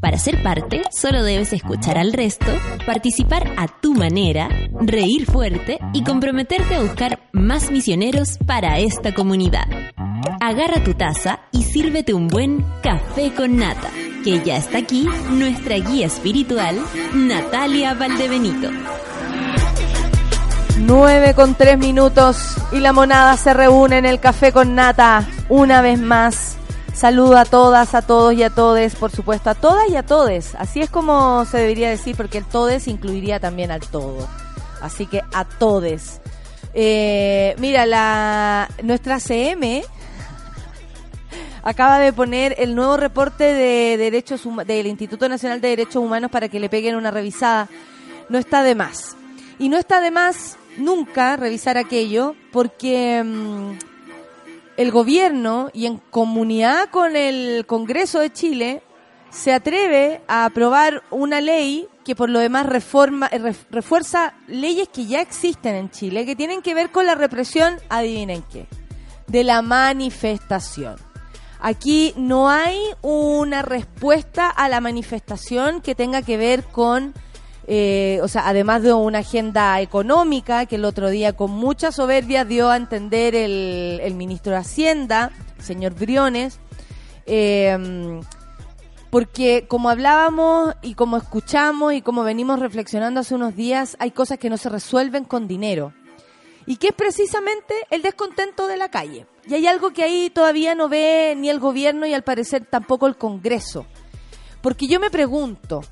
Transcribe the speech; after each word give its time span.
Para 0.00 0.16
ser 0.16 0.42
parte, 0.42 0.82
solo 0.90 1.22
debes 1.22 1.52
escuchar 1.52 1.98
al 1.98 2.12
resto, 2.12 2.46
participar 2.86 3.52
a 3.58 3.68
tu 3.68 3.94
manera, 3.94 4.48
reír 4.80 5.26
fuerte 5.26 5.78
y 5.92 6.04
comprometerte 6.04 6.74
a 6.74 6.80
buscar 6.80 7.20
más 7.32 7.70
misioneros 7.70 8.38
para 8.46 8.78
esta 8.78 9.12
comunidad. 9.12 9.66
Agarra 10.40 10.82
tu 10.82 10.94
taza 10.94 11.40
y 11.52 11.64
sírvete 11.64 12.14
un 12.14 12.28
buen 12.28 12.64
café 12.82 13.32
con 13.34 13.56
nata, 13.56 13.90
que 14.24 14.42
ya 14.42 14.56
está 14.56 14.78
aquí 14.78 15.06
nuestra 15.30 15.76
guía 15.76 16.06
espiritual, 16.06 16.78
Natalia 17.14 17.92
Valdebenito. 17.92 18.70
9 20.78 21.34
con 21.34 21.54
3 21.54 21.78
minutos 21.78 22.56
y 22.72 22.78
la 22.78 22.94
monada 22.94 23.36
se 23.36 23.52
reúne 23.52 23.98
en 23.98 24.06
el 24.06 24.18
café 24.18 24.50
con 24.50 24.74
nata 24.74 25.28
una 25.50 25.82
vez 25.82 26.00
más. 26.00 26.56
Saludo 26.94 27.38
a 27.38 27.44
todas, 27.44 27.94
a 27.94 28.02
todos 28.02 28.34
y 28.34 28.42
a 28.42 28.50
todes, 28.50 28.94
por 28.94 29.10
supuesto, 29.10 29.48
a 29.50 29.54
todas 29.54 29.88
y 29.88 29.96
a 29.96 30.04
todes. 30.04 30.54
Así 30.56 30.80
es 30.80 30.90
como 30.90 31.44
se 31.46 31.58
debería 31.58 31.88
decir, 31.88 32.16
porque 32.16 32.38
el 32.38 32.44
todes 32.44 32.88
incluiría 32.88 33.40
también 33.40 33.70
al 33.70 33.80
todo. 33.80 34.28
Así 34.82 35.06
que 35.06 35.22
a 35.32 35.44
todes. 35.44 36.20
Eh, 36.74 37.54
mira, 37.58 37.86
la 37.86 38.68
nuestra 38.82 39.18
CM 39.18 39.82
acaba 41.62 41.98
de 41.98 42.12
poner 42.12 42.56
el 42.58 42.74
nuevo 42.74 42.96
reporte 42.96 43.44
de 43.44 43.96
derechos 43.96 44.42
del 44.66 44.86
Instituto 44.86 45.28
Nacional 45.28 45.60
de 45.60 45.68
Derechos 45.68 45.96
Humanos 45.96 46.30
para 46.30 46.48
que 46.48 46.60
le 46.60 46.68
peguen 46.68 46.96
una 46.96 47.10
revisada. 47.10 47.68
No 48.28 48.38
está 48.38 48.62
de 48.62 48.74
más. 48.74 49.16
Y 49.58 49.68
no 49.68 49.78
está 49.78 50.00
de 50.00 50.10
más 50.10 50.56
nunca 50.76 51.36
revisar 51.36 51.76
aquello 51.76 52.34
porque 52.52 53.22
mm, 53.24 53.89
el 54.80 54.92
gobierno 54.92 55.68
y 55.74 55.84
en 55.84 55.98
comunidad 55.98 56.88
con 56.88 57.14
el 57.14 57.66
Congreso 57.66 58.20
de 58.20 58.32
Chile 58.32 58.82
se 59.28 59.52
atreve 59.52 60.22
a 60.26 60.46
aprobar 60.46 61.02
una 61.10 61.42
ley 61.42 61.86
que 62.02 62.16
por 62.16 62.30
lo 62.30 62.38
demás 62.38 62.64
reforma, 62.64 63.28
eh, 63.30 63.54
refuerza 63.70 64.32
leyes 64.46 64.88
que 64.88 65.04
ya 65.04 65.20
existen 65.20 65.74
en 65.76 65.90
Chile, 65.90 66.24
que 66.24 66.34
tienen 66.34 66.62
que 66.62 66.72
ver 66.72 66.90
con 66.90 67.04
la 67.04 67.14
represión, 67.14 67.76
adivinen 67.90 68.42
qué, 68.50 68.68
de 69.26 69.44
la 69.44 69.60
manifestación. 69.60 70.96
Aquí 71.60 72.14
no 72.16 72.48
hay 72.48 72.78
una 73.02 73.60
respuesta 73.60 74.48
a 74.48 74.70
la 74.70 74.80
manifestación 74.80 75.82
que 75.82 75.94
tenga 75.94 76.22
que 76.22 76.38
ver 76.38 76.64
con 76.64 77.12
eh, 77.72 78.18
o 78.20 78.26
sea, 78.26 78.48
además 78.48 78.82
de 78.82 78.92
una 78.92 79.20
agenda 79.20 79.80
económica 79.80 80.66
que 80.66 80.74
el 80.74 80.84
otro 80.84 81.08
día 81.08 81.34
con 81.34 81.52
mucha 81.52 81.92
soberbia 81.92 82.44
dio 82.44 82.68
a 82.68 82.76
entender 82.76 83.36
el, 83.36 84.12
ministro 84.16 84.50
de 84.50 84.58
Hacienda, 84.58 85.30
señor 85.60 85.94
Briones, 85.94 86.58
em, 87.26 88.22
porque 89.08 89.66
como 89.68 89.88
hablábamos 89.88 90.74
y 90.82 90.94
como 90.94 91.16
escuchamos 91.16 91.94
y 91.94 92.02
como 92.02 92.24
venimos 92.24 92.58
reflexionando 92.58 93.20
hace 93.20 93.36
unos 93.36 93.54
días, 93.54 93.96
hay 94.00 94.10
cosas 94.10 94.40
que 94.40 94.50
no 94.50 94.56
se 94.56 94.68
resuelven 94.68 95.22
con 95.22 95.46
dinero. 95.46 95.92
Y 96.66 96.74
que 96.74 96.88
es 96.88 96.94
precisamente 96.94 97.74
el 97.90 98.02
descontento 98.02 98.66
de 98.66 98.78
la 98.78 98.90
calle. 98.90 99.26
Y 99.46 99.54
hay 99.54 99.68
algo 99.68 99.92
que 99.92 100.02
ahí 100.02 100.28
todavía 100.28 100.74
no 100.74 100.88
ve 100.88 101.34
ni 101.36 101.48
el 101.48 101.60
gobierno 101.60 102.04
y 102.04 102.14
al 102.14 102.24
parecer 102.24 102.66
tampoco 102.68 103.06
el 103.06 103.16
Congreso. 103.16 103.86
Porque 104.60 104.88
yo 104.88 104.98
me 104.98 105.10
pregunto, 105.10 105.82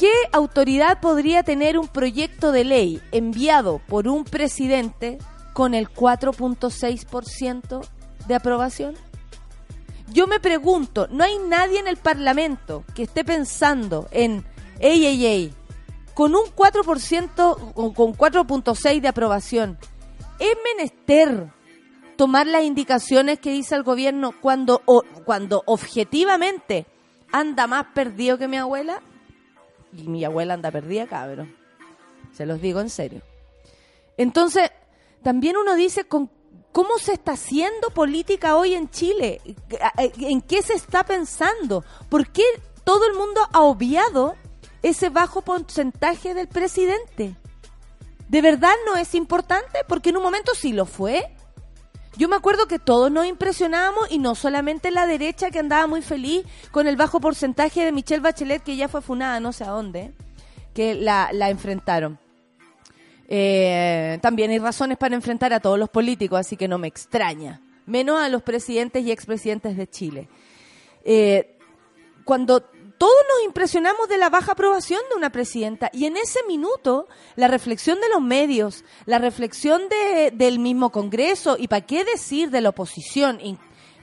¿Qué 0.00 0.14
autoridad 0.32 0.98
podría 0.98 1.42
tener 1.42 1.78
un 1.78 1.86
proyecto 1.86 2.52
de 2.52 2.64
ley 2.64 3.02
enviado 3.12 3.82
por 3.86 4.08
un 4.08 4.24
presidente 4.24 5.18
con 5.52 5.74
el 5.74 5.90
4.6% 5.90 7.86
de 8.26 8.34
aprobación? 8.34 8.94
Yo 10.10 10.26
me 10.26 10.40
pregunto, 10.40 11.06
¿no 11.10 11.22
hay 11.22 11.36
nadie 11.46 11.80
en 11.80 11.86
el 11.86 11.98
Parlamento 11.98 12.82
que 12.94 13.02
esté 13.02 13.26
pensando 13.26 14.08
en, 14.10 14.42
ey, 14.78 15.04
ey, 15.04 15.26
ey, 15.26 15.54
con 16.14 16.34
un 16.34 16.46
4%, 16.46 17.74
con 17.74 18.14
4.6 18.14 19.00
de 19.02 19.08
aprobación, 19.08 19.76
es 20.38 20.56
menester 20.64 21.52
tomar 22.16 22.46
las 22.46 22.64
indicaciones 22.64 23.38
que 23.38 23.50
dice 23.52 23.74
el 23.74 23.82
gobierno 23.82 24.32
cuando, 24.40 24.80
cuando 25.26 25.62
objetivamente 25.66 26.86
anda 27.30 27.66
más 27.66 27.88
perdido 27.92 28.38
que 28.38 28.48
mi 28.48 28.56
abuela? 28.56 29.02
Y 29.92 30.08
mi 30.08 30.24
abuela 30.24 30.54
anda 30.54 30.70
perdida, 30.70 31.06
cabrón. 31.06 31.54
Se 32.32 32.46
los 32.46 32.60
digo 32.60 32.80
en 32.80 32.90
serio. 32.90 33.22
Entonces, 34.16 34.70
también 35.22 35.56
uno 35.56 35.74
dice 35.74 36.04
con 36.04 36.30
cómo 36.72 36.98
se 36.98 37.12
está 37.12 37.32
haciendo 37.32 37.90
política 37.90 38.56
hoy 38.56 38.74
en 38.74 38.90
Chile, 38.90 39.40
en 39.96 40.40
qué 40.42 40.62
se 40.62 40.74
está 40.74 41.04
pensando, 41.04 41.84
por 42.08 42.30
qué 42.30 42.44
todo 42.84 43.06
el 43.06 43.14
mundo 43.14 43.40
ha 43.52 43.60
obviado 43.60 44.36
ese 44.82 45.10
bajo 45.10 45.42
porcentaje 45.42 46.34
del 46.34 46.48
presidente. 46.48 47.36
¿De 48.28 48.42
verdad 48.42 48.74
no 48.86 48.96
es 48.96 49.14
importante? 49.14 49.80
Porque 49.88 50.10
en 50.10 50.16
un 50.16 50.22
momento 50.22 50.54
sí 50.54 50.72
lo 50.72 50.86
fue. 50.86 51.34
Yo 52.16 52.28
me 52.28 52.36
acuerdo 52.36 52.66
que 52.66 52.78
todos 52.78 53.10
nos 53.10 53.26
impresionábamos 53.26 54.10
y 54.10 54.18
no 54.18 54.34
solamente 54.34 54.90
la 54.90 55.06
derecha 55.06 55.50
que 55.50 55.60
andaba 55.60 55.86
muy 55.86 56.02
feliz 56.02 56.44
con 56.70 56.86
el 56.86 56.96
bajo 56.96 57.20
porcentaje 57.20 57.84
de 57.84 57.92
Michelle 57.92 58.20
Bachelet 58.20 58.62
que 58.62 58.76
ya 58.76 58.88
fue 58.88 59.00
funada 59.00 59.38
no 59.40 59.52
sé 59.52 59.64
a 59.64 59.68
dónde, 59.68 60.12
que 60.74 60.94
la, 60.94 61.30
enfrentaron. 61.48 62.18
Eh, 63.28 64.18
también 64.22 64.50
hay 64.50 64.58
razones 64.58 64.98
para 64.98 65.14
enfrentar 65.14 65.52
a 65.52 65.60
todos 65.60 65.78
los 65.78 65.88
políticos, 65.88 66.40
así 66.40 66.56
que 66.56 66.66
no 66.66 66.78
me 66.78 66.88
extraña, 66.88 67.60
menos 67.86 68.20
a 68.20 68.28
los 68.28 68.42
presidentes 68.42 69.04
y 69.04 69.12
expresidentes 69.12 69.76
de 69.76 69.88
Chile. 69.88 70.28
Eh, 71.04 71.56
cuando 72.24 72.64
todos 73.00 73.14
nos 73.30 73.46
impresionamos 73.46 74.10
de 74.10 74.18
la 74.18 74.28
baja 74.28 74.52
aprobación 74.52 75.00
de 75.08 75.16
una 75.16 75.32
presidenta 75.32 75.88
y 75.94 76.04
en 76.04 76.18
ese 76.18 76.40
minuto 76.46 77.08
la 77.34 77.48
reflexión 77.48 77.98
de 77.98 78.10
los 78.10 78.20
medios, 78.20 78.84
la 79.06 79.16
reflexión 79.16 79.80
de, 79.88 80.30
del 80.32 80.58
mismo 80.58 80.92
Congreso 80.92 81.56
y 81.58 81.66
para 81.66 81.86
qué 81.86 82.04
decir 82.04 82.50
de 82.50 82.60
la 82.60 82.68
oposición, 82.68 83.40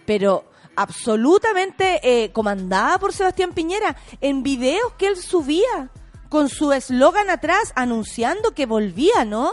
pero 0.08 0.46
absolutamente 0.76 2.00
eh, 2.02 2.32
comandada 2.32 2.98
por 2.98 3.14
Sebastián 3.14 3.54
Piñera 3.54 3.96
en 4.20 4.42
videos 4.42 4.94
que 4.98 5.10
él 5.10 5.18
subía 5.18 5.92
con 6.28 6.50
su 6.50 6.74
eslogan 6.74 7.30
atrás 7.30 7.74
anunciando 7.76 8.56
que 8.56 8.66
volvía, 8.66 9.26
¿no? 9.26 9.52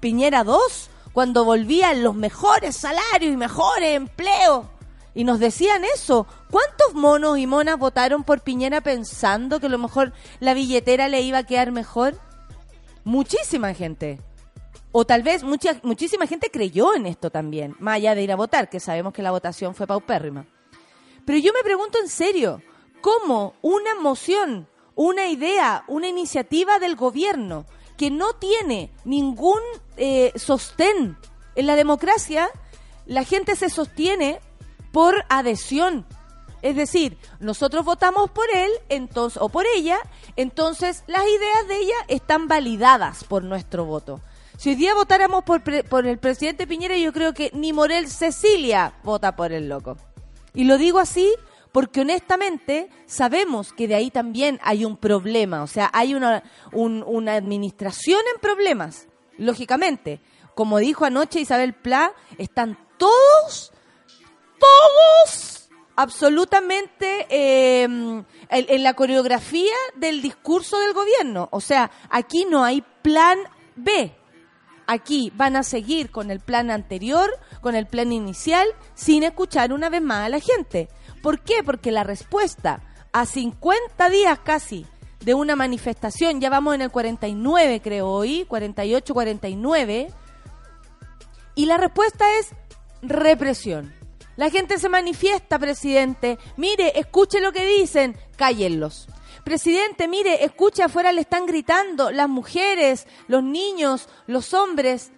Piñera 0.00 0.42
2, 0.42 0.88
cuando 1.12 1.44
volvían 1.44 2.02
los 2.02 2.14
mejores 2.14 2.74
salarios 2.78 3.30
y 3.30 3.36
mejores 3.36 3.94
empleos 3.94 4.64
y 5.14 5.24
nos 5.24 5.38
decían 5.38 5.84
eso. 5.84 6.26
¿Cuántos 6.50 6.94
monos 6.94 7.38
y 7.38 7.46
monas 7.46 7.78
votaron 7.78 8.24
por 8.24 8.40
Piñera 8.40 8.80
pensando 8.80 9.60
que 9.60 9.66
a 9.66 9.70
lo 9.70 9.78
mejor 9.78 10.12
la 10.40 10.54
billetera 10.54 11.08
le 11.08 11.22
iba 11.22 11.38
a 11.38 11.46
quedar 11.46 11.72
mejor? 11.72 12.14
Muchísima 13.04 13.74
gente. 13.74 14.20
O 14.92 15.04
tal 15.04 15.22
vez 15.22 15.42
mucha, 15.42 15.80
muchísima 15.82 16.26
gente 16.26 16.50
creyó 16.50 16.94
en 16.94 17.06
esto 17.06 17.30
también, 17.30 17.74
más 17.80 17.96
allá 17.96 18.14
de 18.14 18.22
ir 18.22 18.32
a 18.32 18.36
votar, 18.36 18.70
que 18.70 18.78
sabemos 18.78 19.12
que 19.12 19.22
la 19.22 19.32
votación 19.32 19.74
fue 19.74 19.86
paupérrima. 19.86 20.46
Pero 21.24 21.38
yo 21.38 21.52
me 21.52 21.64
pregunto 21.64 21.98
en 21.98 22.08
serio, 22.08 22.62
¿cómo 23.00 23.54
una 23.60 23.94
moción, 23.96 24.68
una 24.94 25.26
idea, 25.26 25.84
una 25.88 26.06
iniciativa 26.06 26.78
del 26.78 26.94
gobierno 26.94 27.66
que 27.96 28.10
no 28.10 28.34
tiene 28.34 28.90
ningún 29.04 29.60
eh, 29.96 30.32
sostén 30.36 31.16
en 31.56 31.66
la 31.66 31.76
democracia, 31.76 32.48
la 33.06 33.24
gente 33.24 33.56
se 33.56 33.70
sostiene 33.70 34.40
por 34.94 35.24
adhesión. 35.28 36.06
Es 36.62 36.76
decir, 36.76 37.18
nosotros 37.40 37.84
votamos 37.84 38.30
por 38.30 38.46
él 38.54 38.70
entonces, 38.88 39.42
o 39.42 39.48
por 39.48 39.66
ella, 39.74 39.98
entonces 40.36 41.02
las 41.08 41.24
ideas 41.24 41.68
de 41.68 41.76
ella 41.78 41.96
están 42.06 42.46
validadas 42.46 43.24
por 43.24 43.42
nuestro 43.42 43.84
voto. 43.84 44.20
Si 44.56 44.70
hoy 44.70 44.76
día 44.76 44.94
votáramos 44.94 45.42
por, 45.42 45.62
el 46.06 46.18
presidente 46.18 46.68
Piñera, 46.68 46.96
yo 46.96 47.12
creo 47.12 47.34
que 47.34 47.50
ni 47.54 47.72
Morel 47.72 48.08
Cecilia 48.08 48.94
vota 49.02 49.34
por 49.34 49.50
el 49.52 49.68
loco. 49.68 49.96
Y 50.54 50.62
lo 50.62 50.78
digo 50.78 51.00
así 51.00 51.28
porque 51.72 52.02
honestamente 52.02 52.88
sabemos 53.06 53.72
que 53.72 53.88
de 53.88 53.96
ahí 53.96 54.12
también 54.12 54.60
hay 54.62 54.84
un 54.84 54.96
problema, 54.96 55.64
o 55.64 55.66
sea, 55.66 55.90
hay 55.92 56.14
una, 56.14 56.44
una 56.72 57.34
administración 57.34 58.20
en 58.32 58.40
problemas, 58.40 59.08
lógicamente. 59.38 60.20
Como 60.54 60.78
dijo 60.78 61.04
anoche 61.04 61.40
Isabel 61.40 61.74
Pla, 61.74 62.12
están 62.38 62.78
todos 62.96 63.73
todos 64.64 65.68
absolutamente 65.96 67.26
en, 67.82 68.26
en 68.48 68.82
la 68.82 68.94
coreografía 68.94 69.74
del 69.96 70.22
discurso 70.22 70.78
del 70.80 70.92
gobierno. 70.92 71.48
O 71.52 71.60
sea, 71.60 71.90
aquí 72.10 72.46
no 72.48 72.64
hay 72.64 72.82
plan 73.02 73.38
B. 73.76 74.12
Aquí 74.86 75.32
van 75.34 75.56
a 75.56 75.62
seguir 75.62 76.10
con 76.10 76.30
el 76.30 76.40
plan 76.40 76.70
anterior, 76.70 77.30
con 77.60 77.74
el 77.74 77.86
plan 77.86 78.12
inicial, 78.12 78.66
sin 78.94 79.22
escuchar 79.22 79.72
una 79.72 79.88
vez 79.88 80.02
más 80.02 80.26
a 80.26 80.28
la 80.28 80.40
gente. 80.40 80.88
¿Por 81.22 81.40
qué? 81.40 81.62
Porque 81.64 81.90
la 81.90 82.04
respuesta 82.04 82.82
a 83.12 83.24
50 83.24 84.10
días 84.10 84.38
casi 84.40 84.86
de 85.20 85.32
una 85.32 85.56
manifestación, 85.56 86.40
ya 86.40 86.50
vamos 86.50 86.74
en 86.74 86.82
el 86.82 86.90
49 86.90 87.80
creo 87.82 88.08
hoy, 88.08 88.44
48, 88.44 89.14
49, 89.14 90.08
y 91.54 91.66
la 91.66 91.78
respuesta 91.78 92.26
es 92.38 92.50
represión. 93.00 94.03
La 94.36 94.50
gente 94.50 94.78
se 94.78 94.88
manifiesta, 94.88 95.58
presidente. 95.58 96.38
Mire, 96.56 96.98
escuche 96.98 97.40
lo 97.40 97.52
que 97.52 97.64
dicen, 97.64 98.16
cállenlos. 98.36 99.08
Presidente, 99.44 100.08
mire, 100.08 100.44
escucha 100.44 100.86
afuera 100.86 101.12
le 101.12 101.20
están 101.20 101.46
gritando 101.46 102.10
las 102.10 102.28
mujeres, 102.28 103.06
los 103.28 103.42
niños, 103.42 104.08
los 104.26 104.54
hombres. 104.54 105.12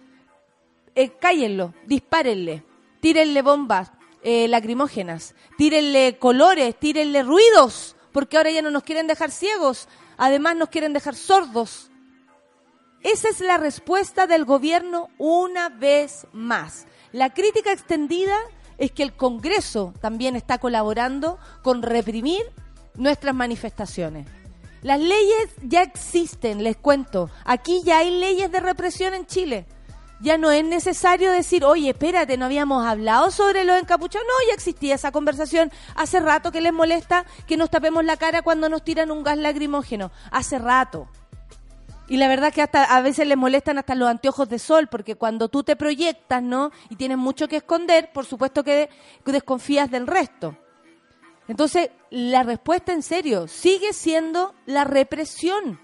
Eh, 0.95 1.11
cállenlo, 1.19 1.73
dispárenle, 1.85 2.63
tírenle 2.99 3.41
bombas 3.41 3.91
eh, 4.23 4.47
lacrimógenas, 4.47 5.35
tírenle 5.57 6.17
colores, 6.19 6.75
tírenle 6.77 7.23
ruidos, 7.23 7.95
porque 8.11 8.35
ahora 8.35 8.51
ya 8.51 8.61
no 8.61 8.71
nos 8.71 8.83
quieren 8.83 9.07
dejar 9.07 9.31
ciegos, 9.31 9.87
además 10.17 10.57
nos 10.57 10.69
quieren 10.69 10.91
dejar 10.91 11.15
sordos. 11.15 11.89
Esa 13.03 13.29
es 13.29 13.39
la 13.39 13.57
respuesta 13.57 14.27
del 14.27 14.43
gobierno 14.43 15.07
una 15.17 15.69
vez 15.69 16.27
más. 16.33 16.87
La 17.13 17.33
crítica 17.33 17.71
extendida 17.71 18.35
es 18.77 18.91
que 18.91 19.03
el 19.03 19.13
Congreso 19.13 19.93
también 20.01 20.35
está 20.35 20.57
colaborando 20.57 21.39
con 21.61 21.81
reprimir 21.81 22.41
nuestras 22.95 23.33
manifestaciones. 23.33 24.27
Las 24.81 24.99
leyes 24.99 25.49
ya 25.63 25.81
existen, 25.81 26.63
les 26.63 26.77
cuento. 26.77 27.29
Aquí 27.45 27.81
ya 27.83 27.99
hay 27.99 28.19
leyes 28.19 28.51
de 28.51 28.59
represión 28.59 29.13
en 29.13 29.25
Chile. 29.25 29.65
Ya 30.19 30.37
no 30.37 30.49
es 30.49 30.63
necesario 30.63 31.31
decir, 31.31 31.63
oye, 31.63 31.89
espérate, 31.89 32.37
no 32.37 32.45
habíamos 32.45 32.85
hablado 32.85 33.29
sobre 33.29 33.65
los 33.65 33.79
encapuchados. 33.79 34.25
No, 34.27 34.47
ya 34.47 34.53
existía 34.53 34.95
esa 34.95 35.11
conversación. 35.11 35.71
Hace 35.95 36.19
rato 36.19 36.51
que 36.51 36.61
les 36.61 36.73
molesta 36.73 37.25
que 37.45 37.57
nos 37.57 37.69
tapemos 37.69 38.03
la 38.03 38.17
cara 38.17 38.41
cuando 38.41 38.69
nos 38.69 38.83
tiran 38.83 39.11
un 39.11 39.23
gas 39.23 39.37
lacrimógeno. 39.37 40.11
Hace 40.31 40.57
rato. 40.57 41.07
Y 42.09 42.17
la 42.17 42.27
verdad 42.29 42.53
que 42.53 42.61
hasta 42.61 42.83
a 42.83 43.01
veces 43.01 43.27
les 43.27 43.37
molestan 43.37 43.77
hasta 43.77 43.95
los 43.95 44.07
anteojos 44.07 44.47
de 44.47 44.59
sol, 44.59 44.87
porque 44.89 45.15
cuando 45.15 45.49
tú 45.49 45.63
te 45.63 45.75
proyectas, 45.75 46.41
¿no? 46.41 46.71
Y 46.89 46.95
tienes 46.95 47.17
mucho 47.17 47.47
que 47.47 47.57
esconder, 47.57 48.11
por 48.13 48.25
supuesto 48.25 48.63
que 48.63 48.89
desconfías 49.25 49.91
del 49.91 50.07
resto. 50.07 50.57
Entonces, 51.47 51.89
la 52.09 52.43
respuesta 52.43 52.93
en 52.93 53.01
serio 53.01 53.47
sigue 53.47 53.93
siendo 53.93 54.53
la 54.65 54.83
represión. 54.83 55.79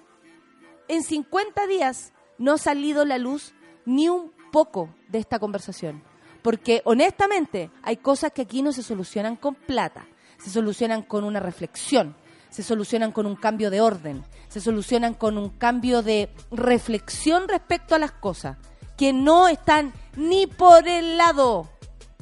En 0.87 1.03
50 1.03 1.67
días 1.67 2.13
no 2.37 2.53
ha 2.53 2.57
salido 2.57 3.05
la 3.05 3.17
luz 3.17 3.53
ni 3.85 4.09
un 4.09 4.31
poco 4.51 4.95
de 5.09 5.19
esta 5.19 5.39
conversación. 5.39 6.03
Porque 6.41 6.81
honestamente 6.85 7.71
hay 7.81 7.97
cosas 7.97 8.31
que 8.31 8.41
aquí 8.41 8.61
no 8.61 8.73
se 8.73 8.83
solucionan 8.83 9.37
con 9.37 9.55
plata, 9.55 10.05
se 10.37 10.49
solucionan 10.49 11.01
con 11.03 11.23
una 11.23 11.39
reflexión, 11.39 12.15
se 12.49 12.63
solucionan 12.63 13.11
con 13.13 13.25
un 13.25 13.35
cambio 13.35 13.71
de 13.71 13.79
orden, 13.81 14.23
se 14.53 14.61
solucionan 14.61 15.15
con 15.15 15.39
un 15.39 15.50
cambio 15.50 16.03
de 16.03 16.29
reflexión 16.51 17.47
respecto 17.47 17.95
a 17.95 17.97
las 17.97 18.11
cosas, 18.11 18.55
que 18.95 19.11
no 19.11 19.47
están 19.47 19.91
ni 20.15 20.45
por 20.45 20.88
el 20.88 21.17
lado 21.17 21.71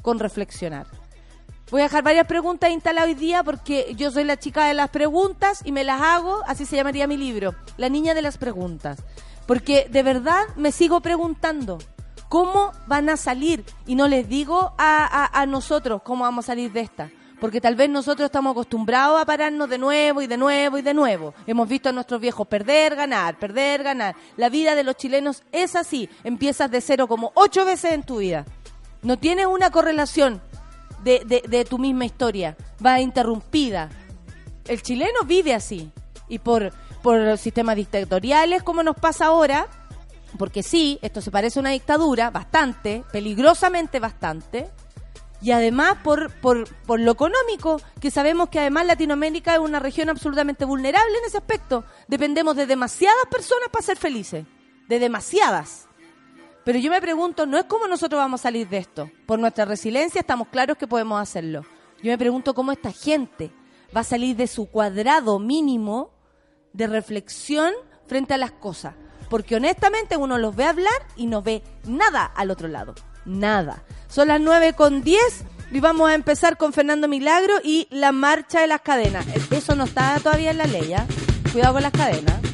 con 0.00 0.18
reflexionar. 0.18 0.86
Voy 1.70 1.82
a 1.82 1.84
dejar 1.84 2.02
varias 2.02 2.26
preguntas 2.26 2.70
instaladas 2.70 3.08
hoy 3.08 3.14
día 3.16 3.42
porque 3.42 3.94
yo 3.98 4.10
soy 4.10 4.24
la 4.24 4.38
chica 4.38 4.64
de 4.64 4.72
las 4.72 4.88
preguntas 4.88 5.60
y 5.62 5.72
me 5.72 5.84
las 5.84 6.00
hago, 6.00 6.40
así 6.46 6.64
se 6.64 6.76
llamaría 6.76 7.06
mi 7.06 7.18
libro, 7.18 7.54
La 7.76 7.90
niña 7.90 8.14
de 8.14 8.22
las 8.22 8.38
preguntas. 8.38 9.02
Porque 9.46 9.86
de 9.90 10.02
verdad 10.02 10.44
me 10.56 10.72
sigo 10.72 11.02
preguntando, 11.02 11.76
¿cómo 12.30 12.72
van 12.86 13.10
a 13.10 13.18
salir? 13.18 13.62
Y 13.86 13.94
no 13.94 14.08
les 14.08 14.26
digo 14.26 14.72
a, 14.78 15.38
a, 15.38 15.44
nosotros 15.44 16.00
cómo 16.02 16.24
vamos 16.24 16.46
a 16.46 16.52
salir 16.52 16.72
de 16.72 16.80
esta. 16.80 17.10
Porque 17.42 17.60
tal 17.60 17.74
vez 17.74 17.90
nosotros 17.90 18.26
estamos 18.26 18.52
acostumbrados 18.52 19.20
a 19.20 19.26
pararnos 19.26 19.68
de 19.68 19.76
nuevo 19.76 20.22
y 20.22 20.28
de 20.28 20.36
nuevo 20.36 20.78
y 20.78 20.82
de 20.82 20.94
nuevo. 20.94 21.34
Hemos 21.44 21.68
visto 21.68 21.88
a 21.88 21.92
nuestros 21.92 22.20
viejos 22.20 22.46
perder, 22.46 22.94
ganar, 22.94 23.36
perder, 23.36 23.82
ganar. 23.82 24.14
La 24.36 24.48
vida 24.48 24.76
de 24.76 24.84
los 24.84 24.94
chilenos 24.94 25.42
es 25.50 25.74
así. 25.74 26.08
Empiezas 26.22 26.70
de 26.70 26.80
cero 26.80 27.08
como 27.08 27.32
ocho 27.34 27.64
veces 27.64 27.94
en 27.94 28.04
tu 28.04 28.18
vida. 28.18 28.44
No 29.02 29.18
tienes 29.18 29.46
una 29.46 29.72
correlación 29.72 30.40
de, 31.02 31.66
tu 31.68 31.78
misma 31.78 32.04
historia, 32.04 32.56
va 32.78 33.00
interrumpida. 33.00 33.90
El 34.68 34.80
chileno 34.80 35.24
vive 35.26 35.52
así. 35.52 35.90
Y 36.28 36.38
por, 36.38 36.72
sistemas 37.38 37.74
dictatoriales, 37.74 38.62
como 38.62 38.84
nos 38.84 38.94
pasa 38.94 39.26
ahora, 39.26 39.66
porque 40.38 40.62
sí, 40.62 41.00
esto 41.02 41.20
se 41.20 41.32
parece 41.32 41.58
a 41.58 41.62
una 41.62 41.70
dictadura, 41.70 42.30
bastante, 42.30 43.02
peligrosamente 43.10 43.98
bastante, 43.98 44.70
y 45.42 45.50
además 45.50 45.98
por, 46.04 46.32
por, 46.40 46.68
por 46.86 47.00
lo 47.00 47.10
económico, 47.10 47.80
que 48.00 48.12
sabemos 48.12 48.48
que 48.48 48.60
además 48.60 48.86
Latinoamérica 48.86 49.54
es 49.54 49.60
una 49.60 49.80
región 49.80 50.08
absolutamente 50.08 50.64
vulnerable 50.64 51.18
en 51.18 51.24
ese 51.24 51.38
aspecto. 51.38 51.84
Dependemos 52.06 52.54
de 52.54 52.66
demasiadas 52.66 53.26
personas 53.28 53.68
para 53.70 53.84
ser 53.84 53.96
felices, 53.96 54.46
de 54.88 54.98
demasiadas. 55.00 55.88
Pero 56.64 56.78
yo 56.78 56.92
me 56.92 57.00
pregunto, 57.00 57.44
no 57.44 57.58
es 57.58 57.64
cómo 57.64 57.88
nosotros 57.88 58.20
vamos 58.20 58.40
a 58.40 58.44
salir 58.44 58.68
de 58.68 58.78
esto. 58.78 59.10
Por 59.26 59.40
nuestra 59.40 59.64
resiliencia 59.64 60.20
estamos 60.20 60.46
claros 60.46 60.78
que 60.78 60.86
podemos 60.86 61.20
hacerlo. 61.20 61.66
Yo 62.02 62.12
me 62.12 62.18
pregunto 62.18 62.54
cómo 62.54 62.70
esta 62.70 62.92
gente 62.92 63.50
va 63.94 64.02
a 64.02 64.04
salir 64.04 64.36
de 64.36 64.46
su 64.46 64.66
cuadrado 64.66 65.40
mínimo 65.40 66.12
de 66.72 66.86
reflexión 66.86 67.72
frente 68.06 68.34
a 68.34 68.38
las 68.38 68.52
cosas. 68.52 68.94
Porque 69.28 69.56
honestamente 69.56 70.16
uno 70.16 70.38
los 70.38 70.54
ve 70.54 70.66
hablar 70.66 70.92
y 71.16 71.26
no 71.26 71.42
ve 71.42 71.64
nada 71.84 72.24
al 72.24 72.52
otro 72.52 72.68
lado. 72.68 72.94
Nada. 73.24 73.82
Son 74.08 74.28
las 74.28 74.40
9 74.40 74.74
con 74.74 75.02
10 75.02 75.20
y 75.72 75.80
vamos 75.80 76.10
a 76.10 76.14
empezar 76.14 76.56
con 76.56 76.72
Fernando 76.72 77.08
Milagro 77.08 77.54
y 77.64 77.88
la 77.90 78.12
marcha 78.12 78.60
de 78.60 78.66
las 78.66 78.82
cadenas. 78.82 79.26
Eso 79.50 79.74
no 79.74 79.84
está 79.84 80.18
todavía 80.20 80.50
en 80.50 80.58
la 80.58 80.66
ley, 80.66 80.88
¿ya? 80.88 81.06
Cuidado 81.52 81.74
con 81.74 81.82
las 81.82 81.92
cadenas. 81.92 82.51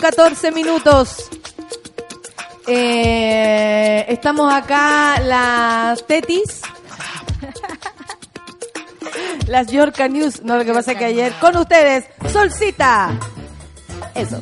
14 0.00 0.52
minutos. 0.52 1.28
Eh, 2.66 4.06
estamos 4.08 4.52
acá 4.52 5.20
las 5.20 6.06
tetis. 6.06 6.62
Las 9.46 9.66
Yorka 9.66 10.06
News. 10.06 10.42
No, 10.42 10.56
lo 10.56 10.64
que 10.64 10.72
pasa 10.72 10.92
es 10.92 10.98
que 10.98 11.06
ayer 11.06 11.32
con 11.40 11.56
ustedes, 11.56 12.04
Solcita. 12.32 13.10
Eso. 14.14 14.40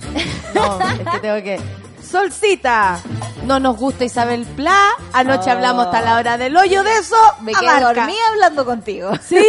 No, 0.55 0.79
es 0.91 1.11
que 1.11 1.19
tengo 1.21 1.43
que. 1.43 1.59
Solcita. 2.03 3.01
No 3.49 3.59
nos 3.59 3.79
gusta 3.79 4.05
Isabel 4.05 4.45
Pla. 4.45 4.79
Anoche 5.15 5.49
Oh. 5.49 5.53
hablamos 5.53 5.87
hasta 5.87 6.03
la 6.03 6.17
hora 6.19 6.37
del 6.37 6.55
hoyo 6.55 6.83
de 6.83 6.93
eso. 6.99 7.17
Me 7.41 7.53
quedé 7.55 7.81
dormida 7.81 8.19
hablando 8.31 8.67
contigo. 8.67 9.11
Sí, 9.23 9.43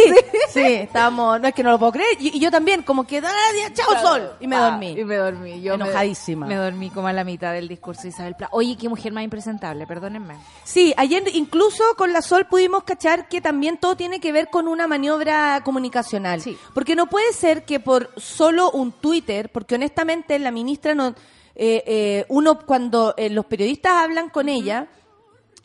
sí, 0.48 0.60
estábamos, 0.64 1.38
no 1.40 1.46
es 1.48 1.54
que 1.54 1.62
no 1.62 1.70
lo 1.72 1.78
puedo 1.78 1.92
creer. 1.92 2.16
Y, 2.18 2.36
y 2.36 2.40
yo 2.40 2.50
también, 2.50 2.82
como 2.82 3.06
que, 3.06 3.18
"Ah, 3.18 3.30
chao 3.74 4.00
sol. 4.00 4.32
Y 4.40 4.46
me 4.46 4.56
Ah, 4.56 4.70
dormí. 4.70 4.92
Y 4.98 5.04
me 5.04 5.16
dormí. 5.16 5.60
Yo 5.60 5.76
me- 5.76 5.84
Enojadísima. 5.84 6.46
Me, 6.46 6.54
dormí 6.56 6.88
como 6.88 7.08
a 7.08 7.12
la 7.12 7.24
mitad 7.24 7.52
del 7.52 7.68
discurso 7.68 8.02
de 8.02 8.08
Isabel 8.08 8.34
Pla. 8.36 8.48
Oye, 8.52 8.74
qué 8.80 8.88
mujer 8.88 9.12
más 9.12 9.22
impresentable, 9.22 9.86
perdónenme. 9.86 10.34
Sí, 10.64 10.94
ayer 10.96 11.22
incluso 11.34 11.84
con 11.98 12.12
la 12.14 12.22
Sol 12.22 12.46
pudimos 12.46 12.84
cachar 12.84 13.28
que 13.28 13.42
también 13.42 13.76
todo 13.76 13.96
tiene 13.96 14.18
que 14.18 14.32
ver 14.32 14.48
con 14.48 14.66
una 14.66 14.86
maniobra 14.86 15.60
comunicacional. 15.62 16.40
Sí. 16.40 16.56
Porque 16.72 16.94
no 16.96 17.06
puede 17.06 17.32
ser 17.34 17.64
que 17.66 17.80
por 17.80 18.10
solo 18.16 18.70
un 18.70 18.92
Twitter, 18.92 19.50
porque 19.52 19.74
honestamente 19.74 20.38
la 20.38 20.50
ministra 20.50 20.94
no... 20.94 21.14
eh, 21.54 21.82
eh, 21.86 22.26
uno 22.28 22.58
cuando 22.60 23.14
eh, 23.16 23.30
los 23.30 23.44
periodistas 23.46 23.92
hablan 23.92 24.28
con 24.30 24.48
ella, 24.48 24.88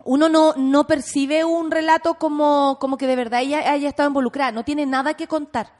uno 0.03 0.29
no, 0.29 0.53
no 0.55 0.85
percibe 0.85 1.43
un 1.43 1.71
relato 1.71 2.15
como, 2.15 2.77
como 2.79 2.97
que 2.97 3.07
de 3.07 3.15
verdad 3.15 3.41
ella 3.41 3.71
haya 3.71 3.89
estado 3.89 4.09
involucrada, 4.09 4.51
no 4.51 4.63
tiene 4.63 4.85
nada 4.85 5.15
que 5.15 5.27
contar. 5.27 5.71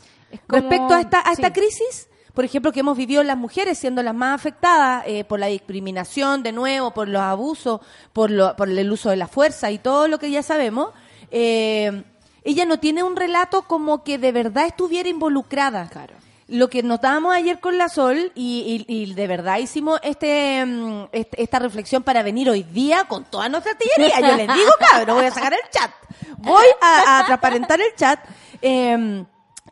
Como- 0.48 0.62
Respecto 0.62 0.94
a 0.96 1.02
esta, 1.02 1.20
a 1.28 1.32
esta 1.32 1.48
sí. 1.48 1.54
crisis, 1.54 2.10
por 2.34 2.44
ejemplo, 2.44 2.72
que 2.72 2.80
hemos 2.82 2.98
vivido 2.98 3.24
las 3.24 3.38
mujeres 3.38 3.78
siendo 3.78 4.02
las 4.04 4.16
más 4.16 4.34
afectadas 4.36 5.04
eh, 5.08 5.24
por 5.24 5.40
la 5.40 5.46
discriminación, 5.48 6.44
de 6.44 6.52
nuevo, 6.52 6.92
por 6.92 7.08
los 7.08 7.22
abusos, 7.22 7.82
por, 8.14 8.32
lo, 8.32 8.56
por 8.56 8.68
el 8.70 8.92
uso 8.92 9.10
de 9.10 9.16
la 9.16 9.28
fuerza 9.28 9.72
y 9.72 9.78
todo 9.78 10.08
lo 10.08 10.18
que 10.20 10.32
ya 10.32 10.42
sabemos, 10.44 10.90
eh, 11.32 12.04
ella 12.44 12.66
no 12.66 12.80
tiene 12.80 13.04
un 13.04 13.16
relato 13.16 13.64
como 13.64 14.04
que 14.04 14.18
de 14.18 14.32
verdad 14.32 14.66
estuviera 14.66 15.08
involucrada. 15.08 15.88
Claro. 15.90 16.16
Lo 16.48 16.70
que 16.70 16.84
notábamos 16.84 17.34
ayer 17.34 17.60
con 17.60 17.78
la 17.78 17.90
Sol 17.90 18.32
y, 18.36 18.86
y- 18.88 19.02
y 19.04 19.14
de 19.16 19.28
verdad 19.28 19.58
hicimos 19.58 20.00
este, 20.04 20.64
mm, 20.66 21.06
este- 21.12 21.42
esta 21.42 21.58
reflexión 21.60 22.04
para 22.04 22.22
venir 22.22 22.50
hoy 22.50 22.62
día 22.64 23.06
con 23.06 23.24
toda 23.26 23.50
nuestra 23.50 23.72
artillería. 23.72 24.20
Yo 24.20 24.38
les 24.38 24.48
digo, 24.54 24.72
cabrón, 24.92 25.18
voy 25.18 25.26
a 25.26 25.32
sacar 25.32 25.54
el 25.54 25.70
chat. 25.72 25.92
Voy 26.38 26.66
a, 26.82 27.20
a 27.20 27.26
transparentar 27.26 27.82
el 27.82 27.96
chat. 27.96 28.20
Eh, 28.62 29.26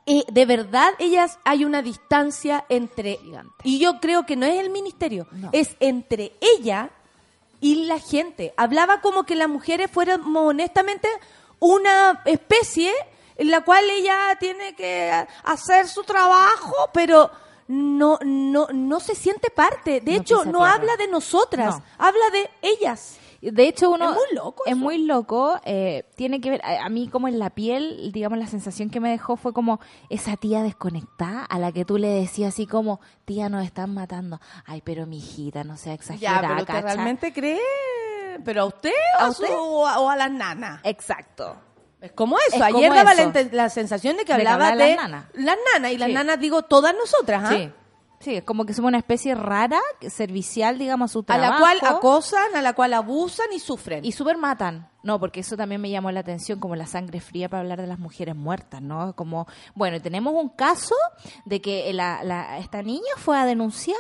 y 0.05 0.25
de 0.31 0.45
verdad, 0.45 0.89
ellas 0.99 1.37
hay 1.45 1.63
una 1.63 1.81
distancia 1.81 2.65
entre. 2.69 3.17
Gigante. 3.17 3.53
Y 3.63 3.77
yo 3.79 3.99
creo 4.01 4.25
que 4.25 4.35
no 4.35 4.45
es 4.45 4.59
el 4.59 4.69
ministerio, 4.71 5.27
No. 5.31 5.49
es 5.53 5.75
entre 5.79 6.33
ella 6.41 6.89
y 7.61 7.85
la 7.85 7.99
gente. 7.99 8.53
Hablaba 8.57 8.99
como 8.99 9.23
que 9.23 9.35
las 9.35 9.47
mujeres 9.47 9.89
fuéramos 9.91 10.49
honestamente 10.49 11.07
una 11.59 12.21
especie 12.25 12.91
en 13.37 13.51
la 13.51 13.61
cual 13.61 13.83
ella 13.89 14.35
tiene 14.39 14.75
que 14.75 15.11
hacer 15.43 15.87
su 15.87 16.03
trabajo, 16.03 16.73
pero 16.93 17.29
no 17.67 18.19
no 18.23 18.67
no 18.73 18.99
se 18.99 19.15
siente 19.15 19.49
parte. 19.49 20.01
De 20.01 20.11
No 20.13 20.17
hecho, 20.21 20.45
no 20.45 20.59
tierra. 20.59 20.73
habla 20.73 20.95
de 20.97 21.07
nosotras, 21.07 21.77
No. 21.77 21.83
habla 21.97 22.29
de 22.31 22.49
ellas. 22.61 23.19
De 23.41 23.67
hecho, 23.67 23.89
uno... 23.89 24.05
Es 24.11 24.15
muy 24.15 24.35
loco 24.35 24.63
Es 24.65 24.77
muy 24.77 24.97
loco. 24.99 25.59
eh, 25.65 26.05
tiene 26.15 26.39
que 26.39 26.49
ver... 26.49 26.61
A, 26.63 26.85
a 26.85 26.87
mí 26.89 27.09
como 27.09 27.27
en 27.27 27.39
la 27.39 27.49
piel, 27.49 28.13
digamos, 28.13 28.39
la 28.39 28.47
sensación 28.47 28.89
que 28.89 29.01
me 29.01 29.09
dejó 29.11 29.35
fue 29.35 29.51
como 29.51 29.81
esa 30.09 30.37
tía 30.37 30.63
desconectada 30.63 31.43
a 31.43 31.59
la 31.59 31.73
que 31.73 31.83
tú 31.83 31.97
le 31.97 32.07
decías 32.07 32.53
así 32.53 32.67
como, 32.67 33.01
tía, 33.25 33.49
nos 33.49 33.65
están 33.65 33.93
matando. 33.93 34.39
Ay, 34.65 34.81
pero 34.81 35.05
mi 35.07 35.17
hijita, 35.17 35.65
no 35.65 35.75
sea 35.75 35.93
exagerada, 35.93 36.41
Ya, 36.41 36.53
pero 36.55 36.65
¿cacha? 36.65 36.81
realmente 36.83 37.33
cree, 37.33 37.59
pero 38.45 38.61
a 38.61 38.65
usted, 38.65 38.91
¿A 39.19 39.23
o, 39.23 39.25
a 39.25 39.29
usted? 39.31 39.47
su- 39.47 39.53
o 39.53 39.87
a, 39.87 39.99
o 39.99 40.09
a 40.09 40.15
las 40.15 40.31
nanas. 40.31 40.79
Exacto. 40.85 41.57
Es 42.03 42.11
como 42.11 42.37
eso. 42.47 42.57
Es 42.57 42.61
Ayer 42.61 42.89
como 42.89 42.95
daba 42.95 43.13
la, 43.15 43.21
eso. 43.23 43.49
la 43.51 43.69
sensación 43.69 44.17
de 44.17 44.25
que 44.25 44.33
hablaba 44.33 44.71
de 44.71 44.83
de 44.83 44.95
las 44.95 44.97
nanas. 44.97 45.25
las 45.33 45.57
nanas. 45.73 45.91
Y 45.93 45.97
las 45.97 46.07
Sí. 46.09 46.13
nanas, 46.13 46.39
digo, 46.39 46.61
todas 46.63 46.93
nosotras, 46.93 47.43
¿ah? 47.45 47.49
Sí. 47.55 47.71
Sí, 48.19 48.35
es 48.35 48.43
como 48.43 48.65
que 48.65 48.73
somos 48.73 48.87
una 48.87 48.99
especie 48.99 49.35
rara, 49.35 49.81
servicial, 50.07 50.77
digamos, 50.77 51.11
a 51.11 51.13
su 51.13 51.19
A 51.19 51.23
trabajo. 51.23 51.51
la 51.53 51.59
cual 51.59 51.77
acosan, 51.83 52.55
a 52.55 52.61
la 52.61 52.71
cual 52.71 52.93
abusan 52.93 53.47
y 53.51 53.59
sufren. 53.59 54.05
Y 54.05 54.13
súper 54.13 54.37
matan. 54.37 54.89
No, 55.03 55.19
porque 55.19 55.41
eso 55.41 55.57
también 55.57 55.81
me 55.81 55.89
llamó 55.89 56.09
la 56.11 56.21
atención, 56.21 56.57
como 56.61 56.77
la 56.77 56.87
sangre 56.87 57.19
fría 57.19 57.49
para 57.49 57.61
hablar 57.63 57.81
de 57.81 57.87
las 57.87 57.99
mujeres 57.99 58.33
muertas, 58.33 58.81
¿no? 58.81 59.13
Como, 59.15 59.45
bueno, 59.75 60.01
tenemos 60.01 60.33
un 60.35 60.47
caso 60.47 60.95
de 61.43 61.59
que 61.61 61.91
la, 61.91 62.23
la- 62.23 62.59
esta 62.59 62.81
niña 62.81 63.11
fue 63.17 63.37
a 63.37 63.45
denunciar, 63.45 63.97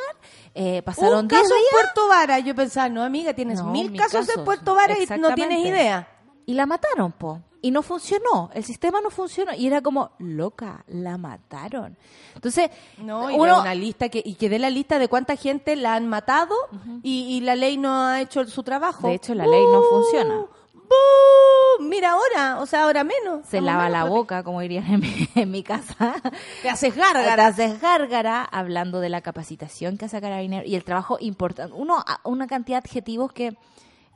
eh, 0.55 0.81
pasaron 0.83 1.19
un 1.19 1.27
10 1.27 1.41
caso 1.41 1.53
en 1.55 1.59
días 1.59 1.71
Puerto 1.73 2.07
Vara. 2.07 2.39
Yo 2.39 2.55
pensaba, 2.55 2.87
no, 2.87 3.03
amiga, 3.03 3.33
tienes 3.33 3.59
No, 3.59 3.71
mil 3.71 3.91
mil 3.91 3.99
casos, 3.99 4.21
en 4.21 4.27
casos. 4.27 4.43
Puerto 4.45 4.73
Vara 4.73 4.95
y 4.97 5.19
no 5.19 5.33
tienes 5.35 5.65
idea. 5.65 6.07
Y 6.45 6.53
la 6.53 6.65
mataron, 6.65 7.11
po. 7.11 7.41
Y 7.61 7.71
no 7.71 7.81
funcionó, 7.81 8.49
el 8.53 8.65
sistema 8.65 8.99
no 8.99 9.09
funcionó. 9.09 9.53
Y 9.53 9.67
era 9.67 9.81
como, 9.81 10.11
loca, 10.19 10.83
la 10.87 11.17
mataron. 11.17 11.97
Entonces, 12.35 12.69
No, 12.97 13.31
y 13.31 13.35
uno... 13.35 13.61
una 13.61 13.73
lista 13.73 14.09
que, 14.09 14.21
y 14.23 14.35
que 14.35 14.49
dé 14.49 14.59
la 14.59 14.69
lista 14.69 14.99
de 14.99 15.07
cuánta 15.07 15.37
gente 15.37 15.77
la 15.77 15.95
han 15.95 16.07
matado 16.09 16.53
y, 17.03 17.37
y 17.37 17.39
la 17.39 17.55
ley 17.55 17.77
no 17.77 17.95
ha 18.05 18.19
hecho 18.19 18.45
su 18.47 18.63
trabajo. 18.63 19.07
De 19.07 19.13
hecho, 19.13 19.33
la 19.33 19.47
ley 19.47 19.63
no 19.71 19.81
funciona. 19.83 20.45
Mira 21.79 22.11
ahora, 22.11 22.59
o 22.61 22.65
sea, 22.65 22.83
ahora 22.83 23.03
menos. 23.03 23.45
Se 23.47 23.61
lava 23.61 23.85
menos 23.85 23.91
la 23.93 24.03
boca, 24.05 24.43
como 24.43 24.61
dirían 24.61 24.85
en 24.85 24.99
mi, 24.99 25.29
en 25.35 25.49
mi 25.49 25.63
casa. 25.63 26.15
Te 26.61 26.69
haces 26.69 26.95
gárgara. 26.95 27.35
Te 27.53 27.63
haces 27.63 27.81
gárgara 27.81 28.43
hablando 28.43 28.99
de 28.99 29.09
la 29.09 29.21
capacitación 29.21 29.97
que 29.97 30.05
hace 30.05 30.21
Carabinero 30.21 30.67
y 30.67 30.75
el 30.75 30.83
trabajo 30.83 31.17
importante. 31.19 31.73
Uno, 31.75 32.03
una 32.23 32.47
cantidad 32.47 32.81
de 32.83 32.89
adjetivos 32.89 33.31
que 33.31 33.57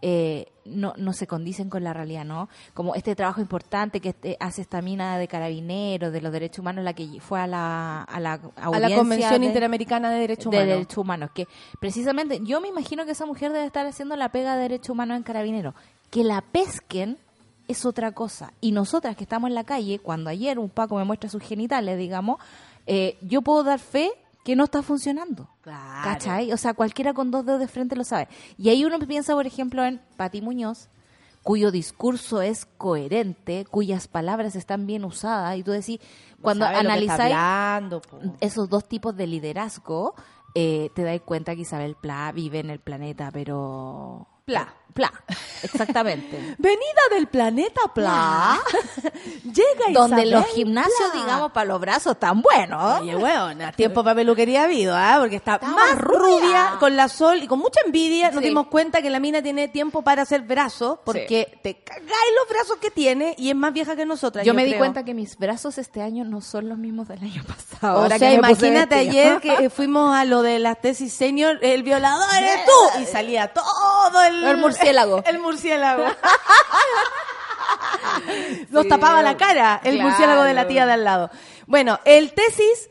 eh, 0.01 0.47
no, 0.65 0.93
no 0.97 1.13
se 1.13 1.25
condicen 1.27 1.69
con 1.69 1.83
la 1.83 1.91
realidad, 1.93 2.23
¿no? 2.25 2.49
Como 2.73 2.93
este 2.93 3.15
trabajo 3.15 3.41
importante 3.41 3.99
que 3.99 4.09
este- 4.09 4.37
hace 4.39 4.61
esta 4.61 4.81
mina 4.81 5.17
de 5.17 5.27
Carabineros, 5.27 6.11
de 6.13 6.21
los 6.21 6.31
derechos 6.31 6.59
humanos, 6.59 6.83
la 6.83 6.93
que 6.93 7.07
fue 7.19 7.39
a 7.39 7.47
la, 7.47 8.03
a 8.03 8.19
la 8.19 8.33
A 8.57 8.79
la 8.79 8.95
Convención 8.95 9.41
de- 9.41 9.47
Interamericana 9.47 10.11
de 10.11 10.19
Derechos 10.19 10.51
de 10.51 10.57
Humanos. 10.57 10.75
derechos 10.75 10.97
humanos. 10.97 11.29
Que 11.33 11.47
precisamente 11.79 12.39
yo 12.43 12.61
me 12.61 12.67
imagino 12.67 13.05
que 13.05 13.11
esa 13.11 13.25
mujer 13.25 13.51
debe 13.53 13.65
estar 13.65 13.85
haciendo 13.87 14.15
la 14.15 14.29
pega 14.29 14.55
de 14.55 14.63
derechos 14.63 14.89
humanos 14.89 15.17
en 15.17 15.23
Carabineros. 15.23 15.73
Que 16.11 16.23
la 16.23 16.41
pesquen 16.41 17.17
es 17.67 17.85
otra 17.85 18.11
cosa. 18.11 18.53
Y 18.61 18.71
nosotras 18.73 19.15
que 19.15 19.23
estamos 19.23 19.49
en 19.49 19.55
la 19.55 19.63
calle, 19.63 19.99
cuando 19.99 20.29
ayer 20.29 20.59
un 20.59 20.69
Paco 20.69 20.95
me 20.97 21.03
muestra 21.05 21.29
sus 21.29 21.41
genitales, 21.43 21.97
digamos, 21.97 22.37
eh, 22.85 23.17
yo 23.21 23.41
puedo 23.41 23.63
dar 23.63 23.79
fe 23.79 24.11
que 24.47 24.55
no 24.55 24.63
está 24.63 24.81
funcionando. 24.81 25.49
Claro. 25.59 26.03
¿Cachai? 26.05 26.53
O 26.53 26.57
sea, 26.57 26.73
cualquiera 26.73 27.13
con 27.13 27.31
dos 27.31 27.45
dedos 27.45 27.59
de 27.59 27.67
frente 27.67 27.97
lo 27.97 28.05
sabe. 28.05 28.29
Y 28.57 28.69
ahí 28.69 28.85
uno 28.85 28.97
piensa, 28.99 29.33
por 29.33 29.45
ejemplo, 29.45 29.83
en 29.83 29.99
Pati 30.15 30.41
Muñoz, 30.41 30.87
cuyo 31.43 31.69
discurso 31.69 32.41
es 32.41 32.65
coherente, 32.65 33.65
cuyas 33.69 34.07
palabras 34.07 34.55
están 34.55 34.87
bien 34.87 35.03
usadas, 35.03 35.57
y 35.57 35.63
tú 35.63 35.71
decís, 35.71 35.99
cuando 36.41 36.63
está 36.63 36.79
analizáis 36.79 37.35
hablando, 37.35 38.01
esos 38.39 38.69
dos 38.69 38.87
tipos 38.87 39.17
de 39.17 39.27
liderazgo, 39.27 40.15
eh, 40.55 40.91
te 40.95 41.03
das 41.03 41.19
cuenta 41.19 41.53
que 41.53 41.63
Isabel 41.63 41.97
Pla 41.99 42.31
vive 42.31 42.59
en 42.59 42.69
el 42.69 42.79
planeta, 42.79 43.31
pero... 43.33 44.27
Pla. 44.45 44.73
Pla, 44.97 45.13
exactamente. 45.61 46.55
Venida 46.57 47.01
del 47.11 47.27
planeta 47.27 47.81
Pla. 47.93 48.59
Llega 49.43 49.91
Donde 49.93 50.23
Isabel 50.23 50.31
los 50.31 50.45
gimnasios, 50.47 51.11
Pla. 51.11 51.21
digamos, 51.21 51.51
para 51.51 51.65
los 51.67 51.79
brazos 51.79 52.13
están 52.13 52.41
buenos. 52.41 53.01
Oye, 53.01 53.15
weón, 53.15 53.59
tiempo 53.75 54.03
para 54.03 54.15
peluquería 54.15 54.61
ha 54.61 54.65
habido, 54.65 54.95
¿ah? 54.95 55.17
Porque 55.19 55.35
está 55.35 55.53
Estaba 55.55 55.73
más 55.75 55.97
rubia. 55.99 56.39
rubia. 56.39 56.73
con 56.79 56.95
la 56.95 57.07
sol 57.09 57.43
y 57.43 57.47
con 57.47 57.59
mucha 57.59 57.79
envidia. 57.85 58.31
Nos 58.31 58.41
Sí. 58.41 58.49
dimos 58.49 58.67
cuenta 58.67 59.01
que 59.03 59.09
la 59.11 59.19
mina 59.19 59.41
tiene 59.43 59.67
tiempo 59.67 60.01
para 60.01 60.23
hacer 60.23 60.41
brazos 60.41 60.97
porque 61.05 61.59
te 61.61 61.75
cagáis 61.83 62.07
los 62.39 62.49
brazos 62.49 62.77
que 62.77 62.89
tiene 62.91 63.35
y 63.37 63.49
es 63.49 63.55
más 63.55 63.73
vieja 63.73 63.95
que 63.95 64.05
nosotras. 64.05 64.45
Yo, 64.45 64.53
me 64.55 64.65
di 64.65 64.73
cuenta 64.73 65.03
que 65.05 65.13
mis 65.13 65.37
brazos 65.37 65.77
este 65.77 66.01
año 66.01 66.25
no 66.25 66.41
son 66.41 66.69
los 66.69 66.77
mismos 66.79 67.07
del 67.07 67.19
año 67.21 67.43
pasado. 67.43 67.99
O 67.99 68.03
Ahora 68.03 68.17
sea, 68.17 68.29
que 68.29 68.35
imagínate 68.35 68.95
ayer 68.95 69.39
que 69.41 69.53
eh, 69.53 69.69
fuimos 69.69 70.15
a 70.15 70.25
lo 70.25 70.41
de 70.41 70.57
las 70.59 70.81
tesis 70.81 71.13
senior, 71.13 71.59
el 71.61 71.83
violador 71.83 72.25
eres 72.35 72.65
tú. 72.65 73.01
Y 73.01 73.05
salía 73.05 73.53
todo 73.53 74.23
el... 74.27 74.43
El 74.43 74.57
murciélago. 74.87 75.23
El 75.25 75.39
murciélago. 75.39 76.05
Nos 78.69 78.83
Sí, 78.83 78.89
tapaba 78.89 79.21
la 79.21 79.37
cara 79.37 79.81
el 79.83 79.95
claro. 79.95 80.09
murciélago 80.09 80.43
de 80.43 80.53
la 80.53 80.67
tía 80.67 80.85
de 80.85 80.93
al 80.93 81.03
lado. 81.03 81.29
Bueno, 81.65 81.99
el 82.05 82.31
tesis... 82.33 82.89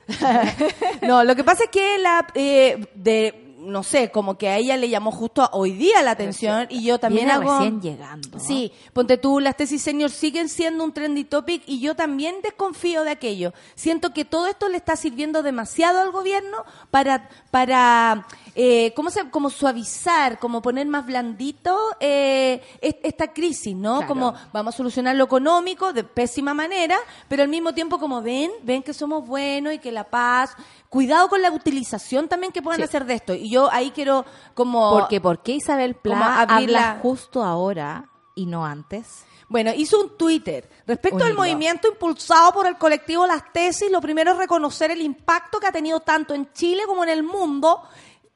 no, 1.03 1.25
lo 1.25 1.35
que 1.35 1.45
pasa 1.45 1.65
es 1.65 1.71
que 1.71 1.99
la... 1.99 2.26
eh, 2.35 2.87
de 2.95 3.46
no 3.66 3.82
sé, 3.82 4.11
como 4.11 4.38
que 4.38 4.49
a 4.49 4.56
ella 4.56 4.76
le 4.76 4.88
llamó 4.88 5.11
justo 5.12 5.49
hoy 5.52 5.73
día 5.73 6.02
la 6.02 6.12
atención 6.12 6.66
y 6.70 6.82
yo 6.85 6.99
también 6.99 7.26
Viene 7.26 7.40
hago... 7.40 7.58
recién 7.58 7.80
llegando. 7.80 8.38
Sí, 8.38 8.73
ponte 8.92 9.16
tú, 9.18 9.40
las 9.40 9.56
tesis 9.56 9.82
senior 9.82 10.11
siguen 10.11 10.49
siendo 10.49 10.85
un 10.85 10.92
trendy 10.92 11.25
topic 11.25 11.62
y 11.66 11.80
yo 11.80 11.94
también 11.94 12.37
desconfío 12.42 13.04
de 13.04 13.11
aquello. 13.11 13.52
Siento 13.75 14.12
que 14.12 14.25
todo 14.25 14.46
esto 14.46 14.68
le 14.68 14.76
está 14.76 14.96
sirviendo 14.96 15.42
demasiado 15.42 16.00
al 16.00 16.11
gobierno 16.12 16.64
para, 16.90 17.28
para 17.50 18.26
eh, 18.54 18.92
¿cómo 18.94 19.11
se, 19.11 19.28
como 19.30 19.50
suavizar, 19.50 20.38
como 20.38 20.62
poner 20.62 20.87
más 20.87 21.04
blandito 21.06 21.76
eh, 22.00 22.62
es- 22.80 22.96
esta 23.02 23.32
crisis, 23.32 23.75
¿no? 23.76 23.96
Claro. 23.99 24.08
Como 24.08 24.35
vamos 24.52 24.75
a 24.75 24.76
solucionar 24.76 25.16
lo 25.16 25.25
económico 25.25 25.92
de 25.92 26.04
pésima 26.04 26.54
manera, 26.54 26.96
pero 27.28 27.42
al 27.42 27.49
mismo 27.49 27.75
tiempo 27.75 27.99
como 27.99 28.23
ven, 28.23 28.50
ven 28.62 28.82
que 28.82 28.94
somos 28.94 29.26
buenos 29.26 29.75
y 29.75 29.78
que 29.78 29.92
la 29.92 30.04
paz, 30.04 30.54
cuidado 30.97 31.29
con 31.29 31.43
la 31.43 31.50
utilización 31.50 32.29
también 32.29 32.53
que 32.53 32.62
puedan 32.62 32.79
Sí. 32.79 32.85
hacer 32.85 33.05
de 33.05 33.15
esto. 33.15 33.35
Y 33.35 33.50
yo 33.50 33.71
ahí 33.71 33.91
quiero 33.91 34.25
como... 34.55 34.91
Porque 34.99 35.21
¿por 35.21 35.43
qué 35.43 35.53
Isabel 35.53 35.97
abrir 36.05 36.71
habla 36.71 36.81
la- 36.95 36.99
justo 37.03 37.43
ahora 37.45 38.09
y 38.35 38.47
no 38.47 38.65
antes? 38.65 39.25
Bueno, 39.49 39.70
hizo 39.77 40.01
un 40.01 40.16
Twitter. 40.16 40.68
Respecto 40.87 41.23
al 41.25 41.35
movimiento 41.35 41.87
impulsado 41.88 42.53
por 42.53 42.66
el 42.66 42.77
colectivo 42.79 43.27
Las 43.29 43.53
Tesis, 43.53 43.90
lo 43.92 44.01
primero 44.01 44.33
es 44.33 44.38
reconocer 44.38 44.90
el 44.90 45.01
impacto 45.01 45.61
que 45.61 45.68
ha 45.68 45.73
tenido 45.73 46.01
tanto 46.01 46.35
en 46.35 46.53
Chile 46.53 46.83
como 46.87 47.05
en 47.05 47.11
el 47.11 47.23
mundo. 47.23 47.83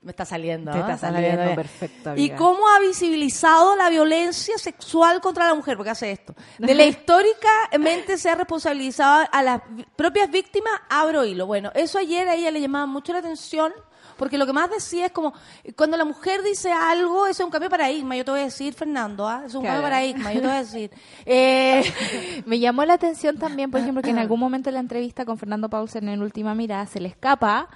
Me 0.03 0.13
está 0.13 0.25
saliendo. 0.25 0.73
Te 0.73 0.79
está 0.79 0.97
saliendo 0.97 1.29
saliendo 1.29 1.45
bien. 1.45 1.57
perfecto, 1.57 2.13
Y 2.17 2.31
cómo 2.31 2.67
ha 2.69 2.81
visibilizado 2.81 3.77
la 3.77 3.91
violencia 3.91 4.57
sexual 4.57 5.21
contra 5.21 5.47
la 5.47 5.55
mujer, 5.55 5.77
porque 5.77 5.91
hace 5.91 6.11
esto. 6.11 6.35
De 6.59 6.75
la 6.75 6.85
históricamente 6.87 8.17
se 8.17 8.31
ha 8.31 8.35
responsabilizado 8.35 9.27
a 9.31 9.43
las 9.43 9.61
propias 9.97 10.31
víctimas, 10.31 10.73
abro 10.89 11.25
hilo. 11.25 11.47
Bueno, 11.47 11.71
eso 11.75 11.99
ayer 11.99 12.27
a 12.29 12.35
ella 12.35 12.51
le 12.51 12.61
llamaba 12.63 12.87
mucho 12.87 13.13
la 13.13 13.19
atención. 13.19 13.73
Porque 14.17 14.37
lo 14.37 14.45
que 14.45 14.53
más 14.53 14.69
decía 14.71 15.07
es 15.07 15.13
como, 15.13 15.33
cuando 15.77 15.97
la 15.97 16.05
mujer 16.05 16.43
dice 16.43 16.71
algo, 16.71 17.27
eso 17.27 17.43
es 17.43 17.47
un 17.47 17.51
cambio 17.51 17.69
de 17.69 17.71
paradigma. 17.71 18.17
Yo 18.17 18.25
te 18.25 18.31
voy 18.33 18.41
a 18.41 18.45
decir, 18.45 18.75
Fernando, 18.75 19.27
¿ah? 19.27 19.45
es 19.47 19.55
un 19.55 19.63
Claro. 19.63 19.81
cambio 19.83 19.87
de 19.87 19.91
paradigma. 19.91 20.33
Yo 20.35 20.41
te 20.43 20.47
voy 20.47 20.57
a 20.57 20.61
decir. 20.61 20.91
Eh, 21.27 22.43
Me 22.47 22.59
llamó 22.59 22.85
la 22.85 22.95
atención 22.95 23.39
también, 23.39 23.71
por 23.71 23.81
ejemplo, 23.81 24.03
que 24.03 24.11
en 24.11 24.19
algún 24.19 24.39
momento 24.41 24.69
en 24.69 24.75
la 24.75 24.81
entrevista 24.81 25.25
con 25.25 25.39
Fernando 25.39 25.71
Paulsen 25.71 26.09
en 26.09 26.21
Última 26.23 26.55
Mirada 26.55 26.87
se 26.87 27.01
le 27.01 27.09
escapa, 27.09 27.69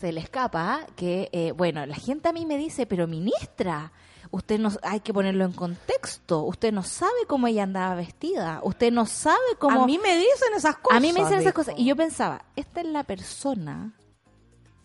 se 0.00 0.12
le 0.12 0.20
escapa 0.20 0.86
que, 0.96 1.28
eh, 1.32 1.52
bueno, 1.52 1.84
la 1.84 1.94
gente 1.94 2.30
a 2.30 2.32
mí 2.32 2.46
me 2.46 2.56
dice, 2.56 2.86
pero 2.86 3.06
ministra, 3.06 3.92
usted 4.30 4.58
no, 4.58 4.70
hay 4.82 5.00
que 5.00 5.12
ponerlo 5.12 5.44
en 5.44 5.52
contexto, 5.52 6.42
usted 6.44 6.72
no 6.72 6.82
sabe 6.82 7.26
cómo 7.28 7.46
ella 7.46 7.64
andaba 7.64 7.94
vestida, 7.96 8.60
usted 8.62 8.90
no 8.92 9.04
sabe 9.04 9.36
cómo... 9.58 9.82
A 9.82 9.86
mí 9.86 9.98
me 9.98 10.16
dicen 10.16 10.54
esas 10.56 10.76
cosas. 10.76 10.96
A 10.96 11.00
mí 11.00 11.12
me 11.12 11.20
dicen 11.20 11.40
esas 11.40 11.52
cosas. 11.52 11.74
Y 11.76 11.84
yo 11.84 11.96
pensaba, 11.96 12.46
esta 12.56 12.80
es 12.80 12.86
la 12.86 13.04
persona 13.04 13.92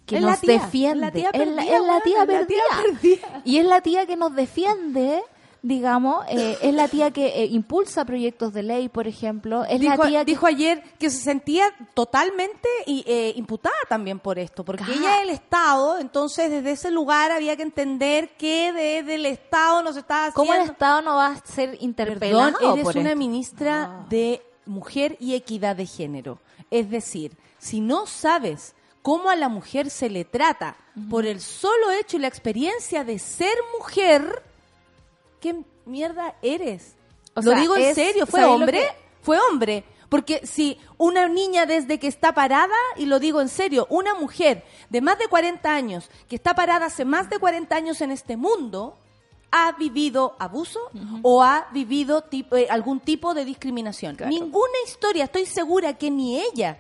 que 0.06 0.18
Es 0.18 0.22
nos 0.22 0.32
la 0.32 0.38
tía, 0.38 0.54
defiende. 0.54 1.00
la 1.00 1.12
tía 1.12 1.30
es 1.32 1.48
la, 1.48 1.56
perdida, 1.56 1.64
es 1.64 1.70
la 1.70 1.88
weona, 1.88 2.04
tía 2.04 2.22
es 2.22 2.28
la 2.28 2.46
tía 2.46 2.60
perdida. 2.68 2.94
perdida. 2.94 3.42
Y 3.46 3.58
es 3.58 3.66
la 3.66 3.82
tía 3.82 4.06
que 4.06 4.18
nos 4.18 4.36
defiende, 4.36 5.24
digamos. 5.66 6.24
eh, 6.30 6.58
es 6.62 6.74
la 6.74 6.88
tía 6.88 7.12
que 7.12 7.26
eh, 7.26 7.46
impulsa 7.46 8.06
proyectos 8.06 8.54
de 8.54 8.62
ley, 8.62 8.88
por 8.88 9.08
ejemplo. 9.08 9.66
Es 9.66 9.80
dijo, 9.80 9.96
la 10.04 10.08
tía 10.08 10.20
que... 10.20 10.26
dijo 10.32 10.46
ayer 10.46 10.84
que 11.00 11.10
se 11.10 11.20
sentía 11.22 11.66
totalmente 11.94 12.70
eh, 12.86 13.34
imputada 13.36 13.76
también 13.90 14.20
por 14.20 14.38
esto, 14.38 14.64
porque 14.64 14.84
ella 14.84 15.18
es 15.18 15.24
el 15.24 15.30
Estado, 15.32 15.98
entonces 15.98 16.52
desde 16.52 16.72
ese 16.72 16.92
lugar 16.92 17.32
había 17.32 17.56
que 17.56 17.64
entender 17.64 18.30
que 18.38 18.72
desde 18.72 19.16
el 19.16 19.26
Estado 19.26 19.82
nos 19.82 19.98
estaba 19.98 20.28
haciendo... 20.28 20.52
¿Cómo 20.52 20.54
el 20.54 20.70
Estado 20.70 21.02
no 21.02 21.16
va 21.16 21.28
a 21.28 21.46
ser 21.46 21.78
interpelado 21.82 22.58
Perdón, 22.60 22.74
eres 22.74 22.84
por 22.84 22.98
una 22.98 23.10
esto? 23.10 23.20
ministra 23.20 24.06
de 24.10 24.42
Mujer 24.66 25.18
y 25.20 25.34
Equidad 25.34 25.76
de 25.76 25.88
Género. 25.88 26.40
Es 26.70 26.90
decir, 26.92 27.38
si 27.58 27.82
no 27.82 28.06
sabes 28.06 28.76
cómo 29.02 29.30
a 29.30 29.36
la 29.36 29.50
mujer 29.50 29.90
se 29.90 30.10
le 30.10 30.26
trata 30.26 30.76
por 31.10 31.26
el 31.26 31.42
solo 31.42 31.92
hecho 31.92 32.18
y 32.18 32.20
la 32.20 32.28
experiencia 32.28 33.04
de 33.04 33.20
ser 33.20 33.56
mujer, 33.78 34.44
¿qué 35.46 35.64
mierda 35.86 36.34
eres? 36.42 36.96
O 37.36 37.42
Lo 37.42 37.52
sea, 37.52 37.60
digo 37.62 37.76
en 37.76 37.84
es- 37.84 37.96
serio, 37.96 38.26
¿fue 38.26 38.40
¿sabéis 38.40 38.48
lo 38.58 38.64
hombre? 38.64 38.80
que- 38.80 39.06
Fue 39.22 39.38
hombre. 39.52 39.84
Porque 40.10 40.42
si 40.46 40.80
una 40.98 41.28
niña 41.28 41.66
desde 41.66 42.00
que 42.00 42.08
está 42.08 42.34
parada, 42.34 42.74
y 42.96 43.06
lo 43.06 43.20
digo 43.20 43.42
en 43.42 43.50
serio, 43.50 43.86
una 43.90 44.14
mujer 44.16 44.64
de 44.90 45.02
más 45.02 45.20
de 45.20 45.28
40 45.28 45.74
años, 45.74 46.10
que 46.30 46.36
está 46.36 46.56
parada 46.56 46.88
hace 46.88 47.06
más 47.06 47.30
de 47.30 47.38
40 47.40 47.76
años 47.76 48.02
en 48.02 48.10
este 48.12 48.38
mundo, 48.38 48.98
ha 49.52 49.72
vivido 49.74 50.36
abuso 50.40 50.80
o 51.22 51.44
ha 51.44 51.68
vivido 51.74 52.22
tipo- 52.24 52.56
eh, 52.56 52.68
algún 52.70 53.00
tipo 53.00 53.34
de 53.34 53.46
discriminación. 53.46 54.16
Claro. 54.16 54.30
Ninguna 54.32 54.78
historia, 54.86 55.26
estoy 55.26 55.46
segura 55.46 55.94
que 55.98 56.10
ni 56.12 56.40
ella, 56.40 56.78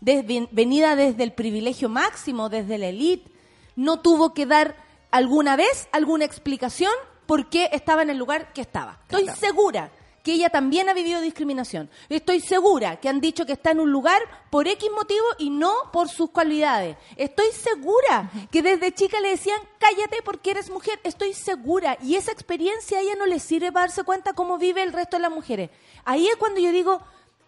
venida 0.00 0.96
desde 0.96 1.22
el 1.24 1.32
privilegio 1.32 1.88
máximo, 1.88 2.48
desde 2.48 2.78
la 2.78 2.86
élite, 2.88 3.30
no 3.76 4.00
tuvo 4.00 4.34
que 4.34 4.46
dar 4.46 4.76
alguna 5.10 5.56
vez 5.56 5.88
alguna 5.92 6.24
explicación 6.24 6.92
por 7.28 7.50
qué 7.50 7.68
estaba 7.72 8.00
en 8.00 8.08
el 8.08 8.16
lugar 8.16 8.54
que 8.54 8.62
estaba. 8.62 8.98
Estoy 9.02 9.24
Claro. 9.24 9.38
segura 9.38 9.90
que 10.24 10.32
ella 10.32 10.48
también 10.48 10.88
ha 10.88 10.94
vivido 10.94 11.20
discriminación. 11.20 11.90
Estoy 12.08 12.40
segura 12.40 12.96
que 13.00 13.08
han 13.10 13.20
dicho 13.20 13.44
que 13.44 13.52
está 13.52 13.70
en 13.72 13.80
un 13.80 13.92
lugar 13.92 14.20
por 14.50 14.66
X 14.66 14.88
motivo 14.96 15.26
y 15.38 15.50
no 15.50 15.72
por 15.92 16.08
sus 16.08 16.30
cualidades. 16.30 16.96
Estoy 17.16 17.52
segura 17.52 18.30
que 18.50 18.62
desde 18.62 18.92
chica 18.92 19.20
le 19.20 19.28
decían, 19.28 19.60
cállate 19.78 20.22
porque 20.24 20.52
eres 20.52 20.70
mujer. 20.70 20.98
Estoy 21.04 21.34
segura. 21.34 21.98
Y 22.02 22.16
esa 22.16 22.32
experiencia 22.32 22.96
a 22.96 23.00
ella 23.02 23.14
no 23.16 23.26
le 23.26 23.40
sirve 23.40 23.70
para 23.72 23.86
darse 23.86 24.04
cuenta 24.04 24.32
cómo 24.32 24.56
vive 24.56 24.82
el 24.82 24.94
resto 24.94 25.18
de 25.18 25.22
las 25.22 25.30
mujeres. 25.30 25.68
Ahí 26.06 26.26
es 26.28 26.36
cuando 26.36 26.60
yo 26.60 26.72
digo, 26.72 27.00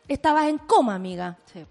estabas 0.09 0.47
en 0.49 0.59
coma, 0.59 0.95
amiga. 0.95 1.38
Sí. 1.53 1.64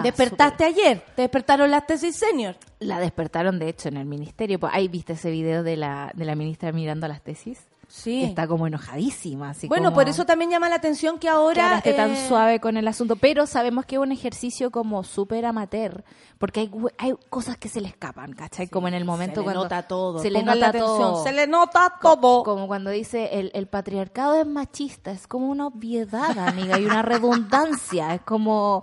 Está 0.00 0.02
Despertaste 0.02 0.64
ayer, 0.64 1.04
te 1.14 1.22
despertaron 1.22 1.70
las 1.70 1.86
tesis 1.86 2.16
senior. 2.16 2.56
La 2.80 2.98
despertaron, 3.00 3.58
de 3.58 3.68
hecho, 3.68 3.88
en 3.88 3.96
el 3.96 4.04
ministerio. 4.06 4.58
Pues, 4.58 4.72
ahí 4.74 4.88
viste 4.88 5.14
ese 5.14 5.30
video 5.30 5.62
de 5.62 5.76
la, 5.76 6.10
de 6.14 6.24
la 6.24 6.34
ministra 6.34 6.72
mirando 6.72 7.06
las 7.08 7.22
tesis. 7.22 7.60
Sí. 7.86 8.20
Que 8.22 8.26
Está 8.26 8.48
como 8.48 8.66
enojadísima. 8.66 9.50
Así 9.50 9.68
bueno, 9.68 9.90
como- 9.90 9.96
por 9.96 10.08
eso 10.08 10.24
también 10.24 10.50
llama 10.50 10.68
la 10.68 10.76
atención 10.76 11.14
que 11.16 11.20
que 11.24 11.28
ahora... 11.28 11.64
ahora 11.64 11.76
esté 11.78 11.92
tan 11.92 12.10
eh, 12.12 12.28
suave 12.28 12.58
con 12.58 12.76
el 12.76 12.88
asunto. 12.88 13.14
Pero 13.16 13.46
sabemos 13.46 13.84
que 13.86 13.96
es 13.96 14.00
un 14.00 14.10
ejercicio 14.10 14.70
como 14.70 15.04
súper 15.04 15.44
amateur. 15.46 16.02
Porque 16.38 16.60
hay, 16.60 16.70
hay 16.98 17.14
cosas 17.30 17.56
que 17.56 17.68
se 17.68 17.80
le 17.80 17.88
escapan, 17.88 18.32
¿cachai? 18.32 18.68
como 18.68 18.88
en 18.88 18.94
el 18.94 19.04
momento 19.04 19.34
se 19.36 19.40
le 19.40 19.44
cuando. 19.44 19.62
nota 19.64 19.82
todo. 19.82 20.18
Se 20.18 20.30
le 20.30 20.42
nota 20.42 20.68
atención, 20.70 20.96
todo. 20.98 21.24
Se 21.24 21.32
le 21.32 21.46
nota 21.46 21.94
todo. 22.00 22.42
Como 22.42 22.66
cuando 22.66 22.90
dice 22.90 23.38
el, 23.38 23.50
el 23.54 23.66
patriarcado 23.68 24.40
es 24.40 24.46
machista, 24.46 25.12
es 25.12 25.26
como 25.28 25.48
una 25.48 25.68
obviedad, 25.68 26.36
amiga, 26.38 26.78
y 26.80 26.86
una 26.86 27.02
redundancia, 27.02 28.14
es 28.14 28.22
como 28.22 28.82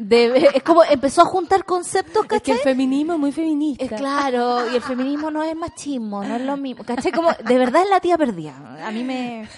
de- 0.00 0.50
es 0.54 0.62
como 0.62 0.82
empezó 0.84 1.22
a 1.22 1.24
juntar 1.26 1.64
conceptos, 1.64 2.22
Es 2.24 2.28
que 2.28 2.36
¿cachai? 2.38 2.54
el 2.56 2.60
feminismo 2.62 3.12
es 3.14 3.18
muy 3.18 3.32
feminista. 3.32 3.84
Es 3.84 3.92
claro, 3.92 4.70
y 4.72 4.76
el 4.76 4.82
feminismo 4.82 5.30
no 5.30 5.42
es 5.42 5.54
machismo, 5.54 6.24
no 6.24 6.36
es 6.36 6.42
lo 6.42 6.56
mismo, 6.56 6.84
¿cachai? 6.84 7.12
Como, 7.12 7.30
de 7.32 7.58
verdad 7.58 7.82
es 7.82 7.90
la 7.90 8.00
tía 8.00 8.16
perdida. 8.18 8.54
A 8.86 8.90
mí 8.90 9.04
me, 9.04 9.48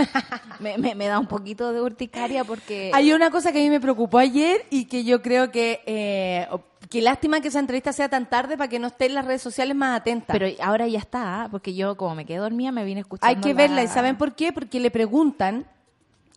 me, 0.60 0.76
me- 0.78 0.94
me 0.94 1.06
da 1.06 1.18
un 1.18 1.26
poquito 1.26 1.72
de 1.72 1.80
urticaria 1.80 2.44
porque... 2.44 2.90
Hay 2.94 3.12
una 3.12 3.30
cosa 3.30 3.52
que 3.52 3.58
a 3.58 3.62
mí 3.62 3.70
me 3.70 3.80
preocupó 3.80 4.18
ayer 4.18 4.66
y 4.70 4.86
que 4.86 5.04
yo 5.04 5.22
creo 5.22 5.50
que... 5.50 5.80
Eh, 5.86 6.46
qué 6.90 7.00
lástima 7.00 7.40
que 7.40 7.48
esa 7.48 7.58
entrevista 7.58 7.92
sea 7.94 8.10
tan 8.10 8.28
tarde 8.28 8.58
para 8.58 8.68
que 8.68 8.78
no 8.78 8.88
esté 8.88 9.06
en 9.06 9.14
las 9.14 9.24
redes 9.24 9.40
sociales 9.40 9.74
más 9.74 9.98
atenta. 9.98 10.32
Pero 10.34 10.46
ahora 10.62 10.86
ya 10.88 10.98
está, 10.98 11.48
porque 11.50 11.74
yo 11.74 11.96
como 11.96 12.14
me 12.14 12.26
quedé 12.26 12.36
dormida 12.38 12.70
me 12.70 12.84
vine 12.84 13.00
escuchando 13.00 13.28
Hay 13.34 13.40
que 13.40 13.54
la- 13.54 13.62
verla. 13.62 13.82
¿Y 13.84 13.88
saben 13.88 14.18
por 14.18 14.34
qué? 14.34 14.52
Porque 14.52 14.78
le 14.78 14.90
preguntan 14.90 15.64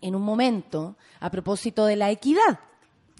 en 0.01 0.15
un 0.15 0.21
momento 0.21 0.95
a 1.19 1.29
propósito 1.29 1.85
de 1.85 1.95
la 1.97 2.09
equidad. 2.11 2.59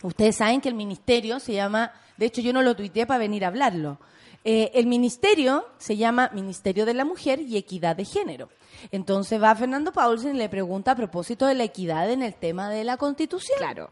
Ustedes 0.04 0.36
saben 0.36 0.62
que 0.62 0.70
el 0.70 0.76
ministerio 0.76 1.40
se 1.40 1.54
llama, 1.54 1.92
de 2.18 2.26
hecho 2.28 2.42
yo 2.42 2.54
no 2.54 2.62
lo 2.62 2.76
tuiteé 2.76 3.06
para 3.06 3.18
venir 3.20 3.46
a 3.46 3.48
hablarlo. 3.48 4.00
Eh, 4.44 4.72
el 4.76 4.86
ministerio 4.86 5.66
se 5.80 5.98
llama 5.98 6.30
Ministerio 6.34 6.86
de 6.86 6.94
la 6.94 7.04
Mujer 7.06 7.40
y 7.40 7.58
Equidad 7.58 7.96
de 7.96 8.06
Género. 8.06 8.50
Entonces 8.92 9.42
va 9.42 9.56
Fernando 9.56 9.92
Paulsen 9.92 10.36
y 10.36 10.38
le 10.38 10.50
pregunta 10.50 10.92
a 10.92 10.96
propósito 10.96 11.48
de 11.48 11.56
la 11.56 11.64
equidad 11.64 12.12
en 12.12 12.22
el 12.22 12.36
tema 12.36 12.70
de 12.70 12.84
la 12.84 12.98
Constitución. 12.98 13.58
Claro. 13.58 13.90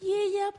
Y 0.00 0.12
ella 0.12 0.50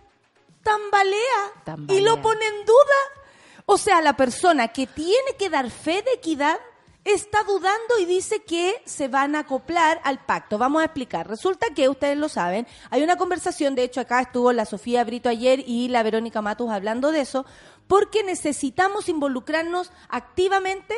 tambalea, 0.64 1.64
Tambalea. 1.64 1.98
y 2.00 2.04
lo 2.04 2.22
pone 2.22 2.46
en 2.46 2.66
duda. 2.66 3.24
O 3.66 3.78
sea, 3.78 4.02
la 4.02 4.18
persona 4.18 4.68
que 4.70 4.88
tiene 4.88 5.36
que 5.40 5.50
dar 5.50 5.70
fe 5.70 6.02
de 6.02 6.14
equidad 6.16 6.60
está 7.04 7.44
dudando 7.44 7.98
y 8.00 8.06
dice 8.06 8.44
que 8.44 8.82
se 8.86 9.08
van 9.08 9.36
a 9.36 9.40
acoplar 9.40 10.00
al 10.04 10.24
pacto. 10.24 10.58
Vamos 10.58 10.82
a 10.82 10.86
explicar. 10.86 11.28
Resulta 11.28 11.68
que, 11.76 11.90
ustedes 11.90 12.18
lo 12.18 12.30
saben, 12.30 12.68
hay 12.90 13.04
una 13.04 13.18
conversación, 13.18 13.76
de 13.76 13.84
hecho 13.84 14.02
acá 14.02 14.22
estuvo 14.22 14.54
la 14.54 14.66
Sofía 14.66 15.04
Brito 15.04 15.30
ayer 15.30 15.64
y 15.66 15.88
la 15.88 16.04
Verónica 16.04 16.42
Matus 16.42 16.70
hablando 16.70 17.12
de 17.12 17.22
eso, 17.22 17.46
porque 17.88 18.24
necesitamos 18.24 19.10
involucrarnos 19.10 19.92
activamente, 20.10 20.96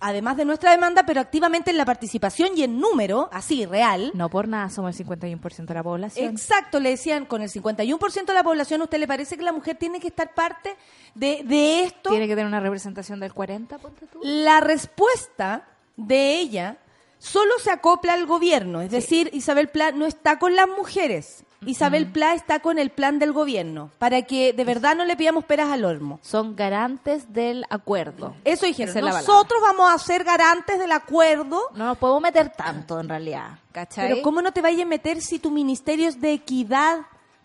además 0.00 0.36
de 0.36 0.44
nuestra 0.44 0.70
demanda, 0.70 1.04
pero 1.06 1.20
activamente 1.20 1.70
en 1.70 1.76
la 1.76 1.84
participación 1.84 2.50
y 2.56 2.62
en 2.62 2.78
número, 2.78 3.28
así, 3.32 3.66
real, 3.66 4.10
No 4.14 4.28
por 4.28 4.48
nada 4.48 4.70
somos 4.70 4.98
el 4.98 5.06
51% 5.06 5.66
de 5.66 5.74
la 5.74 5.82
población. 5.82 6.30
Exacto, 6.30 6.80
le 6.80 6.90
decían, 6.90 7.26
con 7.26 7.42
el 7.42 7.50
51% 7.50 8.24
de 8.26 8.34
la 8.34 8.42
población, 8.42 8.82
¿usted 8.82 8.98
le 8.98 9.06
parece 9.06 9.36
que 9.36 9.42
la 9.42 9.52
mujer 9.52 9.76
tiene 9.76 10.00
que 10.00 10.08
estar 10.08 10.34
parte 10.34 10.76
de, 11.14 11.42
de 11.44 11.84
esto? 11.84 12.10
Tiene 12.10 12.26
que 12.26 12.34
tener 12.34 12.46
una 12.46 12.60
representación 12.60 13.20
del 13.20 13.32
40, 13.32 13.78
ponte 13.78 14.06
tú. 14.06 14.20
La 14.22 14.60
respuesta 14.60 15.68
de 15.96 16.38
ella 16.38 16.78
solo 17.18 17.52
se 17.62 17.70
acopla 17.70 18.12
al 18.12 18.26
gobierno, 18.26 18.82
es 18.82 18.90
decir, 18.90 19.30
Isabel 19.32 19.68
Pla 19.68 19.92
no 19.92 20.04
está 20.06 20.38
con 20.38 20.54
las 20.54 20.68
mujeres. 20.68 21.43
Isabel 21.66 22.10
Pla 22.10 22.34
está 22.34 22.60
con 22.60 22.78
el 22.78 22.90
plan 22.90 23.18
del 23.18 23.32
gobierno, 23.32 23.90
para 23.98 24.22
que 24.22 24.52
de 24.52 24.64
verdad 24.64 24.96
no 24.96 25.04
le 25.04 25.16
pidamos 25.16 25.44
peras 25.44 25.70
al 25.70 25.84
olmo. 25.84 26.18
Son 26.22 26.56
garantes 26.56 27.32
del 27.32 27.64
acuerdo. 27.70 28.34
Eso 28.44 28.66
dijeron, 28.66 28.96
es 28.96 29.02
nosotros 29.02 29.60
vamos 29.62 29.92
a 29.92 29.98
ser 29.98 30.24
garantes 30.24 30.78
del 30.78 30.92
acuerdo 30.92 31.60
No 31.74 31.86
nos 31.86 31.98
podemos 31.98 32.22
meter 32.22 32.50
tanto, 32.50 33.00
en 33.00 33.08
realidad. 33.08 33.58
¿Cachai? 33.72 34.08
Pero 34.08 34.22
¿cómo 34.22 34.42
no 34.42 34.52
te 34.52 34.60
vayas 34.60 34.82
a 34.82 34.88
meter 34.88 35.20
si 35.20 35.38
tu 35.38 35.50
ministerio 35.50 36.08
es 36.08 36.20
de 36.20 36.32
equidad? 36.32 37.00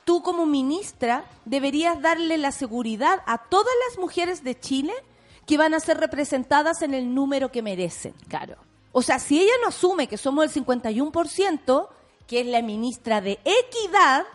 Tú 0.05 0.21
como 0.21 0.45
ministra 0.45 1.23
deberías 1.45 2.01
darle 2.01 2.37
la 2.37 2.51
seguridad 2.51 3.21
a 3.25 3.37
todas 3.37 3.73
las 3.87 3.99
mujeres 3.99 4.43
de 4.43 4.59
Chile 4.59 4.93
que 5.45 5.57
van 5.57 5.73
a 5.73 5.79
ser 5.79 5.97
representadas 5.97 6.81
en 6.81 6.93
el 6.93 7.13
número 7.13 7.51
que 7.51 7.61
merecen. 7.61 8.13
Claro. 8.27 8.55
O 8.91 9.01
sea, 9.01 9.19
si 9.19 9.39
ella 9.39 9.53
no 9.61 9.69
asume 9.69 10.07
que 10.07 10.17
somos 10.17 10.43
el 10.45 10.65
51%, 10.65 11.87
que 12.29 12.41
es 12.41 12.45
la 12.45 12.61
ministra 12.61 13.21
de 13.21 13.39
Equidad, 13.43 14.25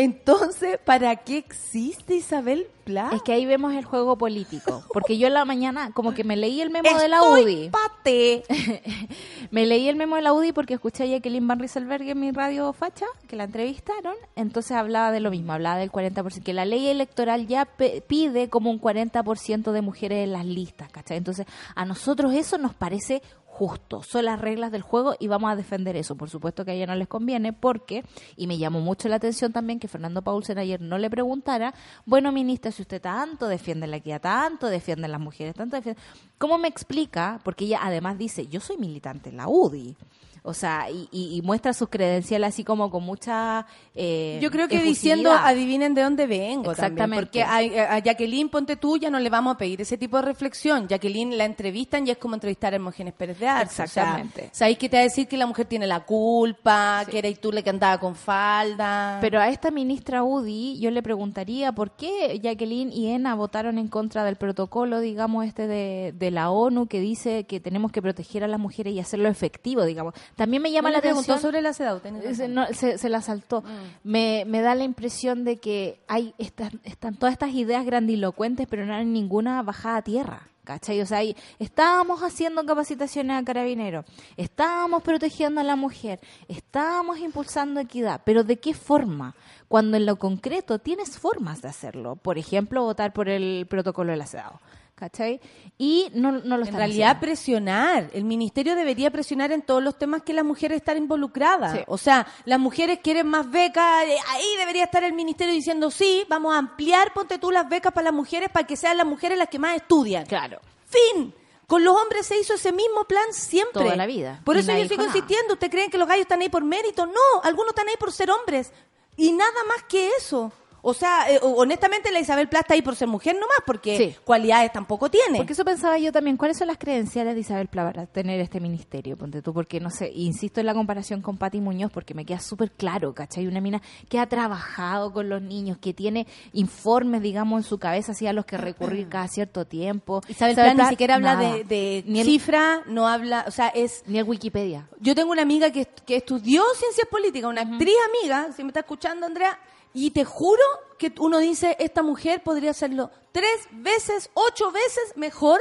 entonces, 0.00 0.78
¿para 0.82 1.14
qué 1.16 1.36
existe 1.36 2.14
Isabel 2.14 2.66
Pla? 2.84 3.10
Es 3.12 3.20
que 3.20 3.32
ahí 3.32 3.44
vemos 3.44 3.74
el 3.74 3.84
juego 3.84 4.16
político. 4.16 4.82
Porque 4.94 5.18
yo 5.18 5.26
en 5.26 5.34
la 5.34 5.44
mañana, 5.44 5.92
como 5.92 6.14
que 6.14 6.24
me 6.24 6.36
leí 6.36 6.62
el 6.62 6.70
memo 6.70 6.98
de 6.98 7.08
la 7.08 7.22
UDI. 7.22 7.68
pate. 7.70 8.42
Me 9.50 9.66
leí 9.66 9.88
el 9.88 9.96
memo 9.96 10.14
de 10.14 10.22
la 10.22 10.32
UDI 10.32 10.52
porque 10.52 10.74
escuché 10.74 11.02
a 11.02 11.06
Jacqueline 11.06 11.46
Van 11.46 11.58
Rieselberg 11.58 12.08
en 12.08 12.20
mi 12.20 12.30
radio 12.30 12.72
facha, 12.72 13.06
que 13.26 13.34
la 13.34 13.44
entrevistaron. 13.44 14.14
Entonces 14.36 14.72
hablaba 14.72 15.10
de 15.10 15.18
lo 15.18 15.30
mismo, 15.30 15.52
hablaba 15.52 15.76
del 15.76 15.90
40%, 15.90 16.42
que 16.42 16.54
la 16.54 16.64
ley 16.64 16.86
electoral 16.86 17.48
ya 17.48 17.66
pide 18.06 18.48
como 18.48 18.70
un 18.70 18.80
40% 18.80 19.72
de 19.72 19.82
mujeres 19.82 20.24
en 20.24 20.32
las 20.32 20.46
listas, 20.46 20.90
¿cachai? 20.92 21.16
Entonces 21.16 21.46
a 21.74 21.84
nosotros 21.84 22.32
eso 22.32 22.58
nos 22.58 22.74
parece 22.74 23.22
justo, 23.60 24.02
son 24.02 24.24
las 24.24 24.40
reglas 24.40 24.72
del 24.72 24.80
juego 24.80 25.16
y 25.20 25.28
vamos 25.28 25.52
a 25.52 25.54
defender 25.54 25.94
eso. 25.94 26.16
Por 26.16 26.30
supuesto 26.30 26.64
que 26.64 26.70
a 26.70 26.74
ella 26.74 26.86
no 26.86 26.94
les 26.94 27.08
conviene 27.08 27.52
porque, 27.52 28.06
y 28.34 28.46
me 28.46 28.56
llamó 28.56 28.80
mucho 28.80 29.06
la 29.10 29.16
atención 29.16 29.52
también 29.52 29.78
que 29.78 29.86
Fernando 29.86 30.22
Paulsen 30.22 30.56
ayer 30.56 30.80
no 30.80 30.96
le 30.96 31.10
preguntara, 31.10 31.74
bueno, 32.06 32.32
ministra, 32.32 32.72
si 32.72 32.80
usted 32.80 33.02
tanto 33.02 33.48
defiende 33.48 33.86
la 33.86 33.96
equidad, 33.96 34.22
tanto 34.22 34.68
defiende 34.68 35.08
las 35.08 35.20
mujeres, 35.20 35.54
tanto 35.54 35.76
defiende... 35.76 36.00
¿Cómo 36.38 36.56
me 36.56 36.68
explica? 36.68 37.38
Porque 37.44 37.66
ella 37.66 37.80
además 37.82 38.16
dice, 38.16 38.46
yo 38.46 38.60
soy 38.60 38.78
militante 38.78 39.28
en 39.28 39.36
la 39.36 39.46
UDI. 39.46 39.94
O 40.42 40.54
sea, 40.54 40.90
y, 40.90 41.08
y- 41.12 41.36
y 41.36 41.42
muestra 41.42 41.72
sus 41.72 41.88
credenciales 41.88 42.48
así 42.48 42.64
como 42.64 42.90
con 42.90 43.02
mucha... 43.04 43.66
eh, 43.94 44.38
Yo 44.40 44.50
creo 44.50 44.68
que 44.68 44.76
efusividad. 44.76 45.16
diciendo, 45.16 45.32
adivinen 45.32 45.94
de 45.94 46.02
dónde 46.02 46.26
vengo. 46.26 46.70
Exactamente. 46.70 47.00
También, 47.40 47.68
porque 47.68 47.78
a, 47.78 47.94
a 47.94 47.98
Jacqueline, 47.98 48.48
ponte 48.48 48.76
tú, 48.76 48.96
ya 48.96 49.10
no 49.10 49.18
le 49.20 49.28
vamos 49.30 49.54
a 49.54 49.58
pedir 49.58 49.80
ese 49.80 49.98
tipo 49.98 50.16
de 50.16 50.22
reflexión. 50.22 50.88
Jacqueline 50.88 51.36
la 51.36 51.44
entrevistan 51.44 52.06
y 52.06 52.10
es 52.10 52.18
como 52.18 52.34
entrevistar 52.34 52.72
a 52.72 52.76
Hermógenes 52.76 53.14
Pérez 53.14 53.38
de 53.38 53.48
Arce. 53.48 53.82
Exactamente. 53.82 54.40
O 54.40 54.44
sea, 54.44 54.50
¿Sabéis 54.52 54.78
que 54.78 54.88
te 54.88 54.96
va 54.96 55.00
a 55.00 55.04
decir 55.04 55.28
que 55.28 55.36
la 55.36 55.46
mujer 55.46 55.66
tiene 55.66 55.86
la 55.86 56.00
culpa, 56.00 57.04
que 57.10 57.18
eres 57.18 57.40
tú 57.40 57.52
la 57.52 57.62
que 57.62 57.70
andaba 57.70 57.98
con 57.98 58.14
falda? 58.14 59.18
Pero 59.20 59.40
a 59.40 59.48
esta 59.48 59.70
ministra 59.70 60.22
UDI 60.24 60.78
yo 60.80 60.90
le 60.90 61.02
preguntaría 61.02 61.72
por 61.72 61.92
qué 61.96 62.38
Jacqueline 62.42 62.92
y 62.92 63.08
Ena 63.08 63.34
votaron 63.34 63.78
en 63.78 63.88
contra 63.88 64.24
del 64.24 64.36
protocolo, 64.36 65.00
digamos, 65.00 65.44
este 65.46 65.66
de, 65.66 66.12
de 66.16 66.30
la 66.30 66.50
ONU 66.50 66.86
que 66.86 67.00
dice 67.00 67.44
que 67.44 67.60
tenemos 67.60 67.92
que 67.92 68.02
proteger 68.02 68.44
a 68.44 68.48
las 68.48 68.60
mujeres 68.60 68.94
y 68.94 69.00
hacerlo 69.00 69.28
efectivo, 69.28 69.84
digamos. 69.84 70.14
También 70.36 70.62
me 70.62 70.70
llama 70.72 70.88
No 70.88 70.92
la 70.92 70.98
le 70.98 71.02
preguntó 71.02 71.32
atención... 71.32 71.40
sobre 71.40 71.62
la 71.62 71.74
CEDAW, 71.74 72.00
tenés 72.00 72.36
Se, 72.36 72.48
no, 72.48 72.66
se, 72.68 72.98
se 72.98 73.08
la 73.08 73.20
saltó. 73.20 73.62
Me, 74.04 74.44
me 74.46 74.62
da 74.62 74.74
la 74.74 74.84
impresión 74.84 75.44
de 75.44 75.58
que 75.58 76.00
hay 76.08 76.34
estas, 76.38 76.72
están 76.84 77.16
todas 77.16 77.32
estas 77.32 77.50
ideas 77.54 77.84
grandilocuentes, 77.84 78.66
pero 78.68 78.86
no 78.86 78.94
hay 78.94 79.04
ninguna 79.04 79.62
bajada 79.62 79.96
a 79.96 80.02
tierra. 80.02 80.46
¿Cachai? 80.62 81.00
O 81.00 81.06
sea, 81.06 81.18
ahí 81.18 81.34
estábamos 81.58 82.20
haciendo 82.22 82.64
capacitaciones 82.64 83.40
a 83.40 83.44
carabineros, 83.44 84.04
estábamos 84.36 85.02
protegiendo 85.02 85.60
a 85.62 85.64
la 85.64 85.74
mujer, 85.74 86.20
estábamos 86.48 87.18
impulsando 87.18 87.80
equidad, 87.80 88.20
pero 88.24 88.44
¿de 88.44 88.58
qué 88.58 88.74
forma? 88.74 89.34
Cuando 89.68 89.96
en 89.96 90.04
lo 90.04 90.16
concreto 90.16 90.78
tienes 90.78 91.18
formas 91.18 91.62
de 91.62 91.68
hacerlo. 91.68 92.16
Por 92.16 92.38
ejemplo, 92.38 92.82
votar 92.82 93.12
por 93.12 93.28
el 93.28 93.66
protocolo 93.68 94.12
de 94.12 94.18
la 94.18 94.26
CEDAW. 94.26 94.60
¿Cachai? 95.00 95.40
Y 95.78 96.10
no, 96.12 96.30
no 96.30 96.40
lo 96.40 96.56
En 96.56 96.62
están 96.64 96.76
realidad 96.76 97.08
haciendo. 97.12 97.20
presionar, 97.22 98.10
el 98.12 98.24
ministerio 98.24 98.76
debería 98.76 99.10
presionar 99.10 99.50
en 99.50 99.62
todos 99.62 99.82
los 99.82 99.96
temas 99.96 100.22
que 100.22 100.34
las 100.34 100.44
mujeres 100.44 100.76
están 100.76 100.98
involucradas. 100.98 101.72
Sí. 101.72 101.84
O 101.86 101.96
sea, 101.96 102.26
las 102.44 102.60
mujeres 102.60 102.98
quieren 103.02 103.26
más 103.26 103.50
becas, 103.50 104.04
eh, 104.04 104.18
ahí 104.28 104.44
debería 104.58 104.84
estar 104.84 105.02
el 105.02 105.14
ministerio 105.14 105.54
diciendo, 105.54 105.90
sí, 105.90 106.26
vamos 106.28 106.54
a 106.54 106.58
ampliar, 106.58 107.14
ponte 107.14 107.38
tú 107.38 107.50
las 107.50 107.66
becas 107.66 107.92
para 107.94 108.04
las 108.04 108.12
mujeres 108.12 108.50
para 108.50 108.66
que 108.66 108.76
sean 108.76 108.98
las 108.98 109.06
mujeres 109.06 109.38
las 109.38 109.48
que 109.48 109.58
más 109.58 109.74
estudian. 109.74 110.26
Claro. 110.26 110.60
Fin. 110.86 111.34
Con 111.66 111.82
los 111.82 111.96
hombres 111.96 112.26
se 112.26 112.38
hizo 112.38 112.52
ese 112.54 112.72
mismo 112.72 113.04
plan 113.04 113.32
siempre. 113.32 113.84
Toda 113.84 113.96
la 113.96 114.04
vida. 114.04 114.42
Por 114.44 114.56
Y 114.56 114.58
eso 114.58 114.76
yo 114.76 114.86
sigo 114.86 115.04
insistiendo. 115.04 115.54
¿Usted 115.54 115.70
creen 115.70 115.90
que 115.90 115.96
los 115.96 116.06
gallos 116.06 116.22
están 116.22 116.42
ahí 116.42 116.50
por 116.50 116.62
mérito? 116.62 117.06
No, 117.06 117.40
algunos 117.42 117.70
están 117.70 117.88
ahí 117.88 117.94
por 117.98 118.12
ser 118.12 118.30
hombres. 118.30 118.70
Y 119.16 119.32
nada 119.32 119.64
más 119.66 119.82
que 119.84 120.10
eso. 120.18 120.52
O 120.82 120.94
sea, 120.94 121.30
eh, 121.30 121.38
honestamente 121.42 122.10
la 122.10 122.20
Isabel 122.20 122.48
Plata 122.48 122.74
ahí 122.74 122.82
por 122.82 122.96
ser 122.96 123.08
mujer 123.08 123.34
nomás, 123.34 123.58
porque 123.66 123.96
Sí. 123.96 124.16
cualidades 124.24 124.72
tampoco 124.72 125.10
tiene. 125.10 125.36
Porque 125.38 125.52
eso 125.52 125.64
pensaba 125.64 125.98
yo 125.98 126.12
también. 126.12 126.36
¿Cuáles 126.36 126.56
son 126.58 126.68
las 126.68 126.78
credenciales 126.78 127.34
de 127.34 127.40
Isabel 127.40 127.68
Pla 127.68 127.84
para 127.84 128.06
tener 128.06 128.40
este 128.40 128.60
ministerio? 128.60 129.16
Ponte 129.16 129.42
tú, 129.42 129.52
porque 129.52 129.80
no 129.80 129.90
sé, 129.90 130.10
insisto 130.14 130.60
en 130.60 130.66
la 130.66 130.74
comparación 130.74 131.20
con 131.22 131.36
Pati 131.36 131.60
Muñoz, 131.60 131.90
porque 131.92 132.14
me 132.14 132.24
queda 132.24 132.40
súper 132.40 132.70
claro, 132.72 133.12
¿cachai? 133.14 133.46
Una 133.46 133.60
mina 133.60 133.82
que 134.08 134.18
ha 134.18 134.26
trabajado 134.26 135.12
con 135.12 135.28
los 135.28 135.42
niños, 135.42 135.78
que 135.78 135.92
tiene 135.94 136.26
informes, 136.52 137.22
digamos, 137.22 137.62
en 137.64 137.68
su 137.68 137.78
cabeza, 137.78 138.12
así 138.12 138.26
a 138.26 138.32
los 138.32 138.44
que 138.46 138.56
recurrir 138.56 139.08
cada 139.08 139.28
cierto 139.28 139.66
tiempo. 139.66 140.20
Isabel 140.28 140.54
Plata 140.54 140.70
ni 140.70 140.76
Pla, 140.76 140.88
siquiera 140.88 141.14
habla 141.16 141.34
nada. 141.34 141.54
de, 141.56 141.64
de 141.64 142.04
Ni 142.06 142.20
el- 142.20 142.26
cifra, 142.26 142.82
no 142.86 143.08
habla, 143.08 143.44
o 143.46 143.50
sea, 143.50 143.68
es... 143.68 144.02
Ni 144.06 144.18
el 144.18 144.24
Wikipedia. 144.24 144.88
Yo 145.00 145.14
tengo 145.14 145.30
una 145.32 145.42
amiga 145.42 145.70
que, 145.70 145.86
que 146.06 146.16
estudió 146.16 146.62
ciencias 146.76 147.06
políticas, 147.08 147.50
una 147.50 147.62
actriz 147.62 147.94
amiga, 148.20 148.48
si 148.54 148.62
me 148.62 148.68
está 148.68 148.80
escuchando 148.80 149.26
Andrea, 149.26 149.58
y 149.94 150.10
te 150.10 150.24
juro 150.24 150.62
que 150.98 151.12
uno 151.18 151.38
dice, 151.38 151.76
esta 151.78 152.02
mujer 152.02 152.42
podría 152.42 152.70
hacerlo 152.70 153.10
tres 153.32 153.68
veces, 153.72 154.30
ocho 154.34 154.70
veces 154.70 155.16
mejor 155.16 155.60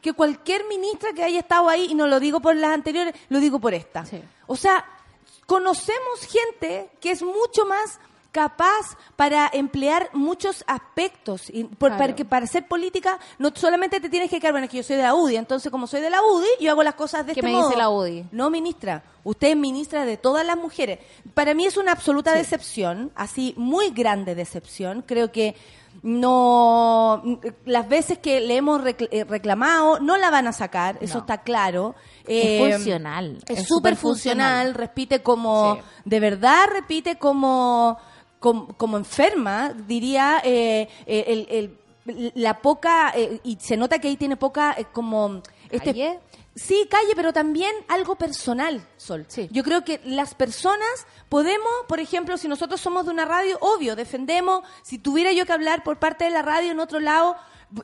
que 0.00 0.12
cualquier 0.12 0.66
ministra 0.66 1.12
que 1.12 1.22
haya 1.22 1.40
estado 1.40 1.68
ahí, 1.68 1.86
y 1.90 1.94
no 1.94 2.06
lo 2.06 2.20
digo 2.20 2.40
por 2.40 2.56
las 2.56 2.70
anteriores, 2.70 3.14
lo 3.28 3.38
digo 3.38 3.60
por 3.60 3.74
esta. 3.74 4.04
Sí. 4.04 4.22
O 4.46 4.56
sea, 4.56 4.84
conocemos 5.46 6.26
gente 6.28 6.90
que 7.00 7.10
es 7.10 7.22
mucho 7.22 7.66
más 7.66 8.00
capaz 8.32 8.96
para 9.16 9.50
emplear 9.52 10.08
muchos 10.12 10.62
aspectos 10.66 11.50
y 11.50 11.64
por- 11.64 11.90
Claro. 11.90 11.98
para 11.98 12.14
que 12.14 12.24
para 12.24 12.44
hacer 12.44 12.68
política 12.68 13.18
no 13.38 13.50
solamente 13.54 13.98
te 14.00 14.08
tienes 14.08 14.30
que 14.30 14.38
quedar 14.38 14.52
bueno 14.52 14.66
es 14.66 14.70
que 14.70 14.76
yo 14.76 14.82
soy 14.84 14.96
de 14.96 15.02
la 15.02 15.14
UDI 15.14 15.36
entonces 15.36 15.70
como 15.72 15.86
soy 15.88 16.00
de 16.00 16.10
la 16.10 16.22
UDI 16.22 16.46
yo 16.64 16.70
hago 16.70 16.82
las 16.84 16.94
cosas 16.94 17.26
de 17.26 17.34
¿Qué 17.34 17.40
este 17.40 17.50
me 17.52 17.56
dice 17.60 17.76
la 17.76 17.90
UDI? 17.90 18.26
No, 18.30 18.48
ministra. 18.50 19.02
Usted 19.24 19.48
es 19.48 19.56
ministra 19.56 20.04
de 20.06 20.16
todas 20.16 20.46
las 20.46 20.56
mujeres. 20.56 20.98
Para 21.34 21.52
mí 21.54 21.66
es 21.66 21.76
una 21.76 21.92
absoluta 21.92 22.32
decepción, 22.32 23.10
así, 23.14 23.52
muy 23.58 23.90
grande 23.90 24.34
decepción. 24.34 25.02
Creo 25.06 25.30
que 25.30 25.54
no. 26.02 27.22
Las 27.64 27.88
veces 27.88 28.18
que 28.18 28.40
le 28.40 28.56
hemos 28.56 28.80
eh, 28.86 29.24
reclamado, 29.28 30.00
no 30.00 30.16
la 30.16 30.30
van 30.30 30.46
a 30.46 30.52
sacar, 30.52 30.96
eso 31.00 31.14
No. 31.14 31.20
está 31.20 31.38
claro. 31.42 31.94
Es 32.26 32.44
Eh, 32.44 32.72
funcional, 32.74 33.36
Es 33.46 33.66
súper 33.66 33.66
súper 33.66 33.96
funcional, 33.96 34.46
funcional. 34.66 34.74
repite 34.74 35.22
como. 35.22 35.74
Sí. 35.76 35.80
De 36.04 36.20
verdad, 36.20 36.68
repite 36.72 37.18
como. 37.18 37.98
Como, 38.40 38.68
como 38.76 38.96
enferma, 38.96 39.72
diría, 39.86 40.40
eh, 40.42 40.88
eh, 41.06 41.24
el- 41.28 41.76
el- 42.06 42.32
la 42.34 42.60
poca, 42.60 43.12
eh, 43.14 43.38
y 43.44 43.56
se 43.60 43.76
nota 43.76 43.98
que 44.00 44.08
ahí 44.08 44.16
tiene 44.16 44.36
poca, 44.36 44.74
eh, 44.76 44.86
como, 44.92 45.42
este, 45.70 45.90
¿Calle? 45.92 46.18
Sí, 46.56 46.88
calle, 46.90 47.12
pero 47.14 47.32
también 47.32 47.70
algo 47.86 48.16
personal, 48.16 48.84
Sol. 48.96 49.24
Sí. 49.28 49.48
Yo 49.52 49.62
creo 49.62 49.84
que 49.84 50.00
las 50.04 50.34
personas 50.34 51.06
podemos, 51.28 51.70
por 51.86 52.00
ejemplo, 52.00 52.36
si 52.36 52.48
nosotros 52.48 52.80
somos 52.80 53.04
de 53.04 53.12
una 53.12 53.24
radio, 53.24 53.56
obvio, 53.60 53.94
defendemos, 53.94 54.64
si 54.82 54.98
tuviera 54.98 55.30
yo 55.32 55.46
que 55.46 55.52
hablar 55.52 55.84
por 55.84 55.98
parte 55.98 56.24
de 56.24 56.30
la 56.30 56.42
radio 56.42 56.72
en 56.72 56.80
otro 56.80 56.98
lado, 56.98 57.36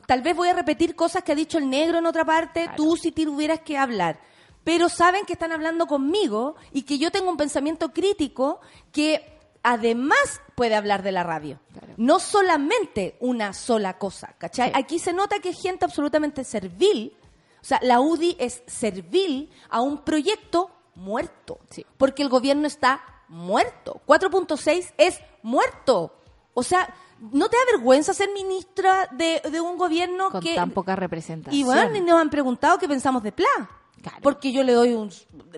tal 0.05 0.21
vez 0.21 0.35
voy 0.35 0.49
a 0.49 0.53
repetir 0.53 0.95
cosas 0.95 1.23
que 1.23 1.31
ha 1.31 1.35
dicho 1.35 1.57
el 1.59 1.69
negro 1.69 1.99
en 1.99 2.05
otra 2.07 2.25
parte, 2.25 2.63
Claro. 2.63 2.75
tú 2.75 2.97
si 2.97 3.11
tuvieras 3.13 3.61
que 3.61 3.77
hablar. 3.77 4.19
Pero 4.65 4.89
saben 4.89 5.25
que 5.25 5.33
están 5.33 5.53
hablando 5.53 5.87
conmigo 5.87 6.55
y 6.73 6.81
que 6.81 6.97
yo 6.97 7.09
tengo 7.09 7.29
un 7.31 7.37
pensamiento 7.37 7.93
crítico 7.93 8.59
que 8.91 9.23
además 9.63 10.41
puede 10.57 10.73
hablar 10.73 11.03
de 11.03 11.11
la 11.11 11.21
radio. 11.21 11.59
Claro. 11.71 11.93
No 11.97 12.19
solamente 12.19 13.15
una 13.19 13.53
sola 13.53 13.99
cosa, 13.99 14.33
¿cachai? 14.39 14.69
Sí. 14.69 14.73
Aquí 14.75 14.97
se 14.97 15.13
nota 15.13 15.37
que 15.37 15.49
es 15.49 15.61
gente 15.61 15.85
absolutamente 15.85 16.43
servil. 16.43 17.15
O 17.61 17.63
sea, 17.63 17.79
la 17.83 17.99
UDI 17.99 18.35
es 18.39 18.63
servil 18.65 19.51
a 19.69 19.81
un 19.81 19.99
proyecto 19.99 20.71
muerto. 20.95 21.59
Sí. 21.69 21.85
Porque 21.97 22.23
el 22.23 22.29
gobierno 22.29 22.65
está 22.65 23.01
muerto. 23.27 24.01
4.6 24.07 24.93
es 24.97 25.19
muerto. 25.43 26.15
O 26.55 26.63
sea, 26.63 26.91
¿no 27.19 27.49
te 27.49 27.55
da 27.55 27.77
vergüenza 27.77 28.15
ser 28.15 28.31
ministra 28.33 29.09
de, 29.11 29.43
de 29.51 29.61
un 29.61 29.77
gobierno 29.77 30.31
Con 30.31 30.41
que... 30.41 30.55
tan 30.55 30.71
poca 30.71 30.95
representación. 30.95 31.55
Y 31.55 31.63
bueno, 31.63 31.95
y 31.95 32.01
nos 32.01 32.19
han 32.19 32.31
preguntado 32.31 32.79
qué 32.79 32.87
pensamos 32.87 33.21
de 33.21 33.31
Pla. 33.31 33.69
Claro. 34.01 34.17
Porque 34.23 34.51
yo 34.51 34.63
le 34.63 34.73
doy 34.73 34.93
un 34.93 35.11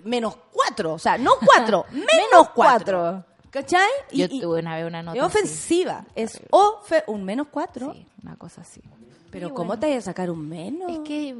menos 0.04 0.36
cuatro. 0.52 0.92
O 0.92 0.98
sea, 0.98 1.16
no 1.16 1.32
cuatro, 1.42 1.86
menos 1.90 2.50
cuatro. 2.54 3.24
¿Cachai? 3.50 3.88
Yo 4.12 4.28
tuve 4.28 4.60
una 4.60 4.76
vez 4.76 4.86
una 4.86 5.02
nota 5.02 5.18
Es 5.18 5.24
así. 5.24 5.36
ofensiva. 5.38 6.04
Es 6.14 6.40
ofe 6.50 7.02
un 7.08 7.24
menos 7.24 7.48
cuatro. 7.50 7.92
Sí, 7.92 8.06
una 8.22 8.36
cosa 8.36 8.60
así. 8.60 8.80
Pero 9.30 9.48
Y 9.48 9.50
¿cómo 9.50 9.68
bueno. 9.68 9.80
te 9.80 9.88
vas 9.94 9.98
a 9.98 10.10
sacar 10.10 10.30
un 10.30 10.48
menos? 10.48 10.90
Es 10.90 10.98
que... 11.00 11.34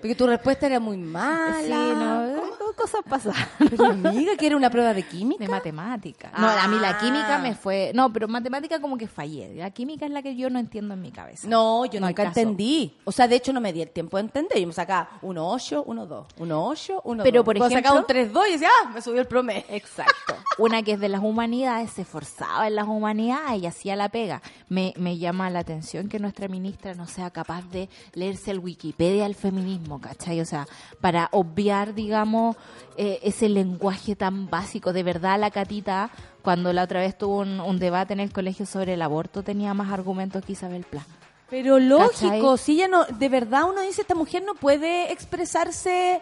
Porque 0.00 0.14
tu 0.14 0.26
respuesta 0.26 0.66
era 0.66 0.80
muy 0.80 0.96
mala. 0.98 1.62
Sí, 1.62 1.70
no, 1.70 2.53
cosas 2.84 3.00
pasaron. 3.08 3.42
Pero 3.70 3.84
amiga, 3.86 4.36
que 4.36 4.46
era 4.46 4.56
una 4.56 4.70
prueba 4.70 4.92
de 4.94 5.02
química. 5.02 5.42
De 5.44 5.48
matemática. 5.50 6.30
No, 6.38 6.48
a 6.48 6.68
mí 6.68 6.78
la 6.78 6.90
Ah. 6.90 6.98
química 6.98 7.38
me 7.38 7.54
fue... 7.54 7.92
No, 7.94 8.12
pero 8.12 8.28
matemática 8.28 8.80
como 8.80 8.96
que 8.98 9.08
fallé. 9.08 9.54
La 9.54 9.70
química 9.70 10.04
es 10.06 10.12
la 10.12 10.22
que 10.22 10.36
yo 10.36 10.50
no 10.50 10.58
entiendo 10.58 10.94
en 10.94 11.00
mi 11.00 11.10
cabeza. 11.10 11.48
No, 11.48 11.84
yo 11.86 12.00
No 12.00 12.06
nunca 12.08 12.24
caso. 12.24 12.40
entendí. 12.40 12.96
O 13.04 13.12
sea, 13.12 13.26
de 13.28 13.36
hecho 13.36 13.52
no 13.52 13.60
me 13.60 13.72
di 13.72 13.82
el 13.82 13.90
tiempo 13.90 14.16
de 14.18 14.22
entender. 14.24 14.58
Yo 14.60 14.66
me 14.66 14.72
sacaba 14.72 15.08
1-8, 15.22 15.84
1-2, 15.86 16.26
1-8, 16.38 17.02
1-2. 17.04 17.22
Pero, 17.22 17.42
por 17.44 17.56
ejemplo- 17.56 17.76
sacaba 17.76 17.98
un 18.00 18.06
3-2 18.06 18.48
y 18.48 18.52
decía, 18.52 18.68
ah, 18.84 18.90
me 18.94 19.00
subió 19.00 19.20
el 19.20 19.26
promedio. 19.26 19.64
Exacto. 19.70 20.34
Una 20.58 20.82
que 20.82 20.92
es 20.92 21.00
de 21.00 21.08
las 21.08 21.22
humanidades, 21.22 21.90
se 21.90 22.02
esforzaba 22.02 22.66
en 22.68 22.76
las 22.76 22.86
humanidades 22.86 23.62
y 23.62 23.66
hacía 23.66 23.96
la 23.96 24.08
pega. 24.08 24.42
Me, 24.68 24.92
me 24.96 25.18
llama 25.18 25.50
la 25.50 25.60
atención 25.60 26.08
que 26.08 26.18
nuestra 26.18 26.48
ministra 26.48 26.94
no 26.94 27.06
sea 27.06 27.30
capaz 27.30 27.62
de 27.70 27.88
leerse 28.12 28.50
el 28.50 28.58
Wikipedia 28.60 29.24
del 29.24 29.34
feminismo, 29.34 30.00
¿cachai? 30.00 30.40
O 30.40 30.44
sea, 30.44 30.66
para 31.00 31.28
obviar, 31.32 31.94
digamos, 31.94 32.56
eh, 32.96 33.20
ese 33.22 33.48
lenguaje 33.48 34.16
tan 34.16 34.48
básico. 34.50 34.92
De 34.92 35.02
verdad, 35.02 35.38
la 35.38 35.50
Catita, 35.50 36.10
cuando 36.42 36.72
la 36.72 36.82
otra 36.84 37.00
vez 37.00 37.16
tuvo 37.16 37.38
un, 37.38 37.60
un 37.60 37.78
debate 37.78 38.12
en 38.12 38.20
el 38.20 38.32
colegio 38.32 38.66
sobre 38.66 38.94
el 38.94 39.02
aborto, 39.02 39.42
tenía 39.42 39.74
más 39.74 39.92
argumentos 39.92 40.44
que 40.44 40.52
Isabel 40.52 40.84
Pla. 40.84 41.04
Pero 41.50 41.78
lógico, 41.78 42.30
¿Cachai? 42.30 42.58
si 42.58 42.72
ella 42.72 42.88
no, 42.88 43.04
de 43.04 43.28
verdad 43.28 43.64
uno 43.70 43.82
dice, 43.82 44.00
esta 44.00 44.14
mujer 44.14 44.42
no 44.44 44.54
puede 44.54 45.12
expresarse, 45.12 46.20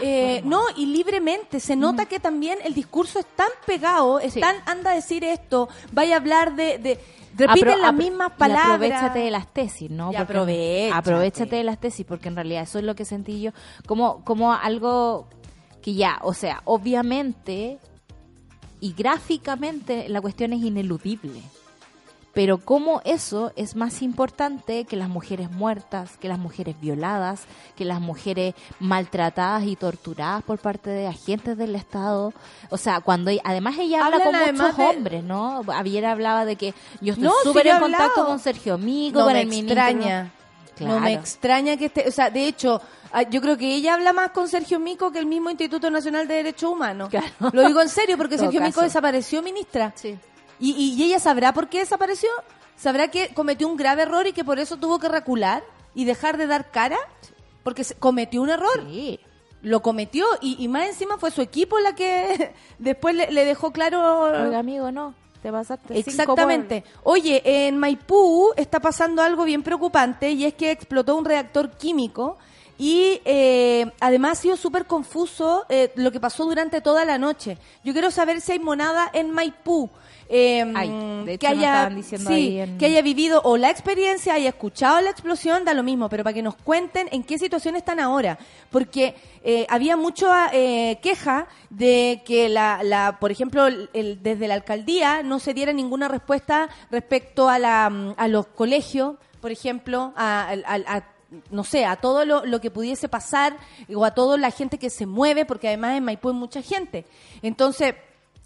eh, 0.00 0.42
no, 0.44 0.60
y 0.76 0.86
libremente. 0.86 1.58
Se 1.58 1.74
nota 1.74 2.06
que 2.06 2.20
también 2.20 2.58
el 2.64 2.74
discurso 2.74 3.18
es 3.18 3.26
tan 3.34 3.48
pegado, 3.66 4.20
es 4.20 4.34
Sí. 4.34 4.40
tan, 4.40 4.56
anda 4.66 4.92
a 4.92 4.94
decir 4.94 5.24
esto, 5.24 5.68
vaya 5.92 6.14
a 6.14 6.18
hablar 6.18 6.54
de, 6.54 6.78
de 6.78 7.00
repiten 7.36 7.70
Apro- 7.74 7.80
las 7.80 7.94
mismas 7.94 8.32
y 8.36 8.38
palabras. 8.38 8.74
aprovechate 8.74 9.18
de 9.20 9.30
las 9.30 9.46
tesis, 9.52 9.90
¿no? 9.90 10.10
Aprovechate. 10.16 10.90
aprovechate 10.92 11.56
de 11.56 11.64
las 11.64 11.78
tesis, 11.80 12.04
porque 12.06 12.28
en 12.28 12.36
realidad 12.36 12.62
eso 12.62 12.78
es 12.78 12.84
lo 12.84 12.94
que 12.94 13.04
sentí 13.04 13.40
yo, 13.40 13.52
como, 13.86 14.22
como 14.24 14.52
algo 14.52 15.26
que 15.82 15.94
ya, 15.94 16.18
o 16.22 16.34
sea, 16.34 16.62
obviamente 16.64 17.78
y 18.80 18.92
gráficamente 18.92 20.08
la 20.08 20.20
cuestión 20.20 20.52
es 20.52 20.62
ineludible. 20.62 21.42
Pero 22.34 22.58
cómo 22.58 23.00
eso 23.04 23.50
es 23.56 23.74
más 23.74 24.00
importante 24.00 24.84
que 24.84 24.94
las 24.94 25.08
mujeres 25.08 25.50
muertas, 25.50 26.16
que 26.18 26.28
las 26.28 26.38
mujeres 26.38 26.80
violadas, 26.80 27.42
que 27.74 27.84
las 27.84 28.00
mujeres 28.00 28.54
maltratadas 28.78 29.64
y 29.64 29.74
torturadas 29.74 30.44
por 30.44 30.58
parte 30.60 30.90
de 30.90 31.08
agentes 31.08 31.58
del 31.58 31.74
Estado. 31.74 32.32
O 32.70 32.76
sea, 32.76 33.00
cuando 33.00 33.32
además 33.42 33.76
ella 33.78 34.04
habla 34.06 34.18
Hablan 34.18 34.44
con 34.46 34.56
muchos 34.56 34.76
de- 34.76 34.84
hombres, 34.84 35.24
¿no? 35.24 35.62
Ayer 35.74 36.06
hablaba 36.06 36.44
de 36.44 36.54
que 36.54 36.74
yo 37.00 37.14
estoy 37.14 37.24
No, 37.26 37.32
súper 37.42 37.66
en 37.66 37.80
contacto 37.80 38.04
hablado. 38.12 38.26
con 38.28 38.38
Sergio 38.38 38.78
Mico, 38.78 39.18
no 39.18 39.24
con 39.24 39.32
me 39.32 39.40
el 39.40 39.48
ministro. 39.48 39.74
No 40.80 41.00
me 41.00 41.14
extraña 41.14 41.76
que 41.76 41.86
esté, 41.86 42.08
o 42.08 42.10
sea, 42.10 42.30
de 42.30 42.46
hecho, 42.46 42.80
ah, 43.12 43.22
yo 43.22 43.40
creo 43.40 43.56
que 43.56 43.74
ella 43.74 43.94
habla 43.94 44.12
más 44.12 44.30
con 44.30 44.48
Sergio 44.48 44.78
Mico 44.78 45.10
que 45.10 45.18
el 45.18 45.26
mismo 45.26 45.50
Instituto 45.50 45.90
Nacional 45.90 46.28
de 46.28 46.34
Derechos 46.34 46.70
Humanos. 46.70 47.08
Claro. 47.08 47.26
Lo 47.52 47.66
digo 47.66 47.80
en 47.80 47.88
serio 47.88 48.16
porque 48.16 48.38
Sergio 48.38 48.60
Mico 48.60 48.82
desapareció, 48.82 49.42
ministra. 49.42 49.92
Sí. 49.94 50.18
¿Y, 50.60 50.72
y, 50.72 51.02
ella 51.02 51.20
sabrá 51.20 51.52
por 51.52 51.68
qué 51.68 51.80
desapareció? 51.80 52.28
¿Sabrá 52.76 53.08
que 53.08 53.32
cometió 53.34 53.68
un 53.68 53.76
grave 53.76 54.02
error 54.02 54.26
y 54.26 54.32
que 54.32 54.44
por 54.44 54.58
eso 54.58 54.76
tuvo 54.76 54.98
que 54.98 55.08
recular 55.08 55.62
y 55.94 56.04
dejar 56.04 56.36
de 56.36 56.46
dar 56.46 56.70
cara? 56.70 56.98
Porque 57.62 57.84
cometió 57.98 58.42
un 58.42 58.50
error. 58.50 58.84
Sí. 58.88 59.20
Lo 59.62 59.82
cometió 59.82 60.26
y, 60.40 60.56
y 60.62 60.68
más 60.68 60.86
encima 60.88 61.18
fue 61.18 61.30
su 61.30 61.42
equipo 61.42 61.78
la 61.80 61.94
que 61.94 62.54
después 62.78 63.14
le, 63.14 63.30
le 63.30 63.44
dejó 63.44 63.72
claro... 63.72 64.22
Oiga, 64.46 64.58
amigo, 64.58 64.92
no, 64.92 65.14
te 65.42 65.52
pasaste. 65.52 65.94
cinco 65.94 66.10
Exactamente. 66.10 66.84
Oye, 67.02 67.42
en 67.44 67.76
Maipú 67.78 68.52
está 68.56 68.80
pasando 68.80 69.22
algo 69.22 69.44
bien 69.44 69.62
preocupante 69.62 70.30
y 70.30 70.44
es 70.44 70.54
que 70.54 70.70
explotó 70.70 71.16
un 71.16 71.24
reactor 71.24 71.70
químico 71.70 72.38
y 72.78 73.20
eh, 73.24 73.90
además 74.00 74.38
ha 74.38 74.42
sido 74.42 74.56
súper 74.56 74.86
confuso 74.86 75.66
eh, 75.68 75.92
lo 75.96 76.12
que 76.12 76.20
pasó 76.20 76.44
durante 76.44 76.80
toda 76.80 77.04
la 77.04 77.18
noche. 77.18 77.58
Yo 77.82 77.92
quiero 77.92 78.10
saber 78.10 78.40
si 78.40 78.52
hay 78.52 78.58
monada 78.60 79.10
en 79.12 79.32
Maipú. 79.32 79.90
Eh, 80.28 80.60
Hay, 80.76 80.88
de 81.24 81.32
hecho, 81.34 81.40
que 81.40 81.46
haya 81.46 81.60
estaban 81.72 81.96
diciendo 81.96 82.28
sí, 82.30 82.34
ahí 82.36 82.60
en- 82.60 82.78
que 82.78 82.86
haya 82.86 83.00
vivido 83.02 83.40
o 83.44 83.56
la 83.56 83.70
experiencia 83.70 84.34
haya 84.34 84.50
escuchado 84.50 85.00
la 85.00 85.10
explosión 85.10 85.64
da 85.64 85.72
lo 85.74 85.82
mismo 85.82 86.08
pero 86.10 86.22
para 86.22 86.34
que 86.34 86.42
nos 86.42 86.54
cuenten 86.56 87.08
en 87.12 87.22
qué 87.24 87.38
situación 87.38 87.76
están 87.76 87.98
ahora 87.98 88.38
porque 88.70 89.14
eh, 89.42 89.64
había 89.70 89.96
mucho 89.96 90.28
eh, 90.52 90.98
queja 91.02 91.46
de 91.70 92.22
que 92.26 92.48
la, 92.50 92.82
la 92.82 93.16
por 93.20 93.30
ejemplo 93.30 93.66
el- 93.66 93.88
el- 93.94 94.22
desde 94.22 94.48
la 94.48 94.54
alcaldía 94.54 95.22
no 95.22 95.38
se 95.38 95.54
diera 95.54 95.72
ninguna 95.72 96.08
respuesta 96.08 96.68
respecto 96.90 97.48
a 97.48 97.58
la 97.58 97.88
mm, 97.88 98.14
a 98.18 98.28
los 98.28 98.46
colegios 98.48 99.16
por 99.40 99.50
ejemplo 99.50 100.12
a, 100.16 100.50
a- 100.66 100.96
a- 100.96 101.04
no 101.50 101.62
sé, 101.62 101.84
a 101.84 101.96
todo 101.96 102.24
lo, 102.24 102.46
lo 102.46 102.58
que 102.60 102.70
pudiese 102.70 103.06
pasar 103.06 103.54
o 103.94 104.02
a 104.06 104.12
toda 104.14 104.38
la 104.38 104.50
gente 104.50 104.78
que 104.78 104.88
se 104.88 105.04
mueve, 105.04 105.44
porque 105.44 105.68
además 105.68 105.98
en 105.98 106.04
Maipú 106.04 106.30
hay 106.30 106.34
mucha 106.34 106.62
gente. 106.62 107.04
Entonces, 107.42 107.94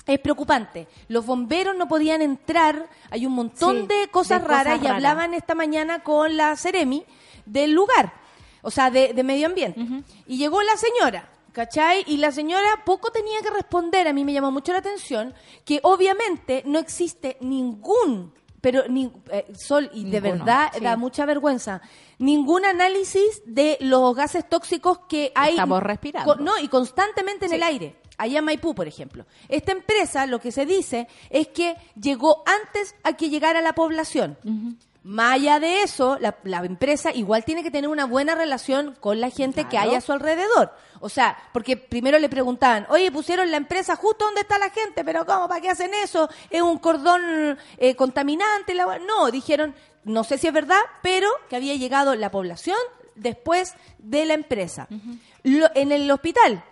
es 0.07 0.19
preocupante. 0.19 0.89
Los 1.09 1.27
bomberos 1.27 1.77
no 1.77 1.89
podían 1.89 2.23
entrar, 2.23 2.89
hay 3.11 3.27
un 3.27 3.33
montón 3.33 3.83
Sí, 3.83 3.87
de 3.87 4.09
cosas 4.09 4.43
de 4.43 4.49
raras 4.49 4.79
cosas 4.79 4.85
y 4.85 4.95
hablaban 4.95 5.35
esta 5.35 5.55
mañana 5.55 6.03
con 6.03 6.37
la 6.37 6.57
Ceremi 6.57 7.05
del 7.47 7.73
lugar, 7.73 8.13
o 8.63 8.71
sea, 8.71 8.91
de, 8.91 9.13
de 9.13 9.23
medio 9.23 9.47
ambiente. 9.47 9.81
Y 10.27 10.39
llegó 10.39 10.63
la 10.63 10.77
señora. 10.77 11.29
¿Cachai? 11.53 12.03
Y 12.07 12.17
la 12.17 12.33
señora 12.33 12.83
poco 12.87 13.11
tenía 13.11 13.43
que 13.43 13.51
responder, 13.51 14.09
a 14.09 14.15
mí 14.15 14.25
me 14.25 14.33
llamó 14.33 14.51
mucho 14.51 14.73
la 14.73 14.79
atención, 14.79 15.35
que 15.67 15.81
obviamente 15.83 16.63
no 16.65 16.79
existe 16.79 17.37
ningún, 17.41 18.33
pero 18.63 18.89
ni, 18.89 19.13
eh, 19.31 19.53
Sol, 19.55 19.91
y 19.93 20.09
de 20.09 20.21
verdad 20.21 20.71
sí. 20.73 20.81
da 20.83 20.97
mucha 20.97 21.27
vergüenza, 21.27 21.83
ningún 22.19 22.65
análisis 22.65 23.43
de 23.45 23.77
los 23.81 24.15
gases 24.15 24.49
tóxicos 24.49 25.01
que 25.01 25.31
hay. 25.35 25.51
Estamos 25.51 25.83
respirando. 25.83 26.37
no, 26.37 26.59
y 26.59 26.69
constantemente 26.69 27.45
en 27.45 27.53
el 27.53 27.63
aire. 27.65 28.02
Allá 28.19 28.39
en 28.41 28.45
Maipú, 28.45 28.75
por 28.75 28.87
ejemplo. 28.87 29.25
Esta 29.49 29.73
empresa, 29.73 30.27
lo 30.27 30.41
que 30.41 30.53
se 30.53 30.67
dice 30.67 31.09
es 31.31 31.49
que 31.49 31.77
llegó 32.01 32.43
antes 32.47 32.95
a 33.03 33.15
que 33.15 33.31
llegara 33.31 33.61
la 33.61 33.75
población. 33.75 34.37
Más 35.05 35.33
allá 35.35 35.59
de 35.59 35.83
eso, 35.83 36.17
la, 36.21 36.37
la 36.45 36.59
empresa 36.65 37.11
igual 37.13 37.45
tiene 37.45 37.65
que 37.65 37.73
tener 37.73 37.91
una 37.91 38.05
buena 38.05 38.37
relación 38.37 38.95
con 39.01 39.21
la 39.21 39.31
gente 39.31 39.67
que 39.69 39.77
hay 39.77 39.95
a 39.97 40.01
su 40.01 40.13
alrededor. 40.13 40.73
O 41.01 41.09
sea, 41.09 41.37
porque 41.53 41.77
primero 41.77 42.21
le 42.21 42.29
preguntaban, 42.29 42.87
oye, 42.89 43.11
pusieron 43.11 43.51
la 43.51 43.57
empresa 43.57 43.97
justo 43.97 44.27
donde 44.27 44.43
está 44.43 44.59
la 44.61 44.71
gente, 44.71 45.05
pero 45.05 45.27
¿cómo? 45.27 45.49
¿Para 45.49 45.61
qué 45.61 45.71
hacen 45.71 45.91
eso? 46.05 46.29
¿Es 46.51 46.63
un 46.63 46.79
cordón 46.79 47.59
eh, 47.79 47.97
contaminante? 47.97 48.75
La... 48.75 49.01
No, 49.01 49.29
dijeron, 49.33 49.75
no 50.05 50.23
sé 50.23 50.39
si 50.39 50.47
es 50.47 50.53
verdad, 50.53 50.79
pero 51.03 51.29
que 51.51 51.57
había 51.57 51.75
llegado 51.75 52.15
la 52.15 52.31
población 52.31 52.79
después 53.17 53.75
de 53.99 54.25
la 54.25 54.35
empresa. 54.35 54.87
Lo- 55.43 55.71
en 55.75 55.91
el 55.91 56.09
hospital, 56.13 56.63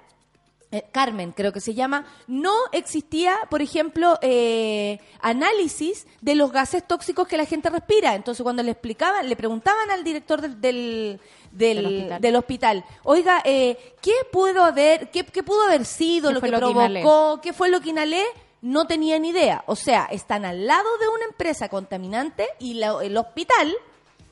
eh, 0.72 0.85
Carmen, 0.92 1.33
creo 1.33 1.52
que 1.52 1.61
se 1.61 1.74
llama, 1.74 2.06
no 2.28 2.52
existía, 2.72 3.37
por 3.50 3.61
ejemplo, 3.62 4.18
eh, 4.22 5.00
análisis 5.20 6.06
de 6.20 6.35
los 6.35 6.52
gases 6.52 6.87
tóxicos 6.87 7.26
que 7.26 7.37
la 7.37 7.44
gente 7.44 7.70
respira. 7.70 8.14
Entonces, 8.14 8.42
cuando 8.42 8.62
le 8.62 8.70
explicaban, 8.72 9.28
le 9.28 9.37
preguntaban 9.37 9.90
al 9.90 10.04
director 10.04 10.40
del, 10.40 10.61
del, 10.61 11.20
del- 11.52 11.74
Del 11.74 11.87
hospital. 11.87 12.20
del 12.20 12.37
hospital, 12.37 12.85
oiga, 13.02 13.42
eh, 13.44 13.94
¿qué 14.00 14.12
pudo 14.30 14.62
haber, 14.64 15.11
qué, 15.11 15.24
qué 15.24 15.42
pudo 15.42 15.62
haber 15.64 15.85
sido 15.85 16.28
¿Qué 16.28 16.35
lo 16.35 16.40
que 16.40 16.48
lo 16.48 16.59
que 16.59 16.74
provocó, 16.74 17.40
qué 17.42 17.52
fue 17.52 17.68
lo 17.70 17.80
que 17.80 17.90
inhalé? 17.90 18.24
No 18.62 18.87
tenían 18.87 19.24
idea. 19.24 19.64
O 19.66 19.74
sea, 19.74 20.06
están 20.12 20.44
al 20.44 20.66
lado 20.66 20.88
de 20.98 21.09
una 21.09 21.24
empresa 21.24 21.68
contaminante 21.68 22.46
y 22.61 22.74
la- 22.74 23.02
el 23.02 23.16
hospital 23.16 23.74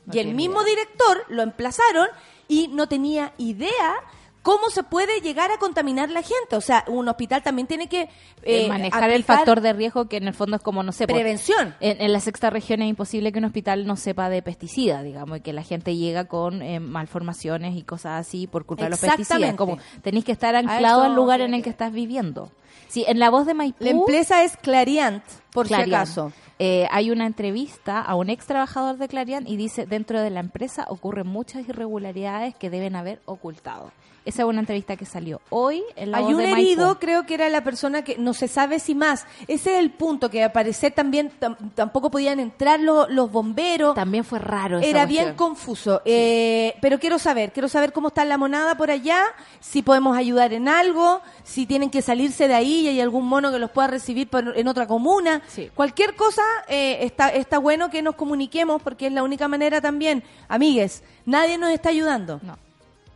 No 0.05 0.13
y 0.15 0.19
el 0.19 0.33
mismo 0.35 0.61
idea. 0.61 0.75
director 0.75 1.25
lo 1.29 1.41
emplazaron 1.41 2.07
y 2.47 2.67
no 2.69 2.87
tenía 2.87 3.33
idea 3.37 3.95
cómo 4.41 4.69
se 4.69 4.83
puede 4.83 5.21
llegar 5.21 5.51
a 5.51 5.57
contaminar 5.57 6.09
la 6.09 6.21
gente. 6.21 6.55
O 6.55 6.61
sea, 6.61 6.83
un 6.87 7.07
hospital 7.07 7.43
también 7.43 7.67
tiene 7.67 7.87
que 7.87 8.03
Eh, 8.43 8.65
eh, 8.65 8.67
manejar 8.69 9.09
el 9.09 9.23
factor 9.23 9.61
de 9.61 9.73
riesgo 9.73 10.05
que 10.07 10.17
en 10.17 10.27
el 10.27 10.33
fondo 10.33 10.55
es 10.55 10.61
como, 10.61 10.81
no 10.83 10.91
sé, 10.91 11.07
por- 11.07 11.15
prevención. 11.15 11.75
En, 11.79 12.01
en 12.01 12.13
la 12.13 12.19
sexta 12.19 12.49
región 12.49 12.81
es 12.81 12.89
imposible 12.89 13.31
que 13.31 13.39
un 13.39 13.45
hospital 13.45 13.85
no 13.85 13.95
sepa 13.97 14.29
de 14.29 14.41
pesticidas, 14.41 15.03
digamos, 15.03 15.37
y 15.39 15.41
que 15.41 15.53
la 15.53 15.63
gente 15.63 15.95
llega 15.95 16.25
con 16.25 16.61
eh, 16.61 16.79
malformaciones 16.79 17.75
y 17.75 17.83
cosas 17.83 18.25
así 18.25 18.47
por 18.47 18.65
culpa 18.65 18.85
de 18.85 18.91
los 18.91 18.99
pesticidas. 18.99 19.55
Como 19.55 19.77
tenéis 20.01 20.25
que 20.25 20.31
estar 20.31 20.55
anclado 20.55 21.03
al 21.03 21.15
lugar 21.15 21.41
en 21.41 21.53
el 21.53 21.61
que 21.61 21.69
estás 21.69 21.91
viviendo. 21.91 22.51
Sí, 22.87 23.05
en 23.07 23.19
la 23.19 23.29
voz 23.29 23.45
de 23.45 23.53
Maipú. 23.53 23.83
La 23.83 23.91
empresa 23.91 24.43
es 24.43 24.57
Clariant, 24.57 25.23
por 25.51 25.67
si 25.67 25.73
Clariant. 25.75 25.93
acaso. 25.93 26.31
Eh, 26.57 26.87
hay 26.91 27.11
una 27.11 27.25
entrevista 27.27 28.01
a 28.01 28.15
un 28.15 28.29
ex 28.31 28.45
trabajador 28.47 28.97
de 28.97 29.07
Clariant 29.07 29.47
y 29.47 29.57
dice, 29.57 29.85
dentro 29.85 30.19
de 30.21 30.29
la 30.31 30.39
empresa 30.39 30.85
ocurren 30.89 31.27
muchas 31.27 31.67
irregularidades 31.69 32.55
que 32.55 32.69
deben 32.71 32.95
haber 32.95 33.21
ocultado. 33.25 33.91
Esa 34.25 34.43
es 34.43 34.47
una 34.47 34.59
entrevista 34.59 34.95
que 34.95 35.05
salió 35.05 35.41
hoy 35.49 35.81
en 35.95 36.11
la 36.11 36.17
Hay 36.17 36.23
voz 36.25 36.33
un 36.33 36.39
de 36.39 36.51
herido, 36.51 36.99
creo 36.99 37.25
que 37.25 37.33
era 37.33 37.49
la 37.49 37.63
persona 37.63 38.03
que 38.03 38.17
no 38.17 38.33
se 38.33 38.47
sabe 38.47 38.79
si 38.79 38.93
más. 38.93 39.25
Ese 39.47 39.73
es 39.73 39.79
el 39.79 39.91
punto, 39.91 40.29
que 40.29 40.43
al 40.43 40.51
parecer 40.51 40.91
también 40.93 41.31
tam- 41.39 41.55
tampoco 41.73 42.11
podían 42.11 42.39
entrar 42.39 42.79
lo- 42.79 43.07
los 43.07 43.31
bomberos. 43.31 43.95
También 43.95 44.23
fue 44.23 44.39
raro. 44.39 44.79
esa 44.79 44.87
Era 44.87 45.05
bien 45.05 45.33
confuso. 45.35 46.01
Eh, 46.05 46.75
pero 46.81 46.99
quiero 46.99 47.17
saber, 47.17 47.51
quiero 47.53 47.67
saber 47.69 47.91
cómo 47.93 48.09
está 48.09 48.23
la 48.25 48.37
monada 48.37 48.75
por 48.75 48.91
allá, 48.91 49.23
si 49.59 49.81
podemos 49.81 50.17
ayudar 50.17 50.53
en 50.53 50.67
algo, 50.67 51.21
si 51.43 51.65
tienen 51.65 51.89
que 51.89 52.01
salirse 52.01 52.47
de 52.47 52.53
ahí 52.53 52.81
y 52.81 52.87
hay 52.89 53.01
algún 53.01 53.25
mono 53.25 53.51
que 53.51 53.59
los 53.59 53.71
pueda 53.71 53.87
recibir 53.87 54.27
por- 54.29 54.55
en 54.57 54.67
otra 54.67 54.85
comuna. 54.85 55.41
Sí. 55.47 55.71
Cualquier 55.73 56.15
cosa 56.15 56.43
eh, 56.67 56.99
está, 57.01 57.29
está 57.29 57.57
bueno 57.57 57.89
que 57.89 58.01
nos 58.01 58.15
comuniquemos 58.15 58.81
porque 58.81 59.07
es 59.07 59.13
la 59.13 59.23
única 59.23 59.47
manera 59.47 59.81
también. 59.81 60.23
Amigues, 60.47 61.03
nadie 61.25 61.57
nos 61.57 61.71
está 61.71 61.89
ayudando. 61.89 62.39
No. 62.43 62.57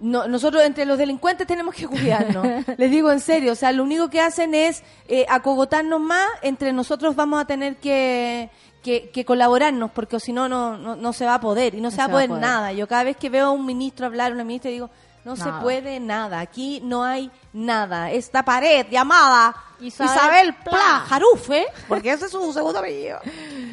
No, 0.04 0.28
nosotros 0.28 0.64
entre 0.64 0.86
los 0.86 0.98
delincuentes 0.98 1.48
tenemos 1.48 1.74
que 1.74 1.88
cuidarnos. 1.88 2.46
Les 2.78 2.92
digo 2.92 3.10
en 3.10 3.22
serio, 3.22 3.54
o 3.54 3.56
sea, 3.56 3.72
lo 3.72 3.84
único 3.84 4.10
que 4.10 4.20
hacen 4.20 4.54
es 4.54 4.84
eh, 5.08 5.26
acogotarnos 5.30 6.02
más, 6.02 6.28
entre 6.42 6.74
nosotros 6.74 7.16
vamos 7.16 7.42
a 7.42 7.46
tener 7.46 7.78
que, 7.78 8.50
que, 8.82 9.10
que 9.12 9.24
colaborarnos, 9.24 9.92
porque 9.92 10.20
si 10.20 10.34
no, 10.34 10.50
no, 10.50 10.78
no, 10.78 10.98
no 10.98 11.14
se 11.14 11.26
va 11.26 11.36
a 11.36 11.40
poder, 11.40 11.74
y 11.74 11.80
no, 11.80 11.90
se, 11.90 11.98
va 11.98 12.04
a 12.04 12.10
poder, 12.10 12.30
nada. 12.30 12.74
Yo 12.74 12.86
cada 12.86 13.06
vez 13.06 13.16
que 13.16 13.30
veo 13.30 13.48
a 13.48 13.52
un 13.52 13.66
ministro 13.66 14.06
hablar, 14.06 14.34
una 14.34 14.44
ministra, 14.44 14.70
digo, 14.70 14.90
no 15.26 15.36
se 15.36 15.50
puede 15.62 16.00
nada, 16.00 16.40
aquí 16.40 16.82
no 16.84 17.04
hay 17.04 17.32
nada. 17.54 18.12
Esta 18.12 18.44
pared 18.44 18.86
llamada 18.90 19.56
Isabel 19.80 20.14
Isabel, 20.16 20.54
Pla. 20.64 20.72
Pla 20.72 21.04
Jarufe, 21.08 21.66
porque 21.88 22.12
ese 22.12 22.26
es 22.26 22.32
su 22.32 22.54
segundo 22.54 22.80
apellido, 22.80 23.20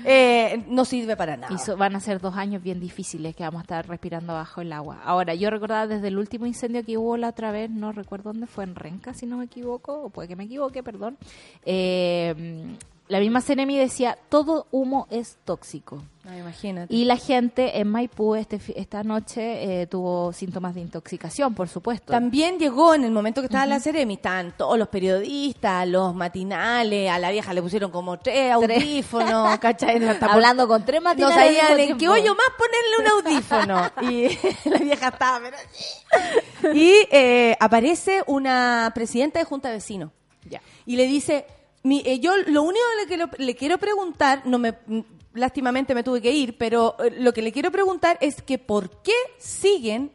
eh, 0.05 0.65
no 0.69 0.85
sirve 0.85 1.17
para 1.17 1.37
nada. 1.37 1.53
Y 1.55 1.59
so- 1.59 1.77
van 1.77 1.95
a 1.97 2.01
ser 2.01 2.21
dos 2.21 2.37
años 2.37 2.63
bien 2.63 2.81
difíciles 2.81 3.35
que 3.37 3.43
vamos 3.45 3.61
a 3.61 3.63
estar 3.63 3.87
respirando 3.89 4.33
bajo 4.33 4.61
el 4.61 4.73
agua. 4.73 4.99
Ahora, 5.05 5.35
yo 5.35 5.51
recordaba 5.51 5.87
desde 5.87 6.09
el 6.09 6.19
último 6.19 6.47
incendio 6.47 6.85
que 6.85 6.97
hubo 6.99 7.17
la 7.17 7.29
otra 7.29 7.53
vez, 7.53 7.71
no 7.71 7.93
recuerdo 7.93 8.33
dónde 8.33 8.47
fue, 8.47 8.65
en 8.65 8.75
Renca, 8.75 9.15
si 9.15 9.27
no 9.27 9.37
me 9.37 9.45
equivoco, 9.45 10.03
o 10.05 10.11
puede 10.11 10.29
que 10.29 10.37
me 10.37 10.45
equivoque, 10.45 10.83
perdón. 10.83 11.17
Eh, 11.65 12.75
la 13.11 13.19
misma 13.21 13.41
Ceremi 13.43 13.77
decía, 13.77 14.17
todo 14.29 14.67
humo 14.71 15.07
es 15.11 15.37
tóxico. 15.45 16.03
Ay, 16.29 16.39
imagínate. 16.41 16.95
Y 16.95 17.05
la 17.07 17.17
gente 17.17 17.81
en 17.81 17.89
Maipú 17.89 18.37
este, 18.37 18.61
esta 18.77 19.03
noche 19.03 19.83
eh, 19.83 19.87
tuvo 19.89 20.33
síntomas 20.33 20.75
de 20.75 20.81
intoxicación, 20.83 21.55
por 21.55 21.69
supuesto. 21.69 22.13
También 22.13 22.59
llegó 22.59 22.95
en 22.95 23.05
el 23.05 23.11
momento 23.11 23.41
que 23.41 23.47
estaba 23.47 23.67
la 23.67 23.81
Ceremi, 23.81 24.15
estaban 24.15 24.55
todos 24.57 24.79
los 24.79 24.87
periodistas, 24.89 25.89
los 25.89 26.15
matinales, 26.15 27.11
a 27.11 27.19
la 27.19 27.31
vieja 27.31 27.53
le 27.53 27.63
pusieron 27.63 27.91
como 27.91 28.19
tres 28.19 28.53
audífonos, 28.53 29.59
¿cachai? 29.61 29.99
Por- 30.19 30.31
Hablando 30.31 30.69
con 30.69 30.85
tres 30.85 31.01
No 31.01 31.09
matinales 31.11 31.37
al 31.37 31.45
sabían 31.45 31.81
en 31.81 31.99
qué 31.99 32.09
hoyo 32.09 32.35
más 32.35 32.47
ponerle 32.57 32.99
un 33.01 33.09
audífono. 33.27 34.13
Y 34.13 34.69
la 34.71 34.79
vieja 34.79 35.09
estaba, 35.09 35.41
pero 35.43 35.57
así. 35.57 36.79
Y 36.79 36.93
eh, 37.11 37.57
aparece 37.59 38.23
una 38.27 38.93
presidenta 38.95 39.39
de 39.39 39.45
Junta 39.45 39.69
de 39.69 39.75
Vecinos. 39.77 40.11
Ya. 40.49 40.61
Y 40.87 40.97
le 40.97 41.07
dice, 41.07 41.45
mi, 41.83 42.03
eh, 42.05 42.19
yo 42.21 42.37
lo 42.47 42.63
único 42.63 42.85
que 42.95 43.03
le 43.03 43.07
quiero, 43.09 43.31
le 43.39 43.55
quiero 43.57 43.79
preguntar, 43.79 44.43
no 44.45 44.59
me, 44.59 44.73
mm, 44.87 45.01
lástimamente 45.35 45.95
me 45.95 46.03
tuve 46.03 46.21
que 46.21 46.31
ir, 46.33 46.59
pero 46.59 46.97
eh, 47.03 47.11
lo 47.19 47.33
que 47.33 47.43
le 47.43 47.53
quiero 47.53 47.71
preguntar 47.71 48.19
es 48.21 48.43
que 48.43 48.59
por 48.59 48.91
qué 49.03 49.15
siguen 49.39 50.13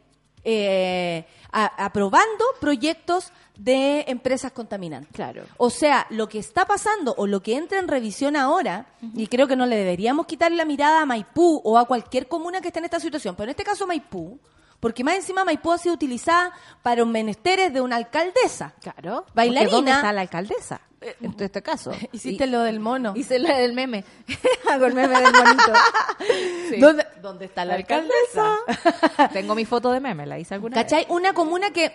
eh, 0.48 1.26
a- 1.50 1.84
aprobando 1.86 2.44
proyectos 2.60 3.32
de 3.56 4.04
empresas 4.06 4.52
contaminantes. 4.52 5.10
Claro. 5.12 5.42
O 5.56 5.70
sea, 5.70 6.06
lo 6.10 6.28
que 6.28 6.38
está 6.38 6.66
pasando 6.66 7.14
o 7.18 7.26
lo 7.26 7.42
que 7.42 7.56
entra 7.56 7.78
en 7.80 7.88
revisión 7.88 8.36
ahora, 8.36 8.86
y 9.14 9.26
creo 9.26 9.48
que 9.48 9.56
no 9.56 9.66
le 9.66 9.74
deberíamos 9.76 10.26
quitar 10.26 10.52
la 10.52 10.64
mirada 10.64 11.00
a 11.02 11.06
Maipú 11.06 11.60
o 11.64 11.78
a 11.78 11.86
cualquier 11.86 12.28
comuna 12.28 12.60
que 12.60 12.68
esté 12.68 12.78
en 12.78 12.84
esta 12.84 13.00
situación, 13.00 13.34
pero 13.34 13.44
en 13.44 13.50
este 13.50 13.64
caso 13.64 13.86
Maipú, 13.88 14.38
porque 14.78 15.02
más 15.02 15.16
encima 15.16 15.44
Maipú 15.44 15.72
ha 15.72 15.78
sido 15.78 15.94
utilizada 15.94 16.52
para 16.82 16.96
los 17.00 17.08
menesteres 17.08 17.72
de 17.72 17.80
una 17.80 17.96
alcaldesa. 17.96 18.74
Claro. 18.80 19.24
Bailarina. 19.34 19.70
¿Dónde 19.72 19.90
está 19.92 20.12
la 20.12 20.20
alcaldesa? 20.20 20.80
En 21.00 21.34
este 21.38 21.62
caso. 21.62 21.92
Hiciste 22.12 22.44
Y- 22.46 22.50
lo 22.50 22.62
del 22.62 22.80
mono. 22.80 23.12
Hice 23.16 23.38
la 23.38 23.58
del 23.58 23.72
meme. 23.74 24.04
Hago 24.70 24.86
el 24.86 24.94
meme 24.94 25.14
del 25.20 25.32
monito. 25.32 25.72
Sí. 26.70 26.80
¿Dónde, 26.80 27.06
dónde 27.22 27.44
está 27.44 27.64
la 27.64 27.74
La 27.74 27.78
alcaldesa? 27.78 28.56
Tengo 29.32 29.54
mi 29.54 29.64
foto 29.64 29.92
de 29.92 30.00
meme, 30.00 30.26
la 30.26 30.36
hice 30.38 30.54
alguna 30.54 30.74
¿Cachai? 30.74 31.06
Una 31.10 31.32
comuna 31.32 31.70
que 31.70 31.92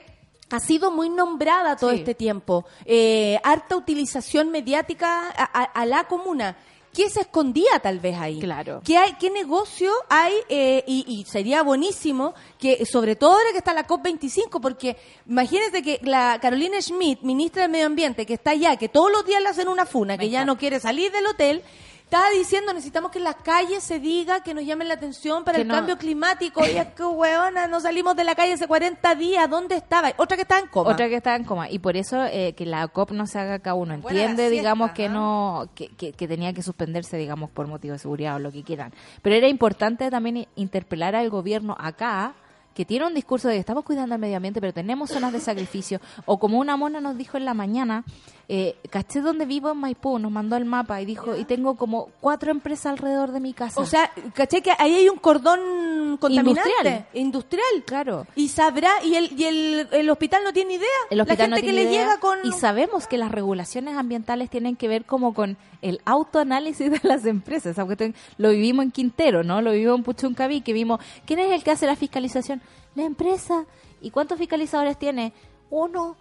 ha 0.49 0.59
sido 0.61 0.91
muy 0.91 1.09
nombrada 1.09 1.75
todo 1.75 1.89
Sí. 1.91 1.97
este 1.97 2.15
tiempo. 2.15 2.65
Eh, 2.85 3.37
harta 3.43 3.75
utilización 3.75 4.49
mediática 4.49 5.29
a, 5.29 5.43
a- 5.43 5.63
a 5.63 5.85
la 5.85 6.05
comuna. 6.05 6.55
¿Qué 6.93 7.09
se 7.09 7.21
escondía 7.21 7.79
tal 7.81 7.99
vez 7.99 8.17
ahí? 8.17 8.39
Claro. 8.39 8.81
¿Qué, 8.83 8.97
hay, 8.97 9.13
qué 9.13 9.29
negocio 9.29 9.91
hay? 10.09 10.33
Eh, 10.49 10.83
y, 10.85 11.05
y 11.07 11.25
sería 11.25 11.63
buenísimo 11.63 12.33
que, 12.59 12.85
sobre 12.85 13.15
todo 13.15 13.31
ahora 13.31 13.51
que 13.51 13.59
está 13.59 13.73
la 13.73 13.87
COP25, 13.87 14.59
porque 14.61 14.97
imagínense 15.25 15.81
que 15.81 15.99
la 16.03 16.37
Carolina 16.41 16.81
Schmidt, 16.81 17.21
ministra 17.21 17.63
del 17.63 17.71
Medio 17.71 17.85
Ambiente, 17.85 18.25
que 18.25 18.33
está 18.33 18.51
allá, 18.51 18.75
que 18.75 18.89
todos 18.89 19.11
los 19.11 19.25
días 19.25 19.41
le 19.41 19.49
hacen 19.49 19.67
una 19.69 19.85
funa, 19.85 20.17
que 20.17 20.29
ya 20.29 20.43
no 20.43 20.57
quiere 20.57 20.79
salir 20.79 21.11
del 21.11 21.27
hotel, 21.27 21.63
estaba 22.11 22.29
diciendo, 22.31 22.73
necesitamos 22.73 23.09
que 23.09 23.19
en 23.19 23.23
las 23.23 23.37
calles 23.37 23.81
se 23.81 23.97
diga 23.97 24.43
que 24.43 24.53
nos 24.53 24.65
llamen 24.65 24.89
la 24.89 24.95
atención 24.95 25.45
para 25.45 25.55
Que 25.55 25.61
el 25.61 25.67
no- 25.69 25.75
cambio 25.75 25.97
climático. 25.97 26.59
Y 26.67 26.71
es 26.77 26.87
que, 26.87 27.03
weona, 27.05 27.67
no 27.67 27.79
salimos 27.79 28.17
de 28.17 28.25
la 28.25 28.35
calle 28.35 28.51
hace 28.51 28.67
40 28.67 29.15
días. 29.15 29.49
¿Dónde 29.49 29.75
estaba? 29.77 30.11
Otra 30.17 30.35
que 30.35 30.41
estaba 30.41 30.59
en 30.59 30.67
coma. 30.67 30.91
Otra 30.91 31.07
que 31.07 31.15
está 31.15 31.37
en 31.37 31.45
coma. 31.45 31.69
Y 31.69 31.79
por 31.79 31.95
eso 31.95 32.21
eh, 32.25 32.53
que 32.53 32.65
la 32.65 32.85
COP 32.89 33.11
no 33.11 33.27
se 33.27 33.39
haga 33.39 33.53
acá 33.53 33.75
uno. 33.75 33.93
Entiende, 33.93 34.35
siesta, 34.35 34.49
digamos, 34.49 34.91
que 34.91 35.07
no 35.07 35.69
que, 35.73 35.87
que, 35.95 36.11
que 36.11 36.27
tenía 36.27 36.51
que 36.51 36.61
suspenderse, 36.61 37.15
digamos, 37.15 37.49
por 37.49 37.67
motivo 37.67 37.93
de 37.93 37.99
seguridad 37.99 38.35
o 38.35 38.39
lo 38.39 38.51
que 38.51 38.63
quieran. 38.63 38.91
Pero 39.21 39.37
era 39.37 39.47
importante 39.47 40.09
también 40.11 40.49
interpelar 40.55 41.15
al 41.15 41.29
gobierno 41.29 41.77
acá 41.79 42.33
que 42.73 42.85
tiene 42.85 43.05
un 43.07 43.13
discurso 43.13 43.47
de 43.47 43.55
que 43.55 43.59
estamos 43.59 43.83
cuidando 43.83 44.15
el 44.15 44.21
medio 44.21 44.37
ambiente, 44.37 44.61
pero 44.61 44.73
tenemos 44.73 45.09
zonas 45.09 45.33
de 45.33 45.39
sacrificio. 45.39 45.99
O 46.25 46.39
como 46.39 46.59
una 46.59 46.77
mona 46.77 47.01
nos 47.01 47.17
dijo 47.17 47.37
en 47.37 47.45
la 47.45 47.53
mañana, 47.53 48.03
eh, 48.47 48.75
caché 48.89 49.21
donde 49.21 49.45
vivo 49.45 49.71
en 49.71 49.77
Maipú, 49.77 50.19
nos 50.19 50.31
mandó 50.31 50.55
el 50.57 50.65
mapa 50.65 51.01
y 51.01 51.05
dijo, 51.05 51.35
y 51.37 51.45
tengo 51.45 51.75
como 51.75 52.09
cuatro 52.19 52.51
empresas 52.51 52.87
alrededor 52.93 53.31
de 53.31 53.39
mi 53.39 53.53
casa. 53.53 53.79
O 53.79 53.85
sea, 53.85 54.11
¿caché 54.33 54.61
que 54.61 54.71
ahí 54.77 54.93
hay 54.93 55.09
un 55.09 55.17
cordón 55.17 56.17
contaminante? 56.17 56.69
Industrial. 56.69 57.05
Industrial. 57.13 57.83
claro. 57.85 58.27
Y 58.35 58.49
sabrá, 58.49 58.91
y 59.03 59.15
el, 59.15 59.39
y 59.39 59.43
el, 59.45 59.87
el 59.91 60.09
hospital 60.09 60.43
no 60.43 60.53
tiene 60.53 60.73
idea. 60.75 60.87
El 61.09 61.21
hospital 61.21 61.49
la 61.49 61.55
gente 61.57 61.61
no 61.61 61.67
que 61.67 61.73
tiene 61.73 61.83
le 61.83 61.91
idea. 61.95 62.03
llega 62.05 62.19
con... 62.19 62.39
Y 62.43 62.51
sabemos 62.53 63.07
que 63.07 63.17
las 63.17 63.31
regulaciones 63.31 63.95
ambientales 63.97 64.49
tienen 64.49 64.75
que 64.75 64.87
ver 64.87 65.05
como 65.05 65.33
con 65.33 65.57
el 65.81 66.01
autoanálisis 66.05 66.91
de 66.91 66.99
las 67.03 67.25
empresas. 67.25 67.71
Esa 67.71 67.85
cuestión 67.85 68.15
lo 68.37 68.49
vivimos 68.49 68.85
en 68.85 68.91
Quintero, 68.91 69.43
¿no? 69.43 69.61
Lo 69.61 69.71
vivimos 69.71 69.97
en 69.97 70.03
Puchuncaví, 70.03 70.61
que 70.61 70.73
vimos, 70.73 70.99
¿quién 71.25 71.39
es 71.39 71.51
el 71.51 71.63
que 71.63 71.71
hace 71.71 71.85
la 71.85 71.95
fiscalización? 71.95 72.61
La 72.95 73.03
empresa. 73.03 73.65
¿Y 74.01 74.11
cuántos 74.11 74.37
fiscalizadores 74.37 74.97
tiene? 74.97 75.33
Uno. 75.69 76.17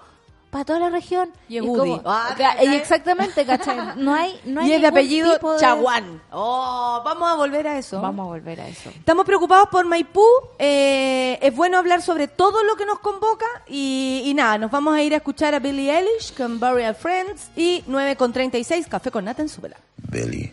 Para 0.50 0.64
toda 0.64 0.80
la 0.80 0.90
región. 0.90 1.30
Y 1.48 1.58
es. 1.58 1.64
Ah, 2.04 2.34
Ca- 2.36 2.54
¿cachai? 2.56 2.66
y 2.66 2.74
exactamente, 2.74 3.46
¿cachai? 3.46 3.78
No 3.96 4.12
hay, 4.14 4.40
no 4.44 4.60
hay 4.60 4.68
y 4.68 4.72
es 4.72 4.80
de 4.80 4.86
apellido 4.88 5.32
tipo 5.34 5.52
de- 5.52 5.60
Chaguán. 5.60 6.20
Oh, 6.32 7.00
vamos 7.04 7.30
a 7.30 7.34
volver 7.36 7.68
a 7.68 7.78
eso. 7.78 8.00
Vamos 8.00 8.24
a 8.24 8.28
volver 8.30 8.60
a 8.60 8.66
eso. 8.68 8.90
Estamos 8.90 9.24
preocupados 9.24 9.68
por 9.68 9.84
Maipú. 9.86 10.24
eh, 10.58 11.38
es 11.40 11.54
bueno 11.54 11.78
hablar 11.78 12.02
sobre 12.02 12.26
todo 12.26 12.64
lo 12.64 12.74
que 12.76 12.84
nos 12.84 12.98
convoca. 12.98 13.46
Y, 13.68 14.22
y 14.24 14.34
nada, 14.34 14.58
nos 14.58 14.70
vamos 14.72 14.94
a 14.96 15.02
ir 15.02 15.14
a 15.14 15.18
escuchar 15.18 15.54
a 15.54 15.60
Billie 15.60 15.96
Eilish 15.96 16.34
con 16.36 16.58
Burial 16.58 16.96
Friends 16.96 17.48
y 17.56 17.84
9 17.86 18.16
con 18.16 18.32
36, 18.32 18.86
Café 18.88 19.10
con 19.12 19.24
Nata 19.26 19.42
en 19.42 19.48
Súbela. 19.48 19.76
Billy. 19.96 20.52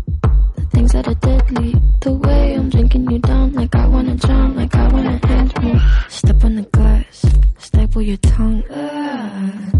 things 0.81 0.93
that 0.93 1.07
are 1.07 1.13
deadly. 1.15 1.75
The 1.99 2.13
way 2.13 2.55
I'm 2.55 2.69
drinking 2.69 3.11
you 3.11 3.19
down, 3.19 3.53
like 3.53 3.75
I 3.75 3.85
wanna 3.85 4.15
drown, 4.15 4.55
like 4.55 4.73
I 4.73 4.87
wanna 4.87 5.19
end 5.29 5.53
me. 5.61 5.79
Step 6.09 6.43
on 6.43 6.55
the 6.55 6.63
glass, 6.63 7.25
staple 7.59 8.01
your 8.01 8.17
tongue. 8.17 8.63
Ah, 8.71 9.70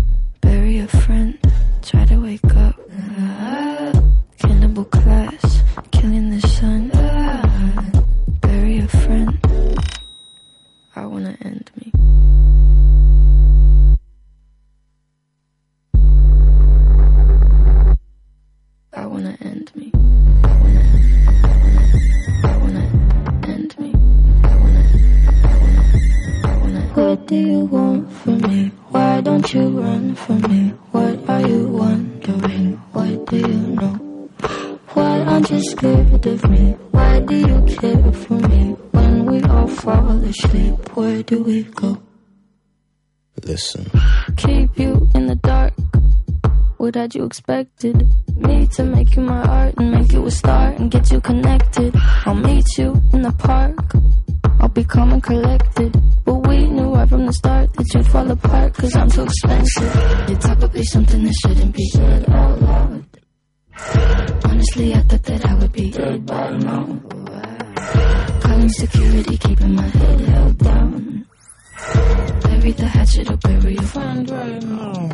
scared 35.82 36.26
of 36.28 36.50
me? 36.50 36.72
Why 36.92 37.20
do 37.22 37.36
you 37.36 37.76
care 37.76 38.12
for 38.14 38.34
me? 38.34 38.76
When 38.92 39.26
we 39.26 39.42
all 39.44 39.68
fall 39.68 40.12
asleep, 40.24 40.96
where 40.96 41.24
do 41.24 41.42
we 41.42 41.64
go? 41.64 41.98
Listen. 43.44 43.90
Keep 44.38 44.78
you 44.78 45.10
in 45.16 45.26
the 45.26 45.36
dark 45.36 45.74
what 46.78 46.96
had 46.96 47.14
you 47.14 47.26
expected? 47.26 48.08
Me 48.38 48.66
to 48.76 48.84
make 48.84 49.16
you 49.16 49.22
my 49.22 49.44
art 49.44 49.76
and 49.78 49.92
make 49.92 50.12
you 50.12 50.26
a 50.26 50.32
star 50.32 50.70
and 50.70 50.90
get 50.90 51.12
you 51.12 51.22
connected. 51.22 51.94
I'll 52.26 52.34
meet 52.34 52.66
you 52.76 53.00
in 53.14 53.22
the 53.22 53.32
park. 53.34 53.78
I'll 54.60 54.68
be 54.68 54.84
calm 54.84 55.14
and 55.14 55.22
collected. 55.22 55.92
But 56.26 56.48
we 56.48 56.66
knew 56.66 56.96
right 56.96 57.08
from 57.08 57.28
the 57.28 57.34
start 57.34 57.72
that 57.74 57.94
you'd 57.94 58.08
fall 58.08 58.32
apart 58.32 58.74
cause 58.74 58.96
I'm 58.96 59.12
too 59.12 59.24
expensive. 59.24 59.96
You're 60.28 60.40
probably 60.40 60.84
something 60.86 61.24
that 61.24 61.36
shouldn't 61.42 61.76
be 61.76 61.86
said 61.90 62.28
out 62.32 62.62
loud. 62.62 63.11
Honestly, 64.44 64.94
I 64.94 65.02
thought 65.02 65.24
that 65.24 65.46
I 65.46 65.54
would 65.56 65.72
be 65.72 65.92
dead 65.92 66.26
by 66.26 66.50
now. 66.58 67.00
Calling 68.42 68.70
security, 68.70 69.38
keeping 69.38 69.76
my 69.76 69.82
head 69.84 70.20
held 70.22 70.58
down. 70.60 71.26
Bury 72.44 72.72
the 72.72 72.88
hatchet 72.88 73.32
or 73.32 73.38
bury 73.38 73.74
your 73.74 73.84
friend 73.84 74.30
right 74.30 74.64
now. 74.64 75.10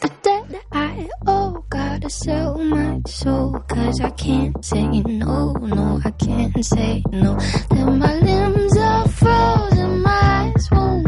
The 0.00 0.10
debt 0.22 0.64
I 0.72 1.08
owe, 1.26 1.64
gotta 1.68 2.10
sell 2.10 2.58
my 2.58 3.00
soul. 3.06 3.62
Cause 3.68 4.00
I 4.00 4.10
can't 4.10 4.64
say 4.64 4.86
no, 5.02 5.52
no, 5.52 6.00
I 6.04 6.10
can't 6.12 6.64
say 6.64 7.02
no. 7.12 7.36
Then 7.70 7.98
my 7.98 8.14
limbs 8.14 8.76
are 8.78 9.08
frozen, 9.08 10.00
my 10.02 10.52
eyes 10.54 10.68
won't 10.70 11.07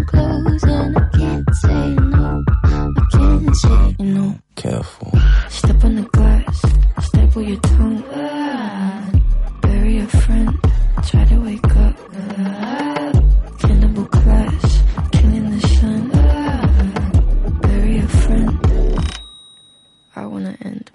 I 3.52 3.94
can't. 3.98 4.40
Careful. 4.54 5.12
Step 5.48 5.82
on 5.84 5.96
the 5.96 6.02
glass, 6.12 6.62
staple 7.02 7.42
your 7.42 7.58
tongue. 7.60 8.02
Bury 9.60 9.98
a 9.98 10.06
friend, 10.06 10.56
try 11.04 11.24
to 11.24 11.36
wake 11.40 11.76
up. 11.76 11.96
Cannibal 13.58 14.04
class, 14.06 14.82
killing 15.10 15.50
the 15.50 15.60
sun. 15.66 16.10
Bury 17.60 17.98
a 17.98 18.06
friend. 18.06 19.08
I 20.14 20.26
wanna 20.26 20.56
end 20.62 20.89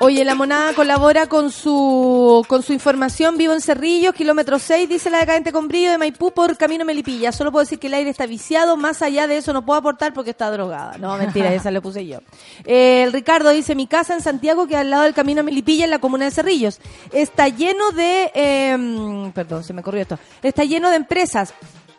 Oye, 0.00 0.24
la 0.24 0.36
monada 0.36 0.74
colabora 0.74 1.26
con 1.26 1.50
su 1.50 2.44
con 2.46 2.62
su 2.62 2.72
información. 2.72 3.36
Vivo 3.36 3.52
en 3.52 3.60
Cerrillos, 3.60 4.14
kilómetro 4.14 4.60
6, 4.60 4.88
dice 4.88 5.10
la 5.10 5.18
decadente 5.18 5.50
con 5.50 5.66
brillo 5.66 5.90
de 5.90 5.98
Maipú 5.98 6.30
por 6.30 6.56
camino 6.56 6.84
Melipilla. 6.84 7.32
Solo 7.32 7.50
puedo 7.50 7.64
decir 7.64 7.80
que 7.80 7.88
el 7.88 7.94
aire 7.94 8.08
está 8.10 8.24
viciado. 8.24 8.76
Más 8.76 9.02
allá 9.02 9.26
de 9.26 9.38
eso 9.38 9.52
no 9.52 9.66
puedo 9.66 9.80
aportar 9.80 10.14
porque 10.14 10.30
está 10.30 10.52
drogada. 10.52 10.96
No, 10.98 11.18
mentira, 11.18 11.52
esa 11.52 11.72
le 11.72 11.80
puse 11.80 12.06
yo. 12.06 12.20
Eh, 12.64 13.02
el 13.02 13.12
Ricardo 13.12 13.50
dice, 13.50 13.74
mi 13.74 13.88
casa 13.88 14.14
en 14.14 14.20
Santiago, 14.20 14.68
que 14.68 14.76
al 14.76 14.88
lado 14.88 15.02
del 15.02 15.14
camino 15.14 15.42
Melipilla, 15.42 15.84
en 15.84 15.90
la 15.90 15.98
comuna 15.98 16.26
de 16.26 16.30
Cerrillos. 16.30 16.78
Está 17.10 17.48
lleno 17.48 17.90
de... 17.90 18.30
eh, 18.34 19.32
perdón, 19.34 19.64
se 19.64 19.72
me 19.72 19.82
corrió 19.82 20.02
esto. 20.02 20.16
Está 20.42 20.62
lleno 20.62 20.90
de 20.90 20.96
empresas. 20.96 21.54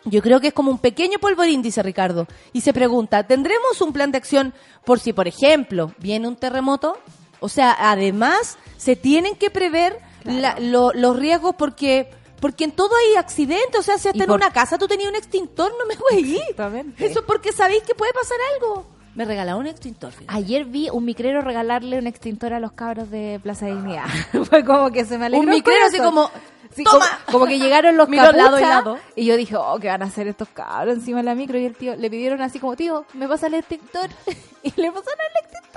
Yo 0.05 0.21
creo 0.21 0.39
que 0.39 0.47
es 0.47 0.53
como 0.53 0.71
un 0.71 0.77
pequeño 0.79 1.19
polvorín, 1.19 1.61
dice 1.61 1.83
Ricardo. 1.83 2.25
Y 2.53 2.61
se 2.61 2.73
pregunta, 2.73 3.23
¿tendremos 3.27 3.81
un 3.81 3.91
plan 3.93 4.11
de 4.11 4.17
acción 4.17 4.53
por 4.85 4.99
si, 4.99 5.13
por 5.13 5.27
ejemplo, 5.27 5.93
viene 5.99 6.27
un 6.27 6.35
terremoto? 6.35 6.97
O 7.41 7.49
sea, 7.49 7.75
además, 7.77 8.57
se 8.77 8.95
tienen 8.95 9.35
que 9.35 9.49
prever 9.49 9.97
la- 10.23 10.57
lo- 10.59 10.91
los 10.93 11.15
riesgos 11.17 11.55
porque 11.57 12.11
porque 12.41 12.63
en 12.63 12.71
todo 12.71 12.91
hay 12.95 13.17
accidentes. 13.17 13.77
O 13.81 13.83
sea, 13.83 13.97
si 13.97 14.07
hasta 14.07 14.23
en 14.23 14.31
una 14.31 14.49
casa 14.51 14.77
tú 14.77 14.87
tenías 14.87 15.09
un 15.09 15.15
extintor, 15.17 15.73
no 15.77 15.85
me 15.85 15.95
voy 15.97 16.35
Exactamente. 16.37 17.05
Eso 17.05 17.19
es 17.19 17.25
porque 17.25 17.51
sabéis 17.51 17.83
que 17.83 17.93
puede 17.95 18.13
pasar 18.13 18.37
algo. 18.55 18.85
Me 19.15 19.25
regalaron 19.25 19.59
un 19.61 19.67
extintor. 19.67 20.13
fíjate. 20.13 20.37
Ayer 20.37 20.63
vi 20.63 20.87
un 20.89 21.03
micrero 21.03 21.41
regalarle 21.41 21.99
un 21.99 22.07
extintor 22.07 22.53
a 22.53 22.61
los 22.61 22.71
cabros 22.71 23.09
de 23.11 23.41
Plaza 23.43 23.65
Dignidad. 23.65 24.05
Fue 24.49 24.63
como 24.63 24.89
que 24.91 25.03
se 25.03 25.17
me 25.17 25.25
alegró. 25.25 25.43
Un 25.43 25.49
micrero 25.49 25.85
así 25.87 25.97
como, 25.97 26.31
Sí, 26.75 26.83
¡toma! 26.83 27.05
Como, 27.25 27.39
como 27.39 27.45
que 27.47 27.59
llegaron 27.59 27.97
los 27.97 28.07
capuchas 28.07 28.35
lado 28.35 28.59
y 28.59 28.61
lado. 28.61 28.99
y 29.15 29.25
yo 29.25 29.37
dije, 29.37 29.55
oh, 29.55 29.79
¿qué 29.79 29.87
van 29.87 30.03
a 30.03 30.05
hacer 30.05 30.27
estos 30.27 30.49
cabros 30.49 30.95
encima 30.95 31.19
de 31.19 31.23
la 31.23 31.35
micro? 31.35 31.57
Y 31.57 31.65
el 31.65 31.75
tío 31.75 31.95
le 31.95 32.09
pidieron 32.09 32.41
así 32.41 32.59
como, 32.59 32.75
tío, 32.75 33.05
¿me 33.13 33.27
pasa 33.27 33.47
el 33.47 33.55
extintor? 33.55 34.09
y 34.63 34.69
le 34.79 34.91
pasaron 34.91 35.19
el 35.19 35.43
extintor. 35.43 35.68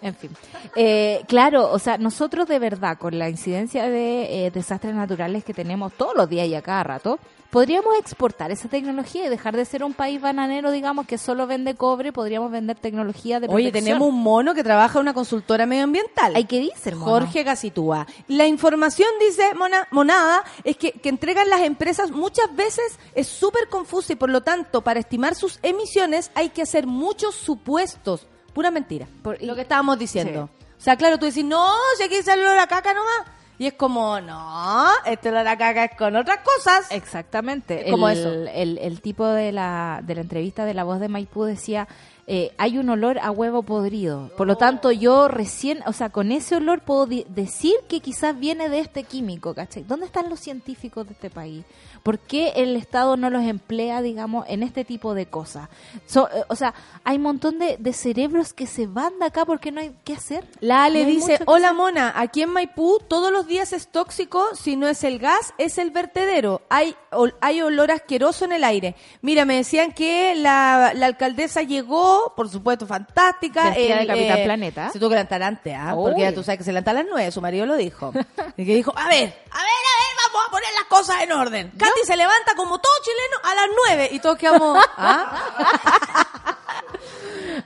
En 0.00 0.14
fin. 0.14 0.30
Eh, 0.76 1.22
claro, 1.28 1.70
o 1.70 1.78
sea, 1.78 1.98
nosotros 1.98 2.46
de 2.48 2.58
verdad, 2.58 2.98
con 2.98 3.18
la 3.18 3.28
incidencia 3.28 3.88
de 3.88 4.46
eh, 4.46 4.50
desastres 4.50 4.94
naturales 4.94 5.44
que 5.44 5.54
tenemos 5.54 5.92
todos 5.92 6.14
los 6.16 6.28
días 6.28 6.46
y 6.48 6.54
a 6.54 6.62
cada 6.62 6.82
rato, 6.82 7.18
podríamos 7.50 7.94
exportar 7.98 8.50
esa 8.50 8.68
tecnología 8.68 9.26
y 9.26 9.28
dejar 9.28 9.54
de 9.54 9.64
ser 9.66 9.84
un 9.84 9.92
país 9.92 10.20
bananero, 10.20 10.70
digamos, 10.70 11.06
que 11.06 11.18
solo 11.18 11.46
vende 11.46 11.74
cobre, 11.74 12.10
podríamos 12.10 12.50
vender 12.50 12.78
tecnología 12.78 13.40
de 13.40 13.46
Oye, 13.48 13.66
protección. 13.66 13.84
tenemos 13.84 14.08
un 14.08 14.22
mono 14.22 14.54
que 14.54 14.64
trabaja 14.64 14.98
en 14.98 15.02
una 15.02 15.12
consultora 15.14 15.66
medioambiental. 15.66 16.34
Hay 16.34 16.46
que 16.46 16.58
dice? 16.60 16.92
Jorge 16.92 17.42
Gacitúa. 17.44 18.06
La 18.28 18.46
información, 18.46 19.08
dice 19.20 19.54
Mona- 19.54 19.86
Monada, 19.90 20.42
es 20.64 20.76
que, 20.78 20.92
que 20.92 21.10
entregan 21.10 21.50
las 21.50 21.60
empresas 21.60 22.10
muchas 22.10 22.54
veces 22.56 22.98
es 23.14 23.28
súper 23.28 23.68
confusa 23.68 24.14
y 24.14 24.16
por 24.16 24.30
lo 24.30 24.40
tanto, 24.40 24.80
para 24.80 25.00
estimar 25.00 25.34
sus 25.34 25.58
emisiones 25.62 26.30
hay 26.34 26.48
que 26.48 26.62
hacer 26.62 26.86
muchos 26.86 27.34
supuestos. 27.34 28.26
Pura 28.52 28.70
mentira. 28.70 29.06
Por- 29.22 29.42
y- 29.42 29.46
lo 29.46 29.54
que 29.54 29.62
estábamos 29.62 29.98
diciendo. 29.98 30.48
O 30.78 30.80
sea, 30.84 30.96
claro, 30.96 31.18
tú 31.18 31.26
decís, 31.26 31.44
no, 31.44 31.70
si 31.96 32.02
aquí 32.04 32.22
sale 32.22 32.42
olor 32.42 32.58
a 32.58 32.66
caca 32.66 32.92
nomás. 32.92 33.22
Y 33.58 33.66
es 33.66 33.74
como, 33.74 34.20
no, 34.20 34.88
este 35.06 35.28
olor 35.28 35.46
a 35.46 35.56
caca 35.56 35.84
es 35.84 35.96
con 35.96 36.16
otras 36.16 36.38
cosas. 36.38 36.90
Exactamente. 36.90 37.86
Como 37.90 38.08
el, 38.08 38.18
eso. 38.18 38.32
El, 38.52 38.78
el 38.78 39.00
tipo 39.00 39.26
de 39.26 39.52
la, 39.52 40.00
de 40.02 40.16
la 40.16 40.20
entrevista 40.22 40.64
de 40.64 40.74
la 40.74 40.82
voz 40.82 40.98
de 40.98 41.06
Maipú 41.08 41.44
decía, 41.44 41.86
eh, 42.26 42.52
hay 42.58 42.78
un 42.78 42.88
olor 42.88 43.18
a 43.20 43.30
huevo 43.30 43.62
podrido. 43.62 44.30
Por 44.36 44.48
lo 44.48 44.56
tanto, 44.56 44.90
yo 44.90 45.28
recién, 45.28 45.80
o 45.86 45.92
sea, 45.92 46.08
con 46.10 46.32
ese 46.32 46.56
olor 46.56 46.80
puedo 46.80 47.06
decir 47.06 47.74
que 47.88 48.00
quizás 48.00 48.36
viene 48.36 48.68
de 48.68 48.80
este 48.80 49.04
químico, 49.04 49.54
¿cachai? 49.54 49.84
¿Dónde 49.84 50.06
están 50.06 50.28
los 50.28 50.40
científicos 50.40 51.06
de 51.06 51.12
este 51.12 51.30
país? 51.30 51.64
¿Por 52.02 52.18
qué 52.18 52.52
el 52.56 52.76
Estado 52.76 53.16
no 53.16 53.30
los 53.30 53.42
emplea, 53.44 54.02
digamos, 54.02 54.44
en 54.48 54.62
este 54.62 54.84
tipo 54.84 55.14
de 55.14 55.26
cosas? 55.26 55.68
So- 56.06 56.28
eh, 56.34 56.44
o 56.48 56.56
sea, 56.56 56.74
hay 57.04 57.16
un 57.16 57.22
montón 57.22 57.58
de, 57.58 57.76
de 57.78 57.92
cerebros 57.92 58.52
que 58.52 58.66
se 58.66 58.86
van 58.86 59.18
de 59.20 59.26
acá 59.26 59.44
porque 59.44 59.70
no 59.72 59.80
hay 59.80 59.94
qué 60.04 60.14
hacer. 60.14 60.44
La 60.60 60.84
Ale 60.84 61.02
No 61.02 61.08
dice, 61.08 61.38
hola 61.46 61.68
hacer". 61.68 61.76
Mona, 61.76 62.12
aquí 62.16 62.42
en 62.42 62.50
Maipú 62.50 62.98
todos 63.08 63.30
los 63.30 63.46
días 63.46 63.72
es 63.72 63.88
tóxico, 63.88 64.44
si 64.54 64.76
no 64.76 64.88
es 64.88 65.04
el 65.04 65.18
gas, 65.18 65.54
es 65.58 65.78
el 65.78 65.90
vertedero. 65.90 66.62
Hay, 66.68 66.96
ol- 67.12 67.34
hay 67.40 67.62
olor 67.62 67.90
asqueroso 67.92 68.44
en 68.44 68.52
el 68.52 68.64
aire. 68.64 68.94
Mira, 69.20 69.44
me 69.44 69.56
decían 69.56 69.92
que 69.92 70.34
la, 70.34 70.92
la 70.94 71.06
alcaldesa 71.06 71.62
llegó, 71.62 72.32
por 72.36 72.48
supuesto, 72.48 72.86
fantástica. 72.86 73.64
Vestida 73.70 73.96
de 73.96 74.00
el, 74.02 74.06
Capitán 74.08 74.38
eh, 74.38 74.44
Planeta. 74.44 74.90
Se 74.90 74.98
tuvo 74.98 75.10
que 75.10 75.14
levantar 75.14 75.42
antes, 75.42 75.74
¿ah? 75.78 75.92
Porque 75.94 76.22
ya 76.22 76.34
tú 76.34 76.42
sabes 76.42 76.58
que 76.58 76.64
se 76.64 76.72
levanta 76.72 76.90
a 76.90 76.94
las 76.94 77.06
nueve, 77.08 77.30
su 77.30 77.40
marido 77.40 77.64
lo 77.66 77.76
dijo. 77.76 78.12
y 78.56 78.64
que 78.66 78.74
dijo, 78.74 78.92
a 78.96 79.06
ver, 79.08 79.14
a 79.14 79.14
ver, 79.18 79.28
a 79.52 79.58
ver, 79.58 80.11
vamos 80.32 80.48
a 80.48 80.50
poner 80.50 80.68
las 80.78 80.84
cosas 80.84 81.22
en 81.22 81.32
orden. 81.32 81.70
Katy 81.78 82.00
se 82.04 82.16
levanta 82.16 82.54
como 82.56 82.78
todo 82.78 82.92
chileno 83.02 83.50
a 83.50 83.54
las 83.54 83.66
nueve 83.76 84.08
y 84.12 84.18
todos 84.20 84.36
quedamos, 84.38 84.78
¿ah? 84.96 85.38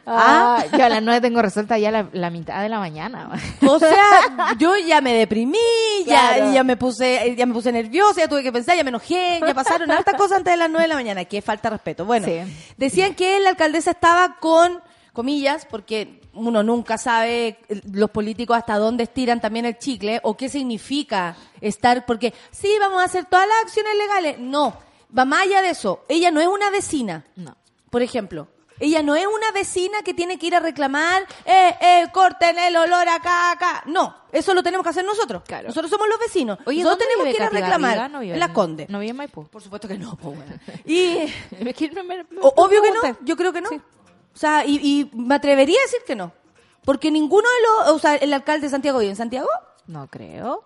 Ah, 0.09 0.65
yo 0.77 0.85
a 0.85 0.89
las 0.89 1.03
nueve 1.03 1.21
tengo 1.21 1.43
resuelta 1.43 1.79
ya 1.79 1.91
la, 1.91 2.09
la 2.13 2.31
mitad 2.31 2.63
de 2.63 2.69
la 2.69 2.79
mañana. 2.79 3.31
O 3.67 3.79
sea, 3.81 4.55
yo 4.59 4.77
ya 4.77 5.01
me 5.01 5.13
deprimí, 5.15 5.59
ya, 6.07 6.35
Claro. 6.35 6.53
ya 6.53 6.65
me 6.65 6.77
puse, 6.77 7.35
ya 7.37 7.47
me 7.47 7.53
puse 7.53 7.73
nerviosa, 7.73 8.21
ya 8.21 8.29
tuve 8.29 8.43
que 8.43 8.53
pensar, 8.53 8.77
ya 8.77 8.85
me 8.85 8.91
enojé, 8.91 9.41
ya 9.45 9.55
pasaron 9.55 9.91
hartas 9.91 10.15
cosas 10.19 10.39
antes 10.39 10.53
de 10.53 10.57
las 10.59 10.71
nueve 10.71 10.85
de 10.85 10.89
la 10.89 10.95
mañana, 10.95 11.25
que 11.25 11.43
falta 11.43 11.69
de 11.71 11.77
respeto. 11.77 12.05
Bueno, 12.05 12.27
Sí. 12.27 12.73
decían 12.77 13.15
que 13.15 13.41
la 13.41 13.51
alcaldesa 13.51 13.91
estaba 13.91 14.37
con 14.41 14.81
comillas, 15.13 15.67
porque 15.69 16.21
uno 16.37 16.63
nunca 16.63 16.99
sabe 16.99 17.59
eh, 17.69 17.81
los 17.93 18.11
políticos 18.11 18.57
hasta 18.57 18.79
dónde 18.79 19.05
estiran 19.05 19.41
también 19.41 19.65
el 19.67 19.79
chicle 19.79 20.21
o 20.23 20.37
qué 20.37 20.49
significa 20.49 21.37
estar, 21.61 22.07
porque 22.07 22.33
sí, 22.51 22.69
vamos 22.81 23.01
a 23.01 23.05
hacer 23.05 23.25
todas 23.25 23.47
las 23.49 23.57
acciones 23.65 23.97
legales. 23.97 24.39
No, 24.39 24.77
va 25.17 25.25
más 25.25 25.43
allá 25.43 25.63
de 25.63 25.71
eso. 25.71 26.05
Ella 26.09 26.31
no 26.31 26.41
es 26.41 26.47
una 26.47 26.71
vecina. 26.71 27.25
No. 27.37 27.57
Por 27.91 28.03
ejemplo, 28.03 28.49
ella 28.79 29.03
no 29.03 29.17
es 29.17 29.27
una 29.27 29.51
vecina 29.53 30.03
que 30.05 30.13
tiene 30.13 30.39
que 30.39 30.49
ir 30.49 30.55
a 30.55 30.61
reclamar, 30.61 31.23
eh, 31.47 31.75
eh, 31.81 32.07
corten 32.13 32.59
el 32.59 32.77
olor 32.77 33.09
acá, 33.09 33.51
acá. 33.53 33.83
No, 33.87 34.15
eso 34.31 34.53
lo 34.53 34.63
tenemos 34.63 34.85
que 34.85 34.91
hacer 34.91 35.05
nosotros. 35.05 35.43
Claro. 35.47 35.69
Nosotros 35.69 35.91
somos 35.91 36.07
los 36.09 36.19
vecinos. 36.19 36.59
Oye, 36.67 36.83
nosotros 36.83 36.99
¿dónde 36.99 37.05
tenemos 37.07 37.25
que 37.25 37.43
ir 37.43 37.43
a 37.43 37.49
reclamar? 37.49 38.11
No 38.11 38.21
en 38.21 38.39
la 38.39 38.47
en- 38.47 38.53
Conde. 38.53 38.87
No 38.91 38.99
vive 38.99 39.11
en 39.13 39.17
Maipú. 39.17 39.47
Por 39.47 39.63
supuesto 39.63 39.89
que 39.89 39.97
no, 39.97 40.19
bueno. 40.21 40.45
Y 40.85 41.33
no 41.95 42.05
me- 42.05 42.25
me- 42.25 42.41
obvio 42.43 42.83
que 42.83 42.91
no, 42.91 43.17
yo 43.23 43.37
creo 43.37 43.53
que 43.53 43.63
no. 43.63 43.71
Sí. 43.71 43.81
O 44.37 44.39
sea, 44.39 44.67
y, 44.67 44.77
y 44.77 45.11
me 45.17 45.35
atrevería 45.35 45.79
a 45.81 45.87
decir 45.87 46.01
que 46.07 46.15
no. 46.15 46.31
Porque 46.85 47.11
ninguno 47.11 47.49
de 47.49 47.87
los, 47.89 47.97
o 47.97 47.99
sea, 47.99 48.17
el 48.17 48.35
alcalde 48.35 48.67
de 48.67 48.71
Santiago 48.71 48.99
vive 48.99 49.11
en 49.13 49.17
Santiago. 49.17 49.49
No 49.87 50.09
creo. 50.09 50.63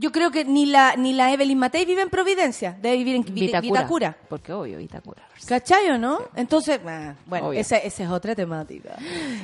Yo 0.00 0.10
creo 0.12 0.30
que 0.30 0.46
ni 0.46 0.64
la 0.64 0.96
ni 0.96 1.12
la 1.12 1.30
Evelyn 1.30 1.58
Matei 1.58 1.84
vive 1.84 2.00
en 2.00 2.08
Providencia, 2.08 2.74
debe 2.80 2.96
vivir 2.96 3.16
en 3.16 3.22
Vi- 3.24 3.32
Vitacura. 3.32 3.80
Vitacura. 3.82 4.16
Porque 4.30 4.50
obvio, 4.54 4.78
Vitacura. 4.78 5.22
¿Cachai 5.46 5.90
o 5.90 5.98
no? 5.98 6.20
Entonces, 6.36 6.80
ah, 6.86 7.14
bueno, 7.26 7.52
esa, 7.52 7.76
esa 7.76 8.04
es 8.04 8.10
otra 8.10 8.34
temática. 8.34 8.96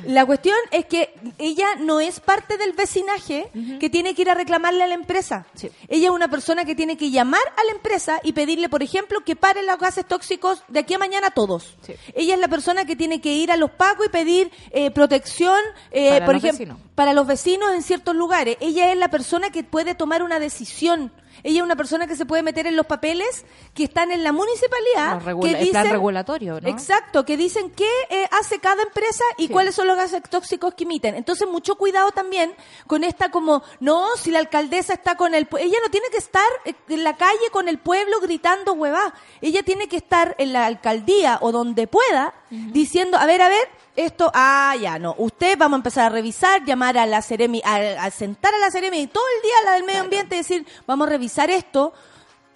La 0.05 0.25
cuestión 0.25 0.55
es 0.71 0.85
que 0.85 1.13
ella 1.37 1.67
no 1.79 1.99
es 1.99 2.19
parte 2.19 2.57
del 2.57 2.73
vecinaje 2.73 3.49
que 3.79 3.89
tiene 3.89 4.15
que 4.15 4.23
ir 4.23 4.29
a 4.31 4.33
reclamarle 4.33 4.83
a 4.83 4.87
la 4.87 4.95
empresa. 4.95 5.45
Sí. 5.53 5.69
Ella 5.87 6.07
es 6.07 6.11
una 6.13 6.27
persona 6.27 6.65
que 6.65 6.73
tiene 6.75 6.97
que 6.97 7.11
llamar 7.11 7.41
a 7.55 7.63
la 7.65 7.71
empresa 7.73 8.19
y 8.23 8.33
pedirle, 8.33 8.67
por 8.67 8.81
ejemplo, 8.81 9.21
que 9.23 9.35
paren 9.35 9.65
los 9.67 9.77
gases 9.77 10.05
tóxicos 10.07 10.63
de 10.69 10.79
aquí 10.79 10.93
a 10.95 10.97
mañana 10.99 11.29
todos. 11.29 11.75
Sí. 11.81 11.93
Ella 12.15 12.33
es 12.33 12.39
la 12.39 12.47
persona 12.47 12.85
que 12.85 12.95
tiene 12.95 13.21
que 13.21 13.33
ir 13.33 13.51
a 13.51 13.57
los 13.57 13.69
pacos 13.71 14.07
y 14.07 14.09
pedir 14.09 14.49
eh, 14.71 14.89
protección, 14.91 15.59
eh, 15.91 16.19
por 16.25 16.35
ejemplo. 16.35 16.77
Para 16.97 17.13
los 17.13 17.27
vecinos 17.27 17.73
en 17.75 17.83
ciertos 17.83 18.15
lugares. 18.15 18.57
Ella 18.59 18.91
es 18.91 18.97
la 18.97 19.09
persona 19.09 19.51
que 19.51 19.63
puede 19.63 19.93
tomar 19.93 20.23
una 20.23 20.39
decisión. 20.39 21.13
Ella 21.43 21.59
es 21.59 21.63
una 21.63 21.75
persona 21.75 22.07
que 22.07 22.15
se 22.15 22.25
puede 22.25 22.41
meter 22.41 22.65
en 22.65 22.75
los 22.75 22.87
papeles 22.87 23.45
que 23.75 23.83
están 23.83 24.09
en 24.11 24.23
la 24.23 24.31
municipalidad. 24.31 25.21
Que 25.39 25.55
dicen- 25.63 25.91
regulatorio, 25.91 26.59
¿no? 26.59 26.67
Exacto, 26.67 27.23
que 27.23 27.37
dicen 27.37 27.69
qué 27.69 27.87
eh, 28.09 28.27
hace 28.31 28.57
cada 28.59 28.81
empresa 28.81 29.23
y 29.37 29.45
Sí. 29.45 29.53
cuáles 29.53 29.75
son 29.75 29.85
los 29.85 29.95
gases 29.95 30.23
tóxicos 30.27 30.73
que 30.73 30.85
emiten. 30.85 31.13
Entonces, 31.13 31.47
mucho 31.47 31.75
cuidado 31.75 32.11
también 32.11 32.55
con 32.87 33.03
esta 33.03 33.29
como, 33.29 33.61
no, 33.79 34.07
si 34.17 34.31
la 34.31 34.39
alcaldesa 34.39 34.93
está 34.93 35.13
con 35.15 35.35
el... 35.35 35.47
Ella 35.59 35.77
no 35.83 35.91
tiene 35.91 36.07
que 36.09 36.17
estar 36.17 36.49
eh, 36.65 36.73
en 36.89 37.03
la 37.03 37.15
calle 37.15 37.51
con 37.51 37.67
el 37.69 37.77
pueblo 37.77 38.19
gritando 38.19 38.73
huevá. 38.73 39.13
Ella 39.41 39.61
tiene 39.61 39.87
que 39.87 39.97
estar 39.97 40.33
en 40.39 40.51
la 40.51 40.65
alcaldía 40.65 41.37
o 41.41 41.51
donde 41.51 41.85
pueda 41.85 42.33
diciendo, 42.49 43.17
a 43.19 43.27
ver, 43.27 43.43
a 43.43 43.49
ver, 43.49 43.67
esto, 43.97 44.31
ah, 44.33 44.75
ya, 44.79 44.99
no. 44.99 45.15
Usted 45.17 45.57
vamos 45.57 45.77
a 45.77 45.79
empezar 45.79 46.05
a 46.05 46.09
revisar, 46.09 46.63
llamar 46.63 46.97
a 46.97 47.05
la 47.05 47.21
Ceremi, 47.21 47.61
a, 47.65 48.05
a 48.05 48.11
sentar 48.11 48.53
a 48.53 48.59
la 48.59 48.71
Ceremi 48.71 48.99
y 48.99 49.07
todo 49.07 49.23
el 49.35 49.41
día 49.41 49.53
a 49.61 49.65
la 49.65 49.71
del 49.73 49.83
medio 49.83 50.01
ambiente 50.01 50.35
y 50.35 50.37
decir, 50.37 50.65
vamos 50.85 51.07
a 51.07 51.09
revisar 51.09 51.49
esto. 51.49 51.93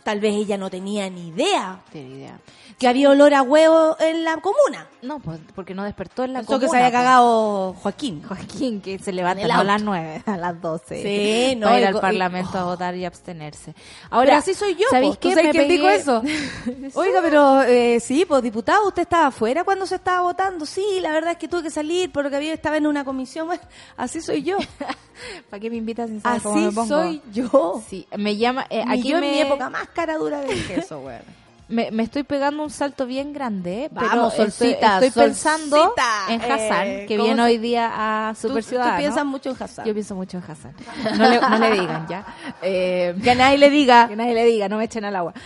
Tal 0.03 0.19
vez 0.19 0.35
ella 0.35 0.57
no 0.57 0.69
tenía 0.69 1.09
ni 1.09 1.27
idea 1.27 1.81
Tiene 1.91 2.15
idea. 2.15 2.39
Que 2.81 2.87
había 2.87 3.11
olor 3.11 3.31
a 3.35 3.43
huevo 3.43 3.95
en 3.99 4.23
la 4.23 4.37
comuna. 4.37 4.87
No, 5.03 5.19
pues 5.19 5.39
porque 5.53 5.75
no 5.75 5.83
despertó 5.83 6.23
en 6.23 6.33
la 6.33 6.39
Pensó 6.39 6.57
que 6.59 6.65
se 6.65 6.69
comuna, 6.69 6.79
había 6.87 6.89
pues. 6.89 6.99
cagado 6.99 7.73
Joaquín. 7.73 8.23
Joaquín, 8.27 8.81
que 8.81 8.97
se 8.97 9.11
levanta 9.11 9.43
a 9.45 9.63
las 9.63 9.83
9, 9.83 10.23
a 10.25 10.37
las 10.37 10.59
12. 10.59 11.03
Sí, 11.03 11.55
no, 11.59 11.67
Para 11.67 11.79
ir 11.79 11.85
al 11.85 11.95
y- 11.95 11.99
Parlamento 11.99 12.57
a 12.57 12.63
oh. 12.65 12.69
votar 12.69 12.95
y 12.95 13.05
abstenerse. 13.05 13.75
Ahora, 14.09 14.31
Ahora, 14.31 14.37
así 14.39 14.55
soy 14.55 14.73
yo. 14.73 14.87
¿Sabéis 14.89 15.19
sabes 15.21 15.51
quién 15.51 15.67
dijo 15.67 15.89
eso? 15.89 16.23
Oiga, 16.95 17.19
pero 17.21 17.61
eh, 17.61 17.99
sí, 17.99 18.25
pues 18.25 18.41
diputado, 18.41 18.87
usted 18.87 19.03
estaba 19.03 19.27
afuera 19.27 19.63
cuando 19.63 19.85
se 19.85 19.93
estaba 19.93 20.21
votando. 20.21 20.65
Sí, 20.65 20.83
la 21.01 21.11
verdad 21.11 21.33
es 21.33 21.37
que 21.37 21.47
tuve 21.47 21.61
que 21.61 21.69
salir 21.69 22.11
porque 22.11 22.35
había 22.35 22.51
estaba 22.51 22.77
en 22.77 22.87
una 22.87 23.05
comisión. 23.05 23.45
Bueno, 23.45 23.61
así 23.95 24.21
soy 24.21 24.41
yo. 24.41 24.57
¿Para 25.51 25.59
qué 25.59 25.69
me 25.69 25.75
invitas 25.75 26.09
sin 26.09 26.19
saber 26.19 26.41
cómo 26.41 26.55
me 26.55 26.65
Así 26.65 26.75
pongo? 26.75 26.87
soy 26.87 27.21
yo. 27.31 27.83
Sí, 27.87 28.07
me 28.17 28.37
llama... 28.37 28.65
eh, 28.71 28.83
aquí 28.87 29.09
yo 29.09 29.19
me, 29.19 29.27
en 29.27 29.33
mi 29.33 29.41
época 29.41 29.69
más 29.69 29.87
cara 29.89 30.17
dura 30.17 30.41
del 30.41 30.65
queso, 30.65 31.01
güey. 31.01 31.19
Me, 31.71 31.89
me 31.91 32.03
estoy 32.03 32.23
pegando 32.23 32.61
un 32.63 32.69
salto 32.69 33.05
bien 33.05 33.33
grande, 33.33 33.89
pero 33.93 34.05
Vamos, 34.07 34.33
estoy- 34.33 34.51
solcita, 34.51 34.99
estoy, 34.99 35.23
pensando 35.23 35.75
solcita. 35.77 36.11
en 36.29 36.41
Hassan, 36.41 36.87
Eh, 36.87 37.05
que 37.07 37.15
¿cómo 37.17 37.25
viene 37.25 37.41
se- 37.43 37.47
hoy 37.49 37.57
día 37.57 37.91
a 38.29 38.33
Tú, 38.33 38.47
Super 38.49 38.63
tú 38.63 38.69
Ciudadano. 38.69 38.97
piensas 38.97 39.25
mucho 39.25 39.49
en 39.49 39.55
Hassan. 39.59 39.85
Yo 39.85 39.93
pienso 39.93 40.15
mucho 40.15 40.37
en 40.37 40.43
Hassan. 40.47 40.75
No 41.17 41.29
le, 41.29 41.39
no 41.41 41.57
le 41.57 41.71
digan, 41.71 42.07
¿ya? 42.07 42.25
Eh, 42.61 43.15
Que 43.23 43.35
nadie 43.35 43.57
le 43.57 43.69
diga. 43.69 44.07
Que 44.07 44.15
nadie 44.15 44.33
le 44.33 44.45
diga, 44.45 44.69
no 44.69 44.77
me 44.77 44.83
echen 44.85 45.05
al 45.05 45.15
agua. 45.15 45.33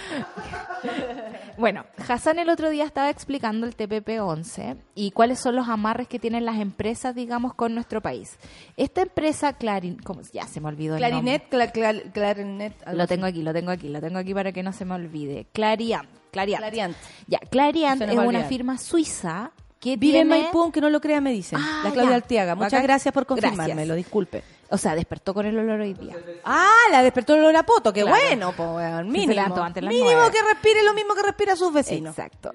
Bueno, 1.57 1.86
Hassan 2.09 2.38
el 2.39 2.49
otro 2.49 2.69
día 2.69 2.84
estaba 2.84 3.09
explicando 3.09 3.65
el 3.65 3.78
TPP-11 3.78 4.76
y 4.93 5.11
cuáles 5.11 5.39
son 5.39 5.55
los 5.55 5.69
amarres 5.69 6.05
que 6.09 6.19
tienen 6.19 6.43
las 6.43 6.57
empresas, 6.59 7.15
digamos, 7.15 7.53
con 7.53 7.73
nuestro 7.73 8.01
país. 8.01 8.38
Esta 8.76 9.03
empresa, 9.03 9.53
Clarin, 9.53 9.97
¿cómo? 10.03 10.19
ya 10.34 10.45
se 10.47 10.59
me 10.59 10.67
olvidó 10.67 10.97
el 10.97 11.01
nombre. 11.09 11.39
Clarinet, 11.49 11.49
cla- 11.49 11.71
cla- 11.71 12.11
clarinet. 12.11 12.73
algo 12.86 12.97
Lo 12.97 13.07
tengo 13.07 13.26
aquí, 13.26 13.41
lo 13.41 13.53
tengo 13.53 13.71
aquí, 13.71 13.88
lo 13.88 14.01
tengo 14.01 14.19
aquí 14.19 14.34
para 14.34 14.51
que 14.51 14.63
no 14.63 14.73
se 14.73 14.84
me 14.84 14.95
olvide. 14.95 15.47
Clariant. 15.53 16.09
Clariant. 16.36 16.61
Clariant. 16.61 16.95
Ya, 17.27 17.39
Clariant 17.39 18.01
es 18.01 18.17
una 18.17 18.43
firma 18.43 18.77
suiza 18.77 19.51
que 19.79 19.97
Vive 19.97 20.19
en. 20.19 20.27
Maipú, 20.27 20.61
aunque 20.61 20.81
no 20.81 20.89
lo 20.89 20.99
crea, 20.99 21.21
me 21.21 21.31
dicen. 21.31 21.59
Ah, 21.61 21.81
la 21.86 21.91
Claudia 21.91 22.09
ya. 22.11 22.15
Arteaga. 22.17 22.55
Muchas 22.55 22.71
Bacán. 22.73 22.83
gracias 22.83 23.13
por 23.13 23.25
confirmármelo, 23.25 23.95
disculpe. 23.95 24.43
O 24.71 24.77
sea, 24.77 24.95
despertó 24.95 25.33
con 25.33 25.45
el 25.45 25.57
olor 25.57 25.79
hoy 25.81 25.93
día. 25.93 26.15
Ah, 26.43 26.67
la 26.91 27.03
despertó 27.03 27.36
el 27.36 27.41
olor 27.41 27.55
a 27.55 27.63
poto, 27.63 27.93
qué 27.93 28.01
Claro. 28.01 28.17
bueno, 28.17 28.53
pues, 28.57 29.05
mínimo. 29.05 29.55
antes 29.63 29.83
mínimo 29.83 30.29
que 30.31 30.41
respire 30.51 30.83
lo 30.83 30.93
mismo 30.95 31.13
que 31.13 31.21
respira 31.23 31.55
sus 31.55 31.71
vecinos. 31.71 32.17
Exacto. 32.17 32.51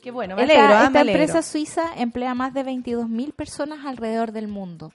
Qué 0.00 0.10
bueno, 0.12 0.34
me 0.36 0.42
Esta, 0.44 0.54
alegro, 0.54 0.74
ah, 0.74 0.78
esta 0.78 0.90
me 0.90 0.98
alegro. 1.00 1.20
empresa 1.22 1.42
suiza 1.42 1.82
emplea 1.96 2.34
más 2.34 2.54
de 2.54 2.64
22.000 2.64 3.32
personas 3.34 3.84
alrededor 3.84 4.32
del 4.32 4.48
mundo. 4.48 4.92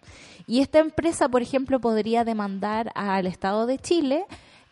Y 0.47 0.61
esta 0.61 0.79
empresa, 0.79 1.29
por 1.29 1.41
ejemplo, 1.43 1.79
podría 1.79 2.23
demandar 2.23 2.91
al 2.95 3.27
Estado 3.27 3.67
de 3.67 3.77
Chile 3.77 4.25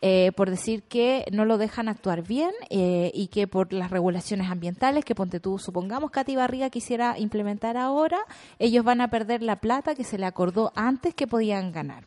eh, 0.06 0.34
por 0.36 0.50
decir 0.50 0.84
que 0.84 1.24
no 1.32 1.46
lo 1.46 1.58
dejan 1.58 1.88
actuar 1.88 2.28
bien 2.28 2.52
eh, 2.70 3.10
y 3.14 3.28
que 3.28 3.48
por 3.48 3.72
las 3.72 3.90
regulaciones 3.90 4.52
ambientales 4.52 5.06
que 5.06 5.16
ponte 5.16 5.40
tú, 5.40 5.60
supongamos 5.60 6.12
Katy 6.12 6.36
Barriga 6.36 6.70
quisiera 6.70 7.18
implementar 7.18 7.78
ahora, 7.78 8.18
ellos 8.60 8.84
van 8.84 9.00
a 9.00 9.10
perder 9.10 9.42
la 9.42 9.62
plata 9.62 9.96
que 9.96 10.04
se 10.04 10.18
le 10.18 10.26
acordó 10.26 10.74
antes 10.76 11.16
que 11.16 11.26
podían 11.26 11.72
ganar. 11.72 12.04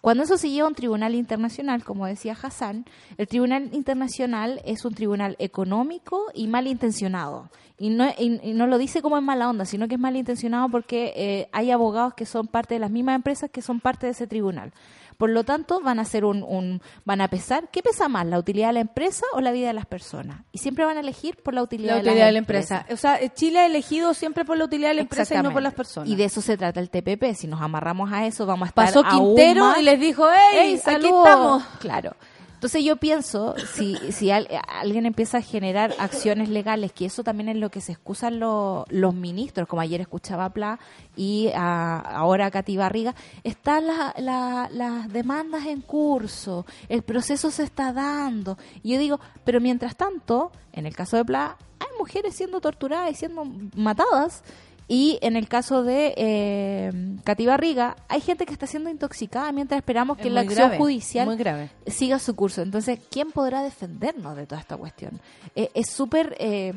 Cuando 0.00 0.22
eso 0.22 0.38
se 0.38 0.48
lleva 0.48 0.66
a 0.66 0.68
un 0.68 0.76
tribunal 0.76 1.16
internacional, 1.16 1.82
como 1.82 2.06
decía 2.06 2.36
Hassan, 2.40 2.84
el 3.18 3.26
tribunal 3.26 3.70
internacional 3.72 4.62
es 4.64 4.84
un 4.84 4.94
tribunal 4.94 5.34
económico 5.40 6.26
y 6.32 6.46
malintencionado. 6.46 7.50
Y 7.78 7.90
no, 7.90 8.08
y, 8.16 8.28
no 8.54 8.68
lo 8.68 8.78
dice 8.78 9.02
como 9.02 9.18
en 9.18 9.24
mala 9.24 9.48
onda, 9.48 9.64
sino 9.64 9.88
que 9.88 9.94
es 9.96 10.00
malintencionado 10.00 10.68
porque 10.68 11.12
eh, 11.16 11.48
hay 11.50 11.72
abogados 11.72 12.14
que 12.14 12.26
son 12.26 12.46
parte 12.46 12.74
de 12.74 12.80
las 12.80 12.92
mismas 12.92 13.16
empresas 13.16 13.50
que 13.50 13.60
son 13.60 13.80
parte 13.80 14.06
de 14.06 14.12
ese 14.12 14.28
tribunal. 14.28 14.72
Por 15.20 15.28
lo 15.28 15.44
tanto, 15.44 15.82
van 15.82 15.98
a 15.98 16.02
hacer 16.02 16.24
un, 16.24 16.42
un 16.42 16.80
van 17.04 17.20
a 17.20 17.28
pesar, 17.28 17.68
¿qué 17.70 17.82
pesa 17.82 18.08
más, 18.08 18.24
la 18.24 18.38
utilidad 18.38 18.68
de 18.68 18.72
la 18.72 18.80
empresa 18.80 19.26
o 19.34 19.42
la 19.42 19.52
vida 19.52 19.66
de 19.66 19.74
las 19.74 19.84
personas? 19.84 20.44
Y 20.50 20.56
siempre 20.60 20.86
van 20.86 20.96
a 20.96 21.00
elegir 21.00 21.36
por 21.42 21.52
la 21.52 21.62
utilidad, 21.62 21.88
La 21.90 21.94
de, 21.96 22.00
utilidad 22.00 22.20
las 22.20 22.28
de 22.28 22.32
la 22.32 22.38
empresa. 22.38 22.86
O 22.90 22.96
sea, 22.96 23.20
eh, 23.20 23.28
Chile 23.34 23.58
ha 23.58 23.66
elegido 23.66 24.14
siempre 24.14 24.46
por 24.46 24.56
la 24.56 24.64
utilidad 24.64 24.88
de 24.88 24.94
la 24.94 25.00
empresa 25.02 25.34
y 25.34 25.42
no 25.42 25.52
por 25.52 25.60
las 25.60 25.74
personas. 25.74 26.08
Y 26.08 26.16
de 26.16 26.24
eso 26.24 26.40
se 26.40 26.56
trata 26.56 26.80
el 26.80 26.88
TPP. 26.88 27.34
Si 27.34 27.46
nos 27.48 27.60
amarramos 27.60 28.10
a 28.10 28.24
eso, 28.24 28.46
vamos 28.46 28.64
a 28.64 28.68
estar 28.70 28.86
Pasó 28.86 29.04
aún 29.04 29.36
Quintero 29.36 29.66
más- 29.66 29.78
y 29.78 29.82
les 29.82 30.00
dijo, 30.00 30.26
¡Ey, 30.26 30.58
¡Ey, 30.58 30.80
aquí 30.82 31.06
estamos! 31.06 31.64
Claro. 31.80 32.16
Entonces 32.60 32.84
yo 32.84 32.96
pienso, 32.96 33.54
si, 33.72 33.96
si 34.12 34.30
al- 34.30 34.46
alguien 34.68 35.06
empieza 35.06 35.38
a 35.38 35.40
generar 35.40 35.94
acciones 35.98 36.50
legales, 36.50 36.92
que 36.92 37.06
eso 37.06 37.24
también 37.24 37.48
es 37.48 37.56
lo 37.56 37.70
que 37.70 37.80
se 37.80 37.92
excusan 37.92 38.38
lo- 38.38 38.84
los 38.90 39.14
ministros, 39.14 39.66
como 39.66 39.80
ayer 39.80 40.02
escuchaba 40.02 40.44
a 40.44 40.52
Pla 40.52 40.78
y 41.16 41.48
ahora 41.54 42.44
a 42.44 42.50
Cati 42.50 42.76
Barriga, 42.76 43.14
están 43.44 43.86
la- 43.86 44.68
las 44.70 45.10
demandas 45.10 45.64
en 45.64 45.80
curso, 45.80 46.66
el 46.90 47.00
proceso 47.02 47.50
se 47.50 47.62
está 47.62 47.94
dando. 47.94 48.58
Y 48.82 48.92
yo 48.92 48.98
digo, 48.98 49.20
pero 49.42 49.58
mientras 49.62 49.96
tanto, 49.96 50.52
en 50.74 50.84
el 50.84 50.94
caso 50.94 51.16
de 51.16 51.24
Pla, 51.24 51.56
hay 51.78 51.88
mujeres 51.98 52.34
siendo 52.36 52.60
torturadas 52.60 53.10
y 53.10 53.14
siendo 53.14 53.46
matadas. 53.74 54.44
Y 54.92 55.20
en 55.22 55.36
el 55.36 55.46
caso 55.46 55.84
de 55.84 56.14
eh, 56.16 56.90
Cati 57.22 57.46
Barriga, 57.46 57.94
hay 58.08 58.20
gente 58.20 58.44
que 58.44 58.52
está 58.52 58.66
siendo 58.66 58.90
intoxicada 58.90 59.52
mientras 59.52 59.78
esperamos 59.78 60.18
Es 60.18 60.24
que 60.24 60.30
la 60.30 60.40
acción 60.40 60.66
grave, 60.66 60.78
judicial 60.78 61.26
muy 61.26 61.36
grave. 61.36 61.70
siga 61.86 62.18
su 62.18 62.34
curso. 62.34 62.60
Entonces, 62.60 62.98
¿quién 63.08 63.30
podrá 63.30 63.62
defendernos 63.62 64.34
de 64.34 64.48
toda 64.48 64.60
esta 64.60 64.76
cuestión? 64.76 65.20
Eh, 65.54 65.70
es 65.74 65.90
súper 65.90 66.34
eh, 66.40 66.74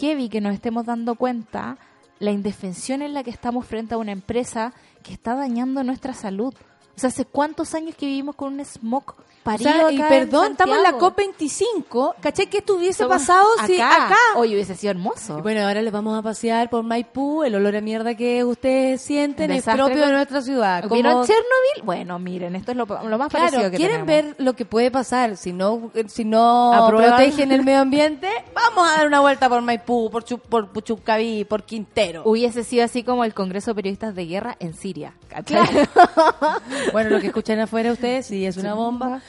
heavy 0.00 0.28
que 0.28 0.40
nos 0.40 0.52
estemos 0.52 0.84
dando 0.84 1.14
cuenta 1.14 1.78
la 2.18 2.32
indefensión 2.32 3.02
en 3.02 3.14
la 3.14 3.22
que 3.22 3.30
estamos 3.30 3.64
frente 3.64 3.94
a 3.94 3.98
una 3.98 4.10
empresa 4.10 4.74
que 5.04 5.12
está 5.12 5.36
dañando 5.36 5.84
nuestra 5.84 6.12
salud. 6.12 6.52
O 6.96 6.98
sea, 6.98 7.10
¿hace 7.10 7.24
cuántos 7.24 7.72
años 7.76 7.94
que 7.94 8.06
vivimos 8.06 8.34
con 8.34 8.52
un 8.52 8.64
smog 8.64 9.14
O 9.44 9.50
parido 9.50 9.70
sea, 9.70 9.92
y 9.92 10.00
acá 10.00 10.16
en 10.16 10.28
perdón, 10.28 10.52
estamos 10.52 10.76
en 10.78 10.82
la 10.82 10.90
Santiago? 10.90 11.14
COP25. 11.16 12.14
¿Caché 12.20 12.46
que 12.46 12.58
esto 12.58 12.76
hubiese 12.76 13.02
Somos 13.04 13.18
pasado 13.18 13.46
si 13.66 13.78
acá? 13.80 14.16
Oye, 14.36 14.54
hubiese 14.54 14.74
sido 14.74 14.90
hermoso. 14.92 15.38
Y 15.38 15.42
Bueno, 15.42 15.66
ahora 15.66 15.82
les 15.82 15.92
vamos 15.92 16.18
a 16.18 16.22
pasear 16.22 16.70
por 16.70 16.82
Maipú. 16.82 17.44
El 17.44 17.54
olor 17.54 17.76
a 17.76 17.80
mierda 17.82 18.14
que 18.14 18.42
ustedes 18.42 19.02
sienten 19.02 19.50
es 19.50 19.64
propio 19.64 20.06
de 20.06 20.12
nuestra 20.12 20.40
ciudad. 20.40 20.88
¿Vieron 20.88 21.12
Como- 21.12 21.24
Chernobyl? 21.26 21.82
Bueno, 21.84 22.18
miren, 22.18 22.56
esto 22.56 22.70
es 22.72 22.76
lo, 22.78 22.86
lo 22.86 23.18
más 23.18 23.30
parecido 23.30 23.60
Claro, 23.60 23.70
que 23.70 23.76
quieren 23.76 24.06
tenemos. 24.06 24.36
ver 24.38 24.44
lo 24.44 24.54
que 24.54 24.64
puede 24.64 24.90
pasar 24.90 25.36
si 25.36 25.52
no 25.52 25.90
si 26.06 26.24
no 26.24 26.72
Aprueban. 26.72 27.16
protegen 27.16 27.52
el 27.52 27.62
medio 27.64 27.80
ambiente. 27.80 28.28
Vamos 28.54 28.88
a 28.88 28.96
dar 28.96 29.06
una 29.06 29.20
vuelta 29.20 29.48
por 29.50 29.60
Maipú, 29.60 30.10
por 30.10 30.24
Chu- 30.24 30.38
por 30.40 30.70
Puchucaví, 30.72 31.44
por 31.44 31.64
Quintero. 31.64 32.22
Hubiese 32.24 32.64
sido 32.64 32.84
así 32.84 33.02
como 33.02 33.24
el 33.24 33.34
Congreso 33.34 33.72
de 33.72 33.74
Periodistas 33.74 34.14
de 34.14 34.24
Guerra 34.26 34.56
en 34.58 34.72
Siria. 34.74 35.12
¿cachai? 35.28 35.64
Bueno, 36.92 37.10
lo 37.10 37.20
que 37.20 37.26
escuchan 37.28 37.58
afuera 37.60 37.92
ustedes 37.92 38.26
sí 38.26 38.46
es 38.46 38.56
una 38.56 38.74
bomba. 38.74 39.20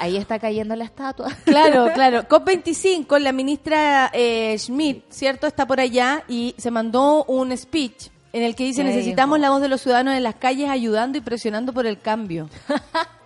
Ahí 0.00 0.16
está 0.16 0.38
cayendo 0.38 0.74
la 0.76 0.84
estatua. 0.84 1.28
Claro, 1.44 1.88
claro. 1.94 2.22
COP25, 2.28 3.18
la 3.18 3.32
ministra 3.32 4.10
eh, 4.12 4.56
Schmidt, 4.58 5.04
¿cierto? 5.10 5.46
Está 5.46 5.66
por 5.66 5.80
allá 5.80 6.24
y 6.28 6.54
se 6.58 6.70
mandó 6.70 7.24
un 7.24 7.56
speech 7.56 8.08
en 8.32 8.42
el 8.42 8.54
que 8.54 8.64
dice 8.64 8.82
¿Qué 8.82 8.88
necesitamos 8.88 9.40
la 9.40 9.50
voz 9.50 9.60
de 9.60 9.68
los 9.68 9.80
ciudadanos 9.80 10.14
en 10.14 10.22
las 10.22 10.34
calles 10.34 10.68
ayudando 10.68 11.18
y 11.18 11.20
presionando 11.20 11.72
por 11.72 11.86
el 11.86 11.98
cambio. 12.00 12.48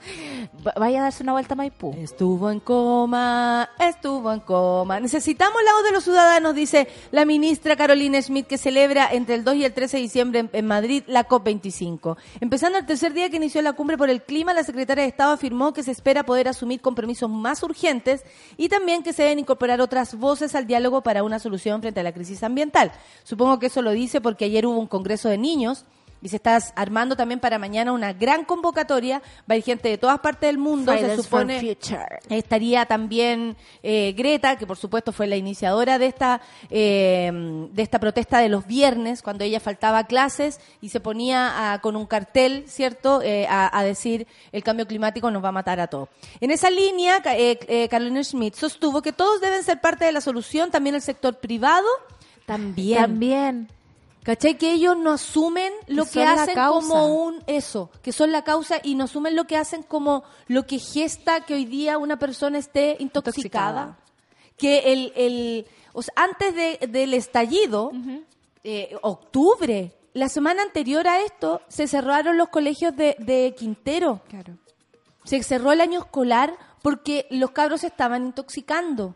Va- 0.66 0.74
Vaya 0.76 1.00
a 1.00 1.02
darse 1.04 1.22
una 1.22 1.32
vuelta 1.32 1.54
a 1.54 1.56
Maipú. 1.56 1.94
Estuvo 1.98 2.50
en 2.50 2.60
coma, 2.60 3.68
estuvo 3.78 4.32
en 4.32 4.40
coma. 4.40 5.00
Necesitamos 5.00 5.56
la 5.64 5.72
voz 5.72 5.84
de 5.84 5.92
los 5.92 6.04
ciudadanos, 6.04 6.54
dice 6.54 6.88
la 7.10 7.24
ministra 7.24 7.76
Carolina 7.76 8.20
Schmidt, 8.20 8.46
que 8.46 8.58
celebra 8.58 9.08
entre 9.12 9.34
el 9.36 9.44
2 9.44 9.54
y 9.56 9.64
el 9.64 9.72
13 9.72 9.96
de 9.96 10.02
diciembre 10.02 10.48
en 10.52 10.66
Madrid 10.66 11.02
la 11.06 11.28
COP25. 11.28 12.16
Empezando 12.40 12.78
el 12.78 12.86
tercer 12.86 13.12
día 13.12 13.30
que 13.30 13.36
inició 13.36 13.62
la 13.62 13.72
cumbre 13.74 13.96
por 13.96 14.10
el 14.10 14.22
clima, 14.22 14.52
la 14.54 14.64
secretaria 14.64 15.02
de 15.04 15.08
Estado 15.08 15.32
afirmó 15.32 15.72
que 15.72 15.82
se 15.82 15.90
espera 15.92 16.24
poder 16.24 16.48
asumir 16.48 16.80
compromisos 16.80 17.30
más 17.30 17.62
urgentes 17.62 18.24
y 18.56 18.68
también 18.68 19.02
que 19.02 19.12
se 19.12 19.22
deben 19.22 19.38
incorporar 19.38 19.80
otras 19.80 20.14
voces 20.16 20.54
al 20.54 20.66
diálogo 20.66 21.02
para 21.02 21.22
una 21.22 21.38
solución 21.38 21.80
frente 21.80 22.00
a 22.00 22.02
la 22.02 22.12
crisis 22.12 22.42
ambiental. 22.42 22.92
Supongo 23.24 23.58
que 23.58 23.66
eso 23.66 23.82
lo 23.82 23.90
dice 23.92 24.20
porque 24.20 24.44
ayer 24.46 24.66
hubo 24.66 24.78
un 24.78 24.86
congreso 24.86 25.28
de 25.28 25.38
niños 25.38 25.84
y 26.22 26.28
se 26.28 26.36
está 26.36 26.58
armando 26.76 27.16
también 27.16 27.40
para 27.40 27.58
mañana 27.58 27.92
una 27.92 28.12
gran 28.12 28.44
convocatoria. 28.44 29.20
Va 29.50 29.54
a 29.54 29.56
ir 29.56 29.64
gente 29.64 29.88
de 29.88 29.98
todas 29.98 30.20
partes 30.20 30.48
del 30.48 30.58
mundo, 30.58 30.92
se 30.92 30.98
Fridays 30.98 31.22
supone. 31.24 31.58
Estaría 32.30 32.86
también 32.86 33.56
eh, 33.82 34.14
Greta, 34.16 34.56
que 34.56 34.66
por 34.66 34.76
supuesto 34.76 35.12
fue 35.12 35.26
la 35.26 35.36
iniciadora 35.36 35.98
de 35.98 36.06
esta, 36.06 36.40
eh, 36.70 37.30
de 37.72 37.82
esta 37.82 37.98
protesta 37.98 38.38
de 38.38 38.48
los 38.48 38.66
viernes, 38.66 39.22
cuando 39.22 39.44
ella 39.44 39.60
faltaba 39.60 39.98
a 39.98 40.06
clases 40.06 40.60
y 40.80 40.88
se 40.90 41.00
ponía 41.00 41.72
a- 41.72 41.80
con 41.80 41.96
un 41.96 42.06
cartel, 42.06 42.64
¿cierto?, 42.68 43.20
Eh, 43.22 43.46
a, 43.48 43.76
a 43.78 43.82
decir 43.84 44.26
el 44.52 44.62
cambio 44.62 44.86
climático 44.86 45.30
nos 45.30 45.42
va 45.42 45.48
a 45.48 45.52
matar 45.52 45.80
a 45.80 45.86
todos. 45.86 46.08
En 46.40 46.50
esa 46.50 46.70
línea, 46.70 47.20
eh, 47.36 47.58
eh, 47.68 47.88
Carolina 47.88 48.22
Schmidt 48.22 48.54
sostuvo 48.54 49.02
que 49.02 49.12
todos 49.12 49.40
deben 49.40 49.62
ser 49.64 49.80
parte 49.80 50.04
de 50.04 50.12
la 50.12 50.20
solución, 50.20 50.70
también 50.70 50.94
el 50.94 51.02
sector 51.02 51.38
privado, 51.38 51.86
también. 52.46 53.00
También. 53.00 53.68
¿Cachai? 54.22 54.56
Que 54.56 54.72
ellos 54.72 54.96
no 54.96 55.10
asumen 55.12 55.72
lo 55.88 56.04
Que 56.04 56.10
hacen 56.42 56.54
como 56.54 57.24
un 57.24 57.42
eso, 57.48 57.90
que 58.02 58.12
son 58.12 58.30
la 58.30 58.44
causa 58.44 58.80
y 58.82 58.94
no 58.94 59.04
asumen 59.04 59.34
lo 59.34 59.46
que 59.46 59.56
hacen 59.56 59.82
como 59.82 60.22
lo 60.46 60.64
que 60.64 60.78
gesta 60.78 61.40
que 61.40 61.54
hoy 61.54 61.64
día 61.64 61.98
una 61.98 62.18
persona 62.18 62.58
esté 62.58 62.96
intoxicada. 63.00 63.96
Intoxicada. 63.96 63.98
Que 64.56 64.92
el, 64.92 65.12
el 65.16 65.66
o 65.92 66.02
sea, 66.02 66.14
antes 66.16 66.54
de- 66.54 66.86
del 66.88 67.14
estallido, 67.14 67.90
eh, 68.62 68.94
octubre, 69.02 69.92
la 70.14 70.28
semana 70.28 70.62
anterior 70.62 71.08
a 71.08 71.20
esto, 71.22 71.60
se 71.68 71.88
cerraron 71.88 72.36
los 72.38 72.48
colegios 72.48 72.94
de, 72.96 73.16
de 73.18 73.54
Quintero. 73.58 74.20
Claro. 74.28 74.56
Se 75.24 75.42
cerró 75.42 75.72
el 75.72 75.80
año 75.80 75.98
escolar 76.00 76.56
porque 76.82 77.26
los 77.30 77.50
cabros 77.50 77.80
se 77.80 77.88
estaban 77.88 78.24
intoxicando. 78.26 79.14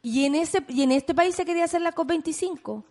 Y 0.00 0.26
en 0.26 0.34
ese 0.36 0.64
y 0.68 0.82
en 0.82 0.92
este 0.92 1.14
país 1.14 1.34
se 1.34 1.44
quería 1.44 1.64
hacer 1.64 1.80
la 1.80 1.92
COP25. 1.94 2.84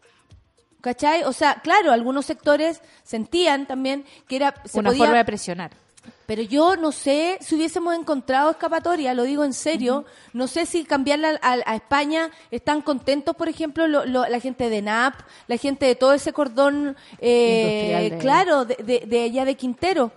¿Cachai? 0.81 1.23
O 1.23 1.33
sea, 1.33 1.55
claro, 1.61 1.91
algunos 1.91 2.25
sectores 2.25 2.81
sentían 3.03 3.67
también 3.67 4.03
que 4.27 4.35
era 4.37 4.55
se 4.65 4.79
Una 4.79 4.89
podía- 4.89 5.05
forma 5.05 5.17
de 5.17 5.25
presionar. 5.25 5.71
pero 6.25 6.41
yo 6.41 6.75
no 6.77 6.91
sé 6.91 7.37
si 7.41 7.55
hubiésemos 7.55 7.93
encontrado 7.93 8.49
escapatoria, 8.51 9.13
lo 9.13 9.23
digo 9.23 9.43
en 9.43 9.53
serio. 9.53 10.05
No 10.33 10.47
sé 10.47 10.65
si 10.65 10.83
cambiarla 10.83 11.37
a, 11.43 11.57
a 11.65 11.75
España 11.75 12.31
están 12.49 12.81
contentos, 12.81 13.35
por 13.35 13.47
ejemplo, 13.49 13.85
lo- 13.87 14.05
lo- 14.05 14.27
la 14.27 14.39
gente 14.39 14.69
de 14.69 14.81
NAP, 14.81 15.13
la 15.47 15.57
gente 15.57 15.85
de 15.85 15.95
todo 15.95 16.13
ese 16.13 16.33
cordón, 16.33 16.95
eh, 17.19 18.09
de- 18.11 18.17
claro, 18.17 18.65
de, 18.65 18.75
de, 18.77 19.03
de 19.05 19.21
allá 19.23 19.45
de 19.45 19.55
Quintero. 19.55 20.11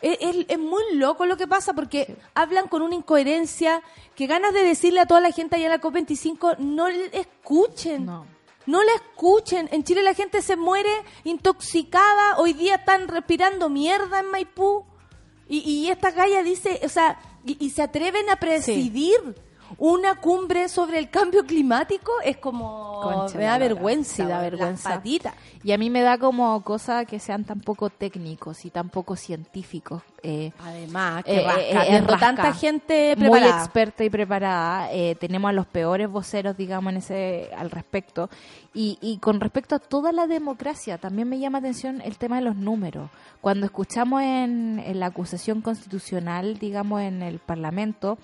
Es, 0.00 0.16
es- 0.20 0.46
es 0.48 0.58
muy 0.58 0.82
loco 0.94 1.26
lo 1.26 1.36
que 1.36 1.48
pasa 1.48 1.74
porque 1.74 2.16
hablan 2.34 2.68
con 2.68 2.82
una 2.82 2.94
incoherencia 2.94 3.82
que 4.14 4.26
ganas 4.28 4.54
de 4.54 4.62
decirle 4.62 5.00
a 5.00 5.06
toda 5.06 5.20
la 5.20 5.32
gente 5.32 5.56
allá 5.56 5.66
en 5.66 5.72
la 5.72 5.80
COP25 5.80 6.56
no 6.58 6.88
le 6.88 7.10
escuchen. 7.12 8.06
No. 8.06 8.37
No 8.68 8.84
la 8.84 8.92
escuchen. 8.92 9.66
En 9.72 9.82
Chile 9.82 10.02
la 10.02 10.12
gente 10.12 10.42
se 10.42 10.54
muere 10.54 10.90
intoxicada. 11.24 12.36
Hoy 12.36 12.52
día 12.52 12.74
están 12.74 13.08
respirando 13.08 13.70
mierda 13.70 14.20
en 14.20 14.30
Maipú. 14.30 14.84
Y, 15.48 15.60
y 15.60 15.88
esta 15.88 16.10
galla 16.10 16.42
dice, 16.42 16.78
o 16.84 16.88
sea, 16.90 17.18
y, 17.46 17.56
y 17.64 17.70
se 17.70 17.80
atreven 17.80 18.28
a 18.28 18.36
presidir 18.36 19.16
una 19.78 20.16
cumbre 20.16 20.68
sobre 20.68 20.98
el 20.98 21.08
cambio 21.08 21.46
climático. 21.46 22.12
Es 22.22 22.36
como, 22.36 23.00
Concha 23.02 23.38
me 23.38 23.44
da 23.44 23.56
vergüenza. 23.56 24.24
Da 24.24 24.28
las 24.28 24.42
vergüenza. 24.42 24.90
patitas. 24.90 25.34
Y 25.62 25.72
a 25.72 25.78
mí 25.78 25.88
me 25.88 26.02
da 26.02 26.18
como 26.18 26.62
cosa 26.62 27.06
que 27.06 27.20
sean 27.20 27.44
tan 27.44 27.60
poco 27.60 27.88
técnicos 27.88 28.66
y 28.66 28.70
tan 28.70 28.90
poco 28.90 29.16
científicos. 29.16 30.02
Eh, 30.22 30.50
Además, 30.58 31.22
eh, 31.26 31.36
que 31.36 31.44
rasca, 31.44 31.60
eh, 31.62 31.96
eh, 31.96 32.00
rasca. 32.00 32.18
tanta 32.18 32.52
gente 32.52 33.14
muy 33.16 33.28
preparada. 33.30 33.62
experta 33.64 34.04
y 34.04 34.10
preparada. 34.10 34.92
eh, 34.92 35.14
tenemos 35.20 35.48
a 35.48 35.52
los 35.52 35.66
peores 35.66 36.08
voceros, 36.10 36.56
digamos, 36.56 36.90
en 36.92 36.96
ese 36.98 37.50
al 37.56 37.70
respecto. 37.70 38.28
Y, 38.74 38.98
y 39.00 39.18
con 39.18 39.40
respecto 39.40 39.74
a 39.76 39.78
toda 39.78 40.10
la 40.12 40.26
democracia, 40.26 40.98
también 40.98 41.28
me 41.28 41.38
llama 41.38 41.58
atención 41.58 42.00
el 42.04 42.18
tema 42.18 42.36
de 42.36 42.42
los 42.42 42.56
números. 42.56 43.10
Cuando 43.40 43.66
escuchamos 43.66 44.22
en, 44.22 44.82
en 44.84 44.98
la 45.00 45.06
acusación 45.06 45.60
constitucional, 45.62 46.58
digamos, 46.58 47.00
en 47.02 47.22
el 47.22 47.38
Parlamento, 47.38 48.18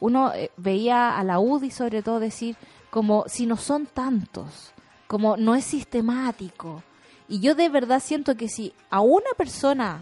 uno 0.00 0.32
eh, 0.34 0.50
veía 0.56 1.18
a 1.18 1.24
la 1.24 1.38
UDI 1.40 1.70
sobre 1.70 2.02
todo 2.02 2.20
decir 2.20 2.56
como 2.90 3.24
si 3.26 3.46
no 3.46 3.56
son 3.56 3.86
tantos, 3.86 4.72
como 5.06 5.36
no 5.36 5.54
es 5.54 5.64
sistemático. 5.64 6.82
Y 7.28 7.40
yo 7.40 7.54
de 7.54 7.68
verdad 7.68 8.00
siento 8.02 8.36
que 8.36 8.48
si 8.48 8.72
a 8.90 9.00
una 9.00 9.30
persona 9.36 10.00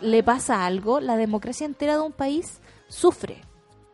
le 0.00 0.22
pasa 0.22 0.64
algo, 0.66 1.00
la 1.00 1.16
democracia 1.16 1.66
entera 1.66 1.94
de 1.94 2.00
un 2.00 2.12
país 2.12 2.58
sufre 2.88 3.42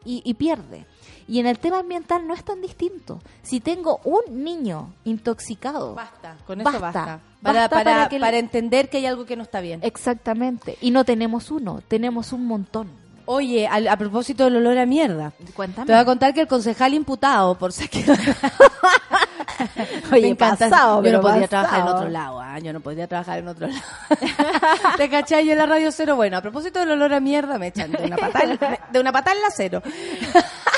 y, 0.04 0.22
y 0.24 0.34
pierde. 0.34 0.86
Y 1.28 1.40
en 1.40 1.46
el 1.46 1.58
tema 1.58 1.80
ambiental 1.80 2.26
no 2.28 2.34
es 2.34 2.44
tan 2.44 2.60
distinto. 2.60 3.20
Si 3.42 3.58
tengo 3.58 4.00
un 4.04 4.44
niño 4.44 4.92
intoxicado, 5.04 5.94
Basta, 5.94 6.36
con 6.46 6.60
eso 6.60 6.70
Basta. 6.70 6.80
basta. 6.80 7.20
Para, 7.42 7.60
Basta 7.68 7.84
para, 7.84 8.08
que 8.08 8.38
entender 8.38 8.88
que 8.88 8.98
hay 8.98 9.06
algo 9.06 9.24
que 9.26 9.36
no 9.36 9.42
está 9.42 9.60
bien. 9.60 9.80
exactamente, 9.82 10.78
y 10.80 10.90
no 10.92 11.04
tenemos 11.04 11.50
uno, 11.50 11.80
tenemos 11.88 12.32
un 12.32 12.46
montón. 12.46 12.88
Oye, 13.28 13.66
al- 13.66 13.88
a, 13.88 13.96
propósito 13.96 14.44
del 14.44 14.56
olor 14.56 14.78
a 14.78 14.86
mierda. 14.86 15.32
Cuéntame. 15.54 15.86
Te 15.86 15.92
voy 15.92 16.00
a 16.00 16.04
contar 16.04 16.32
que 16.32 16.40
el 16.42 16.46
concejal 16.46 16.94
imputado 16.94 17.58
por 17.58 17.72
saqueo. 17.72 18.14
Oye, 20.12 20.22
Me 20.22 20.28
encanta. 20.28 20.68
pasado, 20.68 21.02
yo 21.02 21.12
no 21.12 21.20
podría 21.20 21.42
pasado. 21.42 21.48
trabajar 21.48 21.80
en 21.80 21.88
otro 21.88 22.08
lado, 22.08 22.40
ah, 22.40 22.58
yo 22.58 22.72
no 22.72 22.80
podría 22.80 23.06
trabajar 23.06 23.38
en 23.38 23.48
otro 23.48 23.66
lado. 23.68 23.80
¿Te 24.96 25.08
cachai? 25.08 25.46
Yo 25.46 25.52
en 25.52 25.58
la 25.58 25.66
radio 25.66 25.90
cero, 25.92 26.16
bueno, 26.16 26.36
a 26.36 26.40
propósito 26.42 26.78
del 26.80 26.90
olor 26.90 27.12
a 27.14 27.20
mierda, 27.20 27.58
me 27.58 27.68
echan 27.68 27.92
de 27.92 28.04
una 28.04 28.16
patada, 28.16 28.78
de 28.90 29.00
una 29.00 29.12
patada 29.12 29.36
en 29.36 29.42
la 29.42 29.50
cero. 29.50 29.82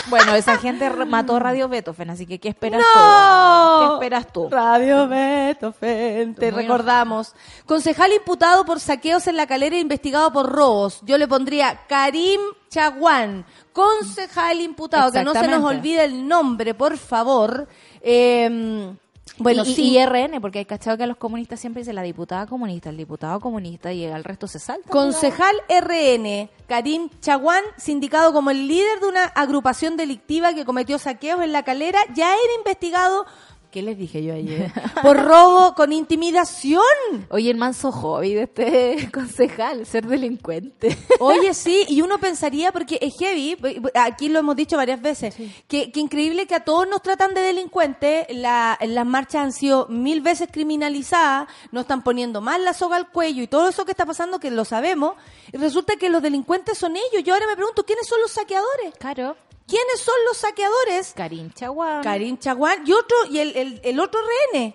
Bueno, 0.08 0.34
esa 0.34 0.56
gente 0.56 0.88
mató 1.04 1.38
Radio 1.38 1.68
Beethoven, 1.68 2.08
así 2.08 2.24
que 2.24 2.38
¿qué 2.38 2.48
esperas 2.48 2.80
¡No! 2.80 2.86
tú? 2.94 3.86
¿Qué 3.88 3.94
esperas 3.96 4.32
tú? 4.32 4.48
Radio 4.48 5.06
Beethoven, 5.06 6.34
te 6.34 6.50
Muy 6.50 6.62
recordamos. 6.62 7.34
Concejal 7.66 8.14
imputado 8.14 8.64
por 8.64 8.80
saqueos 8.80 9.26
en 9.26 9.36
la 9.36 9.46
calera 9.46 9.76
e 9.76 9.80
investigado 9.80 10.32
por 10.32 10.50
robos. 10.50 11.00
Yo 11.02 11.18
le 11.18 11.28
pondría 11.28 11.80
Karim 11.88 12.40
Chaguán, 12.70 13.44
concejal 13.74 14.62
imputado, 14.62 15.12
que 15.12 15.22
no 15.22 15.34
se 15.34 15.46
nos 15.46 15.62
olvide 15.62 16.04
el 16.04 16.26
nombre, 16.26 16.72
por 16.72 16.96
favor. 16.96 17.68
Eh, 18.10 18.96
bueno, 19.38 19.62
y, 19.64 19.74
sí. 19.74 19.96
y 19.96 20.04
RN, 20.04 20.40
porque 20.40 20.60
hay 20.60 20.64
cachado 20.64 20.96
que 20.96 21.04
a 21.04 21.06
los 21.06 21.16
comunistas 21.16 21.60
siempre 21.60 21.82
dice 21.82 21.92
la 21.92 22.02
diputada 22.02 22.46
comunista, 22.46 22.90
el 22.90 22.96
diputado 22.96 23.38
comunista, 23.40 23.92
y 23.92 24.04
al 24.06 24.24
resto 24.24 24.46
se 24.46 24.58
salta. 24.58 24.90
Concejal 24.90 25.54
RN, 25.68 26.50
Karim 26.66 27.08
Chaguán, 27.20 27.62
sindicado 27.76 28.32
como 28.32 28.50
el 28.50 28.66
líder 28.66 29.00
de 29.00 29.06
una 29.06 29.24
agrupación 29.24 29.96
delictiva 29.96 30.54
que 30.54 30.64
cometió 30.64 30.98
saqueos 30.98 31.42
en 31.42 31.52
la 31.52 31.62
calera, 31.62 32.00
ya 32.14 32.32
era 32.32 32.54
investigado, 32.58 33.26
¿qué 33.70 33.82
les 33.82 33.96
dije 33.98 34.22
yo 34.24 34.34
ayer? 34.34 34.72
Por 35.02 35.16
robo 35.22 35.74
con 35.74 35.92
intimidación. 35.92 36.82
Oye, 37.30 37.50
el 37.50 37.56
manso 37.56 37.92
hobby 37.92 38.34
de 38.34 38.42
este 38.44 39.10
concejal, 39.12 39.86
ser 39.86 40.06
delincuente. 40.06 40.96
Oye, 41.20 41.54
sí, 41.54 41.84
y 41.88 42.00
uno 42.02 42.18
pensaría, 42.18 42.72
porque 42.72 42.98
es 43.00 43.14
heavy, 43.18 43.56
aquí 43.94 44.28
lo 44.28 44.38
hemos 44.38 44.56
dicho 44.56 44.76
varias 44.76 45.00
veces, 45.02 45.34
que, 45.68 45.90
que 45.92 46.00
increíble 46.00 46.46
que 46.46 46.54
a 46.54 46.64
todos 46.64 46.88
nos 46.88 47.02
tratan 47.02 47.34
de 47.34 47.40
delincuentes, 47.42 48.26
la- 48.30 48.78
las 48.80 49.06
marchas 49.06 49.42
han 49.42 49.52
sido 49.52 49.86
mil 49.88 50.20
veces 50.20 50.48
criminalizadas, 50.50 51.48
nos 51.72 51.82
están 51.82 52.02
poniendo 52.02 52.40
más 52.40 52.60
la 52.60 52.72
soga 52.74 52.96
al 52.96 53.10
cuello 53.10 53.42
y 53.42 53.46
todo 53.46 53.68
eso 53.68 53.84
que 53.84 53.90
está 53.92 54.06
pasando, 54.06 54.38
que 54.40 54.50
lo 54.50 54.64
sabemos, 54.64 55.14
y 55.52 55.56
resulta 55.56 55.96
que 55.96 56.08
los 56.08 56.22
delincuentes 56.22 56.78
son 56.78 56.96
ellos. 56.96 57.24
Yo 57.24 57.34
ahora 57.34 57.46
me 57.46 57.56
pregunto, 57.56 57.84
¿quiénes 57.84 58.06
son 58.06 58.20
los 58.20 58.30
saqueadores? 58.32 58.94
Claro. 58.98 59.36
¿Quiénes 59.68 60.00
son 60.00 60.14
los 60.26 60.36
saqueadores? 60.38 61.12
Karim 61.14 61.52
Chaguán. 61.52 62.02
Karim 62.02 62.38
Chaguán 62.38 62.82
y 62.86 62.92
otro, 62.92 63.16
y 63.30 63.38
el, 63.38 63.56
el, 63.56 63.80
el 63.84 64.00
otro 64.00 64.18
rehén. 64.52 64.74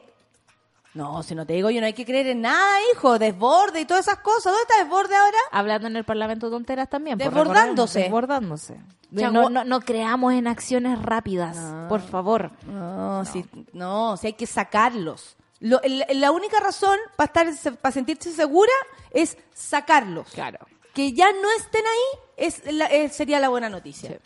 No, 0.93 1.23
si 1.23 1.33
no 1.33 1.45
te 1.47 1.53
digo 1.53 1.71
yo, 1.71 1.81
no 1.81 1.87
hay 1.87 1.93
que 1.93 2.05
creer 2.05 2.27
en 2.27 2.41
nada, 2.41 2.77
hijo, 2.93 3.17
desborde 3.17 3.81
y 3.81 3.85
todas 3.85 4.05
esas 4.07 4.19
cosas. 4.19 4.53
¿Dónde 4.53 4.61
está 4.61 4.83
desborde 4.83 5.15
ahora? 5.15 5.37
Hablando 5.51 5.87
en 5.87 5.95
el 5.95 6.03
Parlamento 6.03 6.51
tonteras 6.51 6.87
también. 6.87 7.17
Desbordándose. 7.17 8.01
Desbordándose. 8.01 8.79
No, 9.09 9.49
no, 9.49 9.63
no 9.63 9.79
creamos 9.81 10.33
en 10.33 10.47
acciones 10.47 11.01
rápidas, 11.01 11.57
por 11.89 12.01
favor. 12.01 12.51
No, 12.67 13.25
si, 13.25 13.45
no, 13.73 14.17
si 14.17 14.27
hay 14.27 14.33
que 14.33 14.45
sacarlos. 14.47 15.35
Lo- 15.59 15.81
el- 15.81 16.03
la 16.19 16.31
única 16.31 16.59
razón 16.59 16.97
para 17.15 17.49
estar 17.51 17.77
para 17.77 17.91
sentirse 17.93 18.31
segura 18.31 18.71
es 19.11 19.37
sacarlos. 19.53 20.27
Claro. 20.29 20.59
Que 20.93 21.13
ya 21.13 21.31
no 21.31 21.49
estén 21.57 21.83
ahí 21.85 22.19
es 22.37 22.71
la- 22.71 22.85
eh, 22.87 23.09
sería 23.09 23.39
la 23.39 23.49
buena 23.49 23.69
noticia. 23.69 24.11
Y 24.11 24.19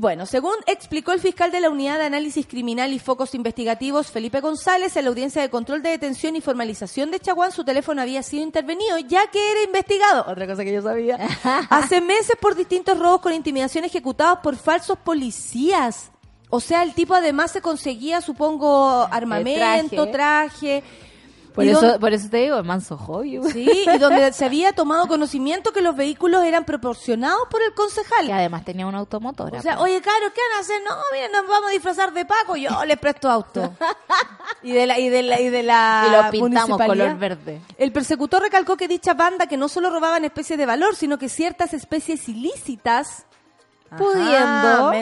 bueno, 0.00 0.26
según 0.26 0.54
explicó 0.66 1.12
el 1.12 1.20
fiscal 1.20 1.50
de 1.50 1.60
la 1.60 1.70
Unidad 1.70 1.98
de 1.98 2.06
Análisis 2.06 2.46
Criminal 2.46 2.92
y 2.92 2.98
Focos 2.98 3.34
Investigativos, 3.34 4.10
Felipe 4.10 4.40
González, 4.40 4.96
en 4.96 5.04
la 5.04 5.10
audiencia 5.10 5.42
de 5.42 5.50
control 5.50 5.82
de 5.82 5.90
detención 5.90 6.34
y 6.34 6.40
formalización 6.40 7.10
de 7.10 7.20
Chaguán, 7.20 7.52
su 7.52 7.64
teléfono 7.64 8.00
había 8.00 8.22
sido 8.22 8.42
intervenido 8.42 8.98
ya 8.98 9.26
que 9.26 9.52
era 9.52 9.62
investigado, 9.62 10.24
otra 10.26 10.46
cosa 10.46 10.64
que 10.64 10.72
yo 10.72 10.82
sabía, 10.82 11.16
hace 11.70 12.00
meses 12.00 12.36
por 12.40 12.54
distintos 12.54 12.98
robos 12.98 13.20
con 13.20 13.32
intimidación 13.32 13.84
ejecutados 13.84 14.38
por 14.42 14.56
falsos 14.56 14.98
policías. 14.98 16.10
O 16.54 16.60
sea, 16.60 16.82
el 16.82 16.92
tipo 16.92 17.14
además 17.14 17.50
se 17.50 17.62
conseguía, 17.62 18.20
supongo, 18.20 19.08
armamento, 19.10 20.08
traje. 20.08 20.82
Por 21.54 21.64
eso, 21.64 22.00
por 22.00 22.12
eso 22.12 22.28
te 22.30 22.38
digo, 22.38 22.62
manso 22.62 22.96
hobby. 22.96 23.40
Sí, 23.52 23.84
y 23.94 23.98
donde 23.98 24.32
se 24.32 24.44
había 24.44 24.72
tomado 24.72 25.06
conocimiento 25.06 25.72
que 25.72 25.82
los 25.82 25.94
vehículos 25.94 26.44
eran 26.44 26.64
proporcionados 26.64 27.42
por 27.50 27.62
el 27.62 27.74
concejal. 27.74 28.26
Que 28.26 28.32
además 28.32 28.64
tenía 28.64 28.86
una 28.86 28.98
automotora. 28.98 29.58
O 29.58 29.62
sea, 29.62 29.76
pues. 29.76 29.90
oye, 29.90 30.00
caro, 30.00 30.32
¿qué 30.34 30.40
van 30.50 30.58
a 30.58 30.60
hacer? 30.60 30.82
No, 30.82 30.94
miren, 31.12 31.32
nos 31.32 31.46
vamos 31.46 31.70
a 31.70 31.72
disfrazar 31.72 32.12
de 32.12 32.24
Paco, 32.24 32.56
yo 32.56 32.84
les 32.84 32.98
presto 32.98 33.30
auto. 33.30 33.74
Y 34.64 34.70
de 34.70 34.86
la, 34.86 34.96
y 34.96 35.08
de 35.08 35.22
la, 35.22 35.40
y 35.40 35.48
de 35.48 35.62
la 35.64 36.04
Y 36.06 36.10
lo 36.12 36.30
pintamos 36.30 36.78
color 36.78 37.18
verde. 37.18 37.60
El 37.78 37.90
persecutor 37.90 38.42
recalcó 38.42 38.76
que 38.76 38.86
dicha 38.86 39.12
banda 39.12 39.46
que 39.46 39.56
no 39.56 39.68
solo 39.68 39.90
robaban 39.90 40.24
especies 40.24 40.56
de 40.56 40.66
valor, 40.66 40.94
sino 40.94 41.18
que 41.18 41.28
ciertas 41.28 41.74
especies 41.74 42.28
ilícitas 42.28 43.26
pudiendo, 43.96 44.92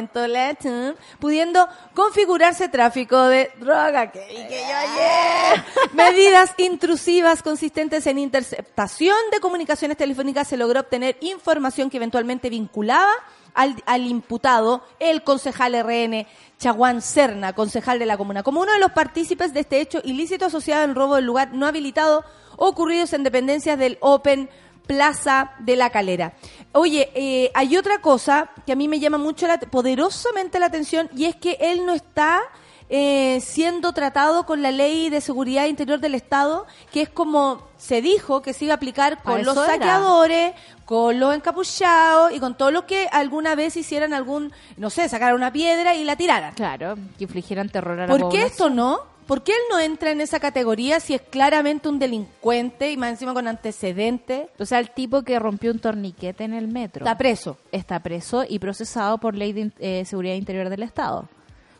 pudiendo 1.18 1.68
configurarse 1.94 2.68
tráfico 2.68 3.22
de 3.24 3.50
droga, 3.58 4.10
que, 4.10 4.20
y 4.30 4.48
que 4.48 4.60
yo 4.60 4.76
ayer, 4.76 5.64
medidas 5.92 6.54
intrusivas 6.58 7.42
consistentes 7.42 8.06
en 8.06 8.18
interceptación 8.18 9.16
de 9.32 9.40
comunicaciones 9.40 9.96
telefónicas, 9.96 10.48
se 10.48 10.56
logró 10.56 10.80
obtener 10.80 11.16
información 11.20 11.90
que 11.90 11.98
eventualmente 11.98 12.50
vinculaba 12.50 13.12
al, 13.54 13.82
al 13.86 14.06
imputado, 14.06 14.84
el 14.98 15.22
concejal 15.22 15.74
RN 15.82 16.26
Chaguán 16.58 17.02
Serna, 17.02 17.52
concejal 17.52 17.98
de 17.98 18.06
la 18.06 18.16
comuna, 18.16 18.42
como 18.42 18.60
uno 18.60 18.72
de 18.72 18.78
los 18.78 18.92
partícipes 18.92 19.52
de 19.52 19.60
este 19.60 19.80
hecho 19.80 20.00
ilícito 20.04 20.46
asociado 20.46 20.84
al 20.84 20.94
robo 20.94 21.16
del 21.16 21.26
lugar 21.26 21.52
no 21.52 21.66
habilitado 21.66 22.24
ocurridos 22.56 23.12
en 23.12 23.22
dependencias 23.22 23.78
del 23.78 23.98
Open 24.00 24.50
Plaza 24.90 25.52
de 25.60 25.76
la 25.76 25.90
Calera. 25.90 26.32
Oye, 26.72 27.12
eh, 27.14 27.52
hay 27.54 27.76
otra 27.76 28.00
cosa 28.00 28.50
que 28.66 28.72
a 28.72 28.74
mí 28.74 28.88
me 28.88 28.98
llama 28.98 29.18
mucho 29.18 29.46
la, 29.46 29.56
poderosamente 29.60 30.58
la 30.58 30.66
atención 30.66 31.08
y 31.14 31.26
es 31.26 31.36
que 31.36 31.56
él 31.60 31.86
no 31.86 31.92
está 31.92 32.40
eh, 32.88 33.40
siendo 33.40 33.92
tratado 33.92 34.46
con 34.46 34.62
la 34.62 34.72
ley 34.72 35.08
de 35.08 35.20
seguridad 35.20 35.66
interior 35.66 36.00
del 36.00 36.16
Estado, 36.16 36.66
que 36.92 37.02
es 37.02 37.08
como 37.08 37.68
se 37.76 38.02
dijo 38.02 38.42
que 38.42 38.52
se 38.52 38.64
iba 38.64 38.74
a 38.74 38.78
aplicar 38.78 39.22
con 39.22 39.44
los 39.44 39.56
era. 39.56 39.66
saqueadores, 39.66 40.54
con 40.86 41.20
los 41.20 41.36
encapuchados 41.36 42.32
y 42.32 42.40
con 42.40 42.56
todos 42.56 42.72
los 42.72 42.82
que 42.82 43.06
alguna 43.12 43.54
vez 43.54 43.76
hicieran 43.76 44.12
algún, 44.12 44.52
no 44.76 44.90
sé, 44.90 45.08
sacaran 45.08 45.36
una 45.36 45.52
piedra 45.52 45.94
y 45.94 46.02
la 46.02 46.16
tiraran. 46.16 46.52
Claro, 46.54 46.96
que 47.16 47.24
infligieran 47.24 47.68
terror 47.68 48.00
a 48.00 48.08
la 48.08 48.18
¿Por 48.18 48.28
qué 48.28 48.42
esto 48.42 48.68
no? 48.68 49.09
¿Por 49.30 49.44
qué 49.44 49.52
él 49.52 49.60
no 49.70 49.78
entra 49.78 50.10
en 50.10 50.20
esa 50.20 50.40
categoría 50.40 50.98
si 50.98 51.14
es 51.14 51.22
claramente 51.22 51.88
un 51.88 52.00
delincuente 52.00 52.90
y 52.90 52.96
más 52.96 53.10
encima 53.10 53.32
con 53.32 53.46
antecedentes? 53.46 54.48
O 54.58 54.66
sea, 54.66 54.80
el 54.80 54.90
tipo 54.90 55.22
que 55.22 55.38
rompió 55.38 55.70
un 55.70 55.78
torniquete 55.78 56.42
en 56.42 56.52
el 56.52 56.66
metro 56.66 57.04
Está 57.04 57.16
preso. 57.16 57.56
está 57.70 58.00
preso 58.00 58.44
y 58.48 58.58
procesado 58.58 59.18
por 59.18 59.36
ley 59.36 59.52
de 59.52 59.70
eh, 59.78 60.04
seguridad 60.04 60.34
interior 60.34 60.68
del 60.68 60.82
Estado. 60.82 61.28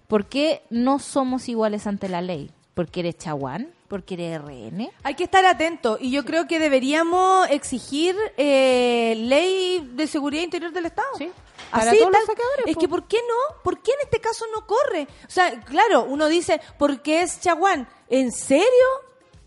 ¿Por 0.07 0.27
qué 0.27 0.63
no 0.71 1.01
somos 1.01 1.49
iguales 1.49 1.89
ante 1.89 2.09
la 2.09 2.23
ley? 2.23 2.53
¿Porque 2.75 3.01
eres 3.01 3.19
chaguán? 3.19 3.73
¿Porque 3.89 4.15
eres 4.15 4.41
RN? 4.41 4.89
Hay 5.03 5.15
que 5.17 5.25
estar 5.25 5.45
atento 5.45 5.99
y 6.01 6.13
yo 6.13 6.25
creo 6.25 6.47
que 6.47 6.61
deberíamos 6.61 7.51
exigir 7.51 8.15
eh, 8.37 9.17
ley 9.19 9.91
de 9.97 10.07
seguridad 10.07 10.45
interior 10.45 10.71
del 10.71 10.87
Estado. 10.87 11.09
Sí, 11.19 11.33
para 11.71 11.91
Así 11.91 11.99
todos 11.99 12.11
los 12.13 12.19
tal- 12.19 12.27
saqueadores, 12.27 12.67
Es 12.67 12.75
po. 12.75 12.81
que 12.81 12.89
¿por 12.89 13.05
qué 13.09 13.19
no? 13.29 13.63
¿Por 13.63 13.79
qué 13.81 13.93
en 13.93 13.99
este 14.05 14.21
caso 14.21 14.45
no 14.55 14.67
corre? 14.67 15.07
O 15.27 15.31
sea, 15.31 15.61
claro, 15.65 16.05
uno 16.05 16.27
dice, 16.29 16.61
porque 16.79 17.23
es 17.23 17.41
chaguán. 17.41 17.89
¿En 18.09 18.33
serio? 18.33 18.65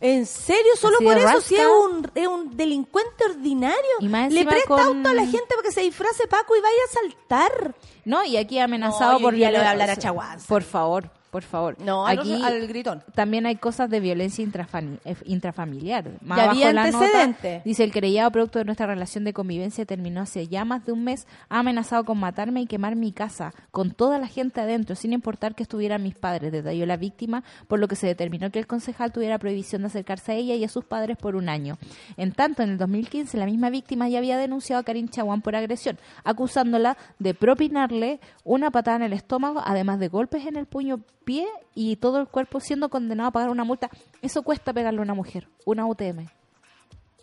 ¿En 0.02 0.26
serio? 0.26 0.76
Solo 0.76 0.98
por 1.00 1.18
eso, 1.18 1.26
rasca. 1.28 1.42
si 1.42 1.56
es 1.56 1.66
un, 1.66 2.12
es 2.14 2.28
un 2.28 2.58
delincuente 2.58 3.24
ordinario. 3.26 3.78
Y 4.02 4.08
Le 4.10 4.46
presta 4.46 4.68
con- 4.68 4.80
auto 4.82 5.10
a 5.10 5.14
la 5.14 5.26
gente 5.26 5.48
para 5.50 5.62
que 5.62 5.72
se 5.72 5.82
disfrace 5.82 6.28
Paco 6.28 6.56
y 6.58 6.62
vaya 6.62 6.76
a 6.90 6.94
saltar. 6.94 7.76
No, 8.04 8.24
y 8.26 8.36
aquí 8.36 8.60
amenazado 8.60 9.14
No, 9.14 9.20
por 9.20 9.34
ya 9.36 9.50
le 9.50 9.60
voy 9.60 9.68
a 9.68 9.72
hablar 9.72 9.90
a 9.92 9.96
Chaguán, 9.96 10.40
Por 10.48 10.64
favor, 10.64 11.10
por 11.34 11.42
favor. 11.42 11.76
No, 11.82 12.06
aquí 12.06 12.32
al 12.44 12.68
gritón. 12.68 13.04
También 13.16 13.48
hay 13.48 13.56
cosas 13.56 13.90
de 13.90 14.00
violencia 14.00 14.46
eh, 14.46 15.16
intrafamiliar. 15.26 16.12
Más 16.22 16.38
Ya 16.38 16.44
abajo 16.44 16.52
había 16.52 16.70
en 16.70 16.76
la 16.76 16.92
nota, 16.92 17.62
dice 17.66 17.84
el 17.84 17.92
querellado 17.92 18.30
producto 18.30 18.60
de 18.60 18.66
nuestra 18.66 18.86
relación 18.86 19.24
de 19.24 19.34
convivencia 19.34 19.84
terminó 19.84 20.22
hace 20.22 20.48
ya 20.48 20.64
más 20.64 20.86
de 20.86 20.92
un 20.92 21.04
mes. 21.04 21.26
Ha 21.50 21.58
amenazado 21.58 22.06
con 22.06 22.20
matarme 22.20 22.62
y 22.62 22.68
quemar 22.68 22.96
mi 22.96 23.12
casa 23.12 23.52
con 23.72 23.90
toda 23.90 24.20
la 24.20 24.28
gente 24.28 24.62
adentro, 24.62 24.96
sin 24.96 25.12
importar 25.12 25.56
que 25.56 25.64
estuvieran 25.64 26.04
mis 26.04 26.14
padres. 26.14 26.52
Detalló 26.52 26.86
la 26.86 26.98
víctima, 26.98 27.44
por 27.68 27.80
lo 27.80 27.88
que 27.88 27.96
se 27.96 28.06
determinó 28.06 28.52
que 28.52 28.60
el 28.60 28.68
concejal 28.68 29.12
tuviera 29.12 29.40
prohibición 29.40 29.82
de 29.82 29.88
acercarse 29.88 30.34
a 30.34 30.36
ella 30.36 30.54
y 30.54 30.64
a 30.64 30.70
sus 30.70 30.86
padres 30.86 31.18
por 31.18 31.36
un 31.36 31.50
año. 31.50 31.80
En 32.16 32.32
tanto, 32.32 32.62
en 32.62 32.70
el 32.70 32.78
2015 32.78 33.40
la 33.40 33.48
misma 33.48 33.72
víctima 33.72 34.08
ya 34.08 34.20
había 34.20 34.38
denunciado 34.38 34.82
a 34.82 34.84
Karin 34.84 35.10
Chaguán 35.10 35.42
por 35.42 35.56
agresión, 35.56 35.98
acusándola 36.24 36.96
de 37.18 37.34
propinarle 37.34 38.20
una 38.44 38.70
patada 38.70 38.98
en 38.98 39.04
el 39.04 39.14
estómago, 39.14 39.64
además 39.66 40.00
de 40.00 40.10
golpes 40.10 40.46
en 40.46 40.58
el 40.58 40.68
puño, 40.68 41.02
pie 41.24 41.48
y 41.76 41.96
todo 41.98 42.20
el 42.20 42.28
cuerpo, 42.28 42.60
siendo 42.60 42.90
condenado 42.90 43.30
a 43.30 43.32
pagar 43.32 43.50
una 43.50 43.64
multa. 43.64 43.90
Eso 44.22 44.44
cuesta 44.44 44.74
pegarle 44.74 45.00
a 45.00 45.04
una 45.04 45.14
mujer, 45.14 45.48
una 45.66 45.86
UTM. 45.86 46.28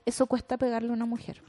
Eso 0.07 0.27
cuesta 0.27 0.57
pegarle 0.57 0.89
a 0.91 0.93
una 0.93 1.07
mujer. 1.07 1.43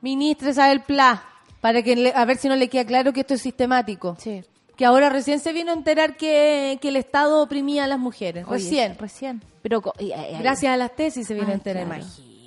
Ministre 0.00 0.50
Isabel 0.50 0.82
Pla, 0.82 1.24
para 1.60 1.82
que 1.82 1.96
le- 1.96 2.12
a 2.14 2.24
ver 2.24 2.36
si 2.36 2.48
no 2.48 2.56
le 2.56 2.68
queda 2.68 2.84
claro 2.84 3.12
que 3.12 3.20
esto 3.20 3.34
es 3.34 3.42
sistemático. 3.42 4.16
Sí. 4.18 4.44
Que 4.76 4.84
ahora 4.84 5.08
recién 5.08 5.40
se 5.40 5.52
vino 5.54 5.70
a 5.70 5.74
enterar 5.74 6.16
que, 6.16 6.78
que 6.82 6.88
el 6.88 6.96
Estado 6.96 7.42
oprimía 7.42 7.84
a 7.84 7.86
las 7.86 7.98
mujeres. 7.98 8.44
Oye, 8.46 8.62
recién. 8.62 8.98
Recién. 8.98 9.42
Pero, 9.62 9.80
co- 9.80 9.94
y- 9.98 10.12
y- 10.12 10.34
y- 10.34 10.38
Gracias 10.38 10.72
a 10.72 10.76
las 10.76 10.94
tesis 10.94 11.26
se 11.26 11.32
vino 11.34 11.46
Ay, 11.46 11.52
a 11.52 11.54
enterar. 11.54 11.86
claro. 11.86 12.04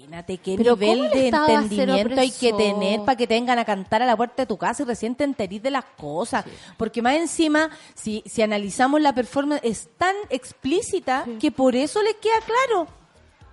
Imagínate 0.09 0.37
qué 0.39 0.55
Pero 0.57 0.75
¿cómo 0.77 0.91
nivel 0.93 1.05
el 1.05 1.11
de 1.11 1.27
entendimiento 1.27 2.19
hay 2.19 2.31
que 2.31 2.51
tener 2.53 3.01
para 3.01 3.15
que 3.15 3.27
te 3.27 3.35
vengan 3.35 3.59
a 3.59 3.65
cantar 3.65 4.01
a 4.01 4.05
la 4.07 4.17
puerta 4.17 4.41
de 4.41 4.47
tu 4.47 4.57
casa 4.57 4.81
y 4.83 4.85
recién 4.87 5.13
te 5.15 5.23
enterís 5.23 5.61
de 5.61 5.69
las 5.69 5.85
cosas. 5.85 6.43
Porque 6.77 7.01
más 7.01 7.15
encima, 7.15 7.69
si, 7.93 8.23
si 8.25 8.41
analizamos 8.41 9.01
la 9.01 9.13
performance, 9.13 9.61
es 9.63 9.89
tan 9.97 10.15
explícita 10.29 11.25
que 11.39 11.51
por 11.51 11.75
eso 11.75 12.01
les 12.01 12.15
queda 12.15 12.39
claro. 12.45 12.87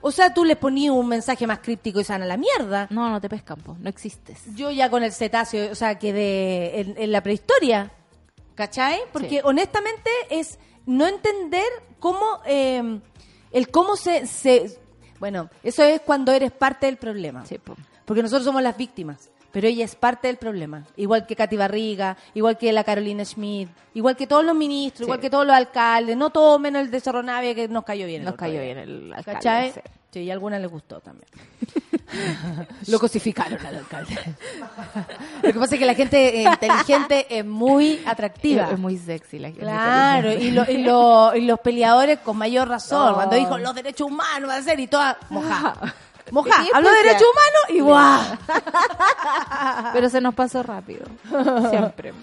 O 0.00 0.10
sea, 0.12 0.32
tú 0.32 0.44
les 0.44 0.56
ponías 0.56 0.94
un 0.94 1.08
mensaje 1.08 1.46
más 1.46 1.58
críptico 1.58 2.00
y 2.00 2.04
se 2.04 2.12
van 2.12 2.22
a 2.22 2.26
la 2.26 2.36
mierda. 2.36 2.86
No, 2.90 3.10
no 3.10 3.20
te 3.20 3.28
pescan, 3.28 3.58
po, 3.60 3.76
no 3.80 3.88
existes. 3.88 4.38
Yo 4.54 4.70
ya 4.70 4.88
con 4.88 5.02
el 5.02 5.12
cetáceo, 5.12 5.72
o 5.72 5.74
sea, 5.74 5.98
quedé 5.98 6.80
en, 6.80 6.94
en 6.96 7.12
la 7.12 7.22
prehistoria, 7.22 7.90
¿cachai? 8.54 9.00
Porque 9.12 9.28
Sí. 9.28 9.40
honestamente 9.44 10.10
es 10.30 10.58
no 10.86 11.06
entender 11.06 11.66
cómo, 11.98 12.24
eh, 12.46 13.00
el 13.52 13.68
cómo 13.70 13.96
se, 13.96 14.26
se... 14.26 14.78
Bueno, 15.20 15.48
eso 15.62 15.82
es 15.82 16.00
cuando 16.00 16.32
eres 16.32 16.52
parte 16.52 16.86
del 16.86 16.96
problema. 16.96 17.44
Sí, 17.46 17.58
po. 17.58 17.74
Porque 18.04 18.22
nosotros 18.22 18.44
somos 18.44 18.62
las 18.62 18.76
víctimas, 18.76 19.30
pero 19.52 19.66
ella 19.66 19.84
es 19.84 19.94
parte 19.96 20.28
del 20.28 20.36
problema. 20.36 20.84
Igual 20.96 21.26
que 21.26 21.34
Katy 21.34 21.56
Barriga, 21.56 22.16
igual 22.34 22.56
que 22.58 22.72
la 22.72 22.84
Carolina 22.84 23.24
Schmidt, 23.24 23.68
igual 23.94 24.16
que 24.16 24.26
todos 24.26 24.44
los 24.44 24.54
ministros, 24.54 24.98
Sí. 24.98 25.04
igual 25.04 25.20
que 25.20 25.30
todos 25.30 25.46
los 25.46 25.56
alcaldes, 25.56 26.16
no 26.16 26.30
todos 26.30 26.60
menos 26.60 26.82
el 26.82 26.90
de 26.90 27.00
Cerro 27.00 27.22
Navia 27.22 27.54
que 27.54 27.66
nos 27.68 27.84
cayó 27.84 28.06
bien. 28.06 28.24
Nos 28.24 28.34
cayó 28.36 28.54
día. 28.54 28.62
bien 28.62 28.78
el 28.78 29.12
alcalde. 29.12 29.32
¿Cachai? 29.40 29.72
sí. 29.72 29.80
Sí, 30.16 30.22
y 30.22 30.30
a 30.30 30.32
alguna 30.32 30.58
le 30.58 30.66
gustó 30.66 30.98
también. 31.00 31.28
Lo 32.88 32.98
cosificaron 32.98 33.58
al 33.66 33.76
alcalde. 33.76 34.18
Lo 35.42 35.52
que 35.52 35.58
pasa 35.58 35.74
es 35.74 35.78
que 35.78 35.84
la 35.84 35.92
gente 35.92 36.40
eh, 36.40 36.44
inteligente 36.44 37.26
es 37.38 37.44
muy 37.44 38.02
atractiva. 38.06 38.70
Es 38.72 38.78
muy 38.78 38.96
sexy 38.96 39.38
la 39.38 39.48
gente. 39.48 39.60
Claro, 39.60 40.32
y, 40.32 40.52
lo- 40.52 40.64
y, 40.70 40.78
lo- 40.78 41.36
y 41.36 41.42
los 41.42 41.60
peleadores 41.60 42.20
con 42.20 42.38
mayor 42.38 42.66
razón. 42.66 43.12
Cuando 43.12 43.36
dijo 43.36 43.58
los 43.58 43.74
derechos 43.74 44.06
humanos, 44.10 44.48
va 44.48 44.56
a 44.56 44.62
ser 44.62 44.80
y 44.80 44.86
toda 44.86 45.18
mojada. 45.28 45.94
Después 46.24 46.54
Habló 46.74 46.88
de 46.90 46.96
derechos 46.96 47.26
humanos 47.30 47.62
y 47.68 47.80
¡guau! 47.80 48.20
Pero 49.92 50.08
se 50.08 50.22
nos 50.22 50.34
pasó 50.34 50.62
rápido. 50.62 51.04
Siempre. 51.68 52.14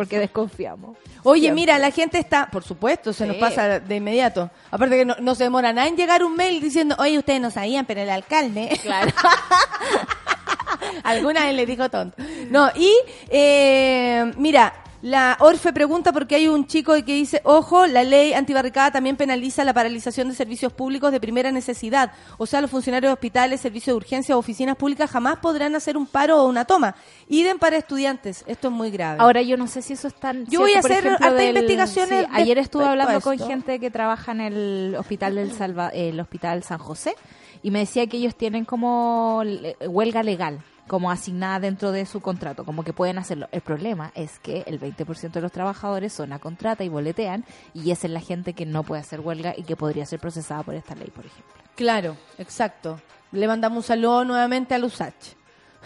Porque 0.00 0.18
desconfiamos. 0.18 0.96
Oye, 1.24 1.42
Siempre. 1.42 1.60
mira, 1.60 1.78
la 1.78 1.90
gente 1.90 2.18
está, 2.18 2.46
por 2.50 2.64
supuesto, 2.64 3.12
se 3.12 3.24
Sí. 3.24 3.28
nos 3.28 3.36
pasa 3.36 3.80
de 3.80 3.96
inmediato. 3.96 4.50
Aparte 4.70 4.96
que 4.96 5.04
no, 5.04 5.14
no 5.20 5.34
se 5.34 5.44
demora 5.44 5.74
nada 5.74 5.88
en 5.88 5.96
llegar 5.96 6.24
un 6.24 6.34
mail 6.36 6.58
diciendo, 6.58 6.96
oye, 6.98 7.18
ustedes 7.18 7.38
no 7.40 7.50
sabían, 7.50 7.84
pero 7.84 8.00
el 8.00 8.08
alcalde. 8.08 8.70
Claro. 8.82 9.12
Alguna 11.04 11.44
vez 11.44 11.54
le 11.54 11.66
dijo 11.66 11.88
tonto. 11.90 12.16
No, 12.50 12.70
y 12.74 12.90
eh, 13.28 14.32
mira, 14.36 14.72
la 15.02 15.36
Orfe 15.40 15.72
pregunta 15.72 16.12
porque 16.12 16.34
hay 16.34 16.48
un 16.48 16.66
chico 16.66 16.92
que 16.92 17.14
dice, 17.14 17.40
ojo, 17.44 17.86
la 17.86 18.04
ley 18.04 18.34
antibarricada 18.34 18.90
también 18.90 19.16
penaliza 19.16 19.64
la 19.64 19.72
paralización 19.72 20.28
de 20.28 20.34
servicios 20.34 20.72
públicos 20.72 21.10
de 21.10 21.20
primera 21.20 21.50
necesidad. 21.50 22.12
O 22.36 22.44
sea, 22.44 22.60
los 22.60 22.70
funcionarios 22.70 23.08
de 23.08 23.14
hospitales, 23.14 23.60
servicios 23.62 23.94
de 23.94 23.96
urgencia 23.96 24.36
o 24.36 24.38
oficinas 24.38 24.76
públicas 24.76 25.10
jamás 25.10 25.38
podrán 25.38 25.74
hacer 25.74 25.96
un 25.96 26.06
paro 26.06 26.42
o 26.42 26.48
una 26.48 26.66
toma. 26.66 26.94
Idem 27.28 27.58
para 27.58 27.78
estudiantes. 27.78 28.44
Esto 28.46 28.68
es 28.68 28.74
muy 28.74 28.90
grave. 28.90 29.18
Ahora 29.20 29.40
yo 29.40 29.56
no 29.56 29.66
sé 29.66 29.80
si 29.80 29.94
eso 29.94 30.08
es 30.08 30.14
tan 30.14 30.44
Yo 30.46 30.60
voy 30.60 30.74
a 30.74 30.80
hacer 30.80 30.92
ejemplo, 31.06 31.26
harta 31.26 31.32
del- 31.32 31.56
investigaciones 31.56 32.26
sí, 32.26 32.30
ayer 32.32 32.58
estuve 32.58 32.84
hablando 32.84 33.20
con 33.22 33.38
gente 33.38 33.80
que 33.80 33.90
trabaja 33.90 34.32
en 34.32 34.40
el 34.42 34.96
hospital 34.98 35.36
del 35.36 35.52
Salva, 35.52 35.88
el 35.88 36.20
hospital 36.20 36.62
San 36.62 36.78
José 36.78 37.14
y 37.62 37.70
me 37.70 37.80
decía 37.80 38.06
que 38.06 38.16
ellos 38.18 38.34
tienen 38.34 38.64
como 38.64 39.42
huelga 39.86 40.22
legal 40.22 40.60
como 40.90 41.12
asignada 41.12 41.60
dentro 41.60 41.92
de 41.92 42.04
su 42.04 42.20
contrato, 42.20 42.64
como 42.64 42.82
que 42.82 42.92
pueden 42.92 43.16
hacerlo. 43.16 43.48
El 43.52 43.60
problema 43.60 44.10
es 44.16 44.40
que 44.40 44.64
el 44.66 44.80
20% 44.80 45.30
de 45.30 45.40
los 45.40 45.52
trabajadores 45.52 46.12
son 46.12 46.32
a 46.32 46.40
contrata 46.40 46.82
y 46.82 46.88
boletean 46.88 47.44
y 47.74 47.92
esa 47.92 48.08
es 48.08 48.12
la 48.12 48.18
gente 48.18 48.54
que 48.54 48.66
no 48.66 48.82
puede 48.82 49.00
hacer 49.00 49.20
huelga 49.20 49.54
y 49.56 49.62
que 49.62 49.76
podría 49.76 50.04
ser 50.04 50.18
procesada 50.18 50.64
por 50.64 50.74
esta 50.74 50.96
ley, 50.96 51.12
por 51.14 51.26
ejemplo. 51.26 51.54
Claro, 51.76 52.16
exacto. 52.38 53.00
Le 53.30 53.46
mandamos 53.46 53.76
un 53.76 53.82
saludo 53.84 54.24
nuevamente 54.24 54.74
al 54.74 54.82
USACH. 54.82 55.36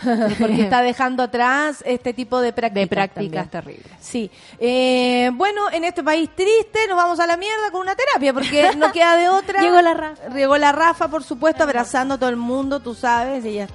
Porque 0.41 0.63
está 0.63 0.81
dejando 0.83 1.23
atrás 1.23 1.83
este 1.85 2.15
tipo 2.15 2.41
de 2.41 2.55
prácticas. 2.55 2.83
De 2.85 2.87
prácticas 2.87 3.51
también. 3.51 3.83
terribles. 3.83 4.01
Sí. 4.01 4.31
Eh, 4.59 5.31
bueno, 5.35 5.71
en 5.71 5.85
este 5.85 6.03
país 6.03 6.31
triste 6.35 6.79
nos 6.89 6.97
vamos 6.97 7.21
a 7.21 7.27
la 7.27 7.37
mierda 7.37 7.71
con 7.71 7.83
una 7.83 7.95
terapia 7.95 8.33
porque 8.33 8.75
no 8.75 8.91
queda 8.91 9.19
de 9.19 9.29
otra. 9.29 9.61
Llegó 9.61 9.83
la 9.83 9.93
Rafa. 9.93 10.29
Llegó 10.31 10.57
la 10.57 10.73
Rafa, 10.73 11.09
por 11.09 11.23
supuesto, 11.23 11.63
abrazando 11.63 12.15
a 12.15 12.19
todo 12.19 12.31
el 12.31 12.37
mundo, 12.37 12.81
tú 12.81 12.95
sabes, 12.95 13.45
ellas 13.45 13.69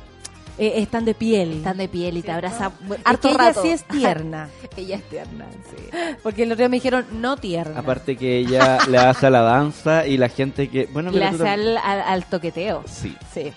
eh, 0.59 0.73
están 0.81 1.05
de 1.05 1.13
piel. 1.13 1.53
Están 1.53 1.77
de 1.77 1.87
piel 1.87 2.17
y 2.17 2.21
te 2.21 2.31
abraza 2.31 2.71
Es 2.91 2.97
harto 3.05 3.29
ella 3.29 3.37
rato. 3.37 3.61
sí 3.61 3.69
es 3.69 3.83
tierna. 3.87 4.49
ella 4.77 4.97
es 4.97 5.03
tierna, 5.09 5.45
sí. 5.69 5.89
Porque 6.21 6.43
el 6.43 6.51
otro 6.51 6.57
día 6.63 6.69
me 6.69 6.77
dijeron 6.77 7.05
no 7.13 7.37
tierna. 7.37 7.79
Aparte 7.79 8.15
que 8.17 8.37
ella 8.37 8.77
le 8.89 8.97
hace 8.97 9.27
a 9.27 9.29
la 9.29 9.41
danza 9.41 10.05
y 10.05 10.17
la 10.17 10.29
gente 10.29 10.69
que... 10.69 10.85
Bueno, 10.87 11.11
le 11.11 11.23
hace 11.25 11.47
al, 11.47 11.77
al- 11.77 12.01
al 12.01 12.25
toqueteo. 12.25 12.83
Sí, 12.87 13.15
Sí. 13.33 13.51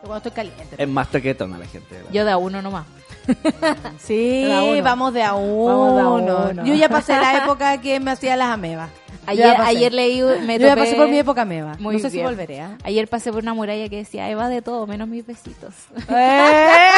Cuando 0.00 0.16
estoy 0.28 0.32
caliente. 0.32 0.76
es 0.76 0.88
más 0.88 1.08
toquetona 1.10 1.56
la 1.58 1.66
gente. 1.66 1.96
Yo 2.12 2.24
de 2.26 2.30
a 2.30 2.36
uno 2.36 2.60
nomás. 2.60 2.84
Sí, 3.98 4.44
uno. 4.46 4.82
vamos 4.82 5.14
de 5.14 5.22
a 5.22 5.32
Vamos 5.32 5.94
de 5.96 6.00
a 6.02 6.08
uno. 6.08 6.48
uno. 6.50 6.64
Yo 6.66 6.74
ya 6.74 6.88
pasé 6.90 7.12
la 7.16 7.38
época 7.42 7.80
que 7.80 7.98
me 8.00 8.10
hacía 8.10 8.36
las 8.36 8.48
amebas. 8.50 8.90
Ayer, 9.26 9.56
ayer 9.60 9.92
leí, 9.92 10.22
me 10.42 10.58
Yo 10.58 10.66
ya 10.66 10.74
topé- 10.74 10.80
pasé 10.80 10.94
por 10.96 11.08
mi 11.08 11.18
época. 11.18 11.44
Muy 11.44 11.94
no 11.96 12.00
sé 12.00 12.10
si 12.10 12.22
volveré. 12.22 12.60
¿ah? 12.60 12.76
Ayer 12.84 13.08
pasé 13.08 13.32
por 13.32 13.42
una 13.42 13.54
muralla 13.54 13.88
que 13.88 13.96
decía, 13.96 14.28
Eva 14.30 14.48
de 14.48 14.62
todo, 14.62 14.86
menos 14.86 15.08
mis 15.08 15.26
besitos. 15.26 15.74
Eh. 16.08 16.90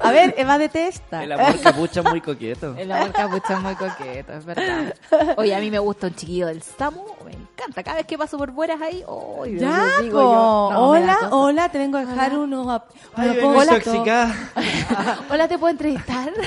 A 0.00 0.10
ver, 0.12 0.34
Eva 0.38 0.58
de 0.58 0.68
testa. 0.68 1.22
El 1.24 1.32
amor 1.32 1.60
capucha 1.60 2.02
muy 2.02 2.20
coqueto. 2.20 2.74
El 2.76 2.90
amor 2.90 3.12
capucha 3.12 3.58
muy 3.60 3.74
coqueto, 3.74 4.32
es 4.32 4.44
verdad. 4.44 4.94
Oye, 5.36 5.54
a 5.54 5.60
mí 5.60 5.70
me 5.70 5.78
gusta 5.78 6.08
un 6.08 6.14
chiquillo 6.14 6.46
del 6.46 6.62
SAMU, 6.62 7.04
me 7.36 7.42
encanta. 7.44 7.82
Cada 7.82 7.96
vez 7.98 8.06
que 8.06 8.18
paso 8.18 8.36
por 8.38 8.50
buenas 8.50 8.80
ahí, 8.80 9.02
oh, 9.06 9.44
Ya, 9.46 10.00
digo 10.00 10.20
yo, 10.20 10.70
no, 10.72 10.88
hola, 10.90 11.18
hola, 11.30 11.68
te 11.68 11.78
vengo 11.78 11.96
a 11.98 12.04
dejar 12.04 12.36
unos, 12.36 12.82
Ay, 13.14 13.38
intoxicada. 13.40 14.34
Hola, 15.30 15.48
¿te 15.48 15.58
puedo 15.58 15.70
entrevistar? 15.70 16.32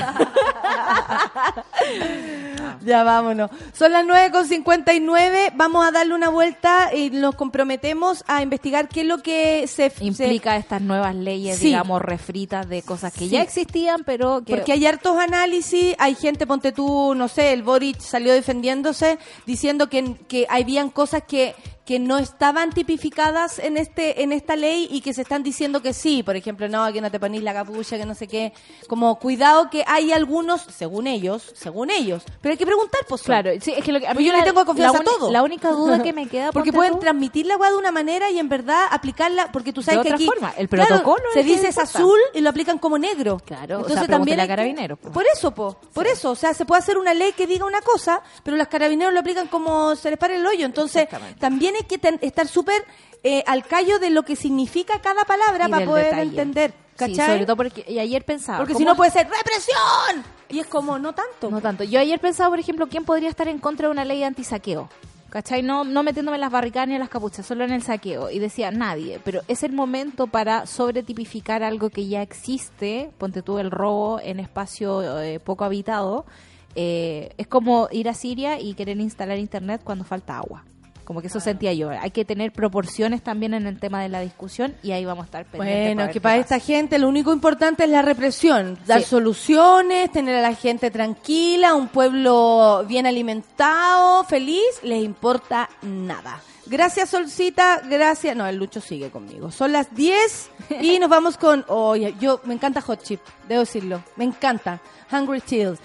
Ya 2.86 3.04
vámonos. 3.04 3.50
Son 3.74 3.92
las 3.92 4.06
9.59. 4.06 5.54
Vamos 5.56 5.86
a 5.88 5.92
darle 5.92 6.14
una 6.16 6.30
vuelta 6.30 6.94
y 6.94 7.10
nos 7.12 7.36
comprometemos 7.36 8.24
a 8.28 8.42
investigar 8.42 8.90
qué 8.90 9.02
es 9.02 9.08
lo 9.08 9.20
que 9.20 9.68
se 9.68 9.90
se- 9.90 10.04
Implica 10.06 10.58
estas 10.58 10.82
nuevas 10.82 11.16
leyes, 11.16 11.58
Sí. 11.58 11.68
digamos, 11.68 12.02
refritas 12.02 12.68
de 12.68 12.82
cosas 12.82 13.14
que 13.14 13.20
Sí. 13.20 13.30
ya 13.30 13.42
existían, 13.42 14.04
pero 14.06 14.44
que... 14.44 14.56
Porque 14.56 14.74
hay 14.74 14.86
hartos 14.86 15.18
análisis, 15.18 15.96
hay 15.98 16.16
gente, 16.16 16.46
ponte 16.46 16.72
tú, 16.74 17.14
no 17.16 17.28
sé, 17.28 17.54
el 17.54 17.64
Boric 17.64 18.00
salió 18.00 18.34
defendiéndose 18.34 19.18
diciendo 19.46 19.88
que, 19.90 20.16
que 20.28 20.46
habían 20.74 20.90
cosas 20.90 21.24
que, 21.28 21.56
que 21.86 22.00
no 22.00 22.18
estaban 22.18 22.72
tipificadas 22.72 23.60
en 23.60 23.76
este 23.78 24.24
en 24.24 24.32
esta 24.32 24.56
ley 24.56 24.88
y 24.90 25.02
que 25.02 25.14
se 25.14 25.22
están 25.22 25.44
diciendo 25.44 25.82
que 25.82 25.94
sí, 25.94 26.24
por 26.24 26.36
ejemplo, 26.36 26.68
no, 26.70 26.92
que 26.94 27.02
no 27.02 27.12
te 27.12 27.20
ponís 27.20 27.44
la 27.44 27.54
capucha, 27.54 27.98
que 27.98 28.06
no 28.06 28.16
sé 28.16 28.28
qué, 28.28 28.54
como 28.88 29.20
cuidado 29.20 29.70
que 29.70 29.84
hay 29.88 30.12
algunos, 30.14 30.62
según 30.62 31.08
ellos, 31.08 31.52
según 31.56 31.90
ellos, 31.90 32.24
pero 32.42 32.52
hay 32.54 32.58
que 32.58 32.66
preguntar, 32.66 33.02
pues. 33.08 33.22
Claro, 33.24 33.52
sí, 33.62 33.74
es 33.76 33.84
que 33.84 33.92
lo 33.92 34.00
que, 34.00 34.08
a 34.08 34.12
Pues 34.14 34.20
mí 34.20 34.26
yo 34.26 34.32
le 34.32 34.38
la- 34.40 34.44
tengo 34.46 34.66
confianza 34.66 35.00
a 35.00 35.04
todo. 35.04 35.30
La 35.32 35.44
única 35.44 35.72
duda 35.72 36.02
que 36.02 36.14
me 36.14 36.28
queda... 36.28 36.52
Porque 36.54 36.72
pueden 36.72 36.94
tú, 36.94 37.00
transmitir 37.00 37.46
la 37.48 37.58
weá 37.58 37.72
de 37.72 37.78
una 37.78 37.92
manera 37.92 38.30
y 38.32 38.40
en 38.40 38.48
verdad 38.48 38.88
aplicarla, 38.92 39.52
porque 39.52 39.74
tú 39.74 39.82
sabes 39.82 40.00
De 40.00 40.04
que 40.04 40.10
otra 40.10 40.16
aquí 40.16 40.26
forma, 40.26 40.54
el 40.58 40.70
claro, 40.70 40.88
protocolo 40.88 41.24
se 41.34 41.40
es 41.42 41.46
el 41.46 41.52
que 41.52 41.58
dice 41.58 41.68
es 41.70 41.78
azul 41.78 42.20
y 42.34 42.42
lo 42.42 42.50
aplican 42.50 42.78
como 42.80 42.98
negro. 42.98 43.42
Claro, 43.46 43.76
o 43.76 43.80
Entonces 43.80 44.00
sea, 44.00 44.08
también 44.08 44.40
a 44.40 44.44
que- 44.44 44.48
Carabineros, 44.50 45.00
po. 45.00 45.12
Por 45.12 45.26
eso, 45.34 45.52
po, 45.54 45.78
por 45.94 46.08
eso, 46.08 46.32
o 46.32 46.36
sea, 46.36 46.54
se 46.54 46.66
puede 46.66 46.80
hacer 46.80 46.98
una 46.98 47.14
ley 47.14 47.34
que 47.34 47.46
diga 47.48 47.66
una 47.66 47.82
cosa, 47.82 48.22
pero 48.44 48.56
los 48.56 48.68
carabineros 48.68 49.14
lo 49.14 49.20
aplican 49.20 49.48
como 49.48 49.96
se 49.96 50.10
les 50.12 50.18
pare 50.20 50.38
el 50.38 50.46
hoyo. 50.46 50.66
Entonces, 50.66 51.08
también 51.40 51.73
hay 51.76 51.84
que 51.84 51.98
ten- 51.98 52.20
estar 52.22 52.48
súper 52.48 52.84
eh, 53.24 53.44
al 53.48 53.66
callo 53.66 54.00
de 54.00 54.10
lo 54.10 54.24
que 54.24 54.36
significa 54.36 55.00
cada 55.02 55.24
palabra 55.26 55.68
Y 55.68 55.72
para 55.72 55.86
poder 55.86 56.06
detalle. 56.06 56.30
entender. 56.30 56.72
Sí, 56.72 56.98
¿Cachai? 56.98 57.26
sobre 57.32 57.46
todo 57.46 57.56
porque 57.58 57.86
y 57.88 57.98
ayer 58.00 58.24
pensaba... 58.24 58.60
porque 58.60 58.74
si 58.74 58.80
¿cómo- 58.84 58.90
no 58.92 58.96
puede 58.96 59.12
ser 59.12 59.28
represión. 59.28 60.24
Y 60.50 60.60
es 60.60 60.68
como, 60.68 61.00
no 61.00 61.14
tanto. 61.14 61.50
No 61.50 61.60
tanto. 61.62 61.84
Yo 61.84 62.00
ayer 62.00 62.20
pensaba, 62.20 62.50
por 62.50 62.60
ejemplo, 62.60 62.88
quién 62.88 63.04
podría 63.06 63.30
estar 63.30 63.48
en 63.48 63.58
contra 63.60 63.88
de 63.88 63.92
una 63.92 64.06
ley 64.06 64.20
de 64.20 64.26
antisaqueo. 64.26 64.90
¿Cachai? 65.32 65.64
No, 65.64 65.84
no 65.84 66.04
metiéndome 66.04 66.36
en 66.38 66.42
las 66.42 66.52
barricadas 66.52 66.88
ni 66.88 66.94
en 66.94 67.00
las 67.00 67.10
capuchas, 67.10 67.44
solo 67.44 67.64
en 67.64 67.72
el 67.72 67.82
saqueo. 67.82 68.30
Y 68.30 68.38
decía, 68.38 68.70
nadie. 68.70 69.20
Pero 69.24 69.42
es 69.48 69.64
el 69.64 69.72
momento 69.72 70.28
para 70.28 70.68
sobretipificar 70.68 71.64
algo 71.64 71.90
que 71.90 72.06
ya 72.08 72.22
existe. 72.22 73.10
Ponte 73.18 73.42
tú 73.42 73.58
el 73.58 73.72
robo 73.72 74.20
en 74.20 74.40
espacio 74.40 75.20
eh, 75.22 75.40
poco 75.40 75.64
habitado. 75.64 76.28
Eh, 76.76 77.34
es 77.40 77.48
como 77.48 77.88
ir 77.92 78.10
a 78.10 78.14
Siria 78.14 78.60
y 78.60 78.76
querer 78.76 79.00
instalar 79.00 79.40
internet 79.40 79.82
cuando 79.84 80.04
falta 80.04 80.38
agua. 80.38 80.64
Como 81.04 81.22
que 81.22 81.28
eso 81.28 81.40
sentía 81.40 81.74
yo. 81.74 81.90
Hay 81.90 82.12
que 82.12 82.26
tener 82.26 82.52
proporciones 82.52 83.22
también 83.22 83.54
en 83.54 83.68
el 83.68 83.80
tema 83.80 84.02
de 84.02 84.10
la 84.10 84.20
discusión 84.22 84.76
y 84.84 84.92
ahí 84.92 85.04
vamos 85.06 85.24
a 85.24 85.26
estar 85.26 85.46
pendientes. 85.46 85.96
Bueno, 85.96 86.12
que 86.12 86.22
para 86.22 86.36
pasa. 86.42 86.56
esta 86.56 86.66
gente 86.66 86.98
lo 87.00 87.10
único 87.10 87.34
importante 87.34 87.84
es 87.84 87.90
la 87.90 88.02
represión, 88.02 88.78
dar 88.88 89.02
Sí. 89.02 89.08
soluciones, 89.10 90.12
tener 90.12 90.36
a 90.36 90.42
la 90.42 90.56
gente 90.56 90.92
tranquila, 90.92 91.74
un 91.76 91.88
pueblo 91.90 92.86
bien 92.88 93.06
alimentado, 93.06 94.24
feliz, 94.24 94.64
les 94.84 95.04
importa 95.04 95.70
nada. 95.82 96.42
Gracias 96.66 97.10
Solcita, 97.10 97.82
gracias. 97.90 98.36
No, 98.38 98.48
el 98.48 98.56
Lucho 98.56 98.80
sigue 98.80 99.10
conmigo. 99.10 99.52
Son 99.52 99.74
las 99.74 99.94
10 99.94 100.50
y 100.82 100.98
nos 101.00 101.10
vamos 101.10 101.38
con, 101.38 101.66
oye, 101.68 102.16
yo 102.20 102.40
me 102.46 102.54
encanta 102.54 102.80
Hot 102.82 103.04
Chip, 103.04 103.20
debo 103.50 103.60
decirlo, 103.62 104.02
me 104.16 104.24
encanta. 104.24 104.80
Hungry 105.12 105.42
Chills. 105.42 105.80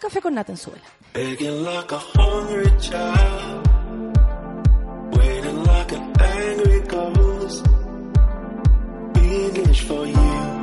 Café 0.00 0.20
con 0.20 0.34
nata 0.34 0.54
for 9.80 10.06
you. 10.06 10.57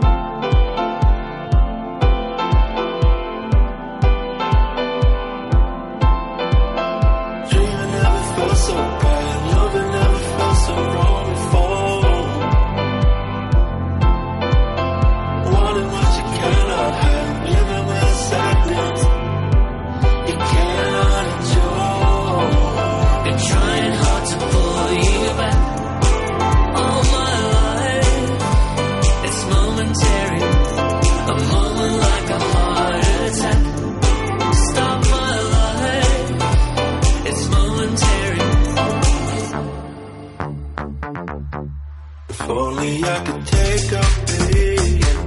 Only 42.47 43.03
I 43.03 43.19
could 43.25 43.47
take 43.47 43.91
a 43.91 44.05
billion, 44.27 45.25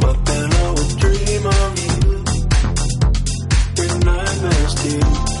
but 0.00 0.24
then 0.26 0.52
I 0.52 0.70
would 0.70 0.98
dream 0.98 1.46
of 1.46 1.78
you 1.78 1.94
you. 4.84 5.33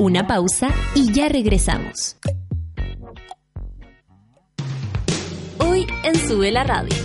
Una 0.00 0.26
pausa 0.26 0.70
y 0.94 1.12
ya 1.12 1.28
regresamos. 1.28 2.16
Hoy 5.58 5.86
en 6.02 6.14
Sube 6.16 6.50
la 6.50 6.64
Radio. 6.64 6.96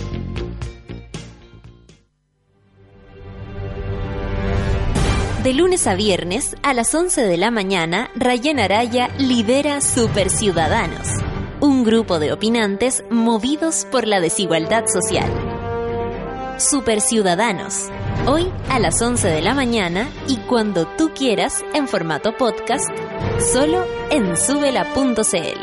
De 5.42 5.52
lunes 5.52 5.86
a 5.86 5.94
viernes, 5.94 6.56
a 6.62 6.72
las 6.72 6.94
11 6.94 7.20
de 7.20 7.36
la 7.36 7.50
mañana, 7.50 8.10
Rayen 8.16 8.58
Araya 8.58 9.10
lidera 9.18 9.82
Super 9.82 10.30
Ciudadanos, 10.30 11.06
un 11.60 11.84
grupo 11.84 12.18
de 12.18 12.32
opinantes 12.32 13.04
movidos 13.10 13.86
por 13.92 14.06
la 14.06 14.20
desigualdad 14.20 14.86
social. 14.86 15.30
Super 16.58 17.02
Ciudadanos, 17.02 17.90
hoy 18.26 18.50
a 18.70 18.78
las 18.78 19.02
11 19.02 19.28
de 19.28 19.42
la 19.42 19.52
mañana 19.52 20.08
y 20.26 20.38
cuando 20.38 20.86
quieras 21.16 21.64
en 21.72 21.88
formato 21.88 22.36
podcast, 22.36 22.90
solo 23.40 23.84
en 24.10 24.36
subela.cl. 24.36 25.60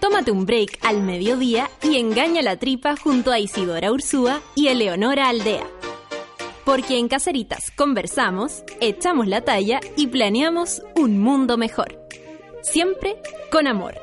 Tómate 0.00 0.30
un 0.30 0.46
break 0.46 0.78
al 0.82 1.02
mediodía 1.02 1.70
y 1.82 1.98
engaña 1.98 2.40
la 2.42 2.58
tripa 2.58 2.96
junto 2.96 3.30
a 3.30 3.38
Isidora 3.38 3.92
Ursúa 3.92 4.40
y 4.54 4.68
Eleonora 4.68 5.28
Aldea. 5.28 5.66
Porque 6.64 6.98
en 6.98 7.08
Caceritas 7.08 7.70
conversamos, 7.76 8.64
echamos 8.80 9.26
la 9.26 9.42
talla 9.42 9.80
y 9.96 10.06
planeamos 10.06 10.82
un 10.96 11.20
mundo 11.20 11.58
mejor. 11.58 11.98
Siempre 12.62 13.16
con 13.52 13.66
amor. 13.66 13.96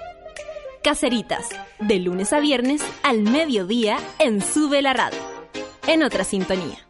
Caceritas, 0.84 1.50
de 1.80 2.00
lunes 2.00 2.32
a 2.32 2.40
viernes 2.40 2.82
al 3.04 3.22
mediodía 3.24 3.98
en 4.20 4.42
Sube 4.42 4.82
la 4.82 4.94
Radio. 4.94 5.20
En 5.88 6.04
otra 6.04 6.24
sintonía. 6.24 6.87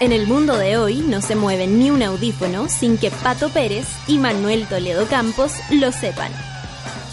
En 0.00 0.10
el 0.10 0.26
mundo 0.26 0.56
de 0.56 0.76
hoy 0.76 0.96
no 0.96 1.20
se 1.20 1.36
mueve 1.36 1.68
ni 1.68 1.90
un 1.90 2.02
audífono 2.02 2.68
sin 2.68 2.98
que 2.98 3.12
Pato 3.12 3.48
Pérez 3.50 3.86
y 4.08 4.18
Manuel 4.18 4.66
Toledo 4.66 5.06
Campos 5.06 5.52
lo 5.70 5.92
sepan. 5.92 6.32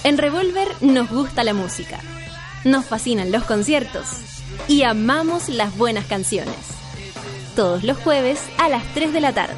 En 0.03 0.17
Revolver 0.17 0.67
nos 0.81 1.09
gusta 1.09 1.43
la 1.43 1.53
música, 1.53 1.99
nos 2.63 2.85
fascinan 2.85 3.31
los 3.31 3.43
conciertos 3.43 4.07
y 4.67 4.81
amamos 4.81 5.47
las 5.47 5.77
buenas 5.77 6.05
canciones. 6.05 6.55
Todos 7.55 7.83
los 7.83 7.99
jueves 7.99 8.41
a 8.57 8.67
las 8.67 8.83
3 8.95 9.13
de 9.13 9.21
la 9.21 9.33
tarde, 9.33 9.55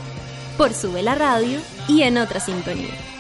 por 0.58 0.74
Sube 0.74 1.02
la 1.02 1.16
Radio 1.16 1.62
y 1.88 2.02
en 2.02 2.18
otra 2.18 2.42
sintonía. 2.42 3.13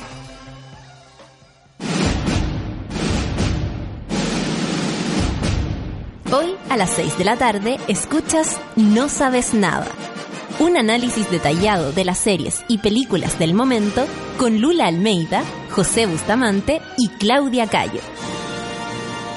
Hoy 6.36 6.56
a 6.72 6.78
las 6.78 6.90
6 6.96 7.20
de 7.20 7.26
la 7.26 7.38
tarde 7.38 7.78
escuchas 7.88 8.60
No 8.76 9.08
Sabes 9.08 9.54
Nada. 9.54 9.86
Un 10.60 10.78
análisis 10.78 11.30
detallado 11.30 11.92
de 11.92 12.06
las 12.06 12.18
series 12.18 12.64
y 12.68 12.80
películas 12.80 13.38
del 13.38 13.54
momento 13.54 14.08
con 14.40 14.60
Lula 14.60 14.88
Almeida, 14.88 15.44
José 15.70 16.08
Bustamante 16.08 16.82
y 16.98 17.10
Claudia 17.10 17.68
Cayo. 17.68 18.00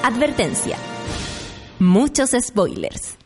Advertencia. 0.05 0.79
Muchos 1.81 2.31
spoilers. 2.31 3.19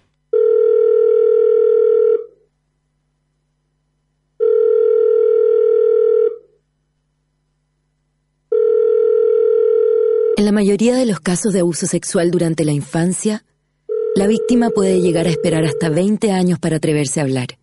En 10.37 10.45
la 10.45 10.51
mayoría 10.51 10.97
de 10.97 11.07
los 11.07 11.21
casos 11.21 11.53
de 11.53 11.61
abuso 11.61 11.87
sexual 11.87 12.33
durante 12.33 12.65
la 12.65 12.73
infancia, 12.73 13.45
la 14.15 14.27
víctima 14.27 14.71
puede 14.71 15.01
llegar 15.01 15.27
a 15.27 15.31
esperar 15.31 15.65
hasta 15.65 15.89
20 15.89 16.33
años 16.33 16.59
para 16.59 16.77
atreverse 16.77 17.21
a 17.21 17.23
hablar. 17.25 17.59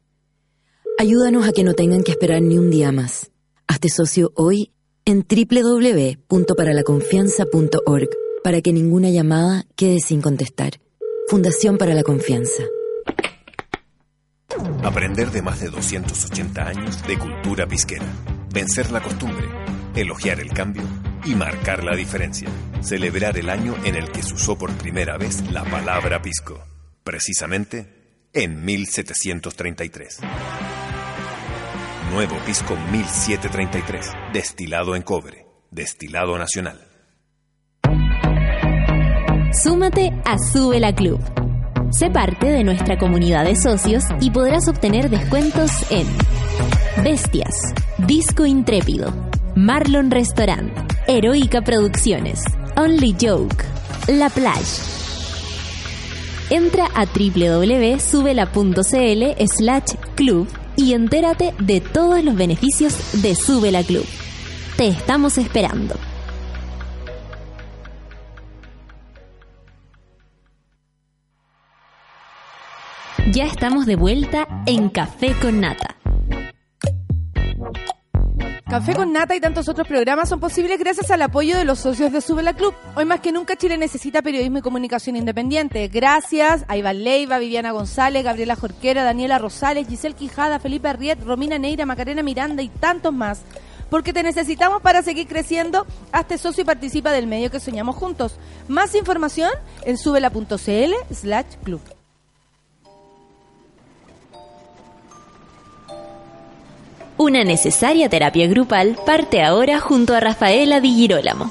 Ayúdanos 0.97 1.47
a 1.47 1.51
que 1.51 1.63
no 1.63 1.73
tengan 1.73 2.01
que 2.03 2.11
esperar 2.11 2.41
ni 2.41 2.57
un 2.57 2.71
día 2.71 2.91
más. 2.91 3.31
Hazte 3.67 3.89
socio 3.89 4.31
hoy 4.35 4.71
en 5.05 5.23
www.paralaconfianza.org 5.27 8.09
para 8.43 8.61
que 8.61 8.73
ninguna 8.73 9.09
llamada 9.09 9.65
quede 9.75 9.99
sin 9.99 10.21
contestar. 10.21 10.79
Fundación 11.27 11.77
para 11.77 11.93
la 11.93 12.03
Confianza. 12.03 12.63
Aprender 14.83 15.31
de 15.31 15.41
más 15.41 15.59
de 15.59 15.69
280 15.69 16.67
años 16.67 17.05
de 17.05 17.19
cultura 17.19 17.67
pisquera. 17.67 18.05
Vencer 18.53 18.91
la 18.91 19.03
costumbre, 19.03 19.45
elogiar 19.93 20.39
el 20.39 20.51
cambio 20.51 20.83
y 21.25 21.35
marcar 21.35 21.83
la 21.83 21.95
diferencia. 21.95 22.49
Celebrar 22.81 23.37
el 23.37 23.49
año 23.49 23.75
en 23.83 23.95
el 23.95 24.11
que 24.11 24.23
se 24.23 24.33
usó 24.33 24.57
por 24.57 24.71
primera 24.73 25.17
vez 25.17 25.41
la 25.51 25.63
palabra 25.63 26.21
pisco. 26.21 26.63
Precisamente 27.03 28.29
en 28.33 28.63
1733. 28.63 30.19
Nuevo 32.11 32.37
pisco 32.45 32.75
1733. 32.91 34.11
Destilado 34.33 34.95
en 34.95 35.01
cobre. 35.01 35.45
Destilado 35.71 36.37
nacional. 36.37 36.79
Súmate 39.51 40.11
a 40.25 40.37
Sube 40.37 40.79
la 40.79 40.93
Club. 40.93 41.19
Sé 41.91 42.09
parte 42.09 42.47
de 42.47 42.63
nuestra 42.63 42.97
comunidad 42.97 43.45
de 43.45 43.55
socios 43.55 44.03
y 44.19 44.29
podrás 44.31 44.67
obtener 44.67 45.09
descuentos 45.09 45.71
en 45.89 46.05
Bestias, 47.03 47.55
Disco 47.97 48.45
Intrépido, 48.45 49.13
Marlon 49.57 50.11
Restaurant, 50.11 50.71
Heroica 51.07 51.63
Producciones, 51.63 52.43
Only 52.75 53.15
Joke, 53.19 53.65
La 54.07 54.29
Plage. 54.29 54.83
Entra 56.51 56.85
a 56.93 57.05
www.subela.cl 57.05 57.97
slash 59.47 59.95
club 60.13 60.47
y 60.75 60.93
entérate 60.93 61.55
de 61.57 61.81
todos 61.81 62.23
los 62.23 62.35
beneficios 62.35 63.23
de 63.23 63.33
Sube 63.33 63.71
la 63.71 63.81
Club. 63.81 64.05
Te 64.77 64.89
estamos 64.89 65.39
esperando. 65.39 65.95
Ya 73.31 73.45
estamos 73.45 73.87
de 73.87 73.95
vuelta 73.95 74.47
en 74.67 74.89
Café 74.89 75.33
con 75.41 75.61
Nata. 75.61 75.95
Café 78.69 78.95
con 78.95 79.13
Nata 79.13 79.33
y 79.33 79.39
tantos 79.39 79.69
otros 79.69 79.87
programas 79.87 80.27
son 80.27 80.41
posibles 80.41 80.77
gracias 80.77 81.09
al 81.09 81.21
apoyo 81.21 81.55
de 81.55 81.63
los 81.63 81.79
socios 81.79 82.11
de 82.11 82.19
Sube 82.19 82.43
la 82.43 82.51
Club. 82.51 82.73
Hoy 82.95 83.05
más 83.05 83.21
que 83.21 83.31
nunca 83.31 83.55
Chile 83.55 83.77
necesita 83.77 84.21
periodismo 84.21 84.57
y 84.57 84.61
comunicación 84.61 85.15
independiente. 85.15 85.87
Gracias 85.87 86.65
a 86.67 86.75
Iván 86.75 87.01
Leiva, 87.01 87.39
Viviana 87.39 87.71
González, 87.71 88.25
Gabriela 88.25 88.57
Jorquera, 88.57 89.05
Daniela 89.05 89.39
Rosales, 89.39 89.87
Giselle 89.87 90.15
Quijada, 90.15 90.59
Felipe 90.59 90.89
Arriet, 90.89 91.23
Romina 91.23 91.57
Neira, 91.57 91.85
Macarena 91.85 92.23
Miranda 92.23 92.61
y 92.61 92.67
tantos 92.67 93.13
más. 93.13 93.39
Porque 93.89 94.11
te 94.11 94.21
necesitamos 94.21 94.81
para 94.81 95.01
seguir 95.01 95.27
creciendo. 95.27 95.87
Hazte 96.11 96.37
socio 96.37 96.63
y 96.63 96.65
participa 96.65 97.13
del 97.13 97.25
medio 97.25 97.49
que 97.49 97.61
soñamos 97.61 97.95
juntos. 97.95 98.35
Más 98.67 98.95
información 98.95 99.51
en 99.85 99.97
subela.cl 99.97 100.93
slash 101.13 101.55
club. 101.63 101.96
Una 107.17 107.43
necesaria 107.43 108.09
terapia 108.09 108.47
grupal 108.47 108.95
parte 109.05 109.41
ahora 109.43 109.79
junto 109.79 110.13
a 110.13 110.19
Rafaela 110.19 110.79
Di 110.79 110.95
Girolamo. 110.95 111.49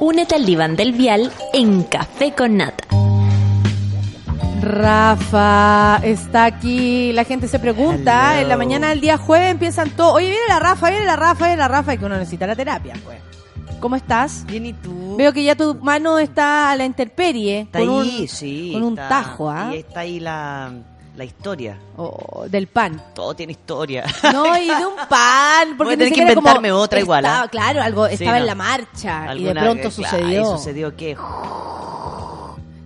Únete 0.00 0.34
al 0.34 0.44
diván 0.46 0.74
del 0.76 0.92
vial 0.92 1.30
en 1.52 1.82
Café 1.84 2.32
con 2.32 2.56
Nata. 2.56 2.84
Rafa 4.62 6.00
está 6.02 6.44
aquí. 6.46 7.12
La 7.12 7.24
gente 7.24 7.46
se 7.46 7.58
pregunta. 7.58 8.32
Hello. 8.32 8.42
En 8.42 8.48
la 8.48 8.56
mañana 8.56 8.88
del 8.88 9.00
día 9.00 9.16
jueves 9.18 9.50
empiezan 9.50 9.90
todos. 9.90 10.14
Oye, 10.14 10.28
viene 10.30 10.44
la 10.48 10.58
Rafa, 10.58 10.90
viene 10.90 11.04
la 11.04 11.16
Rafa, 11.16 11.44
viene 11.46 11.58
la 11.58 11.68
Rafa. 11.68 11.94
Y 11.94 11.98
que 11.98 12.04
uno 12.04 12.16
necesita 12.16 12.46
la 12.46 12.56
terapia, 12.56 12.94
pues. 13.04 13.18
¿Cómo 13.80 13.96
estás? 13.96 14.44
Bien, 14.46 14.64
¿y 14.66 14.72
tú? 14.72 15.16
Veo 15.18 15.32
que 15.32 15.44
ya 15.44 15.54
tu 15.54 15.74
mano 15.76 16.18
está 16.18 16.70
a 16.70 16.76
la 16.76 16.84
intemperie. 16.86 17.60
Está 17.60 17.80
con 17.80 17.88
ahí, 17.90 18.18
un, 18.22 18.28
sí. 18.28 18.70
Con 18.72 18.82
un 18.82 18.92
está- 18.94 19.08
tajo, 19.08 19.50
¿ah? 19.50 19.70
Y 19.74 19.78
está 19.78 20.00
ahí 20.00 20.18
la, 20.18 20.72
la 21.16 21.24
historia. 21.24 21.78
Oh, 21.96 22.44
del 22.48 22.66
pan. 22.66 23.02
Todo 23.14 23.34
tiene 23.34 23.52
historia. 23.52 24.04
No, 24.32 24.56
y 24.56 24.66
de 24.66 24.86
un 24.86 24.96
pan. 25.08 25.76
Porque 25.76 25.84
Voy 25.84 25.94
a 25.94 25.96
ni 25.96 26.04
tener 26.04 26.12
que 26.12 26.34
como 26.34 26.48
inventarme 26.48 26.72
otra 26.72 27.00
igual, 27.00 27.24
¿ah? 27.24 27.28
estaba- 27.28 27.48
Claro, 27.48 27.82
algo 27.82 28.06
Sí, 28.08 28.14
estaba 28.14 28.38
en 28.38 28.46
la 28.46 28.54
marcha 28.54 29.34
y 29.34 29.44
de 29.44 29.52
pronto 29.54 29.88
eh, 29.88 29.90
claro, 29.90 29.90
sucedió. 29.90 30.42
¿Y 30.42 30.44
sucedió 30.58 30.96
qué? 30.96 31.16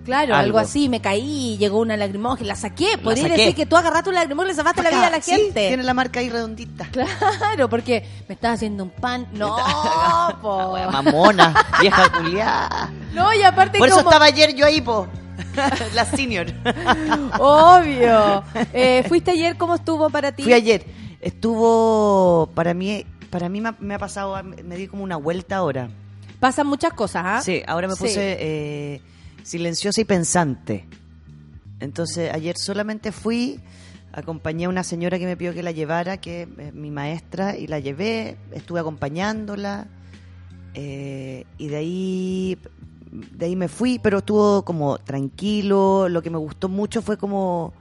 Claro, 0.05 0.35
algo. 0.35 0.59
Algo. 0.59 0.59
así, 0.59 0.89
me 0.89 1.01
caí, 1.01 1.57
llegó 1.59 1.78
una 1.78 1.97
lagrimógena, 1.97 2.49
la 2.49 2.57
saqué. 2.57 2.99
Podría 2.99 3.28
decir 3.28 3.55
que 3.55 3.66
tú 3.66 3.76
agarraste 3.76 4.11
una 4.11 4.20
lagrimógena 4.20 4.49
y 4.49 4.53
le 4.53 4.57
salvaste 4.57 4.83
la 4.83 4.91
vida 4.91 5.07
a 5.07 5.11
la 5.11 5.20
Sí, 5.20 5.31
gente. 5.33 5.68
tiene 5.68 5.83
la 5.83 5.95
marca 5.95 6.20
ahí 6.20 6.31
redondita. 6.31 6.89
Claro, 6.91 7.68
porque 7.68 8.09
me 8.26 8.35
estás 8.35 8.55
haciendo 8.55 8.83
un 8.85 8.91
pan. 8.91 9.28
No, 9.33 9.57
po. 10.43 10.76
Mamona, 10.91 11.55
vieja 11.81 12.09
culiada. 12.11 12.91
No, 13.12 13.33
y 13.35 13.43
aparte 13.43 13.78
Por 13.78 13.89
eso 13.89 14.01
estaba 14.01 14.24
ayer 14.24 14.55
yo 14.55 14.64
ahí, 14.66 14.81
po. 14.81 15.07
la 15.95 16.05
senior. 16.05 16.47
Obvio. 17.38 18.43
Eh, 18.72 19.05
¿Fuiste 19.09 19.32
ayer? 19.32 19.57
¿Cómo 19.57 19.74
estuvo 19.74 20.11
para 20.11 20.32
ti? 20.32 20.43
Fui 20.43 20.53
ayer. 20.53 20.84
Estuvo, 21.20 22.51
para 22.55 22.74
mí, 22.74 23.05
para 23.30 23.49
mí 23.49 23.61
me 23.61 23.70
ha, 23.70 23.76
me 23.80 23.95
ha 23.95 23.99
pasado, 23.99 24.43
me 24.43 24.76
di 24.76 24.86
como 24.88 25.03
una 25.05 25.16
vuelta 25.16 25.57
ahora. 25.57 25.88
Pasan 26.38 26.66
muchas 26.66 26.93
cosas, 26.95 27.22
¿ah? 27.26 27.41
Sí, 27.43 27.62
ahora 27.66 27.88
me 27.88 27.95
Sí. 27.95 28.05
puse 28.05 28.36
eh, 28.41 29.01
silenciosa 29.43 30.01
y 30.01 30.05
pensante. 30.05 30.86
Entonces, 31.80 32.32
ayer 32.32 32.57
solamente 32.57 33.12
fui, 33.12 33.61
acompañé 34.12 34.64
a 34.64 34.68
una 34.70 34.82
señora 34.84 35.18
que 35.18 35.26
me 35.26 35.36
pidió 35.36 35.53
que 35.53 35.62
la 35.62 35.70
llevara, 35.72 36.18
que 36.18 36.49
es 36.59 36.74
mi 36.74 36.91
maestra, 36.91 37.57
y 37.57 37.66
la 37.66 37.78
llevé, 37.78 38.36
estuve 38.53 38.80
acompañándola, 38.80 39.86
eh, 40.74 41.45
y 41.59 41.68
de 41.68 41.76
ahí, 41.76 42.59
de 43.11 43.47
ahí 43.47 43.57
me 43.57 43.69
fui, 43.69 43.99
pero 43.99 44.19
estuvo 44.19 44.63
como 44.65 44.99
tranquilo. 44.99 46.09
Lo 46.09 46.23
que 46.23 46.31
me 46.31 46.39
gustó 46.39 46.69
mucho 46.69 47.03
fue 47.03 47.17
como 47.17 47.73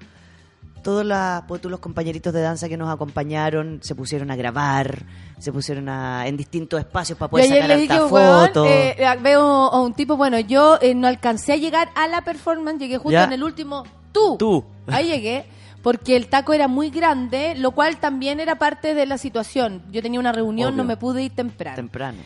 todos 0.84 1.06
la- 1.06 1.44
pues, 1.48 1.62
tú, 1.62 1.70
los 1.70 1.80
compañeritos 1.82 2.34
de 2.34 2.42
danza 2.42 2.70
que 2.70 2.78
nos 2.78 2.90
acompañaron 2.90 3.80
se 3.84 3.96
pusieron 3.96 4.32
a 4.32 4.36
grabar, 4.36 5.04
se 5.38 5.52
pusieron 5.52 5.90
a, 5.90 6.26
en 6.28 6.38
distintos 6.38 6.80
espacios 6.80 7.18
para 7.20 7.30
poder 7.30 7.48
sacar 7.48 7.68
le 7.68 7.78
dije, 7.78 7.94
harta 7.94 8.06
weón, 8.06 8.48
foto. 8.48 8.66
eh, 8.66 8.96
veo 9.22 9.42
a 9.44 9.82
un 9.82 9.94
tipo, 9.94 10.16
bueno, 10.16 10.40
yo 10.40 10.80
eh, 10.82 10.96
no 10.96 11.08
alcancé 11.08 11.54
a 11.54 11.58
llegar 11.58 11.90
a 11.96 12.08
la 12.08 12.22
performance, 12.24 12.80
llegué 12.80 12.98
justo 12.98 13.12
Ya. 13.12 13.26
en 13.26 13.34
el 13.34 13.44
último, 13.44 13.84
tú. 14.14 14.38
Tú. 14.40 14.64
Ahí 14.88 15.08
llegué, 15.10 15.46
porque 15.84 16.16
el 16.16 16.28
taco 16.28 16.54
era 16.54 16.68
muy 16.70 16.90
grande, 16.90 17.56
lo 17.58 17.72
cual 17.72 17.98
también 17.98 18.40
era 18.40 18.56
parte 18.58 18.94
de 18.96 19.06
la 19.06 19.18
situación. 19.18 19.84
Yo 19.92 20.02
tenía 20.02 20.20
una 20.20 20.32
reunión, 20.32 20.70
Obvio. 20.70 20.78
no 20.78 20.84
me 20.86 20.96
pude 20.98 21.24
ir 21.24 21.36
temprano. 21.36 21.76
temprano. 21.76 22.20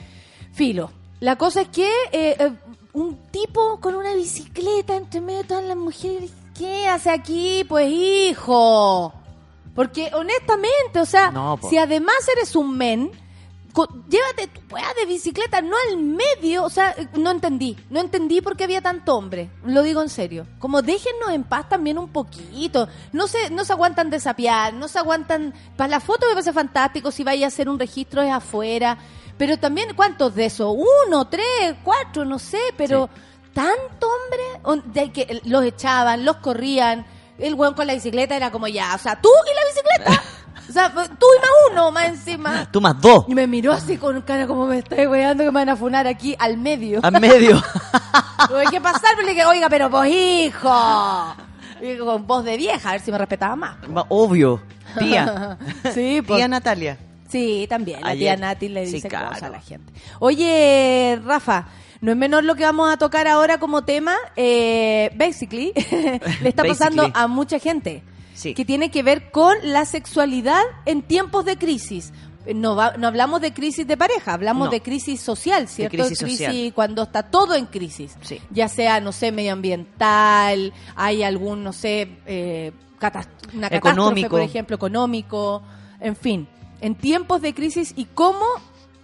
Filo. 0.54 0.92
La 1.20 1.38
cosa 1.38 1.62
es 1.62 1.70
que 1.70 1.88
eh, 2.12 2.36
eh, 2.40 2.52
un 2.94 3.18
tipo 3.32 3.80
con 3.80 3.96
una 3.96 4.14
bicicleta 4.14 4.96
entre 4.96 5.22
medio 5.22 5.40
de 5.40 5.48
todas 5.48 5.64
las 5.66 5.78
mujeres, 5.78 6.32
¿qué 6.58 6.88
hace 6.88 7.10
aquí? 7.10 7.66
Pues 7.68 7.90
hijo. 7.92 9.14
Porque 9.76 10.12
honestamente, 10.14 11.00
o 11.00 11.06
sea, 11.06 11.32
No, 11.32 11.60
si 11.70 11.78
además 11.78 12.16
eres 12.36 12.56
un 12.56 12.78
men, 12.78 13.12
llévate 14.08 14.48
tu 14.48 14.62
weá 14.74 14.86
de 15.00 15.08
bicicleta, 15.08 15.62
no 15.62 15.76
al 15.90 15.98
medio. 15.98 16.64
O 16.64 16.70
sea, 16.70 16.96
no 17.18 17.32
entendí. 17.32 17.76
No 17.90 18.00
entendí 18.00 18.42
por 18.42 18.56
qué 18.56 18.66
había 18.66 18.82
tanto 18.82 19.16
hombre. 19.16 19.50
Lo 19.66 19.82
digo 19.82 20.02
en 20.04 20.10
serio. 20.10 20.46
Como 20.60 20.84
déjennos 20.84 21.32
en 21.32 21.44
paz 21.44 21.68
también 21.70 21.98
un 21.98 22.10
poquito. 22.10 22.88
No 23.12 23.28
se, 23.28 23.50
no 23.50 23.66
se 23.66 23.74
aguantan 23.74 24.12
desapiar, 24.12 24.76
no 24.76 24.88
se 24.88 25.00
aguantan. 25.00 25.54
Para 25.76 25.90
la 25.90 26.00
foto 26.00 26.28
me 26.28 26.34
parece 26.34 26.54
fantástico. 26.54 27.12
Si 27.12 27.24
vaya 27.24 27.46
a 27.46 27.50
hacer 27.50 27.68
un 27.68 27.80
registro 27.80 28.22
es 28.22 28.32
afuera. 28.32 29.00
Pero 29.38 29.58
también, 29.58 29.90
¿cuántos 29.96 30.36
de 30.36 30.46
esos? 30.46 30.76
Uno, 31.08 31.28
tres, 31.28 31.76
cuatro, 31.84 32.26
no 32.26 32.40
sé. 32.40 32.60
Pero, 32.78 33.10
¿tanto 33.54 34.08
hombre? 34.08 34.84
De 34.94 35.12
que 35.12 35.42
los 35.46 35.64
echaban, 35.64 36.26
los 36.26 36.38
corrían. 36.38 37.06
El 37.38 37.56
weón 37.56 37.74
con 37.74 37.88
la 37.88 37.94
bicicleta 37.94 38.36
era 38.36 38.52
como 38.52 38.68
ya. 38.68 38.94
O 38.96 39.00
sea, 39.00 39.20
tú 39.20 39.30
y 39.30 39.56
la 39.56 39.66
bicicleta. 39.68 40.24
O 40.70 40.72
sea, 40.72 40.90
tú 40.92 41.26
y 41.38 41.40
más 41.40 41.50
uno, 41.72 41.92
más 41.92 42.06
encima. 42.06 42.72
Tú 42.72 42.80
más 42.80 43.00
dos. 43.00 43.26
Y 43.28 43.36
me 43.36 43.46
miró 43.46 43.74
así 43.74 43.98
con 43.98 44.22
cara 44.22 44.48
como 44.48 44.66
me 44.66 44.80
estoy 44.80 45.06
weando 45.08 45.44
que 45.44 45.52
me 45.52 45.60
van 45.60 45.70
a 45.70 45.76
funar 45.76 46.08
aquí 46.08 46.36
al 46.40 46.58
medio. 46.58 47.02
A 47.04 47.12
medio. 47.12 47.62
Tuve 48.48 48.66
que 48.72 48.80
pasar, 48.82 49.12
pero 49.16 49.28
le 49.28 49.34
dije, 49.34 49.46
oiga, 49.46 49.70
pero 49.70 49.90
pues 49.90 50.10
hijo. 50.10 51.36
Y 51.82 51.98
con 51.98 52.26
voz 52.26 52.46
de 52.46 52.56
vieja, 52.56 52.90
a 52.90 52.92
ver 52.94 53.02
si 53.02 53.12
me 53.12 53.18
respetaba 53.18 53.56
más. 53.56 53.76
Obvio. 54.08 54.62
Tía. 54.98 55.58
Sí, 55.94 56.22
pues. 56.26 56.38
Tía 56.38 56.48
Natalia. 56.48 56.98
Sí, 57.34 57.66
también. 57.68 58.00
La 58.02 58.10
Ayer. 58.10 58.20
tía 58.38 58.38
Nati 58.38 58.70
le 58.70 58.86
Sí, 58.86 58.94
dice 58.94 59.10
claro. 59.10 59.28
cosas 59.30 59.44
a 59.44 59.50
la 59.50 59.60
gente. 59.60 59.92
Oye, 60.20 61.20
Rafa, 61.26 61.68
no 62.00 62.12
es 62.12 62.18
menor 62.18 62.44
lo 62.44 62.56
que 62.56 62.64
vamos 62.64 62.92
a 62.94 62.98
tocar 62.98 63.28
ahora 63.28 63.60
como 63.60 63.84
tema. 63.84 64.16
Eh, 64.36 65.12
basically, 65.16 65.74
le 66.42 66.50
está 66.50 66.64
pasando 66.64 67.10
a 67.14 67.28
mucha 67.28 67.60
gente. 67.60 68.04
Sí. 68.36 68.54
Que 68.54 68.66
tiene 68.66 68.90
que 68.92 69.04
ver 69.04 69.32
con 69.32 69.56
la 69.64 69.86
sexualidad 69.86 70.62
en 70.86 71.02
tiempos 71.02 71.44
de 71.46 71.58
crisis. 71.58 72.14
No, 72.54 72.76
va- 72.76 72.96
no 72.98 73.08
hablamos 73.08 73.40
de 73.42 73.54
crisis 73.54 73.88
de 73.88 73.96
pareja, 73.96 74.34
hablamos 74.34 74.66
No. 74.66 74.72
de 74.72 74.82
crisis 74.82 75.22
social, 75.22 75.68
¿cierto? 75.70 75.98
crisis 75.98 76.20
social. 76.20 76.74
cuando 76.76 77.04
está 77.04 77.24
todo 77.24 77.56
en 77.56 77.66
crisis. 77.68 78.16
Sí. 78.22 78.40
Ya 78.52 78.68
sea, 78.68 79.00
no 79.00 79.12
sé, 79.12 79.32
medioambiental, 79.32 80.74
hay 80.96 81.24
algún, 81.24 81.64
no 81.64 81.74
sé, 81.74 82.18
eh, 82.26 82.72
una 82.74 83.00
catástrofe, 83.00 83.76
Económico. 83.78 84.30
por 84.30 84.42
ejemplo, 84.42 84.76
económico, 84.76 85.62
en 86.00 86.16
fin, 86.16 86.48
en 86.84 86.96
tiempos 86.96 87.42
de 87.42 87.54
crisis 87.54 87.94
y 87.96 88.06
cómo 88.06 88.46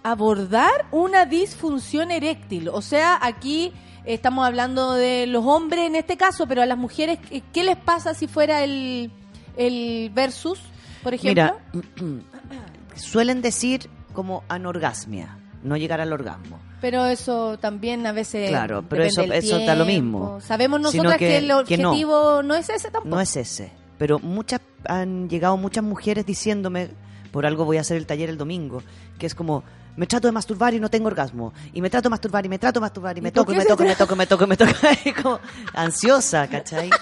abordar 0.03 0.85
una 0.91 1.25
disfunción 1.25 2.11
eréctil. 2.11 2.69
O 2.69 2.81
sea, 2.81 3.17
aquí 3.21 3.73
estamos 4.05 4.45
hablando 4.45 4.93
de 4.93 5.27
los 5.27 5.45
hombres 5.45 5.85
en 5.87 5.95
este 5.95 6.17
caso, 6.17 6.45
pero 6.47 6.61
a 6.61 6.65
las 6.65 6.77
mujeres, 6.77 7.19
¿qué, 7.53 7.63
les 7.63 7.77
pasa 7.77 8.13
si 8.13 8.27
fuera 8.27 8.63
el, 8.63 9.11
el 9.57 10.11
versus, 10.13 10.59
por 11.03 11.13
ejemplo? 11.13 11.55
Mira, 11.73 12.23
suelen 12.95 13.41
decir 13.41 13.89
como 14.13 14.43
anorgasmia, 14.49 15.37
no 15.63 15.77
llegar 15.77 16.01
al 16.01 16.11
orgasmo. 16.13 16.59
Pero 16.81 17.05
eso 17.05 17.57
también 17.59 18.05
a 18.07 18.13
veces. 18.13 18.49
Claro, 18.49 18.83
pero 18.87 19.03
eso- 19.03 19.21
eso 19.23 19.59
da 19.59 19.75
lo 19.75 19.85
mismo. 19.85 20.39
Sabemos 20.41 20.79
nosotras 20.79 21.17
que, 21.17 21.27
que- 21.27 21.37
el 21.37 21.51
que 21.65 21.77
no. 21.77 21.89
objetivo 21.89 22.41
no. 22.43 22.55
es 22.55 22.69
ese 22.69 22.89
tampoco. 22.89 23.15
No 23.15 23.21
es 23.21 23.35
ese. 23.35 23.71
Pero 23.97 24.19
muchas 24.19 24.61
han 24.85 25.27
llegado 25.29 25.57
muchas 25.57 25.83
mujeres 25.83 26.25
diciéndome, 26.25 26.89
por 27.31 27.45
algo 27.45 27.65
voy 27.65 27.77
a 27.77 27.81
hacer 27.81 27.97
el 27.97 28.05
taller 28.05 28.29
el 28.29 28.37
domingo, 28.37 28.83
que 29.17 29.25
es 29.25 29.35
como, 29.35 29.63
me 29.95 30.07
trato 30.07 30.27
de 30.27 30.31
masturbar 30.31 30.73
y 30.73 30.79
no 30.79 30.89
tengo 30.89 31.07
orgasmo. 31.07 31.53
Y 31.73 31.81
me 31.81 31.89
trato 31.89 32.07
de 32.07 32.11
masturbar 32.11 32.45
y 32.45 32.49
me 32.49 32.57
trato 32.57 32.79
de 32.79 32.81
masturbar 32.81 33.17
y 33.17 33.21
me 33.21 33.29
¿Y 33.29 33.31
por 33.31 33.41
toco 33.45 33.53
y 33.53 33.57
me 33.57 33.65
toco 33.65 33.83
y 33.83 33.87
me 33.87 33.95
toco 33.95 34.13
y 34.13 34.17
me 34.17 34.25
toco 34.27 34.43
y 34.43 34.47
me 34.47 34.57
toco. 34.57 34.71
Y 35.05 35.11
como 35.13 35.39
ansiosa, 35.73 36.47
¿cachai? 36.47 36.89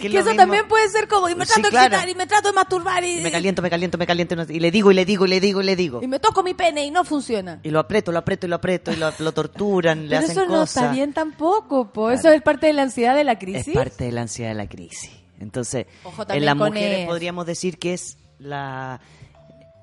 Que, 0.00 0.06
es 0.06 0.14
eso 0.14 0.24
mismo. 0.30 0.36
también 0.36 0.66
puede 0.66 0.88
ser 0.88 1.08
como, 1.08 1.28
y 1.28 1.34
me 1.34 1.44
Sí, 1.44 1.52
trato 1.52 1.66
de 1.66 1.70
claro. 1.70 1.94
excitar, 1.94 2.08
y 2.08 2.14
me 2.14 2.26
trato 2.26 2.48
de 2.48 2.54
masturbar, 2.54 3.04
y, 3.04 3.18
Y 3.18 3.20
me 3.20 3.30
caliento, 3.30 3.60
me 3.60 3.68
caliento, 3.68 3.98
me 3.98 4.06
caliento. 4.06 4.34
Y 4.48 4.58
le 4.58 4.70
digo 4.70 4.90
y 4.90 4.94
le 4.94 5.04
digo 5.04 5.26
y 5.26 5.28
le 5.28 5.40
digo 5.40 5.60
y 5.60 5.64
le 5.64 5.76
digo. 5.76 6.00
y 6.02 6.06
me 6.06 6.18
toco 6.18 6.42
mi 6.42 6.54
pene 6.54 6.86
y 6.86 6.90
no 6.90 7.04
funciona. 7.04 7.60
Y 7.62 7.70
lo 7.70 7.80
aprieto, 7.80 8.10
lo 8.10 8.18
aprieto 8.18 8.46
y 8.46 8.48
lo 8.50 8.56
aprieto 8.56 8.92
y 8.92 8.96
lo, 8.96 9.12
lo 9.18 9.32
torturan, 9.32 10.04
le 10.08 10.16
Pero 10.16 10.20
hacen 10.20 10.30
eso 10.30 10.46
no 10.46 10.62
está 10.62 10.90
bien 10.90 11.12
tampoco, 11.12 11.92
po. 11.92 12.10
Eso 12.10 12.30
es 12.30 12.40
parte 12.40 12.66
de 12.68 12.72
la 12.72 12.82
ansiedad 12.82 13.14
de 13.14 13.24
la 13.24 13.38
crisis. 13.38 13.68
Es 13.68 13.74
parte 13.74 14.04
de 14.04 14.12
la 14.12 14.22
ansiedad 14.22 14.50
de 14.50 14.56
la 14.56 14.68
crisis. 14.68 15.10
Entonces, 15.38 15.86
Ojo 16.04 16.24
en 16.30 16.46
las 16.46 16.56
mujeres 16.56 17.06
podríamos 17.06 17.44
decir 17.44 17.78
que 17.78 17.92
es 17.94 18.16
la 18.38 19.00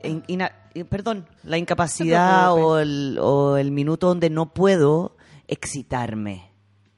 in- 0.04 0.24
ina- 0.28 0.52
eh, 0.74 0.86
perdón, 0.86 1.28
la 1.44 1.58
incapacidad 1.58 2.54
o 2.54 2.80
el, 2.80 3.18
o 3.22 3.58
el 3.58 3.72
minuto 3.72 4.08
donde 4.08 4.30
no 4.30 4.54
puedo 4.54 5.16
excitarme. 5.48 6.46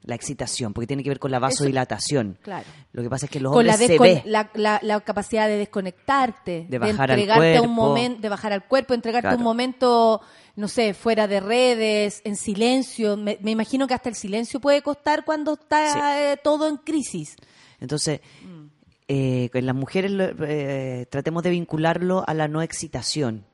la 0.02 0.14
excitación, 0.14 0.72
porque 0.72 0.86
tiene 0.86 1.02
que 1.04 1.10
ver 1.10 1.18
con 1.20 1.30
la 1.30 1.38
vasodilatación. 1.38 2.38
Claro. 2.42 2.64
Lo 2.92 3.02
que 3.02 3.10
pasa 3.10 3.26
es 3.26 3.30
que 3.30 3.38
los 3.38 3.52
Con 3.52 3.66
la, 3.66 3.74
hombres 3.74 3.86
se 3.86 3.96
descon- 3.98 4.02
ve. 4.02 4.22
la, 4.24 4.50
la- 4.54 4.80
la 4.82 4.98
capacidad 5.02 5.46
de 5.46 5.58
desconectarte, 5.58 6.66
De 6.70 6.78
bajar 6.78 7.12
al 7.12 7.18
entregarte 7.18 7.58
a 7.58 7.60
un 7.60 7.66
cuerpo. 7.68 7.82
momento, 7.82 8.20
de 8.22 8.28
bajar 8.30 8.52
al 8.54 8.64
cuerpo, 8.66 8.94
entregarte 8.94 9.26
Claro. 9.28 9.36
un 9.36 9.44
momento, 9.44 10.22
no 10.56 10.68
sé, 10.68 10.94
fuera 10.94 11.28
de 11.28 11.40
redes, 11.40 12.22
en 12.24 12.36
silencio. 12.36 13.18
Me, 13.18 13.38
me 13.42 13.50
imagino 13.50 13.86
que 13.86 13.92
hasta 13.94 14.08
el 14.08 14.14
silencio 14.14 14.58
puede 14.58 14.80
costar 14.82 15.24
cuando 15.24 15.52
está 15.52 15.92
Sí. 15.92 15.98
eh, 16.02 16.36
todo 16.42 16.66
en 16.66 16.78
crisis. 16.78 17.36
Entonces. 17.78 18.20
Eh, 19.12 19.50
en 19.52 19.66
las 19.66 19.74
mujeres 19.74 20.12
eh, 20.40 21.06
tratemos 21.10 21.42
de 21.42 21.50
vincularlo 21.50 22.22
a 22.26 22.32
la 22.32 22.46
no 22.46 22.62
excitación, 22.62 23.44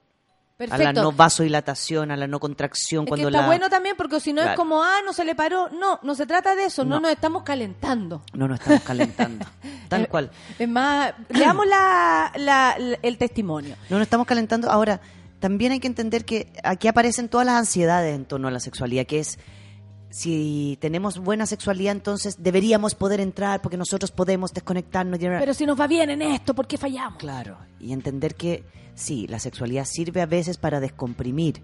a 0.71 0.77
la 0.77 0.93
no 0.93 1.13
vasodilatación, 1.13 2.11
a 2.11 2.17
la 2.17 2.27
no 2.27 2.39
contracción. 2.41 3.05
Es 3.05 3.07
que 3.07 3.09
cuando 3.09 3.29
está 3.29 3.41
la... 3.41 3.47
bueno 3.47 3.71
también 3.71 3.97
porque 3.97 4.21
si 4.21 4.33
no 4.35 4.43
es 4.43 4.55
como, 4.55 4.83
ah, 4.83 4.99
no 5.05 5.13
se 5.15 5.25
le 5.25 5.35
paró. 5.35 5.71
No, 5.71 5.99
no 6.03 6.15
se 6.15 6.27
trata 6.27 6.55
de 6.55 6.65
eso, 6.67 6.85
no, 6.85 6.97
No. 6.97 7.01
nos 7.03 7.11
estamos 7.13 7.43
calentando. 7.43 8.23
No 8.35 8.49
nos 8.49 8.61
estamos 8.61 8.83
calentando. 8.83 9.47
Tal 9.89 10.09
cual. 10.09 10.31
Es 10.59 10.69
más, 10.69 11.15
leamos 11.31 11.67
la, 11.67 12.33
la- 12.37 12.77
la- 12.79 12.99
el 13.03 13.17
testimonio. 13.19 13.77
No 13.89 13.97
nos 13.99 14.07
estamos 14.07 14.27
calentando. 14.27 14.71
Ahora, 14.71 15.01
también 15.41 15.73
hay 15.73 15.81
que 15.81 15.87
entender 15.87 16.25
que 16.25 16.53
aquí 16.65 16.89
aparecen 16.89 17.29
todas 17.29 17.47
las 17.47 17.57
ansiedades 17.57 18.15
en 18.15 18.25
torno 18.25 18.49
a 18.49 18.51
la 18.51 18.61
sexualidad, 18.61 19.07
que 19.07 19.21
es 19.21 19.39
si 20.17 20.79
tenemos 20.81 21.19
buena 21.19 21.45
sexualidad, 21.45 21.93
entonces 21.93 22.43
deberíamos 22.43 22.95
poder 22.95 23.21
entrar 23.21 23.61
porque 23.61 23.77
nosotros 23.77 24.11
podemos 24.11 24.51
desconectarnos. 24.55 25.19
Pero 25.19 25.53
si 25.53 25.67
nos 25.67 25.79
va 25.79 25.87
bien 25.87 26.09
en 26.09 26.23
esto, 26.23 26.55
¿por 26.55 26.67
qué 26.67 26.79
fallamos? 26.79 27.19
Claro, 27.19 27.59
y 27.79 27.93
entender 27.93 28.35
que 28.35 28.65
sí, 28.95 29.27
la 29.27 29.39
sexualidad 29.39 29.85
sirve 29.85 30.23
a 30.23 30.27
veces 30.27 30.57
para 30.57 30.81
descomprimir, 30.81 31.61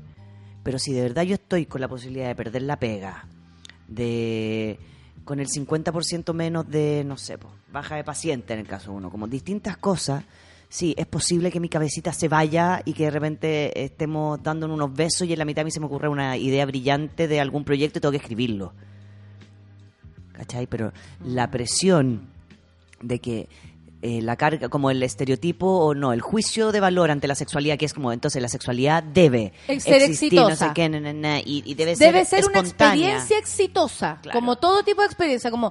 pero 0.62 0.78
si 0.78 0.92
de 0.92 1.00
verdad 1.00 1.22
yo 1.22 1.36
estoy 1.36 1.64
con 1.64 1.80
la 1.80 1.88
posibilidad 1.88 2.28
de 2.28 2.34
perder 2.34 2.60
la 2.60 2.78
pega, 2.78 3.26
de 3.88 4.78
con 5.24 5.40
el 5.40 5.48
50% 5.48 6.34
menos 6.34 6.68
de, 6.68 7.04
no 7.06 7.16
sé, 7.16 7.38
pues, 7.38 7.54
baja 7.72 7.96
de 7.96 8.04
paciente 8.04 8.52
en 8.52 8.58
el 8.58 8.66
caso 8.66 8.90
de 8.90 8.98
uno, 8.98 9.10
como 9.10 9.28
distintas 9.28 9.78
cosas, 9.78 10.24
sí, 10.72 10.94
es 10.96 11.06
posible 11.06 11.50
que 11.50 11.60
mi 11.60 11.68
cabecita 11.68 12.14
se 12.14 12.28
vaya 12.28 12.80
y 12.86 12.94
que 12.94 13.04
de 13.04 13.10
repente 13.10 13.84
estemos 13.84 14.42
dándonos 14.42 14.74
unos 14.74 14.94
besos 14.94 15.28
y 15.28 15.32
en 15.34 15.38
la 15.38 15.44
mitad 15.44 15.60
a 15.60 15.64
mí 15.66 15.70
se 15.70 15.80
me 15.80 15.86
ocurre 15.86 16.08
una 16.08 16.38
idea 16.38 16.64
brillante 16.64 17.28
de 17.28 17.40
algún 17.40 17.62
proyecto 17.62 17.98
y 17.98 18.00
tengo 18.00 18.12
que 18.12 18.16
escribirlo. 18.16 18.72
¿Cachai? 20.32 20.66
Pero 20.66 20.92
la 21.22 21.50
presión 21.50 22.30
de 23.02 23.18
que 23.18 23.48
eh, 24.02 24.20
la 24.20 24.36
carga, 24.36 24.68
como 24.68 24.90
el 24.90 25.02
estereotipo 25.02 25.66
o 25.66 25.94
no, 25.94 26.12
el 26.12 26.20
juicio 26.20 26.72
de 26.72 26.80
valor 26.80 27.10
ante 27.12 27.28
la 27.28 27.34
sexualidad, 27.36 27.78
que 27.78 27.84
es 27.86 27.94
como 27.94 28.12
entonces 28.12 28.42
la 28.42 28.48
sexualidad 28.48 29.02
debe 29.02 29.52
ser 29.78 30.02
existir, 30.02 30.40
no 30.40 30.56
sé 30.56 30.66
qué, 30.74 30.88
na, 30.88 30.98
na, 31.00 31.12
na, 31.12 31.38
y, 31.38 31.62
y 31.64 31.74
debe 31.74 31.94
ser, 31.96 32.12
Debe 32.12 32.24
ser 32.24 32.44
una 32.46 32.60
experiencia 32.60 33.38
exitosa, 33.38 34.18
Claro. 34.20 34.38
como 34.38 34.56
todo 34.56 34.82
tipo 34.82 35.00
de 35.02 35.06
experiencia, 35.06 35.50
como 35.50 35.70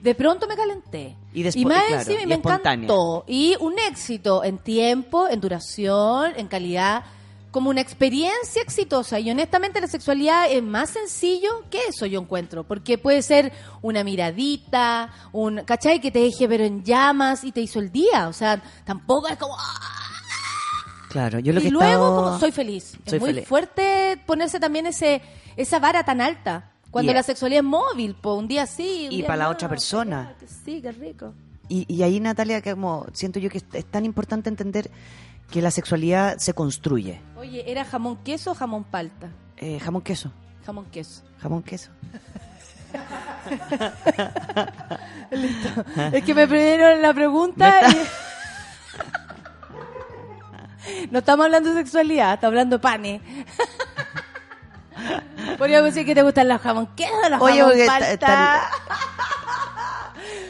de 0.00 0.14
pronto 0.14 0.46
me 0.46 0.56
calenté. 0.56 1.16
Y 1.32 1.42
después- 1.42 1.66
más 1.66 1.84
claro, 1.84 2.00
encima 2.02 2.20
y 2.20 2.22
y 2.24 2.26
me 2.26 2.34
espontánea. 2.34 2.84
encantó. 2.84 3.24
Y 3.26 3.56
un 3.60 3.74
éxito 3.88 4.44
en 4.44 4.58
tiempo, 4.58 5.26
en 5.28 5.40
duración, 5.40 6.32
en 6.36 6.48
calidad, 6.48 7.04
como 7.50 7.70
una 7.70 7.80
experiencia 7.80 8.62
exitosa. 8.62 9.18
Y 9.20 9.30
honestamente 9.30 9.80
la 9.80 9.86
sexualidad 9.88 10.50
es 10.50 10.62
más 10.62 10.90
sencillo 10.90 11.64
que 11.70 11.80
eso, 11.88 12.06
yo 12.06 12.20
encuentro. 12.20 12.64
Porque 12.64 12.96
puede 12.98 13.22
ser 13.22 13.52
una 13.82 14.04
miradita, 14.04 15.12
un, 15.32 15.62
¿cachai? 15.64 16.00
Que 16.00 16.10
te 16.10 16.20
deje 16.20 16.48
pero 16.48 16.64
en 16.64 16.84
llamas 16.84 17.44
y 17.44 17.52
te 17.52 17.60
hizo 17.60 17.78
el 17.80 17.90
día. 17.90 18.28
O 18.28 18.32
sea, 18.32 18.62
tampoco 18.84 19.28
es 19.28 19.36
como... 19.36 19.54
¡ah! 19.58 19.86
Claro, 21.08 21.40
yo 21.40 21.52
lo 21.52 21.60
que 21.60 21.66
y 21.66 21.70
luego 21.70 21.86
estado- 21.88 22.24
como 22.24 22.38
soy 22.38 22.52
feliz. 22.52 22.96
Soy 23.04 23.16
es 23.16 23.20
muy 23.20 23.30
feliz. 23.32 23.48
fuerte 23.48 24.22
ponerse 24.26 24.60
también 24.60 24.86
ese 24.86 25.20
esa 25.56 25.80
vara 25.80 26.04
tan 26.04 26.20
alta. 26.20 26.70
Cuando 26.92 27.12
la 27.12 27.22
sexualidad 27.22 27.60
es 27.64 27.68
móvil, 27.68 28.14
po, 28.14 28.34
un 28.34 28.46
día 28.48 28.66
sí. 28.66 29.06
un 29.08 29.12
Y 29.12 29.16
día 29.18 29.26
para 29.26 29.36
la 29.44 29.48
otra 29.50 29.68
persona. 29.68 30.34
que 30.38 30.46
Sí, 30.46 30.80
qué 30.80 30.92
rico. 30.92 31.34
Y, 31.68 31.84
y 31.92 32.02
ahí, 32.02 32.18
Natalia, 32.20 32.60
que 32.60 32.72
como 32.72 33.06
siento 33.12 33.38
yo 33.38 33.48
que 33.50 33.58
es 33.72 33.84
tan 33.86 34.04
importante 34.04 34.48
entender 34.48 34.90
que 35.50 35.60
la 35.62 35.70
sexualidad 35.70 36.38
se 36.38 36.54
construye. 36.54 37.20
Oye, 37.36 37.70
¿era 37.70 37.84
jamón 37.84 38.16
queso 38.24 38.52
o 38.52 38.54
jamón 38.54 38.84
palta? 38.84 39.28
Eh, 39.56 39.78
jamón 39.80 40.02
queso, 40.02 40.32
Jamón 40.64 40.86
queso. 40.86 41.22
jamón 41.40 41.62
queso. 41.62 41.90
es 46.12 46.24
que 46.24 46.34
me 46.34 46.46
pidieron 46.48 47.00
la 47.02 47.12
pregunta 47.14 47.82
y... 47.88 47.96
No 51.10 51.18
estamos 51.20 51.44
hablando 51.46 51.72
de 51.72 51.82
sexualidad, 51.82 52.34
estamos 52.34 52.52
hablando 52.52 52.76
de 52.78 52.82
panes. 52.82 53.22
Podríamos 55.58 55.92
decir 55.94 56.04
que 56.06 56.14
te 56.14 56.22
gustan 56.22 56.48
los 56.48 56.60
jamón 56.60 56.88
queso 56.96 57.12
o 57.24 57.28
los 57.28 57.40
Oye, 57.42 57.60
jamón 57.60 57.74
palta. 57.86 58.12
está- 58.12 58.70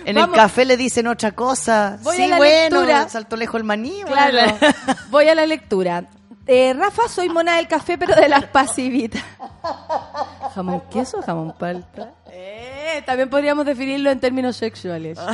En 0.05 0.15
Vamos. 0.16 0.36
el 0.36 0.43
café 0.43 0.65
le 0.65 0.77
dicen 0.77 1.07
otra 1.07 1.32
cosa. 1.32 1.98
Voy 2.02 2.16
sí, 2.16 2.23
a 2.23 2.28
la 2.28 2.36
bueno, 2.39 2.81
lectura. 2.81 3.09
saltó 3.09 3.36
lejos 3.36 3.59
el 3.61 3.65
maní. 3.65 4.02
Claro. 4.07 4.39
bueno. 4.59 4.74
Voy 5.11 5.28
a 5.28 5.35
la 5.35 5.47
lectura. 5.47 6.05
Eh, 6.47 6.73
Rafa, 6.73 7.07
soy 7.09 7.28
mona 7.28 7.57
del 7.57 7.69
café, 7.69 7.97
pero 7.98 8.15
de 8.15 8.28
las 8.28 8.47
pasivitas. 8.47 9.23
¿Jamón 10.55 10.82
queso 10.90 11.23
jamón 11.23 11.55
palta? 11.59 12.12
Eh, 12.32 12.80
también 13.05 13.31
podríamos 13.31 13.67
definirlo 13.67 14.11
en 14.11 14.21
términos 14.21 14.57
sexuales. 14.57 15.19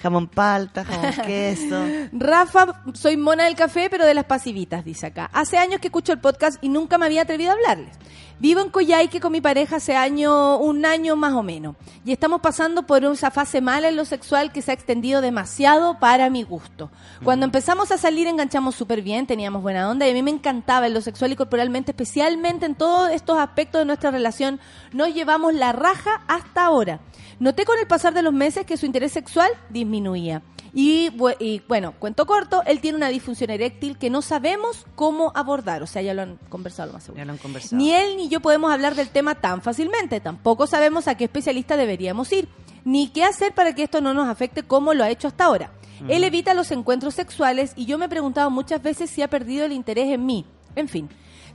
Jamón 0.00 0.28
palta, 0.28 0.84
jamón 0.84 1.12
queso. 1.26 1.84
Rafa, 2.12 2.82
soy 2.94 3.16
mona 3.16 3.44
del 3.44 3.56
café, 3.56 3.88
pero 3.90 4.06
de 4.06 4.14
las 4.14 4.26
pasivitas, 4.26 4.84
dice 4.84 5.06
acá. 5.06 5.28
Hace 5.32 5.58
años 5.58 5.80
que 5.80 5.88
escucho 5.88 6.12
el 6.12 6.20
podcast 6.20 6.62
y 6.62 6.68
nunca 6.68 6.98
me 6.98 7.06
había 7.06 7.22
atrevido 7.22 7.50
a 7.50 7.54
hablarles. 7.54 7.96
Vivo 8.40 8.60
en 8.60 8.70
Coyhaique 8.70 9.18
con 9.18 9.32
mi 9.32 9.40
pareja 9.40 9.76
hace 9.76 9.96
año, 9.96 10.58
un 10.58 10.86
año 10.86 11.16
más 11.16 11.32
o 11.32 11.42
menos. 11.42 11.74
Y 12.04 12.12
estamos 12.12 12.40
pasando 12.40 12.86
por 12.86 13.02
esa 13.02 13.32
fase 13.32 13.60
mala 13.60 13.88
en 13.88 13.96
lo 13.96 14.04
sexual 14.04 14.52
que 14.52 14.62
se 14.62 14.70
ha 14.70 14.74
extendido 14.74 15.20
demasiado 15.20 15.98
para 15.98 16.30
mi 16.30 16.44
gusto. 16.44 16.88
Cuando 17.24 17.46
empezamos 17.46 17.90
a 17.90 17.98
salir 17.98 18.28
enganchamos 18.28 18.76
súper 18.76 19.02
bien, 19.02 19.26
teníamos 19.26 19.60
buena 19.60 19.90
onda 19.90 20.06
y 20.06 20.12
a 20.12 20.14
mí 20.14 20.22
me 20.22 20.30
encantaba 20.30 20.86
en 20.86 20.94
lo 20.94 21.00
sexual 21.00 21.32
y 21.32 21.36
corporalmente, 21.36 21.90
especialmente 21.90 22.64
en 22.64 22.76
todos 22.76 23.10
estos 23.10 23.38
aspectos 23.38 23.80
de 23.80 23.86
nuestra 23.86 24.12
relación. 24.12 24.60
Nos 24.98 25.14
llevamos 25.14 25.54
la 25.54 25.70
raja 25.70 26.24
hasta 26.26 26.64
ahora. 26.64 26.98
Noté 27.38 27.64
con 27.64 27.78
el 27.78 27.86
pasar 27.86 28.14
de 28.14 28.22
los 28.22 28.32
meses 28.32 28.66
que 28.66 28.76
su 28.76 28.84
interés 28.84 29.12
sexual 29.12 29.48
disminuía. 29.70 30.42
Y, 30.74 31.10
y, 31.38 31.62
bueno, 31.68 31.94
cuento 32.00 32.26
corto, 32.26 32.64
él 32.66 32.80
tiene 32.80 32.96
una 32.96 33.06
disfunción 33.06 33.50
eréctil 33.50 33.96
que 33.96 34.10
no 34.10 34.22
sabemos 34.22 34.86
cómo 34.96 35.30
abordar. 35.36 35.84
O 35.84 35.86
sea, 35.86 36.02
ya 36.02 36.14
lo 36.14 36.22
han 36.22 36.36
conversado 36.48 36.88
lo 36.88 36.94
más 36.94 37.04
seguro. 37.04 37.18
Ya 37.20 37.26
lo 37.26 37.30
han 37.30 37.38
conversado. 37.38 37.76
Ni 37.76 37.92
él 37.92 38.16
ni 38.16 38.28
yo 38.28 38.40
podemos 38.40 38.72
hablar 38.72 38.96
del 38.96 39.08
tema 39.10 39.36
tan 39.36 39.62
fácilmente. 39.62 40.18
Tampoco 40.18 40.66
sabemos 40.66 41.06
a 41.06 41.16
qué 41.16 41.22
especialista 41.22 41.76
deberíamos 41.76 42.32
ir, 42.32 42.48
ni 42.84 43.06
qué 43.10 43.22
hacer 43.22 43.54
para 43.54 43.76
que 43.76 43.84
esto 43.84 44.00
no 44.00 44.14
nos 44.14 44.26
afecte 44.28 44.64
como 44.64 44.94
lo 44.94 45.04
ha 45.04 45.10
hecho 45.10 45.28
hasta 45.28 45.44
ahora. 45.44 45.70
Él 46.08 46.24
evita 46.24 46.54
los 46.54 46.72
encuentros 46.72 47.14
sexuales 47.14 47.72
y 47.76 47.86
yo 47.86 47.98
me 47.98 48.06
he 48.06 48.08
preguntado 48.08 48.50
muchas 48.50 48.82
veces 48.82 49.10
si 49.10 49.22
ha 49.22 49.30
perdido 49.30 49.64
el 49.64 49.70
interés 49.70 50.08
en 50.08 50.26
mí. 50.26 50.44
En 50.74 50.88
fin, 50.88 51.08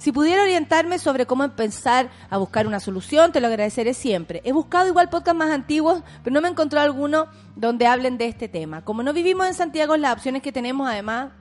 si 0.04 0.12
pudiera 0.12 0.44
orientarme 0.44 1.00
sobre 1.00 1.26
cómo 1.26 1.46
empezar 1.46 2.10
a 2.30 2.38
buscar 2.38 2.68
una 2.68 2.82
solución, 2.82 3.32
te 3.32 3.40
lo 3.40 3.48
agradeceré 3.48 3.94
siempre. 3.94 4.42
He 4.44 4.52
buscado 4.52 4.90
igual 4.90 5.08
podcasts 5.08 5.38
más 5.38 5.50
antiguos, 5.50 6.04
pero 6.22 6.34
no 6.34 6.42
me 6.42 6.50
he 6.50 6.52
encontrado 6.52 6.86
alguno 6.86 7.28
donde 7.56 7.88
hablen 7.88 8.18
de 8.18 8.26
este 8.26 8.50
tema. 8.50 8.84
Como 8.84 9.02
no 9.02 9.14
vivimos 9.14 9.48
en 9.48 9.54
Santiago, 9.54 9.96
las 9.96 10.12
opciones 10.12 10.42
que 10.42 10.52
tenemos 10.52 10.90
además 10.90 11.32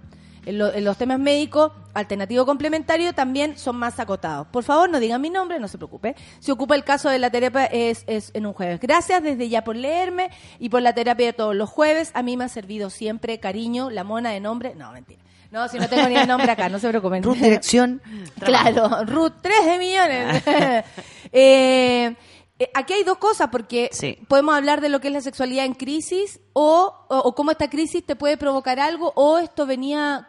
en, 0.46 0.60
en 0.60 0.84
los 0.84 0.96
temas 0.96 1.18
médicos, 1.18 1.72
alternativo 1.92 2.46
complementario, 2.46 3.12
también 3.12 3.58
son 3.58 3.74
más 3.74 3.98
acotados. 3.98 4.46
Por 4.46 4.62
favor, 4.62 4.88
no 4.88 5.00
digan 5.00 5.20
mi 5.20 5.30
nombre, 5.30 5.58
no 5.58 5.66
se 5.66 5.76
preocupe. 5.76 6.14
Se 6.38 6.52
ocupa 6.52 6.76
el 6.76 6.84
caso 6.84 7.08
de 7.08 7.18
la 7.18 7.30
terapia 7.30 7.64
es, 7.64 8.04
es 8.06 8.30
en 8.32 8.46
un 8.46 8.52
jueves. 8.52 8.78
Gracias 8.78 9.24
desde 9.24 9.48
ya 9.48 9.64
por 9.64 9.74
leerme 9.74 10.30
y 10.60 10.68
por 10.68 10.82
la 10.82 10.94
terapia 10.94 11.26
de 11.26 11.32
todos 11.32 11.56
los 11.56 11.68
jueves. 11.68 12.12
A 12.14 12.22
mí 12.22 12.36
me 12.36 12.44
ha 12.44 12.48
servido 12.48 12.90
siempre 12.90 13.40
cariño, 13.40 13.90
la 13.90 14.04
mona 14.04 14.30
de 14.30 14.38
nombre. 14.38 14.76
No, 14.76 14.92
mentira. 14.92 15.21
No, 15.52 15.68
si 15.68 15.78
no 15.78 15.88
tengo 15.88 16.08
ni 16.08 16.16
el 16.16 16.26
nombre 16.26 16.50
acá, 16.50 16.68
no 16.68 16.78
se 16.78 16.88
preocupen. 16.88 17.22
Ruth 17.22 17.36
Dirección. 17.36 18.00
Claro, 18.44 19.04
Ruth, 19.04 19.34
13 19.42 19.78
millones. 19.78 20.42
Eh, 21.34 22.14
eh, 22.58 22.70
aquí 22.74 22.92
hay 22.92 23.04
dos 23.04 23.16
cosas, 23.16 23.48
porque 23.50 23.88
Sí. 23.92 24.18
podemos 24.28 24.54
hablar 24.54 24.80
de 24.82 24.90
lo 24.90 25.00
que 25.00 25.08
es 25.08 25.14
la 25.14 25.20
sexualidad 25.22 25.64
en 25.64 25.72
crisis 25.72 26.40
o, 26.52 26.92
o, 27.08 27.18
o 27.18 27.34
cómo 27.34 27.50
esta 27.52 27.70
crisis 27.70 28.04
te 28.04 28.16
puede 28.16 28.36
provocar 28.36 28.78
algo 28.80 29.12
o 29.16 29.38
esto 29.38 29.64
venía... 29.64 30.28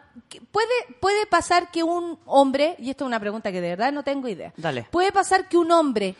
Puede, 0.50 0.68
puede 1.00 1.26
pasar 1.26 1.70
que 1.70 1.82
un 1.82 2.18
hombre, 2.24 2.76
y 2.78 2.88
esto 2.90 3.04
es 3.04 3.08
una 3.08 3.20
pregunta 3.20 3.52
que 3.52 3.60
de 3.60 3.68
verdad 3.70 3.92
no 3.92 4.02
tengo 4.04 4.28
idea, 4.28 4.52
Dale. 4.56 4.86
puede 4.90 5.12
pasar 5.12 5.48
que 5.48 5.58
un 5.58 5.70
hombre 5.72 6.14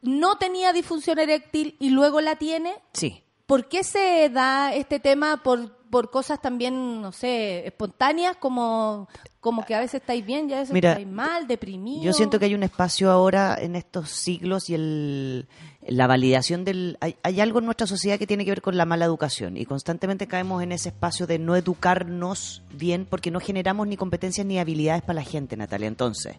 no 0.00 0.38
tenía 0.38 0.72
disfunción 0.72 1.18
eréctil 1.18 1.76
y 1.78 1.90
luego 1.90 2.20
la 2.22 2.36
tiene. 2.36 2.72
Sí. 2.94 3.22
¿Por 3.46 3.68
qué 3.68 3.84
se 3.84 4.30
da 4.30 4.72
este 4.74 4.98
tema 5.00 5.42
por, 5.42 5.76
por 5.92 6.08
cosas 6.08 6.40
también, 6.40 7.02
no 7.02 7.12
sé, 7.12 7.66
espontáneas, 7.66 8.36
como, 8.38 9.10
como 9.40 9.62
que 9.66 9.74
a 9.74 9.80
veces 9.80 10.00
estáis 10.00 10.24
bien 10.24 10.48
y 10.48 10.54
a 10.54 10.60
veces 10.60 10.72
Mira, 10.72 10.92
estáis 10.92 11.06
mal, 11.06 11.46
deprimidos? 11.46 12.02
Yo 12.02 12.14
siento 12.14 12.38
que 12.38 12.46
hay 12.46 12.54
un 12.54 12.62
espacio 12.62 13.10
ahora 13.10 13.58
en 13.60 13.76
estos 13.76 14.08
siglos 14.08 14.70
y 14.70 14.74
el, 14.74 15.48
la 15.86 16.06
validación 16.06 16.64
del... 16.64 16.96
Hay, 17.02 17.16
hay 17.22 17.42
algo 17.42 17.58
en 17.58 17.66
nuestra 17.66 17.86
sociedad 17.86 18.18
que 18.18 18.26
tiene 18.26 18.46
que 18.46 18.52
ver 18.52 18.62
con 18.62 18.78
la 18.78 18.86
mala 18.86 19.04
educación 19.04 19.58
y 19.58 19.66
constantemente 19.66 20.26
caemos 20.26 20.62
en 20.62 20.72
ese 20.72 20.88
espacio 20.88 21.26
de 21.26 21.38
no 21.38 21.56
educarnos 21.56 22.62
bien 22.72 23.04
porque 23.04 23.30
no 23.30 23.38
generamos 23.38 23.86
ni 23.86 23.98
competencias 23.98 24.46
ni 24.46 24.58
habilidades 24.58 25.02
para 25.02 25.16
la 25.16 25.24
gente, 25.24 25.58
Natalia. 25.58 25.88
Entonces, 25.88 26.36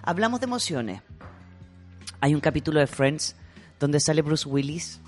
hablamos 0.00 0.40
de 0.40 0.44
emociones, 0.44 1.02
Hay 2.22 2.34
un 2.34 2.40
capítulo 2.40 2.80
de 2.80 2.86
Friends 2.86 3.36
donde 3.78 4.00
sale 4.00 4.22
Bruce 4.22 4.48
Willis 4.48 4.98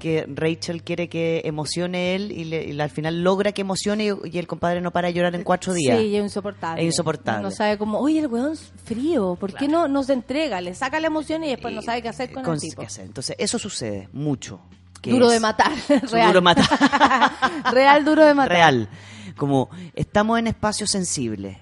que 0.00 0.26
Rachel 0.34 0.82
quiere 0.82 1.08
que 1.08 1.42
emocione 1.44 2.16
él 2.16 2.32
y, 2.32 2.42
le- 2.46 2.64
y 2.72 2.80
al 2.80 2.90
final 2.90 3.22
logra 3.22 3.52
que 3.52 3.60
emocione 3.60 4.06
y, 4.06 4.10
y 4.32 4.38
el 4.38 4.48
compadre 4.48 4.80
no 4.80 4.90
para 4.90 5.06
de 5.08 5.14
llorar 5.14 5.36
en 5.36 5.44
cuatro 5.44 5.72
días. 5.72 5.96
Sí, 6.00 6.16
es 6.16 6.24
insoportable. 6.24 6.82
Es 6.82 6.86
insoportable. 6.86 7.42
No 7.44 7.52
sabe 7.52 7.78
cómo, 7.78 8.00
oye, 8.00 8.18
el 8.18 8.26
weón 8.26 8.54
es 8.54 8.72
frío, 8.84 9.36
¿por 9.38 9.54
qué 9.54 9.68
no 9.68 9.86
nos 9.86 10.10
entrega? 10.10 10.60
Le 10.60 10.74
saca 10.74 10.98
la 10.98 11.06
emoción 11.06 11.44
y 11.44 11.50
después 11.50 11.72
no 11.72 11.82
sabe 11.82 12.02
qué 12.02 12.08
hacer 12.08 12.32
con, 12.32 12.42
Con- 12.42 12.54
el 12.54 12.60
tipo. 12.60 12.82
hacer. 12.82 13.04
Entonces, 13.04 13.36
eso 13.38 13.56
sucede 13.60 14.08
mucho. 14.12 14.60
Duro 15.04 15.26
es- 15.26 15.32
de 15.34 15.40
matar, 15.40 15.72
real. 16.10 16.26
Duro 16.32 16.40
de 16.40 16.40
matar. 16.40 17.32
Real 17.72 18.04
duro 18.04 18.24
de 18.24 18.34
matar. 18.34 18.50
Real. 18.52 18.88
Como 19.36 19.70
estamos 19.94 20.38
en 20.38 20.46
espacios 20.48 20.90
sensibles, 20.90 21.56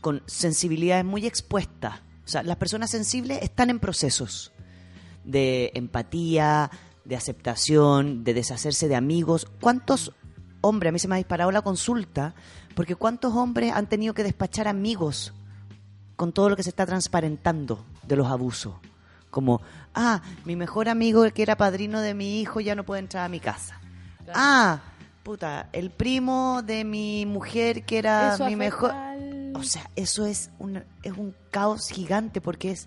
con 0.00 0.22
sensibilidades 0.26 1.04
muy 1.04 1.26
expuestas. 1.26 2.00
O 2.24 2.28
sea, 2.28 2.42
las 2.42 2.56
personas 2.56 2.90
sensibles 2.90 3.42
están 3.42 3.70
en 3.70 3.80
procesos 3.80 4.52
de 5.24 5.72
empatía, 5.74 6.70
de 7.04 7.16
aceptación, 7.16 8.24
de 8.24 8.34
deshacerse 8.34 8.88
de 8.88 8.96
amigos. 8.96 9.46
¿Cuántos 9.60 10.12
hombres, 10.60 10.88
a 10.90 10.92
mí 10.92 10.98
se 10.98 11.08
me 11.08 11.14
ha 11.16 11.18
disparado 11.18 11.50
la 11.50 11.62
consulta, 11.62 12.34
porque 12.74 12.96
cuántos 12.96 13.34
hombres 13.34 13.72
han 13.72 13.88
tenido 13.88 14.14
que 14.14 14.24
despachar 14.24 14.68
amigos 14.68 15.32
con 16.16 16.32
todo 16.32 16.48
lo 16.48 16.56
que 16.56 16.62
se 16.62 16.70
está 16.70 16.86
transparentando 16.86 17.84
de 18.06 18.16
los 18.16 18.26
abusos? 18.28 18.74
Como, 19.30 19.60
ah, 19.94 20.22
mi 20.44 20.54
mejor 20.56 20.88
amigo 20.88 21.24
que 21.32 21.42
era 21.42 21.56
padrino 21.56 22.00
de 22.00 22.14
mi 22.14 22.40
hijo 22.40 22.60
ya 22.60 22.74
no 22.74 22.84
puede 22.84 23.00
entrar 23.00 23.24
a 23.24 23.28
mi 23.28 23.40
casa. 23.40 23.78
Ah, 24.32 24.80
puta, 25.22 25.68
el 25.72 25.90
primo 25.90 26.62
de 26.64 26.84
mi 26.84 27.26
mujer 27.26 27.84
que 27.84 27.98
era 27.98 28.34
Eso 28.34 28.46
mi 28.46 28.56
mejor... 28.56 28.92
al- 28.92 29.52
O 29.56 29.62
sea, 29.62 29.90
eso 29.96 30.24
es 30.24 30.50
un, 30.58 30.82
es 31.02 31.12
un 31.12 31.34
caos 31.50 31.88
gigante 31.88 32.40
porque 32.40 32.70
es 32.70 32.86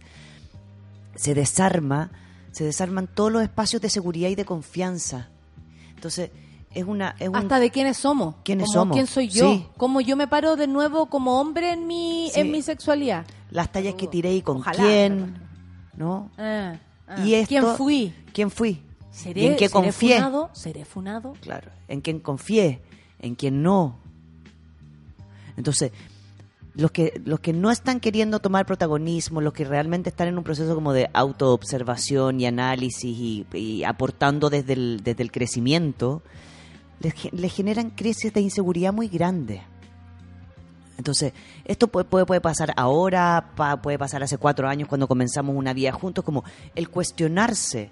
se 1.15 1.34
desarma, 1.34 2.11
se 2.57 2.63
desarman 2.63 3.05
todos 3.07 3.31
los 3.31 3.43
espacios 3.43 3.81
de 3.81 3.89
seguridad 3.89 4.29
y 4.29 4.35
de 4.35 4.43
confianza. 4.45 5.29
Entonces, 5.93 6.31
es 6.71 6.84
una... 6.85 7.15
Es 7.19 7.29
un- 7.29 7.35
Hasta 7.35 7.59
de 7.59 7.69
quiénes 7.69 7.97
somos. 7.97 8.35
¿Quiénes 8.43 8.65
Como 8.67 8.73
somos? 8.73 8.95
¿Quién 8.95 9.05
soy 9.07 9.27
yo? 9.29 9.51
Sí. 9.53 9.67
Cómo 9.77 10.01
yo 10.01 10.15
me 10.15 10.27
paro 10.27 10.55
de 10.55 10.65
nuevo 10.67 11.05
como 11.07 11.39
hombre 11.39 11.71
en 11.73 11.85
mi, 11.85 12.29
Sí. 12.34 12.39
en 12.39 12.51
mi 12.51 12.61
sexualidad. 12.61 13.25
las 13.51 13.71
tallas 13.71 13.93
que 13.95 14.07
tiré 14.07 14.34
y 14.34 14.41
con 14.41 14.57
Ojalá, 14.57 14.77
quién, 14.84 15.35
¿no? 15.95 16.29
Ah, 16.38 16.75
ah. 17.07 17.23
Y 17.23 17.35
esto- 17.35 17.47
¿Quién 17.49 17.65
fui? 17.77 18.13
¿Quién 18.34 18.49
fui? 18.51 18.81
¿Seré, 19.11 19.41
¿Y 19.41 19.45
en 19.47 19.53
qué 19.55 19.69
seré 19.69 19.71
confié? 19.71 20.15
funado? 20.17 20.49
¿Seré 20.53 20.84
funado? 20.85 21.34
Claro, 21.41 21.71
en 21.88 22.01
quién 22.01 22.19
confié, 22.19 22.81
en 23.19 23.35
quién 23.35 23.61
no. 23.63 23.97
Entonces, 25.55 25.91
los 26.77 26.91
que, 26.91 27.19
los 27.25 27.39
que 27.39 27.53
no 27.53 27.71
están 27.71 27.99
queriendo 27.99 28.39
tomar 28.39 28.67
protagonismo, 28.67 29.41
los 29.41 29.51
que 29.51 29.65
realmente 29.65 30.09
están 30.09 30.27
en 30.27 30.37
un 30.37 30.43
proceso 30.43 30.75
como 30.75 30.93
de 30.93 31.09
autoobservación 31.11 32.39
y 32.39 32.45
análisis 32.45 33.45
y, 33.53 33.83
aportando 33.83 34.51
desde 34.51 34.73
el, 34.73 35.01
desde 35.03 35.23
el 35.23 35.31
crecimiento, 35.31 36.21
les, 36.99 37.33
les 37.33 37.51
generan 37.51 37.89
crisis 37.89 38.31
de 38.31 38.41
inseguridad 38.41 38.93
muy 38.93 39.07
grandes. 39.07 39.61
Entonces, 40.99 41.33
esto 41.65 41.87
puede, 41.87 42.05
puede, 42.05 42.41
pasar 42.41 42.73
ahora, 42.77 43.53
puede 43.81 43.97
pasar 43.97 44.21
hace 44.21 44.37
cuatro 44.37 44.69
años 44.69 44.87
cuando 44.87 45.07
comenzamos 45.07 45.55
una 45.55 45.73
vida 45.73 45.91
juntos, 45.91 46.23
como 46.23 46.43
el 46.75 46.89
cuestionarse 46.89 47.89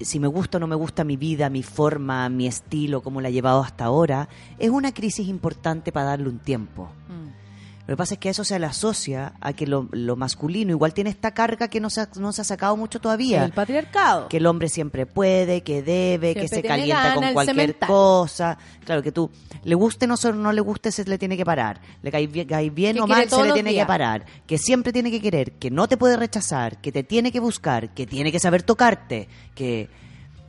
si 0.00 0.18
me 0.18 0.26
gusta 0.26 0.58
o 0.58 0.60
no 0.60 0.66
me 0.66 0.74
gusta 0.74 1.04
mi 1.04 1.16
vida, 1.16 1.48
mi 1.48 1.62
forma, 1.62 2.28
mi 2.28 2.46
estilo, 2.46 3.02
cómo 3.02 3.20
la 3.20 3.28
he 3.28 3.32
llevado 3.32 3.62
hasta 3.62 3.84
ahora, 3.84 4.28
es 4.58 4.70
una 4.70 4.92
crisis 4.92 5.28
importante 5.28 5.92
para 5.92 6.06
darle 6.06 6.28
un 6.28 6.38
tiempo. 6.38 6.90
Lo 7.86 7.92
que 7.92 7.96
pasa 7.98 8.14
es 8.14 8.20
que 8.20 8.30
eso 8.30 8.44
se 8.44 8.58
le 8.58 8.64
asocia 8.64 9.34
a 9.42 9.52
que 9.52 9.66
lo, 9.66 9.88
lo 9.92 10.16
masculino 10.16 10.70
igual 10.70 10.94
tiene 10.94 11.10
esta 11.10 11.32
carga 11.34 11.68
que 11.68 11.80
no 11.80 11.90
se 11.90 12.00
ha, 12.00 12.08
no 12.16 12.32
se 12.32 12.40
ha 12.40 12.44
sacado 12.44 12.78
mucho 12.78 12.98
todavía. 12.98 13.44
El 13.44 13.52
patriarcado. 13.52 14.28
Que 14.30 14.38
el 14.38 14.46
hombre 14.46 14.70
siempre 14.70 15.04
puede, 15.04 15.62
que 15.62 15.82
debe, 15.82 16.34
que 16.34 16.48
se 16.48 16.62
calienta 16.62 17.02
gana 17.10 17.14
con 17.26 17.32
cualquier 17.34 17.56
cemental. 17.56 17.86
cosa. 17.86 18.56
Claro, 18.86 19.02
que 19.02 19.12
tú, 19.12 19.30
le 19.64 19.74
guste 19.74 20.06
o 20.06 20.08
no, 20.08 20.16
no 20.32 20.52
le 20.52 20.62
guste, 20.62 20.90
se 20.92 21.04
le 21.04 21.18
tiene 21.18 21.36
que 21.36 21.44
parar. 21.44 21.78
Le 22.02 22.10
cae 22.10 22.26
bien, 22.26 22.48
cae 22.48 22.70
bien 22.70 22.96
Que 22.96 23.02
o 23.02 23.06
mal, 23.06 23.28
se 23.28 23.44
le 23.44 23.52
tiene 23.52 23.70
días. 23.72 23.84
que 23.84 23.86
parar. 23.88 24.24
Que 24.46 24.56
siempre 24.56 24.90
tiene 24.90 25.10
que 25.10 25.20
querer, 25.20 25.52
que 25.52 25.70
no 25.70 25.86
te 25.86 25.98
puede 25.98 26.16
rechazar, 26.16 26.80
que 26.80 26.90
te 26.90 27.02
tiene 27.02 27.30
que 27.32 27.40
buscar, 27.40 27.92
que 27.92 28.06
tiene 28.06 28.32
que 28.32 28.38
saber 28.40 28.62
tocarte, 28.62 29.28
que... 29.54 29.90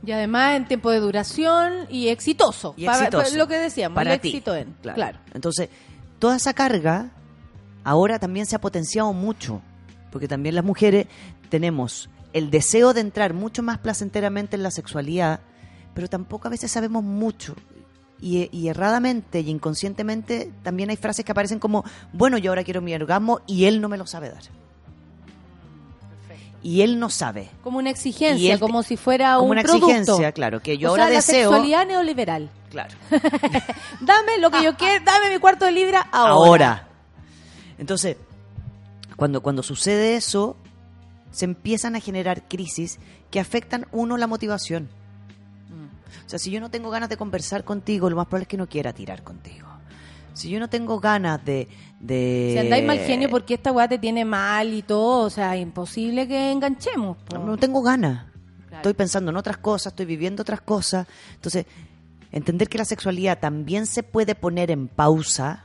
Y 0.06 0.12
además 0.12 0.56
en 0.56 0.68
tiempo 0.68 0.90
de 0.90 1.00
duración 1.00 1.86
y 1.90 2.08
exitoso. 2.08 2.72
Y 2.78 2.86
Para- 2.86 2.98
exitoso. 2.98 3.24
para 3.24 3.36
lo 3.36 3.46
que 3.46 3.56
decíamos, 3.58 3.94
Para 3.94 4.14
el 4.14 4.20
ti. 4.20 4.28
éxito 4.28 4.54
en. 4.54 4.72
Claro. 4.80 4.94
Claro. 4.96 5.18
Entonces, 5.34 5.68
toda 6.18 6.36
esa 6.36 6.54
carga 6.54 7.10
ahora 7.86 8.18
también 8.18 8.46
se 8.46 8.56
ha 8.56 8.60
potenciado 8.60 9.12
mucho, 9.12 9.62
porque 10.10 10.26
también 10.28 10.54
las 10.56 10.64
mujeres 10.64 11.06
tenemos 11.48 12.10
el 12.32 12.50
deseo 12.50 12.92
de 12.92 13.00
entrar 13.00 13.32
mucho 13.32 13.62
más 13.62 13.78
placenteramente 13.78 14.56
en 14.56 14.62
la 14.64 14.70
sexualidad, 14.70 15.40
pero 15.94 16.08
tampoco 16.08 16.48
a 16.48 16.50
veces 16.50 16.70
sabemos 16.70 17.02
mucho. 17.04 17.54
Y, 18.20 18.48
y 18.50 18.68
erradamente 18.68 19.40
y 19.40 19.50
inconscientemente 19.50 20.50
también 20.62 20.90
hay 20.90 20.96
frases 20.96 21.24
que 21.24 21.32
aparecen 21.32 21.58
como, 21.58 21.84
bueno, 22.12 22.38
yo 22.38 22.50
ahora 22.50 22.64
quiero 22.64 22.80
mi 22.82 22.94
orgasmo 22.94 23.40
y 23.46 23.66
él 23.66 23.80
no 23.80 23.88
me 23.88 23.96
lo 23.98 24.06
sabe 24.06 24.30
dar. 24.30 24.42
Y 26.62 26.80
él 26.82 26.98
no 26.98 27.10
sabe. 27.10 27.50
Como 27.62 27.78
una 27.78 27.90
exigencia, 27.90 28.54
te- 28.54 28.60
como 28.60 28.82
si 28.82 28.96
fuera 28.96 29.34
como 29.34 29.44
un 29.46 29.50
una 29.52 29.62
producto. 29.62 29.86
exigencia, 29.88 30.32
claro, 30.32 30.60
que 30.60 30.78
yo 30.78 30.88
O 30.88 30.90
ahora 30.92 31.04
sea, 31.04 31.10
la 31.10 31.16
deseo... 31.16 31.50
sexualidad 31.50 31.86
neoliberal. 31.86 32.50
Claro. 32.70 32.94
Dame 34.00 34.38
lo 34.40 34.50
que 34.50 34.62
yo 34.64 34.74
quiero, 34.78 35.04
dame 35.04 35.30
mi 35.32 35.38
cuarto 35.38 35.64
de 35.66 35.72
libra 35.72 36.00
ahora. 36.10 36.32
ahora. 36.32 36.88
Entonces, 37.78 38.16
cuando, 39.16 39.42
cuando 39.42 39.62
sucede 39.62 40.16
eso, 40.16 40.56
se 41.30 41.44
empiezan 41.44 41.96
a 41.96 42.00
generar 42.00 42.48
crisis 42.48 42.98
que 43.30 43.40
afectan, 43.40 43.86
uno, 43.92 44.16
la 44.16 44.26
motivación. 44.26 44.88
O 46.24 46.28
sea, 46.28 46.38
si 46.38 46.50
yo 46.50 46.60
no 46.60 46.70
tengo 46.70 46.90
ganas 46.90 47.08
de 47.08 47.16
conversar 47.16 47.64
contigo, 47.64 48.10
lo 48.10 48.16
más 48.16 48.26
probable 48.26 48.44
es 48.44 48.48
que 48.48 48.56
no 48.56 48.68
quiera 48.68 48.92
tirar 48.92 49.22
contigo. 49.22 49.68
Si 50.32 50.50
yo 50.50 50.60
no 50.60 50.68
tengo 50.68 51.00
ganas 51.00 51.44
de... 51.44 51.68
de 52.00 52.50
Si 52.52 52.58
andáis 52.58 52.84
mal 52.84 52.98
genio 52.98 53.30
porque 53.30 53.54
esta 53.54 53.72
weá 53.72 53.88
te 53.88 53.98
tiene 53.98 54.24
mal 54.24 54.74
y 54.74 54.82
todo, 54.82 55.24
o 55.24 55.30
sea, 55.30 55.56
imposible 55.56 56.28
que 56.28 56.52
enganchemos. 56.52 57.16
po. 57.16 57.38
No, 57.38 57.56
tengo 57.56 57.80
ganas. 57.80 58.26
Claro. 58.66 58.76
Estoy 58.76 58.94
pensando 58.94 59.30
en 59.30 59.36
otras 59.36 59.56
cosas, 59.58 59.92
estoy 59.92 60.04
viviendo 60.04 60.42
otras 60.42 60.60
cosas. 60.60 61.06
Entonces, 61.34 61.64
entender 62.32 62.68
que 62.68 62.78
la 62.78 62.84
sexualidad 62.84 63.38
también 63.38 63.86
se 63.86 64.02
puede 64.02 64.34
poner 64.34 64.70
en 64.70 64.88
pausa 64.88 65.64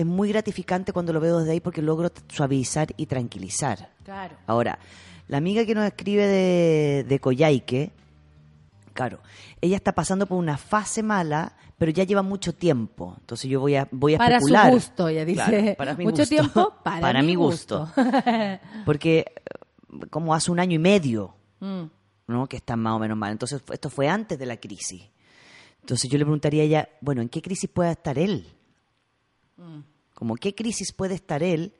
es 0.00 0.06
muy 0.06 0.28
gratificante 0.30 0.92
cuando 0.92 1.12
lo 1.12 1.20
veo 1.20 1.38
desde 1.40 1.52
ahí 1.52 1.60
porque 1.60 1.82
logro 1.82 2.10
suavizar 2.28 2.88
y 2.96 3.06
tranquilizar. 3.06 3.90
Claro. 4.04 4.36
Ahora, 4.46 4.78
la 5.28 5.36
amiga 5.38 5.64
que 5.64 5.74
nos 5.74 5.84
escribe 5.86 6.26
de, 6.26 7.04
de 7.08 7.20
Coyhaique, 7.20 7.90
claro, 8.94 9.20
ella 9.60 9.76
está 9.76 9.92
pasando 9.92 10.26
por 10.26 10.38
una 10.38 10.56
fase 10.56 11.02
mala, 11.02 11.56
pero 11.78 11.92
ya 11.92 12.04
lleva 12.04 12.22
mucho 12.22 12.54
tiempo. 12.54 13.14
Entonces 13.20 13.50
yo 13.50 13.60
voy 13.60 13.76
a, 13.76 13.88
voy 13.90 14.14
a 14.14 14.18
Para 14.18 14.40
su 14.40 14.46
especular. 14.46 14.72
gusto, 14.72 15.08
ella 15.08 15.24
dice. 15.24 15.44
Claro, 15.44 15.74
para 15.76 15.94
mi 15.94 16.04
Mucho 16.04 16.22
gusto. 16.22 16.34
tiempo 16.34 16.74
para 16.82 17.22
mi 17.22 17.34
gusto. 17.34 17.90
Porque 18.84 19.18
eh, 19.36 20.06
como 20.10 20.34
hace 20.34 20.50
un 20.50 20.60
año 20.60 20.74
y 20.76 20.78
medio, 20.78 21.34
Mm. 21.60 21.90
¿no? 22.28 22.46
Que 22.46 22.56
están 22.56 22.80
más 22.80 22.94
o 22.94 22.98
menos 22.98 23.18
mal. 23.18 23.32
Entonces, 23.32 23.62
esto 23.70 23.90
fue 23.90 24.08
antes 24.08 24.38
de 24.38 24.46
la 24.46 24.56
crisis. 24.56 25.02
Entonces 25.82 26.08
yo 26.10 26.16
le 26.16 26.24
preguntaría 26.24 26.62
a 26.62 26.64
ella, 26.64 26.88
bueno, 27.02 27.20
¿en 27.20 27.28
qué 27.28 27.42
crisis 27.42 27.68
puede 27.68 27.90
estar 27.90 28.18
él? 28.18 28.46
Como, 30.20 30.36
¿qué 30.36 30.54
crisis 30.54 30.92
puede 30.92 31.14
estar 31.14 31.42
él? 31.42 31.72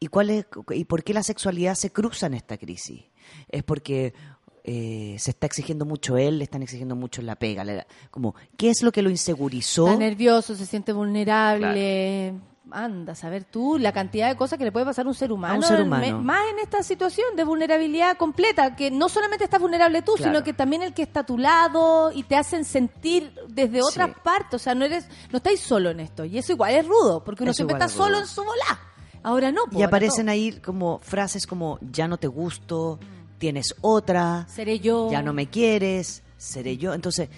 ¿Y, 0.00 0.06
cuál 0.06 0.30
es, 0.30 0.46
¿Y 0.70 0.86
por 0.86 1.04
qué 1.04 1.12
la 1.12 1.22
sexualidad 1.22 1.74
se 1.74 1.90
cruza 1.90 2.24
en 2.24 2.32
esta 2.32 2.56
crisis? 2.56 3.04
¿Es 3.50 3.62
porque 3.62 4.14
eh, 4.62 5.14
se 5.18 5.32
está 5.32 5.46
exigiendo 5.46 5.84
mucho 5.84 6.16
él, 6.16 6.38
le 6.38 6.44
están 6.44 6.62
exigiendo 6.62 6.96
mucho 6.96 7.20
la 7.20 7.36
pega? 7.36 7.86
Como, 8.10 8.34
¿qué 8.56 8.70
es 8.70 8.82
lo 8.82 8.90
que 8.92 9.02
lo 9.02 9.10
insegurizó? 9.10 9.88
Está 9.88 9.98
nervioso, 9.98 10.56
se 10.56 10.64
siente 10.64 10.94
vulnerable. 10.94 12.32
Anda, 12.70 13.12
a 13.12 13.14
saber 13.14 13.44
tú 13.44 13.78
la 13.78 13.92
cantidad 13.92 14.28
de 14.28 14.36
cosas 14.36 14.58
que 14.58 14.64
le 14.64 14.72
puede 14.72 14.86
pasar 14.86 15.04
a 15.04 15.08
un 15.08 15.14
ser 15.14 15.30
humano. 15.32 15.60
ser 15.62 15.80
en- 15.80 15.86
humano. 15.86 16.22
más 16.22 16.40
en 16.52 16.58
esta 16.60 16.82
situación 16.82 17.36
de 17.36 17.44
vulnerabilidad 17.44 18.16
completa, 18.16 18.74
que 18.74 18.90
no 18.90 19.08
solamente 19.10 19.44
estás 19.44 19.60
vulnerable 19.60 20.00
tú, 20.02 20.14
Claro. 20.14 20.32
sino 20.32 20.44
que 20.44 20.54
también 20.54 20.82
el 20.82 20.94
que 20.94 21.02
está 21.02 21.20
a 21.20 21.26
tu 21.26 21.36
lado 21.38 22.10
y 22.12 22.22
te 22.22 22.36
hacen 22.36 22.64
sentir 22.64 23.32
desde 23.48 23.82
otras 23.82 24.08
Sí. 24.10 24.16
partes. 24.24 24.54
O 24.54 24.58
sea, 24.58 24.74
no 24.74 24.84
eres, 24.86 25.06
no 25.30 25.36
estáis 25.36 25.60
solo 25.60 25.90
en 25.90 26.00
esto. 26.00 26.24
Y 26.24 26.38
eso 26.38 26.52
igual 26.52 26.74
es 26.74 26.86
rudo, 26.86 27.22
porque 27.22 27.42
uno 27.42 27.50
Eso 27.50 27.56
siempre 27.58 27.74
está 27.74 27.84
es 27.86 27.92
solo 27.92 28.18
en 28.18 28.26
su 28.26 28.42
volá. 28.42 28.80
Ahora 29.22 29.52
no. 29.52 29.64
po, 29.64 29.72
Y 29.72 29.76
ahora 29.76 29.86
aparecen 29.88 30.28
ahí 30.28 30.52
como 30.52 30.98
frases 31.00 31.46
como, 31.46 31.78
ya 31.82 32.08
no 32.08 32.16
te 32.16 32.28
gusto, 32.28 32.98
tienes 33.38 33.74
otra, 33.82 34.46
Seré 34.48 34.80
yo. 34.80 35.10
ya 35.10 35.20
no 35.22 35.32
me 35.34 35.48
quieres, 35.48 36.22
seré 36.38 36.76
yo. 36.78 36.94
Entonces, 36.94 37.28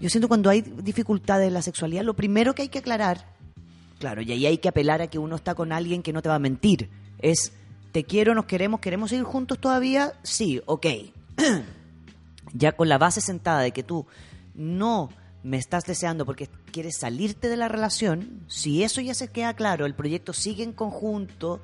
yo 0.00 0.08
siento 0.08 0.28
cuando 0.28 0.50
hay 0.50 0.62
dificultades 0.62 1.48
en 1.48 1.54
la 1.54 1.62
sexualidad, 1.62 2.02
lo 2.04 2.14
primero 2.14 2.54
que 2.54 2.62
hay 2.62 2.68
que 2.68 2.78
aclarar, 2.78 3.36
claro, 3.98 4.22
y 4.22 4.32
ahí 4.32 4.46
hay 4.46 4.58
que 4.58 4.68
apelar 4.68 5.02
a 5.02 5.08
que 5.08 5.18
uno 5.18 5.36
está 5.36 5.54
con 5.54 5.72
alguien 5.72 6.02
que 6.02 6.12
no 6.12 6.22
te 6.22 6.28
va 6.28 6.36
a 6.36 6.40
mentir, 6.40 6.88
es, 7.18 7.52
te 7.92 8.04
quiero, 8.04 8.34
nos 8.34 8.44
queremos, 8.46 8.80
queremos 8.80 9.10
seguir 9.10 9.24
juntos 9.24 9.58
todavía, 9.58 10.14
sí, 10.22 10.60
ok. 10.66 10.86
ya 12.52 12.72
con 12.72 12.88
la 12.88 12.98
base 12.98 13.20
sentada 13.20 13.60
de 13.60 13.72
que 13.72 13.82
tú 13.82 14.06
no 14.54 15.10
me 15.42 15.56
estás 15.56 15.84
deseando 15.84 16.26
porque 16.26 16.48
quieres 16.72 16.96
salirte 16.98 17.48
de 17.48 17.56
la 17.56 17.68
relación, 17.68 18.42
si 18.48 18.82
eso 18.82 19.00
ya 19.00 19.14
se 19.14 19.28
queda 19.28 19.54
claro, 19.54 19.86
el 19.86 19.94
proyecto 19.94 20.32
sigue 20.32 20.62
en 20.64 20.72
conjunto, 20.72 21.60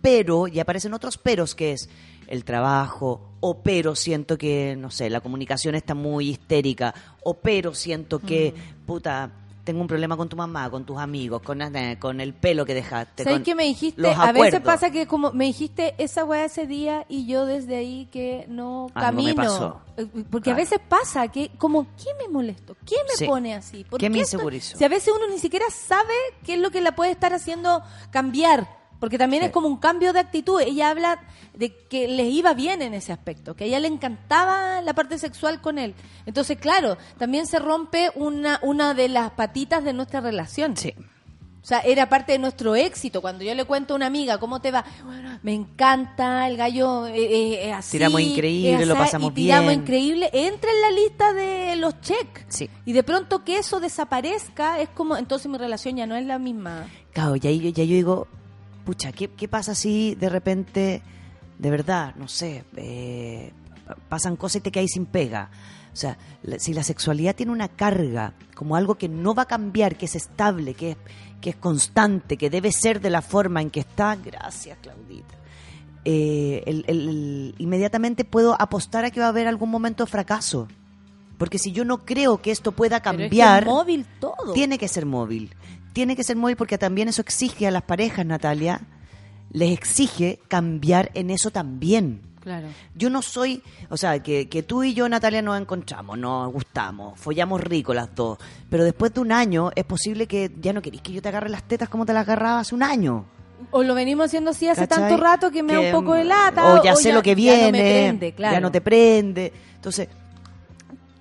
pero, 0.00 0.48
y 0.48 0.58
aparecen 0.58 0.94
otros 0.94 1.18
peros 1.18 1.54
que 1.54 1.72
es 1.72 1.88
el 2.26 2.44
trabajo, 2.44 3.30
o 3.40 3.62
pero 3.62 3.94
siento 3.94 4.38
que, 4.38 4.74
no 4.76 4.90
sé, 4.90 5.10
la 5.10 5.20
comunicación 5.20 5.74
está 5.74 5.94
muy 5.94 6.30
histérica, 6.30 6.94
o 7.22 7.34
pero 7.34 7.74
siento 7.74 8.18
que, 8.18 8.54
Mm. 8.56 8.86
puta, 8.86 9.30
tengo 9.64 9.80
un 9.80 9.86
problema 9.86 10.16
con 10.16 10.28
tu 10.28 10.36
mamá, 10.36 10.68
con 10.70 10.84
tus 10.84 10.98
amigos, 10.98 11.40
con, 11.42 11.60
con 12.00 12.20
el 12.20 12.34
pelo 12.34 12.64
que 12.66 12.74
dejaste. 12.74 13.24
¿Sabes 13.24 13.42
qué 13.42 13.54
me 13.54 13.64
dijiste? 13.64 14.00
los 14.02 14.16
A 14.18 14.32
veces 14.32 14.60
pasa 14.60 14.90
que 14.90 15.06
como 15.06 15.32
me 15.32 15.44
dijiste 15.44 15.94
esa 15.98 16.24
weá 16.24 16.44
ese 16.46 16.66
día 16.66 17.06
y 17.08 17.26
yo 17.26 17.46
desde 17.46 17.76
ahí 17.76 18.08
que 18.10 18.44
no 18.48 18.88
Algo 18.94 18.94
me 18.94 19.00
camino. 19.00 19.34
pasó. 19.36 19.80
Eh, 19.96 20.06
Porque 20.30 20.50
a 20.50 20.54
veces 20.54 20.80
pasa 20.88 21.28
que 21.28 21.50
como, 21.58 21.84
¿qué 21.96 22.10
me 22.20 22.28
molesto? 22.32 22.76
¿Qué 22.84 22.96
me 23.08 23.14
Sí. 23.16 23.26
pone 23.26 23.54
así? 23.54 23.84
¿Por 23.84 24.00
¿Qué 24.00 24.10
me 24.10 24.20
esto- 24.20 24.36
insegurizó? 24.36 24.76
Si 24.76 24.84
a 24.84 24.88
veces 24.88 25.12
uno 25.16 25.28
ni 25.28 25.38
siquiera 25.38 25.66
sabe 25.70 26.14
qué 26.44 26.54
es 26.54 26.60
lo 26.60 26.70
que 26.70 26.80
la 26.80 26.92
puede 26.96 27.12
estar 27.12 27.32
haciendo 27.32 27.82
cambiar. 28.10 28.81
Porque 29.02 29.18
también 29.18 29.42
Sí. 29.42 29.46
es 29.46 29.52
como 29.52 29.66
un 29.66 29.78
cambio 29.78 30.12
de 30.12 30.20
actitud. 30.20 30.60
Ella 30.60 30.90
habla 30.90 31.18
de 31.54 31.74
que 31.90 32.06
les 32.06 32.32
iba 32.32 32.54
bien 32.54 32.82
en 32.82 32.94
ese 32.94 33.12
aspecto, 33.12 33.56
que 33.56 33.64
a 33.64 33.66
ella 33.66 33.80
le 33.80 33.88
encantaba 33.88 34.80
la 34.80 34.92
parte 34.94 35.18
sexual 35.18 35.60
con 35.60 35.76
él. 35.80 35.96
Entonces, 36.24 36.56
claro, 36.56 36.96
también 37.18 37.48
se 37.48 37.58
rompe 37.58 38.12
una, 38.14 38.60
una 38.62 38.94
de 38.94 39.08
las 39.08 39.32
patitas 39.32 39.82
de 39.82 39.92
nuestra 39.92 40.20
relación. 40.20 40.76
Sí. 40.76 40.94
O 40.96 41.64
sea, 41.64 41.80
era 41.80 42.08
parte 42.08 42.30
de 42.30 42.38
nuestro 42.38 42.76
éxito. 42.76 43.20
Cuando 43.20 43.42
yo 43.42 43.52
le 43.56 43.64
cuento 43.64 43.94
a 43.94 43.96
una 43.96 44.06
amiga, 44.06 44.38
¿cómo 44.38 44.60
te 44.60 44.70
va? 44.70 44.84
Bueno, 45.04 45.38
me 45.42 45.52
encanta, 45.52 46.46
el 46.46 46.56
gallo 46.56 47.08
eh, 47.08 47.14
eh, 47.16 47.68
es 47.70 47.74
así. 47.74 47.98
Tiramos 47.98 48.20
increíble, 48.20 48.86
lo 48.86 48.94
pasamos 48.94 49.32
y 49.32 49.34
tiramos 49.34 49.68
bien. 49.68 49.80
increíble. 49.80 50.30
Entra 50.32 50.70
en 50.70 50.80
la 50.80 50.90
lista 50.92 51.32
de 51.32 51.74
los 51.74 52.00
check. 52.02 52.44
Sí. 52.48 52.70
Y 52.86 52.92
de 52.92 53.02
pronto 53.02 53.42
que 53.44 53.58
eso 53.58 53.80
desaparezca, 53.80 54.78
es 54.80 54.88
como, 54.90 55.16
entonces 55.16 55.50
mi 55.50 55.58
relación 55.58 55.96
ya 55.96 56.06
no 56.06 56.14
es 56.14 56.24
la 56.24 56.38
misma. 56.38 56.86
Claro, 57.12 57.34
y 57.34 57.44
ahí 57.48 57.58
yo- 57.58 57.70
ya 57.70 57.82
yo 57.84 57.94
digo, 57.96 58.28
pucha, 58.84 59.12
¿qué, 59.12 59.28
qué 59.28 59.48
pasa 59.48 59.74
si 59.74 60.14
de 60.14 60.28
repente, 60.28 61.02
de 61.58 61.70
verdad, 61.70 62.14
no 62.16 62.28
sé, 62.28 62.64
eh, 62.76 63.52
pa- 63.86 63.96
pasan 64.08 64.36
cosas 64.36 64.56
y 64.56 64.60
te 64.60 64.70
caes 64.72 64.92
sin 64.92 65.06
pega? 65.06 65.50
O 65.92 65.96
sea, 65.96 66.16
la- 66.42 66.58
si 66.58 66.72
la 66.74 66.82
sexualidad 66.82 67.34
tiene 67.36 67.52
una 67.52 67.68
carga 67.68 68.32
como 68.54 68.76
algo 68.76 68.94
que 68.96 69.08
no 69.08 69.34
va 69.34 69.42
a 69.42 69.46
cambiar, 69.46 69.96
que 69.96 70.06
es 70.06 70.14
estable, 70.16 70.74
que 70.74 70.92
es, 70.92 70.96
que 71.40 71.50
es 71.50 71.56
constante, 71.56 72.36
que 72.36 72.50
debe 72.50 72.72
ser 72.72 73.00
de 73.00 73.10
la 73.10 73.20
forma 73.22 73.60
en 73.60 73.70
que 73.70 73.80
está, 73.80 74.16
gracias 74.16 74.78
Claudita, 74.80 75.34
eh, 76.04 76.62
el- 76.66 76.84
el- 76.88 77.08
el- 77.08 77.54
inmediatamente 77.58 78.24
puedo 78.24 78.60
apostar 78.60 79.04
a 79.04 79.10
que 79.10 79.20
va 79.20 79.26
a 79.26 79.30
haber 79.30 79.46
algún 79.48 79.70
momento 79.70 80.04
de 80.04 80.10
fracaso. 80.10 80.68
Porque 81.38 81.58
si 81.58 81.72
yo 81.72 81.84
no 81.84 82.04
creo 82.04 82.40
que 82.40 82.52
esto 82.52 82.72
pueda 82.72 83.00
Pero 83.00 83.10
es 83.12 83.18
que 83.18 83.28
cambiar... 83.28 83.64
móvil 83.66 84.06
todo. 84.20 84.52
Tiene 84.52 84.78
que 84.78 84.86
ser 84.88 85.06
móvil. 85.06 85.54
Tiene 85.92 86.16
que 86.16 86.24
ser 86.24 86.36
móvil 86.36 86.56
porque 86.56 86.78
también 86.78 87.08
eso 87.08 87.20
exige 87.20 87.66
a 87.66 87.70
las 87.70 87.82
parejas, 87.82 88.24
Natalia. 88.24 88.80
Les 89.50 89.72
exige 89.72 90.40
cambiar 90.48 91.10
en 91.14 91.30
eso 91.30 91.50
también. 91.50 92.22
Claro. 92.40 92.68
Yo 92.96 93.08
no 93.08 93.22
soy, 93.22 93.62
o 93.88 93.96
sea, 93.96 94.20
que, 94.20 94.48
que 94.48 94.64
tú 94.64 94.82
y 94.82 94.94
yo, 94.94 95.08
Natalia, 95.08 95.42
nos 95.42 95.60
encontramos, 95.60 96.18
nos 96.18 96.52
gustamos, 96.52 97.18
follamos 97.20 97.60
rico 97.60 97.94
las 97.94 98.12
dos, 98.16 98.36
pero 98.68 98.82
después 98.82 99.14
de 99.14 99.20
un 99.20 99.30
año 99.30 99.70
es 99.76 99.84
posible 99.84 100.26
que 100.26 100.50
ya 100.60 100.72
no 100.72 100.82
querís 100.82 101.02
que 101.02 101.12
yo 101.12 101.22
te 101.22 101.28
agarre 101.28 101.50
las 101.50 101.62
tetas 101.62 101.88
como 101.88 102.04
te 102.04 102.12
las 102.12 102.22
agarraba 102.22 102.60
hace 102.60 102.74
un 102.74 102.82
año. 102.82 103.26
O 103.70 103.84
lo 103.84 103.94
venimos 103.94 104.26
haciendo 104.26 104.50
así 104.50 104.66
hace 104.66 104.88
¿cachai? 104.88 105.08
tanto 105.08 105.22
rato 105.22 105.50
que 105.52 105.62
me 105.62 105.74
da 105.74 105.80
un 105.80 105.92
poco 105.92 106.14
de 106.14 106.24
lata. 106.24 106.74
O 106.74 106.82
ya 106.82 106.96
sé 106.96 107.12
lo 107.12 107.22
que 107.22 107.30
ya 107.30 107.36
viene, 107.36 107.66
no 107.66 107.72
me 107.72 107.78
prende, 107.78 108.32
claro. 108.32 108.54
ya 108.54 108.60
no 108.60 108.72
te 108.72 108.80
prende. 108.80 109.52
Entonces, 109.76 110.08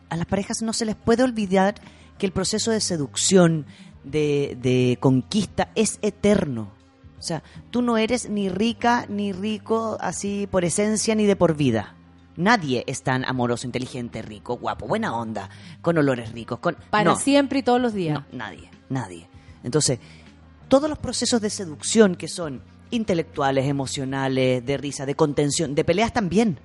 a 0.09 0.17
las 0.17 0.25
parejas 0.25 0.61
no 0.63 0.73
se 0.73 0.85
les 0.85 0.95
puede 0.95 1.21
olvidar 1.21 1.75
que 2.17 2.25
el 2.25 2.31
proceso 2.31 2.71
de 2.71 2.81
seducción, 2.81 3.65
de, 4.03 4.57
de 4.61 4.97
conquista, 4.99 5.69
es 5.75 5.99
eterno. 6.01 6.71
O 7.19 7.21
sea, 7.21 7.43
tú 7.69 7.81
no 7.81 7.97
eres 7.97 8.29
ni 8.29 8.49
rica 8.49 9.05
ni 9.07 9.31
rico 9.31 9.97
así 10.01 10.47
por 10.49 10.65
esencia 10.65 11.13
ni 11.13 11.25
de 11.25 11.35
por 11.35 11.55
vida. 11.55 11.95
Nadie 12.35 12.83
es 12.87 13.03
tan 13.03 13.25
amoroso, 13.25 13.67
inteligente, 13.67 14.21
rico, 14.21 14.57
guapo, 14.57 14.87
buena 14.87 15.15
onda, 15.15 15.49
con 15.81 15.97
olores 15.97 16.31
ricos, 16.31 16.59
con 16.59 16.75
Para 16.89 17.11
no. 17.11 17.15
siempre 17.17 17.59
y 17.59 17.63
todos 17.63 17.79
los 17.79 17.93
días. 17.93 18.19
No, 18.31 18.37
nadie, 18.37 18.69
nadie. 18.89 19.27
Entonces, 19.63 19.99
todos 20.67 20.89
los 20.89 20.97
procesos 20.97 21.41
de 21.41 21.49
seducción 21.49 22.15
que 22.15 22.27
son 22.27 22.63
intelectuales, 22.89 23.67
emocionales, 23.67 24.65
de 24.65 24.77
risa, 24.77 25.05
de 25.05 25.15
contención, 25.15 25.75
de 25.75 25.83
peleas 25.83 26.13
también. 26.13 26.57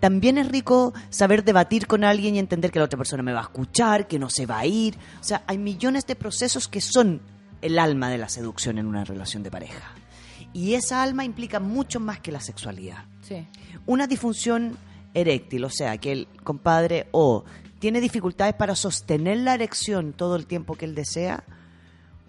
También 0.00 0.38
es 0.38 0.48
rico 0.48 0.92
saber 1.10 1.44
debatir 1.44 1.86
con 1.86 2.04
alguien 2.04 2.34
y 2.34 2.38
entender 2.38 2.70
que 2.70 2.78
la 2.78 2.84
otra 2.84 2.98
persona 2.98 3.22
me 3.22 3.32
va 3.32 3.40
a 3.40 3.44
escuchar, 3.44 4.06
que 4.06 4.18
no 4.18 4.28
se 4.30 4.46
va 4.46 4.58
a 4.60 4.66
ir. 4.66 4.96
O 5.20 5.24
sea, 5.24 5.42
hay 5.46 5.58
millones 5.58 6.06
de 6.06 6.16
procesos 6.16 6.68
que 6.68 6.80
son 6.80 7.20
el 7.62 7.78
alma 7.78 8.10
de 8.10 8.18
la 8.18 8.28
seducción 8.28 8.78
en 8.78 8.86
una 8.86 9.04
relación 9.04 9.42
de 9.42 9.50
pareja. 9.50 9.92
Y 10.52 10.74
esa 10.74 11.02
alma 11.02 11.24
implica 11.24 11.60
mucho 11.60 12.00
más 12.00 12.20
que 12.20 12.32
la 12.32 12.40
sexualidad 12.40 13.04
Sí. 13.22 13.46
una 13.86 14.06
disfunción 14.06 14.76
eréctil, 15.14 15.64
o 15.64 15.70
sea, 15.70 15.96
que 15.98 16.12
el 16.12 16.28
compadre 16.44 17.08
o 17.10 17.44
tiene 17.78 18.00
dificultades 18.00 18.54
para 18.54 18.74
sostener 18.74 19.38
la 19.38 19.54
erección 19.54 20.12
todo 20.12 20.36
el 20.36 20.46
tiempo 20.46 20.76
que 20.76 20.84
él 20.84 20.94
desea, 20.94 21.44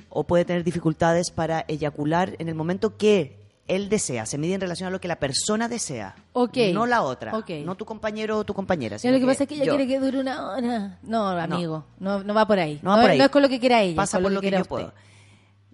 o 0.09 0.25
puede 0.25 0.45
tener 0.45 0.63
dificultades 0.63 1.31
para 1.31 1.65
eyacular 1.67 2.35
en 2.39 2.47
el 2.47 2.55
momento 2.55 2.97
que 2.97 3.36
él 3.67 3.89
desea. 3.89 4.25
Se 4.25 4.37
mide 4.37 4.53
en 4.53 4.61
relación 4.61 4.87
a 4.87 4.91
lo 4.91 4.99
que 5.01 5.07
la 5.07 5.17
persona 5.19 5.67
desea, 5.67 6.15
Ok. 6.33 6.57
no 6.73 6.85
la 6.85 7.01
otra, 7.03 7.35
Ok. 7.37 7.49
no 7.65 7.75
tu 7.75 7.85
compañero 7.85 8.37
o 8.39 8.43
tu 8.45 8.53
compañera. 8.53 8.97
Sino 8.99 9.13
lo 9.13 9.19
que 9.19 9.25
pasa 9.25 9.43
es 9.43 9.49
que 9.49 9.55
ella 9.55 9.65
yo. 9.65 9.75
quiere 9.75 9.87
que 9.87 9.99
dure 9.99 10.19
una 10.19 10.49
hora. 10.51 10.99
No, 11.03 11.27
amigo, 11.29 11.85
no, 11.99 12.23
no 12.23 12.33
va 12.33 12.45
por 12.47 12.59
ahí. 12.59 12.79
No 12.81 12.91
va 12.91 13.01
por 13.01 13.09
ahí. 13.11 13.17
no 13.17 13.25
es 13.25 13.29
con 13.31 13.41
lo 13.41 13.49
que 13.49 13.59
quiera 13.59 13.81
ella, 13.81 13.95
Pasa 13.95 14.17
con 14.17 14.23
por 14.23 14.31
lo 14.31 14.39
que 14.41 14.45
quiera 14.45 14.57
yo 14.57 14.61
usted. 14.63 14.69
puedo. 14.75 14.93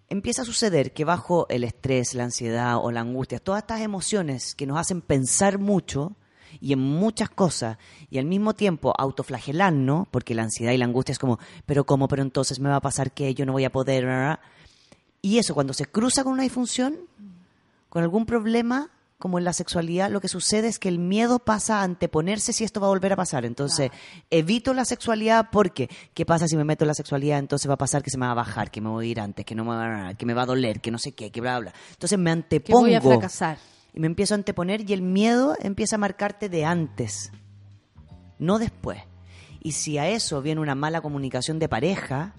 Empieza 0.09 0.41
a 0.43 0.45
suceder 0.45 0.93
que 0.93 1.05
bajo 1.05 1.47
el 1.49 1.63
estrés, 1.63 2.13
la 2.13 2.23
ansiedad 2.25 2.77
o 2.77 2.91
la 2.91 2.99
angustia, 2.99 3.39
todas 3.39 3.63
estas 3.63 3.81
emociones 3.81 4.53
que 4.53 4.67
nos 4.67 4.77
hacen 4.77 5.01
pensar 5.01 5.57
mucho 5.57 6.15
y 6.61 6.73
en 6.73 6.79
muchas 6.79 7.29
cosas 7.29 7.77
y 8.11 8.19
al 8.19 8.25
mismo 8.25 8.53
tiempo 8.53 8.93
autoflagelarnos, 8.97 10.07
porque 10.09 10.35
la 10.35 10.43
ansiedad 10.43 10.71
y 10.71 10.77
la 10.77 10.85
angustia 10.85 11.13
es 11.13 11.19
como, 11.19 11.39
pero 11.65 11.85
cómo, 11.85 12.07
pero 12.07 12.21
entonces 12.21 12.59
me 12.59 12.69
va 12.69 12.75
a 12.75 12.81
pasar 12.81 13.11
que 13.11 13.33
yo 13.33 13.45
no 13.45 13.53
voy 13.53 13.65
a 13.65 13.71
poder. 13.71 14.39
Y 15.21 15.39
eso 15.39 15.53
cuando 15.55 15.73
se 15.73 15.85
cruza 15.87 16.23
con 16.23 16.33
una 16.33 16.43
disfunción, 16.43 16.95
con 17.93 18.01
algún 18.01 18.25
problema, 18.25 18.89
como 19.19 19.37
en 19.37 19.43
la 19.43 19.53
sexualidad, 19.53 20.09
lo 20.09 20.19
que 20.19 20.27
sucede 20.27 20.67
es 20.67 20.79
que 20.79 20.89
el 20.89 20.97
miedo 20.97 21.37
pasa 21.37 21.81
a 21.81 21.83
anteponerse 21.83 22.51
si 22.51 22.63
esto 22.63 22.81
va 22.81 22.87
a 22.87 22.89
volver 22.89 23.13
a 23.13 23.15
pasar. 23.15 23.45
Entonces, 23.45 23.91
evito 24.31 24.73
la 24.73 24.83
sexualidad 24.83 25.49
porque, 25.51 25.91
¿qué 26.15 26.25
pasa 26.25 26.47
si 26.47 26.57
me 26.57 26.63
meto 26.63 26.85
en 26.85 26.87
la 26.87 26.95
sexualidad? 26.95 27.37
Entonces 27.37 27.69
va 27.69 27.75
a 27.75 27.77
pasar 27.77 28.01
que 28.01 28.09
se 28.09 28.17
me 28.17 28.25
va 28.25 28.31
a 28.31 28.33
bajar, 28.33 28.71
que 28.71 28.81
me 28.81 28.89
voy 28.89 29.09
a 29.09 29.11
ir 29.11 29.19
antes, 29.19 29.45
que 29.45 29.53
no 29.53 29.63
me 29.63 29.75
va 29.75 30.07
a, 30.07 30.13
que 30.15 30.25
me 30.25 30.33
va 30.33 30.41
a 30.41 30.45
doler, 30.47 30.81
que 30.81 30.89
no 30.89 30.97
sé 30.97 31.11
qué, 31.11 31.29
que 31.31 31.39
bla, 31.39 31.59
bla. 31.59 31.71
Entonces 31.91 32.17
me 32.17 32.31
Que 32.31 32.31
antepongo. 32.31 32.79
voy 32.79 32.95
a 32.95 33.01
fracasar. 33.01 33.59
Y 33.93 33.99
me 33.99 34.07
empiezo 34.07 34.33
a 34.33 34.37
anteponer 34.37 34.89
y 34.89 34.93
el 34.93 35.03
miedo 35.03 35.55
empieza 35.61 35.97
a 35.97 35.99
marcarte 35.99 36.49
de 36.49 36.65
antes, 36.65 37.31
no 38.39 38.57
después. 38.57 39.03
Y 39.61 39.73
si 39.73 39.99
a 39.99 40.07
eso 40.09 40.41
viene 40.41 40.61
una 40.61 40.73
mala 40.73 41.01
comunicación 41.01 41.59
de 41.59 41.69
pareja, 41.69 42.33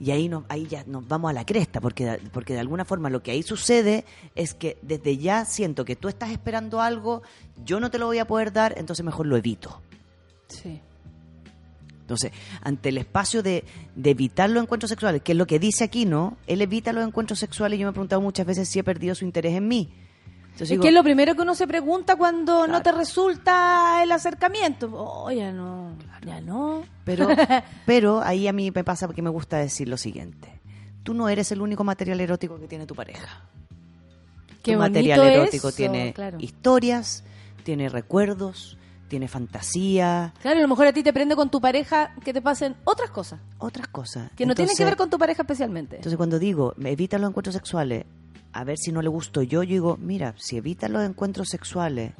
y 0.00 0.10
ahí, 0.10 0.28
nos, 0.28 0.44
ahí 0.48 0.66
ya 0.66 0.84
nos 0.86 1.06
vamos 1.08 1.30
a 1.30 1.32
la 1.32 1.46
cresta, 1.46 1.80
porque, 1.80 2.04
de- 2.04 2.18
porque 2.32 2.52
de 2.54 2.60
alguna 2.60 2.84
forma 2.84 3.10
lo 3.10 3.22
que 3.22 3.30
ahí 3.30 3.42
sucede 3.42 4.04
es 4.34 4.54
que 4.54 4.76
desde 4.82 5.16
ya 5.18 5.44
siento 5.44 5.84
que 5.84 5.96
tú 5.96 6.08
estás 6.08 6.30
esperando 6.30 6.80
algo, 6.80 7.22
yo 7.64 7.80
no 7.80 7.90
te 7.90 7.98
lo 7.98 8.06
voy 8.06 8.18
a 8.18 8.26
poder 8.26 8.52
dar, 8.52 8.74
entonces 8.76 9.04
mejor 9.04 9.26
lo 9.26 9.36
evito. 9.36 9.80
Sí. 10.48 10.80
Entonces, 12.00 12.32
ante 12.60 12.90
el 12.90 12.98
espacio 12.98 13.42
de, 13.42 13.64
de 13.96 14.10
evitar 14.10 14.50
los 14.50 14.62
encuentros 14.62 14.90
sexuales, 14.90 15.22
que 15.22 15.32
es 15.32 15.38
lo 15.38 15.46
que 15.46 15.58
dice 15.58 15.84
aquí, 15.84 16.04
¿no? 16.04 16.36
Él 16.46 16.60
evita 16.60 16.92
los 16.92 17.06
encuentros 17.06 17.38
sexuales 17.38 17.78
y 17.78 17.80
yo 17.80 17.86
me 17.86 17.90
he 17.90 17.92
preguntado 17.94 18.20
muchas 18.20 18.44
veces 18.46 18.68
si 18.68 18.78
he 18.78 18.84
perdido 18.84 19.14
su 19.14 19.24
interés 19.24 19.54
en 19.54 19.66
mí. 19.68 19.88
Entonces 20.54 20.66
Es 20.66 20.70
digo, 20.70 20.82
que 20.82 20.88
es 20.88 20.94
lo 20.94 21.02
primero 21.02 21.34
que 21.34 21.42
uno 21.42 21.56
se 21.56 21.66
pregunta 21.66 22.14
cuando 22.14 22.68
no 22.68 22.80
te 22.80 22.92
resulta 22.92 24.04
el 24.04 24.12
acercamiento. 24.12 24.88
Oh, 24.92 25.28
ya 25.32 25.50
no, 25.50 25.96
ya 26.24 26.40
no. 26.40 26.84
Pero, 27.04 27.26
pero 27.86 28.22
ahí 28.22 28.46
a 28.46 28.52
mí 28.52 28.70
me 28.70 28.84
pasa 28.84 29.08
que 29.08 29.20
me 29.20 29.30
gusta 29.30 29.58
decir 29.58 29.88
lo 29.88 29.96
siguiente. 29.96 30.60
Tú 31.02 31.12
no 31.12 31.28
eres 31.28 31.50
el 31.50 31.60
único 31.60 31.82
material 31.82 32.20
erótico 32.20 32.60
que 32.60 32.68
tiene 32.68 32.86
tu 32.86 32.94
pareja. 32.94 33.42
Qué 34.62 34.74
tu 34.74 34.78
material 34.78 35.20
erótico 35.26 35.68
eso, 35.70 35.76
tiene 35.76 36.12
claro. 36.12 36.38
historias, 36.40 37.24
tiene 37.64 37.88
recuerdos, 37.88 38.78
tiene 39.08 39.26
fantasía, 39.26 40.34
Claro, 40.40 40.58
a 40.58 40.62
lo 40.62 40.68
mejor 40.68 40.86
a 40.86 40.92
ti 40.92 41.02
te 41.02 41.12
prende 41.12 41.34
con 41.34 41.50
tu 41.50 41.60
pareja 41.60 42.14
que 42.24 42.32
te 42.32 42.40
pasen 42.40 42.76
otras 42.84 43.10
cosas 43.10 43.40
otras 43.58 43.88
cosas. 43.88 44.30
que 44.36 44.46
no 44.46 44.54
tienen 44.54 44.76
que 44.76 44.84
ver 44.84 44.96
con 44.96 45.10
tu 45.10 45.18
pareja 45.18 45.42
especialmente. 45.42 45.96
Entonces 45.96 46.16
cuando 46.16 46.38
digo, 46.38 46.74
evita 46.78 47.18
los 47.18 47.28
encuentros 47.30 47.54
sexuales, 47.54 48.04
a 48.54 48.64
ver 48.64 48.78
si 48.78 48.92
no 48.92 49.02
le 49.02 49.08
gusto 49.08 49.42
yo, 49.42 49.62
yo 49.62 49.70
digo, 49.74 49.96
mira, 50.00 50.34
si 50.38 50.56
evita 50.56 50.88
los 50.88 51.02
encuentros 51.04 51.48
sexuales 51.48 52.12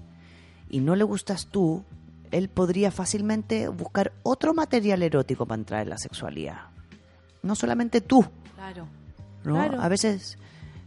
y 0.69 0.81
no 0.81 0.97
le 0.97 1.05
gustas 1.05 1.47
tú, 1.47 1.85
él 2.31 2.49
podría 2.49 2.91
fácilmente 2.91 3.69
buscar 3.69 4.13
otro 4.25 4.53
material 4.55 5.03
erótico 5.03 5.47
para 5.47 5.61
entrar 5.61 5.83
en 5.83 5.91
la 5.91 5.99
sexualidad. 5.99 6.59
No 7.43 7.55
solamente 7.55 8.01
tú, 8.01 8.25
Claro. 8.57 8.87
¿no? 9.45 9.55
Claro. 9.55 9.81
A 9.81 9.89
veces, 9.89 10.39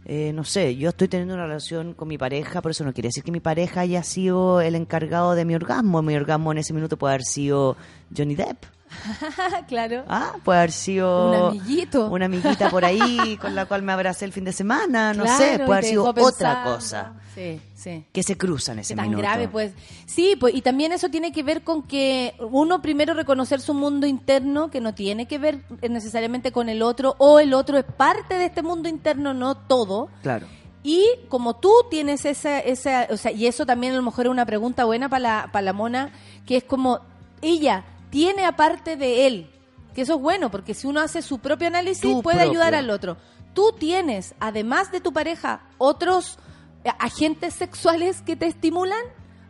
eh, 0.04 0.32
no 0.34 0.44
sé, 0.44 0.76
yo 0.76 0.90
estoy 0.90 1.08
teniendo 1.08 1.34
una 1.34 1.46
relación 1.46 1.94
con 1.94 2.08
mi 2.08 2.18
pareja, 2.18 2.60
por 2.60 2.72
eso 2.72 2.84
no 2.84 2.92
quiere 2.92 3.08
decir 3.08 3.22
que 3.22 3.32
mi 3.32 3.40
pareja 3.40 3.80
haya 3.80 4.02
sido 4.02 4.60
el 4.60 4.74
encargado 4.74 5.34
de 5.34 5.44
mi 5.44 5.54
orgasmo. 5.54 6.02
Mi 6.02 6.14
orgasmo 6.16 6.52
en 6.52 6.58
ese 6.58 6.74
minuto 6.74 6.96
puede 6.98 7.14
haber 7.14 7.24
sido 7.24 7.76
Johnny 8.14 8.34
Depp. 8.34 8.64
claro. 9.68 10.04
Ah, 10.08 10.34
puede 10.44 10.58
haber 10.58 10.72
sido 10.72 11.28
Un 11.30 11.34
amiguito. 11.58 12.08
una 12.08 12.26
amiguita 12.26 12.70
por 12.70 12.84
ahí 12.84 13.36
con 13.40 13.54
la 13.54 13.66
cual 13.66 13.82
me 13.82 13.92
abracé 13.92 14.24
el 14.24 14.32
fin 14.32 14.44
de 14.44 14.52
semana, 14.52 15.12
no 15.14 15.24
Claro, 15.24 15.38
sé, 15.38 15.58
puede 15.58 15.72
haber 15.78 15.84
sido 15.84 16.04
otra 16.08 16.64
cosa 16.64 17.12
Sí, 17.34 17.60
sí. 17.74 18.04
que 18.12 18.22
se 18.22 18.36
cruza 18.36 18.72
en 18.72 18.80
ese 18.80 18.94
tan 18.96 19.06
minuto. 19.06 19.22
grave, 19.22 19.48
pues. 19.48 19.72
Sí, 20.06 20.36
pues, 20.38 20.54
y 20.54 20.62
también 20.62 20.92
eso 20.92 21.08
tiene 21.08 21.30
que 21.32 21.42
ver 21.42 21.62
con 21.62 21.82
que 21.84 22.34
uno 22.50 22.82
primero 22.82 23.14
reconocer 23.14 23.60
su 23.60 23.74
mundo 23.74 24.06
interno, 24.06 24.70
que 24.70 24.80
no 24.80 24.94
tiene 24.94 25.26
que 25.28 25.38
ver 25.38 25.60
necesariamente 25.88 26.50
con 26.52 26.68
el 26.68 26.82
otro, 26.82 27.14
o 27.18 27.38
el 27.38 27.54
otro 27.54 27.78
es 27.78 27.84
parte 27.84 28.34
de 28.36 28.46
este 28.46 28.62
mundo 28.62 28.88
interno, 28.88 29.34
no 29.34 29.56
todo. 29.56 30.08
Claro. 30.22 30.46
Y 30.82 31.04
como 31.28 31.56
tú 31.56 31.70
tienes 31.90 32.24
esa, 32.24 32.58
esa, 32.60 33.06
o 33.10 33.16
sea, 33.16 33.30
y 33.30 33.46
eso 33.46 33.66
también 33.66 33.92
a 33.92 33.96
lo 33.96 34.02
mejor 34.02 34.26
es 34.26 34.30
una 34.32 34.46
pregunta 34.46 34.84
buena 34.84 35.08
para 35.08 35.20
la, 35.20 35.48
para 35.52 35.62
la 35.62 35.72
mona, 35.72 36.10
que 36.46 36.56
es 36.56 36.64
como, 36.64 37.00
ella 37.42 37.84
tiene 38.10 38.44
aparte 38.44 38.96
de 38.96 39.26
él, 39.26 39.50
que 39.94 40.02
eso 40.02 40.14
es 40.14 40.20
bueno, 40.20 40.50
porque 40.50 40.74
si 40.74 40.86
uno 40.86 41.00
hace 41.00 41.22
su 41.22 41.38
propio 41.38 41.66
análisis 41.68 42.22
puede 42.22 42.38
propio. 42.38 42.50
ayudar 42.50 42.74
al 42.74 42.90
otro. 42.90 43.16
Tú 43.54 43.74
tienes, 43.78 44.34
además 44.38 44.92
de 44.92 45.00
tu 45.00 45.12
pareja, 45.12 45.62
otros 45.78 46.38
eh, 46.84 46.90
agentes 46.98 47.54
sexuales 47.54 48.22
que 48.22 48.36
te 48.36 48.46
estimulan, 48.46 49.00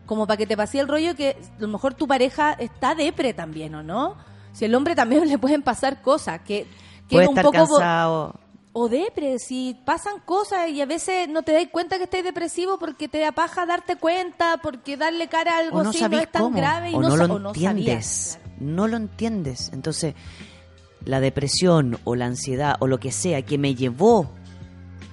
como 0.07 0.27
para 0.27 0.39
que 0.39 0.47
te 0.47 0.57
pase 0.57 0.81
el 0.81 0.89
rollo 0.89 1.15
que 1.15 1.31
a 1.31 1.61
lo 1.61 1.69
mejor 1.69 1.95
tu 1.95 2.09
pareja 2.09 2.53
está 2.53 2.95
depre 2.95 3.35
también, 3.35 3.75
¿o 3.75 3.83
no? 3.83 4.17
Si 4.53 4.65
el 4.65 4.75
hombre 4.75 4.95
también 4.95 5.29
le 5.29 5.39
pueden 5.39 5.63
pasar 5.63 6.01
cosas, 6.01 6.41
que, 6.41 6.67
que 7.09 7.17
Puede 7.17 7.25
es 7.25 7.31
un 7.31 7.39
estar 7.39 7.45
poco... 7.45 7.77
cansado. 7.77 8.35
o 8.73 8.89
depre, 8.89 9.39
si 9.39 9.79
pasan 9.85 10.21
cosas 10.25 10.71
y 10.71 10.81
a 10.81 10.87
veces 10.87 11.29
no 11.29 11.43
te 11.43 11.53
das 11.53 11.67
cuenta 11.71 11.99
que 11.99 12.05
estás 12.05 12.25
depresivo 12.25 12.79
porque 12.79 13.09
te 13.09 13.19
da 13.19 13.33
paja 13.33 13.67
darte 13.67 13.97
cuenta, 13.97 14.59
porque 14.63 14.97
darle 14.97 15.29
cara 15.29 15.57
a 15.57 15.59
algo 15.59 15.83
no 15.83 15.91
así 15.91 16.03
no 16.09 16.19
es 16.19 16.33
tan 16.33 16.43
cómo, 16.45 16.57
grave 16.57 16.91
y 16.91 16.95
o 16.95 17.01
no, 17.03 17.09
no, 17.11 17.17
lo 17.17 17.35
o 17.35 17.39
no 17.39 17.49
entiendes, 17.51 18.07
sabías. 18.07 18.48
No 18.61 18.89
lo 18.89 18.97
entiendes. 18.97 19.71
Entonces, 19.73 20.15
la 21.05 21.21
depresión 21.21 21.99
o 22.05 22.15
la 22.15 22.27
ansiedad 22.27 22.77
o 22.81 22.87
lo 22.87 22.99
que 22.99 23.13
sea 23.13 23.43
que 23.43 23.59
me 23.59 23.75
llevó 23.75 24.31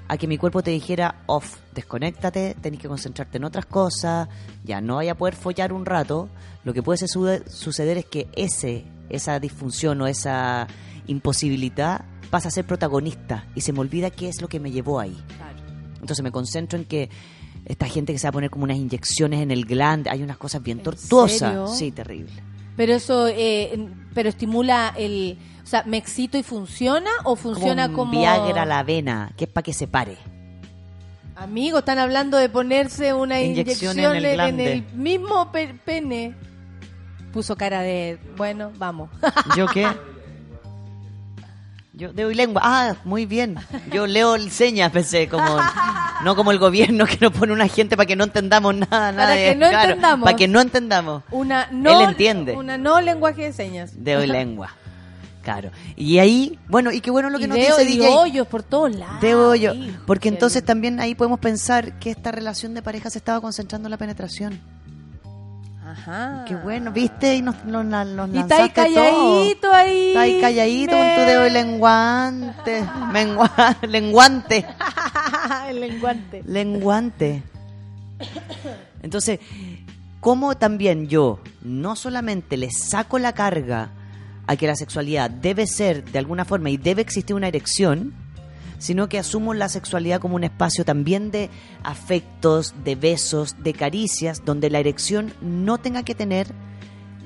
a 0.07 0.17
que 0.17 0.27
mi 0.27 0.37
cuerpo 0.37 0.61
te 0.61 0.71
dijera, 0.71 1.23
off, 1.25 1.57
desconéctate, 1.73 2.55
tenés 2.61 2.79
que 2.79 2.87
concentrarte 2.87 3.37
en 3.37 3.43
otras 3.43 3.65
cosas, 3.65 4.27
ya 4.63 4.81
no 4.81 4.95
vaya 4.95 5.13
a 5.13 5.15
poder 5.15 5.35
follar 5.35 5.73
un 5.73 5.85
rato, 5.85 6.29
lo 6.63 6.73
que 6.73 6.83
puede 6.83 6.99
suceder 7.07 7.97
es 7.97 8.05
que 8.05 8.27
ese, 8.35 8.85
esa 9.09 9.39
disfunción 9.39 10.01
o 10.01 10.07
esa 10.07 10.67
imposibilidad 11.07 12.05
pasa 12.29 12.49
a 12.49 12.51
ser 12.51 12.65
protagonista 12.65 13.47
y 13.55 13.61
se 13.61 13.73
me 13.73 13.79
olvida 13.79 14.09
qué 14.11 14.29
es 14.29 14.41
lo 14.41 14.47
que 14.47 14.59
me 14.59 14.71
llevó 14.71 14.99
ahí. 14.99 15.17
Entonces 15.99 16.23
me 16.23 16.31
concentro 16.31 16.77
en 16.77 16.85
que 16.85 17.09
esta 17.65 17.87
gente 17.87 18.13
que 18.13 18.19
se 18.19 18.27
va 18.27 18.29
a 18.29 18.33
poner 18.33 18.51
como 18.51 18.65
unas 18.65 18.77
inyecciones 18.77 19.41
en 19.41 19.49
el 19.49 19.65
glande, 19.65 20.11
hay 20.11 20.21
unas 20.21 20.37
cosas 20.37 20.61
bien 20.61 20.83
tortuosas. 20.83 21.77
Sí, 21.77 21.91
terrible. 21.91 22.31
Pero 22.75 22.93
eso, 22.93 23.27
eh, 23.27 23.87
pero 24.13 24.29
estimula 24.29 24.93
el, 24.97 25.37
o 25.63 25.67
sea, 25.67 25.83
¿me 25.85 25.97
excito 25.97 26.37
y 26.37 26.43
funciona 26.43 27.09
o 27.23 27.35
funciona 27.35 27.91
como 27.91 28.11
Viagra 28.11 28.65
la 28.65 28.83
vena, 28.83 29.31
que 29.37 29.45
es 29.45 29.49
para 29.49 29.63
que 29.63 29.73
se 29.73 29.87
pare. 29.87 30.17
Amigo, 31.35 31.79
están 31.79 31.99
hablando 31.99 32.37
de 32.37 32.47
ponerse 32.49 33.13
una 33.13 33.41
Inyección 33.41 33.97
inyección, 33.97 34.15
en 34.17 34.25
el 34.25 34.39
en, 34.39 34.59
el 34.59 34.83
mismo 34.95 35.51
pe- 35.51 35.75
pene. 35.83 36.33
Puso 37.33 37.57
cara 37.57 37.81
de, 37.81 38.17
bueno, 38.37 38.71
vamos. 38.77 39.09
¿Yo 39.57 39.67
qué? 39.67 39.85
Yo 41.97 42.11
leo 42.11 42.29
lengua. 42.31 42.61
Ah, 42.63 42.95
muy 43.05 43.25
bien. 43.25 43.55
Yo 43.91 44.05
leo 44.05 44.37
señas, 44.49 44.91
pensé, 44.91 45.29
como 45.29 45.45
no 46.23 46.35
como 46.35 46.51
el 46.51 46.59
gobierno 46.59 47.05
que 47.05 47.17
nos 47.21 47.31
pone 47.31 47.53
una 47.53 47.67
gente 47.67 47.95
para 47.95 48.05
que 48.05 48.15
no 48.15 48.25
entendamos 48.25 48.75
nada, 48.75 49.11
nada. 49.11 49.29
Para 49.29 49.29
de- 49.35 49.45
que 49.51 49.55
no 49.55 49.69
claro, 49.69 49.89
entendamos. 49.89 50.25
Para 50.25 50.35
que 50.37 50.47
no 50.47 50.61
entendamos. 50.61 51.23
Una 51.31 51.67
no, 51.71 51.91
Él 52.01 52.09
entiende. 52.09 52.53
Una 52.53 52.77
no 52.77 52.99
lenguaje 52.99 53.43
de 53.43 53.53
señas. 53.53 53.93
Leo 53.95 54.25
lengua. 54.25 54.75
Claro. 55.41 55.69
Y 55.95 56.17
ahí, 56.17 56.57
bueno, 56.67 56.91
y 56.91 57.01
qué 57.01 57.11
bueno 57.11 57.29
lo 57.29 57.37
que 57.37 57.45
y 57.45 57.47
nos 57.47 57.57
de, 57.57 57.65
dice 57.65 57.85
DJ. 57.85 58.09
hoyos 58.09 58.47
por 58.47 58.63
todos 58.63 58.95
lados. 58.95 59.21
De 59.21 59.35
hoyo. 59.35 59.73
hijo, 59.75 60.01
Porque 60.07 60.27
entonces 60.27 60.65
también 60.65 60.99
ahí 60.99 61.13
podemos 61.13 61.39
pensar 61.39 61.99
que 61.99 62.09
esta 62.09 62.31
relación 62.31 62.73
de 62.73 62.81
pareja 62.81 63.09
se 63.11 63.19
estaba 63.19 63.39
concentrando 63.39 63.87
en 63.87 63.91
la 63.91 63.97
penetración. 63.97 64.59
Ajá. 65.85 66.45
Qué 66.47 66.55
bueno, 66.55 66.91
¿viste? 66.91 67.35
Y 67.35 67.41
nos, 67.41 67.63
nos, 67.65 67.85
nos 67.85 68.29
Y 68.29 68.37
está 68.39 68.55
ahí 68.55 68.61
lanzaste 68.61 68.73
calladito 68.73 69.61
todo. 69.61 69.73
ahí. 69.73 70.07
Está 70.07 70.21
ahí 70.21 70.41
calladito 70.41 70.91
con 70.91 71.15
tu 71.15 71.21
dedo 71.21 71.49
lenguante. 71.49 72.83
Mengua- 73.11 73.77
lenguante. 73.87 74.65
El 75.69 75.79
lenguante. 75.79 76.43
Lenguante. 76.45 77.43
Entonces, 79.01 79.39
¿cómo 80.19 80.55
también 80.57 81.07
yo 81.07 81.39
no 81.61 81.95
solamente 81.95 82.57
le 82.57 82.69
saco 82.71 83.19
la 83.19 83.33
carga 83.33 83.89
a 84.47 84.55
que 84.55 84.67
la 84.67 84.75
sexualidad 84.75 85.29
debe 85.29 85.67
ser 85.67 86.03
de 86.03 86.19
alguna 86.19 86.45
forma 86.45 86.69
y 86.69 86.77
debe 86.77 87.01
existir 87.01 87.35
una 87.35 87.47
erección, 87.47 88.13
sino 88.77 89.07
que 89.09 89.17
asumo 89.19 89.53
la 89.53 89.69
sexualidad 89.69 90.19
como 90.19 90.35
un 90.35 90.43
espacio 90.43 90.85
también 90.85 91.31
de 91.31 91.49
afectos, 91.83 92.73
de 92.83 92.95
besos, 92.95 93.55
de 93.63 93.73
caricias, 93.73 94.43
donde 94.45 94.69
la 94.69 94.79
erección 94.79 95.33
no 95.41 95.77
tenga 95.77 96.03
que 96.03 96.15
tener 96.15 96.47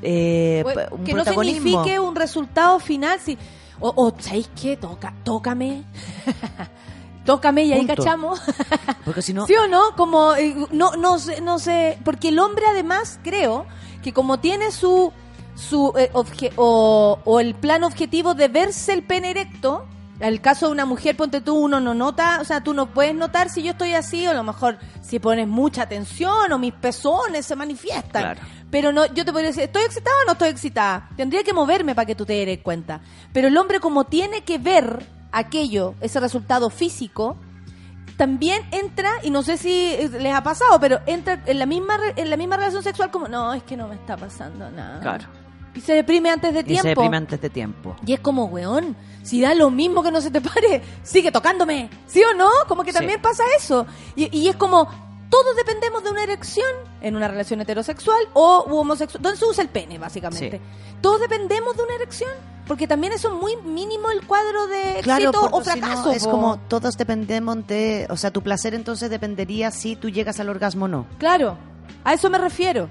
eh, 0.01 0.61
Pues, 0.63 0.77
un 0.91 1.03
que 1.03 1.13
no 1.13 1.23
signifique 1.25 1.99
un 1.99 2.15
resultado 2.15 2.79
final. 2.79 3.19
Si, 3.19 3.37
o, 3.79 3.93
o 3.95 4.13
¿sabéis 4.19 4.49
qué? 4.61 4.77
Toca, 4.77 5.13
tócame. 5.23 5.83
tócame 7.25 7.65
y 7.65 7.73
ahí 7.73 7.79
Punto. 7.85 7.95
cachamos. 7.95 8.41
Porque 9.05 9.21
si 9.21 9.33
no, 9.33 9.45
¿Sí 9.47 9.53
o 9.55 9.67
no? 9.67 9.95
Como, 9.95 10.35
eh, 10.35 10.55
no, 10.71 10.91
no 10.95 11.19
sé, 11.19 11.41
no 11.41 11.59
sé, 11.59 11.97
porque 12.03 12.29
el 12.29 12.39
hombre 12.39 12.63
además 12.69 13.19
creo 13.23 13.65
que 14.01 14.13
como 14.13 14.39
tiene 14.39 14.71
su, 14.71 15.11
su 15.55 15.93
eh, 15.97 16.09
obje- 16.13 16.53
o, 16.55 17.19
o 17.25 17.39
el 17.39 17.55
plan 17.55 17.83
objetivo 17.83 18.33
de 18.33 18.47
verse 18.47 18.93
el 18.93 19.03
pene 19.03 19.31
erecto, 19.31 19.85
el 20.19 20.41
caso 20.41 20.67
de 20.67 20.73
una 20.73 20.85
mujer, 20.85 21.15
ponte 21.15 21.41
tú, 21.41 21.55
uno 21.55 21.79
no 21.79 21.93
nota, 21.93 22.39
o 22.41 22.43
sea, 22.43 22.61
tú 22.61 22.73
no 22.73 22.87
puedes 22.87 23.15
notar 23.15 23.49
si 23.49 23.63
yo 23.63 23.71
estoy 23.71 23.93
así, 23.93 24.27
o 24.27 24.31
a 24.31 24.33
lo 24.33 24.43
mejor 24.43 24.77
si 25.01 25.19
pones 25.19 25.47
mucha 25.47 25.83
atención, 25.83 26.51
o 26.51 26.59
mis 26.59 26.73
pezones 26.73 27.45
se 27.45 27.55
manifiestan. 27.55 28.21
Claro. 28.21 28.41
Pero 28.69 28.91
no, 28.91 29.05
yo 29.07 29.25
te 29.25 29.31
podría 29.31 29.49
decir, 29.49 29.63
¿estoy 29.63 29.83
excitada 29.83 30.15
o 30.23 30.25
no 30.25 30.33
estoy 30.33 30.49
excitada? 30.49 31.09
Tendría 31.15 31.43
que 31.43 31.53
moverme 31.53 31.95
para 31.95 32.05
que 32.05 32.15
tú 32.15 32.25
te 32.25 32.45
des 32.45 32.59
cuenta. 32.59 33.01
Pero 33.33 33.47
el 33.47 33.57
hombre 33.57 33.79
como 33.79 34.05
tiene 34.05 34.43
que 34.43 34.57
ver 34.57 35.05
aquello, 35.31 35.95
ese 36.01 36.19
resultado 36.19 36.69
físico, 36.69 37.37
también 38.17 38.63
entra, 38.71 39.09
y 39.23 39.29
no 39.29 39.43
sé 39.43 39.57
si 39.57 39.95
les 40.19 40.33
ha 40.33 40.43
pasado, 40.43 40.77
pero 40.81 40.99
entra 41.05 41.41
en 41.45 41.57
la 41.57 41.65
misma 41.65 41.97
en 42.17 42.29
la 42.29 42.35
misma 42.35 42.57
relación 42.57 42.83
sexual 42.83 43.11
como, 43.11 43.29
no, 43.29 43.53
es 43.53 43.63
que 43.63 43.77
no 43.77 43.87
me 43.87 43.95
está 43.95 44.17
pasando 44.17 44.69
nada. 44.69 44.99
claro, 44.99 45.25
Y 45.79 45.81
se 45.81 45.93
deprime 45.93 46.29
antes 46.29 46.53
de 46.53 46.59
y 46.59 46.63
tiempo. 46.63 46.81
se 46.83 46.89
deprime 46.89 47.15
antes 47.17 47.39
de 47.39 47.49
tiempo. 47.49 47.95
Y 48.05 48.13
es 48.13 48.19
como, 48.19 48.45
weón, 48.45 48.97
si 49.23 49.39
da 49.41 49.53
lo 49.53 49.69
mismo 49.71 50.03
que 50.03 50.11
no 50.11 50.19
se 50.19 50.29
te 50.29 50.41
pare, 50.41 50.81
sigue 51.03 51.31
tocándome. 51.31 51.89
¿Sí 52.07 52.21
o 52.23 52.33
no? 52.35 52.49
Como 52.67 52.83
que 52.83 52.91
Sí. 52.91 52.97
también 52.97 53.21
pasa 53.21 53.43
eso. 53.57 53.85
Y, 54.15 54.35
y 54.37 54.49
es 54.49 54.57
como, 54.57 54.87
todos 55.29 55.55
dependemos 55.55 56.03
de 56.03 56.09
una 56.11 56.23
erección 56.23 56.67
en 57.01 57.15
una 57.15 57.27
relación 57.29 57.61
heterosexual 57.61 58.19
o 58.33 58.65
homosexual, 58.69 59.21
donde 59.21 59.37
se 59.37 59.45
usa 59.45 59.63
el 59.63 59.69
pene, 59.69 59.97
básicamente. 59.97 60.59
Todos 61.01 61.21
dependemos 61.21 61.77
de 61.77 61.83
una 61.83 61.95
erección, 61.95 62.31
porque 62.67 62.87
también 62.87 63.13
eso 63.13 63.29
es 63.29 63.41
muy 63.41 63.55
mínimo 63.57 64.11
el 64.11 64.25
cuadro 64.27 64.67
de 64.67 64.99
Claro, 65.01 65.29
éxito 65.29 65.45
o 65.45 65.49
porque 65.51 65.71
si 65.71 65.79
no, 65.79 65.85
fracaso. 65.87 66.11
es 66.11 66.25
po. 66.25 66.31
como 66.31 66.57
todos 66.67 66.97
dependemos 66.97 67.65
de, 67.67 68.05
o 68.09 68.17
sea, 68.17 68.31
tu 68.31 68.41
placer 68.41 68.73
entonces 68.73 69.09
dependería 69.09 69.71
si 69.71 69.95
tú 69.95 70.09
llegas 70.09 70.39
al 70.41 70.49
orgasmo 70.49 70.85
o 70.85 70.87
no. 70.89 71.05
Claro, 71.19 71.57
a 72.03 72.13
eso 72.13 72.29
me 72.29 72.37
refiero. 72.37 72.89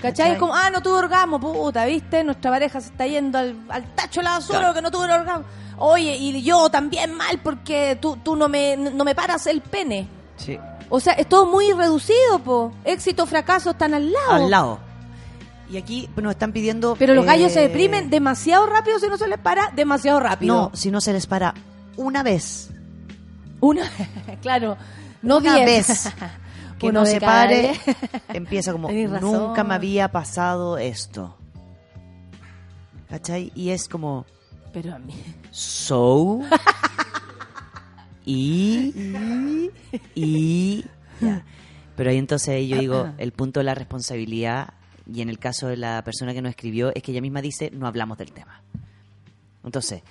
¿Cachai? 0.00 0.32
Es 0.32 0.38
como, 0.38 0.54
ah, 0.54 0.70
no 0.70 0.82
tuve 0.82 0.98
orgasmo, 0.98 1.40
puta, 1.40 1.84
¿viste? 1.86 2.22
Nuestra 2.22 2.50
pareja 2.50 2.80
se 2.80 2.88
está 2.90 3.06
yendo 3.06 3.38
al, 3.38 3.56
al 3.68 3.94
tacho 3.94 4.20
de 4.20 4.24
la 4.24 4.30
basura 4.32 4.58
Claro. 4.58 4.72
porque 4.74 4.82
no 4.82 4.90
tuve 4.90 5.04
un 5.06 5.10
orgasmo. 5.10 5.44
Oye, 5.78 6.16
y 6.16 6.42
yo 6.42 6.68
también 6.70 7.14
mal 7.14 7.38
porque 7.42 7.98
tú, 8.00 8.16
tú 8.22 8.36
no, 8.36 8.48
me, 8.48 8.76
no 8.76 9.04
me 9.04 9.14
paras 9.14 9.46
el 9.46 9.60
pene. 9.62 10.08
Sí. 10.36 10.58
O 10.88 11.00
sea, 11.00 11.14
es 11.14 11.28
todo 11.28 11.46
muy 11.46 11.72
reducido, 11.72 12.38
po. 12.44 12.72
Éxito, 12.84 13.26
fracaso 13.26 13.70
están 13.70 13.94
al 13.94 14.12
lado. 14.12 14.32
Al 14.32 14.50
lado. 14.50 14.78
Y 15.68 15.78
aquí 15.78 16.08
nos 16.16 16.30
están 16.32 16.52
pidiendo. 16.52 16.94
Pero 16.96 17.14
los 17.14 17.26
gallos 17.26 17.52
se 17.52 17.60
eh, 17.64 17.68
deprimen 17.68 18.08
demasiado 18.08 18.66
rápido 18.66 18.98
si 19.00 19.08
no 19.08 19.16
se 19.18 19.26
les 19.26 19.38
para 19.38 19.70
demasiado 19.74 20.20
rápido. 20.20 20.54
No, 20.54 20.70
si 20.76 20.90
no 20.90 21.00
se 21.00 21.12
les 21.12 21.26
para 21.26 21.54
una 21.96 22.22
vez. 22.22 22.70
Una, 23.60 23.82
claro, 24.42 24.76
no 25.22 25.38
una 25.38 25.56
diez. 25.56 25.88
vez 25.88 26.12
que 26.78 26.86
Uno 26.86 27.00
no 27.00 27.06
se 27.06 27.20
pare, 27.20 27.72
empieza 28.28 28.72
como, 28.72 28.90
nunca 28.90 29.64
me 29.64 29.74
había 29.74 30.10
pasado 30.10 30.78
esto. 30.78 31.36
¿Cachai? 33.08 33.52
Y 33.54 33.70
es 33.70 33.88
como, 33.88 34.26
Pero 34.72 34.94
a 34.94 34.98
mí. 34.98 35.14
so, 35.50 36.40
y, 38.26 39.70
y, 40.14 40.84
ya. 41.20 41.44
Pero 41.96 42.10
ahí 42.10 42.18
entonces 42.18 42.48
ahí 42.48 42.68
yo 42.68 42.78
digo, 42.78 43.08
el 43.18 43.32
punto 43.32 43.60
de 43.60 43.64
la 43.64 43.74
responsabilidad, 43.74 44.74
y 45.10 45.22
en 45.22 45.28
el 45.28 45.38
caso 45.38 45.68
de 45.68 45.76
la 45.76 46.02
persona 46.04 46.34
que 46.34 46.42
nos 46.42 46.50
escribió, 46.50 46.92
es 46.94 47.02
que 47.02 47.12
ella 47.12 47.20
misma 47.20 47.40
dice, 47.40 47.70
no 47.72 47.86
hablamos 47.86 48.18
del 48.18 48.32
tema. 48.32 48.60
Entonces, 49.64 50.02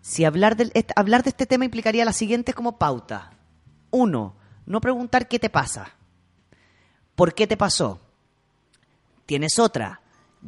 si 0.00 0.24
hablar, 0.24 0.56
del, 0.56 0.72
hablar 0.96 1.22
de 1.22 1.30
este 1.30 1.46
tema 1.46 1.64
implicaría 1.64 2.04
las 2.04 2.16
siguientes 2.16 2.54
como 2.54 2.78
pauta. 2.78 3.30
Uno, 3.90 4.34
no 4.66 4.80
preguntar 4.80 5.28
qué 5.28 5.38
te 5.38 5.50
pasa. 5.50 5.97
¿Por 7.18 7.34
qué 7.34 7.48
te 7.48 7.56
pasó? 7.56 7.98
Tienes 9.26 9.58
otra. 9.58 10.00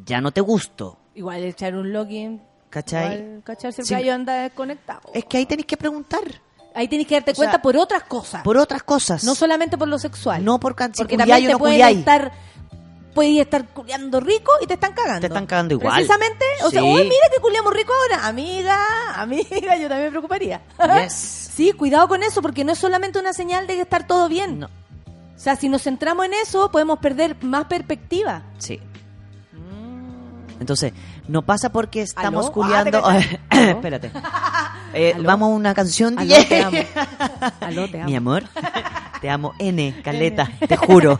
Ya 0.06 0.20
no 0.20 0.30
te 0.30 0.40
gusto. 0.40 0.98
Igual 1.16 1.42
echar 1.42 1.74
un 1.74 1.92
login. 1.92 2.40
¿Cachai? 2.70 3.16
Igual, 3.16 3.44
el 3.64 3.84
Sí. 3.84 3.92
gallo 3.92 4.14
anda 4.14 4.34
desconectado. 4.42 5.10
Es 5.12 5.24
que 5.24 5.38
ahí 5.38 5.47
tenéis 5.47 5.66
que 5.66 5.76
preguntar. 5.76 6.22
Ahí 6.72 6.86
tienes 6.86 7.09
que 7.09 7.16
darte 7.16 7.32
O 7.32 7.34
sea, 7.34 7.47
cuenta 7.47 7.60
por 7.60 7.76
otras 7.76 8.05
cosas. 8.05 8.44
Por 8.44 8.56
otras 8.56 8.84
cosas. 8.84 9.24
No 9.24 9.34
solamente 9.34 9.76
por 9.76 9.88
lo 9.88 9.98
sexual. 9.98 10.44
No 10.44 10.60
por 10.60 10.76
can- 10.76 10.94
si 10.94 11.02
Porque 11.02 11.16
también 11.16 11.44
te 11.44 11.52
no 11.52 11.59
pueden 11.59 11.98
estar 11.98 12.32
puedes 13.12 13.40
estar 13.40 13.66
culiando 13.70 14.20
rico 14.20 14.52
y 14.62 14.68
te 14.68 14.74
están 14.74 14.92
cagando. 14.92 15.22
Te 15.22 15.26
están 15.26 15.47
cagando 15.47 15.74
igual. 15.74 15.94
Precisamente, 15.97 16.44
o 16.62 16.70
sea, 16.70 16.84
uy, 16.84 17.02
mira 17.02 17.26
que 17.34 17.40
culiamos 17.42 17.74
rico 17.74 17.92
ahora. 17.92 18.28
Amiga, 18.28 18.78
amiga, 19.20 19.76
yo 19.76 19.88
también 19.88 20.05
me 20.05 20.10
preocuparía. 20.10 20.62
Yes. 21.02 21.12
sí, 21.52 21.72
cuidado 21.72 22.06
con 22.06 22.22
eso, 22.22 22.40
porque 22.40 22.62
no 22.62 22.70
es 22.70 22.78
solamente 22.78 23.18
una 23.18 23.32
señal 23.32 23.66
de 23.66 23.74
que 23.74 23.82
estar 23.82 24.06
todo 24.06 24.28
bien. 24.28 24.60
No. 24.60 24.70
O 25.40 25.42
sea, 25.42 25.56
si 25.56 25.70
nos 25.70 25.84
centramos 25.84 26.26
en 26.26 26.34
eso, 26.34 26.70
podemos 26.70 26.98
perder 26.98 27.34
más 27.42 27.64
perspectiva. 27.64 28.42
Sí. 28.58 28.78
Entonces, 30.60 30.92
no 31.28 31.40
pasa 31.40 31.72
porque 31.72 32.02
estamos 32.02 32.44
¿Aló? 32.44 32.52
culiando. 32.52 33.00
Ah, 33.02 33.18
te. 33.48 33.70
Espérate. 33.70 34.12
Eh, 34.94 35.14
vamos 35.22 35.46
a 35.46 35.54
una 35.54 35.74
canción. 35.74 36.18
Aló, 36.18 36.34
DJ. 36.34 36.44
te 36.46 36.62
amo. 36.62 36.78
Aló, 37.60 37.90
te 37.90 38.00
amo. 38.00 38.10
Mi 38.10 38.16
amor. 38.16 38.44
Te 39.20 39.28
amo 39.28 39.52
N, 39.58 40.00
Caleta, 40.02 40.50
te 40.66 40.76
juro. 40.76 41.18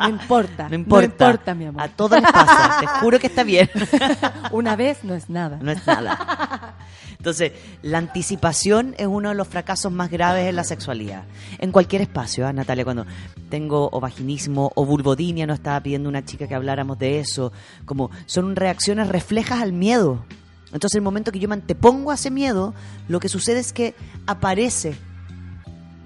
No 0.00 0.08
importa. 0.08 0.68
No 0.68 0.74
importa. 0.74 1.06
No 1.06 1.30
importa, 1.30 1.54
mi 1.54 1.66
amor. 1.66 1.82
A 1.82 1.88
todos 1.88 2.20
les 2.20 2.30
pasa. 2.30 2.78
Te 2.80 2.86
juro 2.86 3.18
que 3.18 3.28
está 3.28 3.44
bien. 3.44 3.70
Una 4.50 4.74
vez 4.74 5.04
no 5.04 5.14
es 5.14 5.30
nada. 5.30 5.58
No 5.62 5.70
es 5.70 5.86
nada. 5.86 6.74
Entonces, 7.16 7.52
la 7.80 7.98
anticipación 7.98 8.94
es 8.98 9.06
uno 9.06 9.30
de 9.30 9.34
los 9.34 9.48
fracasos 9.48 9.90
más 9.90 10.10
graves 10.10 10.46
en 10.46 10.56
la 10.56 10.64
sexualidad. 10.64 11.22
En 11.58 11.72
cualquier 11.72 12.02
espacio, 12.02 12.46
¿ah, 12.46 12.52
Natalia, 12.52 12.84
cuando 12.84 13.06
tengo 13.48 13.88
o 13.90 14.00
vaginismo 14.00 14.72
o 14.74 14.84
vulvodinia, 14.84 15.46
nos 15.46 15.58
estaba 15.58 15.80
pidiendo 15.80 16.08
una 16.08 16.24
chica 16.24 16.46
que 16.46 16.54
habláramos 16.54 16.98
de 16.98 17.20
eso, 17.20 17.50
como 17.86 18.10
son 18.26 18.56
reacciones 18.56 19.08
reflejas 19.08 19.62
al 19.62 19.72
miedo. 19.72 20.26
Entonces, 20.74 20.96
el 20.96 21.02
momento 21.02 21.32
que 21.32 21.38
yo 21.38 21.48
me 21.48 21.54
antepongo 21.54 22.10
a 22.10 22.14
ese 22.14 22.30
miedo, 22.30 22.74
lo 23.08 23.20
que 23.20 23.30
sucede 23.30 23.60
es 23.60 23.72
que 23.72 23.94
aparece 24.26 24.94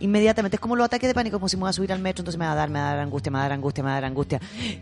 inmediatamente. 0.01 0.57
Es 0.57 0.61
como 0.61 0.77
los 0.77 0.85
ataques 0.85 1.09
de 1.09 1.15
pánico, 1.15 1.39
como 1.39 1.49
si 1.49 1.57
me 1.57 1.63
voy 1.63 1.71
a 1.71 1.73
subir 1.73 1.93
al 1.93 1.99
metro, 2.01 2.21
entonces 2.23 2.39
me 2.39 2.47
va 2.47 2.53
a 2.53 2.55
dar, 2.55 2.71
me 2.71 2.79
va 2.79 2.91
a 2.91 2.95
dar 2.95 3.01
angustia, 3.01 3.33
me 3.33 3.39
va 3.39 3.45
a 3.45 3.49
dar 3.49 3.53
angustia, 3.55 3.83
me 3.83 3.91
va 3.91 3.97
a 3.97 4.01
dar 4.01 4.05
angustia. 4.05 4.41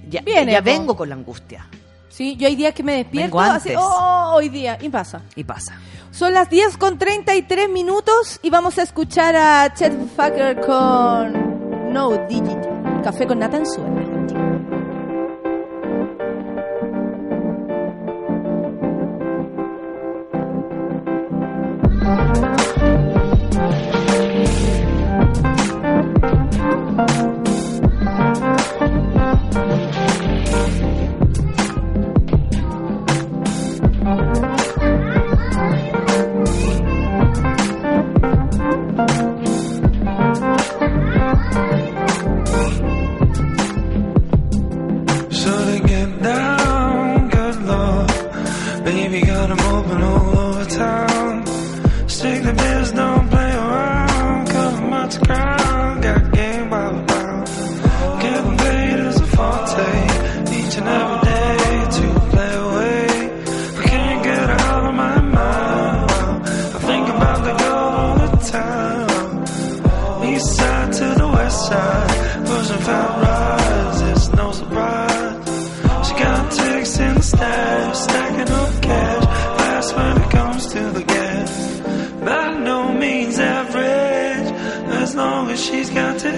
Ya, 0.08 0.20
Viene, 0.22 0.52
ya 0.52 0.58
po. 0.58 0.64
vengo 0.64 0.96
con 0.96 1.08
la 1.08 1.14
angustia. 1.14 1.66
Sí, 2.08 2.36
yo 2.36 2.46
hay 2.46 2.56
días 2.56 2.72
que 2.72 2.82
me 2.82 2.94
despierto 2.96 3.38
así, 3.38 3.74
oh, 3.76 4.32
hoy 4.34 4.48
día, 4.48 4.78
y 4.80 4.88
pasa. 4.88 5.22
Y 5.34 5.44
pasa. 5.44 5.78
Son 6.10 6.32
las 6.32 6.48
10 6.48 6.78
con 6.78 6.98
33 6.98 7.68
minutos 7.68 8.40
y 8.42 8.48
vamos 8.48 8.78
a 8.78 8.82
escuchar 8.82 9.36
a 9.36 9.72
Chet 9.74 9.92
Fucker 10.16 10.60
con 10.62 11.92
No 11.92 12.10
Digit. 12.26 12.58
Café 13.04 13.26
con 13.26 13.38
Nathan 13.38 13.66
Suena. 13.66 14.05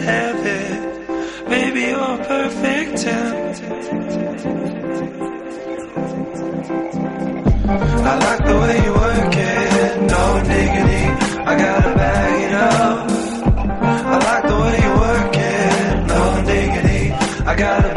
Have 0.09 0.47
it. 0.47 1.49
Baby, 1.53 1.81
you're 1.93 2.19
perfect 2.33 2.99
I 8.11 8.15
like 8.27 8.43
the 8.49 8.57
way 8.63 8.77
you 8.85 8.93
work 9.05 9.35
it, 9.51 9.93
no 10.13 10.23
diggity. 10.53 11.05
I 11.51 11.53
gotta 11.65 11.93
bag 12.01 12.35
it 12.47 12.55
up. 12.55 12.99
I 14.13 14.17
like 14.29 14.45
the 14.51 14.59
way 14.63 14.77
you 14.85 14.93
work 15.07 15.35
it, 15.51 16.07
no 16.13 16.23
diggity. 16.53 17.03
I 17.51 17.55
gotta 17.65 17.88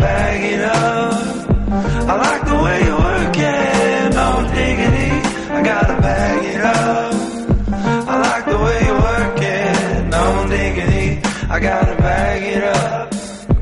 gotta 11.61 11.95
bag 11.95 12.41
it 12.57 12.63
up. 12.63 13.13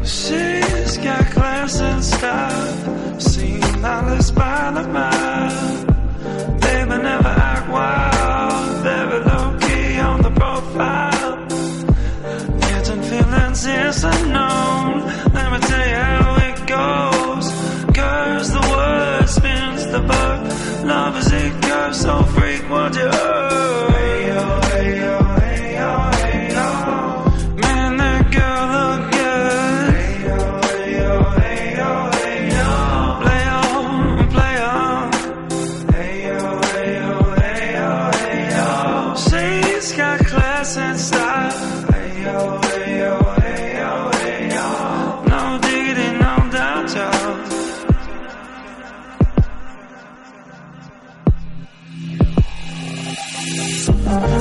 She's 0.03 0.97
got 0.97 1.25
class 1.31 1.81
and 1.81 2.03
style, 2.03 3.19
seen 3.19 3.81
by 3.81 4.71
the 4.71 4.87
mile. 4.87 5.85
Baby 6.61 7.03
never 7.03 7.27
act 7.27 7.69
wild, 7.69 8.83
very 8.83 9.19
low 9.29 9.57
key 9.59 9.99
on 9.99 10.21
the 10.21 10.31
profile. 10.31 11.47
Catching 12.61 13.01
feelings 13.03 13.65
is 13.65 14.03
unknown. 14.03 14.98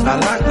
I 0.09 0.17
like 0.21 0.48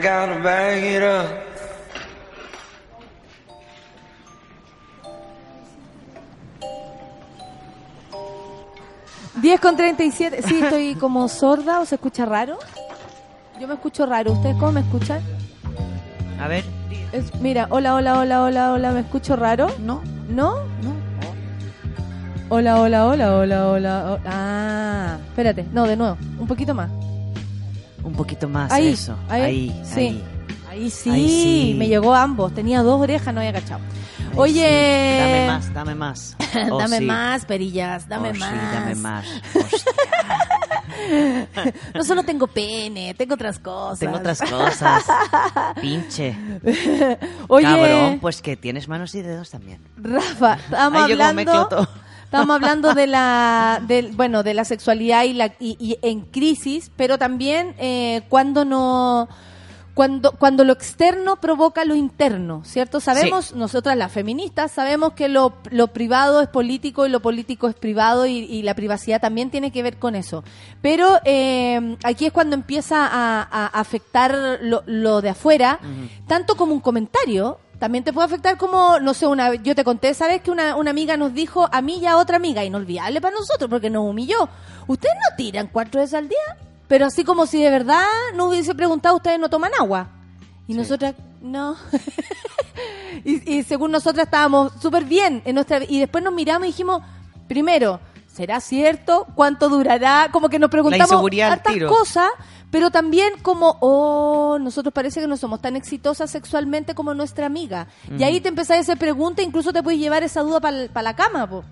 I 0.00 0.02
gotta 0.02 0.40
bag 0.42 0.82
it 0.82 1.02
up. 1.02 1.28
10 9.42 9.60
con 9.60 9.76
37. 9.76 10.42
Sí, 10.42 10.60
estoy 10.62 10.94
como 10.96 11.28
sorda 11.28 11.80
o 11.80 11.86
se 11.86 11.94
escucha 11.96 12.26
raro. 12.26 12.58
Yo 13.60 13.68
me 13.68 13.74
escucho 13.74 14.06
raro. 14.06 14.32
¿Ustedes 14.32 14.56
cómo 14.56 14.72
me 14.72 14.80
escuchan? 14.80 15.20
A 16.40 16.48
ver, 16.48 16.64
Es- 17.12 17.34
mira, 17.40 17.66
hola, 17.70 17.94
hola, 17.94 18.18
hola, 18.18 18.42
hola, 18.42 18.72
hola. 18.72 18.92
¿Me 18.92 19.00
escucho 19.00 19.36
raro? 19.36 19.68
no, 19.78 20.02
¿No? 20.28 20.54
no. 20.82 21.00
Hola, 22.52 22.80
hola, 22.80 23.06
hola, 23.06 23.36
hola, 23.36 23.68
hola. 23.68 24.04
ho- 24.12 24.18
Ah, 24.26 25.18
espérate. 25.28 25.64
No, 25.72 25.86
de 25.86 25.96
nuevo. 25.96 26.16
Un 26.38 26.46
poquito 26.48 26.74
más. 26.74 26.90
Un 28.20 28.26
poquito 28.26 28.50
más 28.50 28.70
Ahí, 28.70 28.88
eso. 28.88 29.16
ahí, 29.30 29.42
Ahí, 29.42 29.80
sí. 29.82 30.00
ahí. 30.00 30.24
Ahí 30.68 30.90
sí, 30.90 31.10
sí. 31.10 31.74
me 31.78 31.88
llegó 31.88 32.14
ambos. 32.14 32.52
Tenía 32.54 32.82
dos 32.82 33.00
orejas, 33.00 33.32
no 33.32 33.40
había 33.40 33.54
cachado. 33.54 33.80
Oye, 34.36 34.62
sí. 34.62 35.18
Dame 35.18 35.46
más, 35.46 35.72
dame 35.74 35.94
más. 35.94 36.36
Oh, 36.70 36.78
dame 36.78 36.98
sí. 36.98 37.04
más, 37.06 37.44
perillas, 37.46 38.06
dame 38.08 38.30
Oh, 38.30 38.34
sí, 38.34 38.40
más. 38.40 38.72
dame 38.74 38.94
más. 38.96 39.24
No 41.94 42.04
solo 42.04 42.22
tengo 42.24 42.46
pene, 42.46 43.14
tengo 43.14 43.34
otras 43.34 43.58
cosas. 43.58 44.00
tengo 44.00 44.16
otras 44.16 44.40
cosas. 44.42 45.02
Pinche. 45.80 46.36
Oye, 47.48 47.64
Cabrón, 47.64 48.18
pues 48.20 48.42
que 48.42 48.56
tienes 48.56 48.86
manos 48.86 49.14
y 49.14 49.22
dedos 49.22 49.50
también. 49.50 49.80
Rafa, 49.96 50.58
Ay, 50.70 51.10
yo 51.10 51.16
como 51.18 51.68
todo. 51.68 51.88
Estábamos 52.30 52.54
hablando 52.54 52.94
de 52.94 53.08
la, 53.08 53.82
del, 53.88 54.12
bueno, 54.12 54.44
de 54.44 54.54
la 54.54 54.64
sexualidad 54.64 55.24
y 55.24 55.32
la 55.32 55.46
y, 55.58 55.76
y 55.80 55.98
en 56.00 56.20
crisis, 56.20 56.92
pero 56.94 57.18
también 57.18 57.74
eh, 57.76 58.22
cuando 58.28 58.64
no, 58.64 59.28
cuando 59.94 60.30
cuando 60.38 60.62
lo 60.62 60.72
externo 60.72 61.40
provoca 61.40 61.84
lo 61.84 61.96
interno, 61.96 62.62
¿cierto? 62.64 63.00
Sabemos 63.00 63.52
nosotras 63.56 63.96
las 63.96 64.12
feministas 64.12 64.70
sabemos 64.70 65.14
que 65.14 65.28
lo, 65.28 65.54
lo 65.72 65.88
privado 65.88 66.40
es 66.40 66.46
político 66.46 67.04
y 67.04 67.08
lo 67.08 67.18
político 67.18 67.66
es 67.66 67.74
privado 67.74 68.26
y, 68.26 68.38
y 68.38 68.62
la 68.62 68.74
privacidad 68.74 69.20
también 69.20 69.50
tiene 69.50 69.72
que 69.72 69.82
ver 69.82 69.96
con 69.96 70.14
eso. 70.14 70.44
Pero 70.80 71.18
eh, 71.24 71.96
aquí 72.04 72.26
es 72.26 72.32
cuando 72.32 72.54
empieza 72.54 73.08
a, 73.08 73.42
a 73.42 73.66
afectar 73.66 74.60
lo, 74.62 74.84
lo 74.86 75.20
de 75.20 75.30
afuera, 75.30 75.80
tanto 76.28 76.54
como 76.54 76.74
un 76.74 76.80
comentario 76.80 77.58
también 77.80 78.04
te 78.04 78.12
puede 78.12 78.26
afectar 78.26 78.58
como, 78.58 79.00
no 79.00 79.14
sé, 79.14 79.26
una 79.26 79.54
yo 79.54 79.74
te 79.74 79.84
conté, 79.84 80.12
¿sabes? 80.12 80.42
Que 80.42 80.50
una, 80.50 80.76
una 80.76 80.90
amiga 80.90 81.16
nos 81.16 81.32
dijo 81.32 81.66
a 81.72 81.80
mí 81.80 81.96
y 81.96 82.06
a 82.06 82.18
otra 82.18 82.36
amiga, 82.36 82.62
inolvidable 82.62 83.22
para 83.22 83.34
nosotros, 83.34 83.70
porque 83.70 83.88
nos 83.88 84.06
humilló. 84.06 84.50
¿Ustedes 84.86 85.14
no 85.16 85.34
tiran 85.34 85.66
cuatro 85.66 86.02
veces 86.02 86.12
al 86.12 86.28
día? 86.28 86.58
Pero 86.88 87.06
así 87.06 87.24
como 87.24 87.46
si 87.46 87.62
de 87.62 87.70
verdad 87.70 88.04
no 88.34 88.48
hubiese 88.48 88.74
preguntado, 88.74 89.16
¿ustedes 89.16 89.40
no 89.40 89.48
toman 89.48 89.72
agua? 89.78 90.10
Y 90.68 90.74
nosotras, 90.74 91.14
no. 91.40 91.74
y, 93.24 93.50
y 93.50 93.62
según 93.62 93.92
nosotras 93.92 94.26
estábamos 94.26 94.74
súper 94.78 95.06
bien 95.06 95.40
en 95.46 95.54
nuestra 95.54 95.80
y 95.82 96.00
después 96.00 96.22
nos 96.22 96.34
miramos 96.34 96.64
y 96.64 96.72
dijimos, 96.72 97.02
primero, 97.48 97.98
¿será 98.32 98.60
cierto? 98.60 99.26
¿Cuánto 99.34 99.68
durará? 99.68 100.28
Como 100.32 100.48
que 100.48 100.58
nos 100.58 100.70
preguntamos 100.70 101.24
hartas 101.42 101.74
cosas, 101.88 102.28
pero 102.70 102.90
también 102.90 103.34
como, 103.42 103.76
oh, 103.80 104.58
nosotros 104.60 104.92
parece 104.94 105.20
que 105.20 105.26
no 105.26 105.36
somos 105.36 105.60
tan 105.60 105.76
exitosas 105.76 106.30
sexualmente 106.30 106.94
como 106.94 107.14
nuestra 107.14 107.46
amiga. 107.46 107.88
Y 108.16 108.22
ahí 108.22 108.40
te 108.40 108.48
empezás 108.48 108.76
a 108.78 108.80
hacer 108.80 108.98
preguntas, 108.98 109.44
incluso 109.44 109.72
te 109.72 109.82
puedes 109.82 110.00
llevar 110.00 110.22
esa 110.22 110.42
duda 110.42 110.60
para 110.60 111.02
la 111.02 111.16
cama, 111.16 111.48
po. 111.48 111.64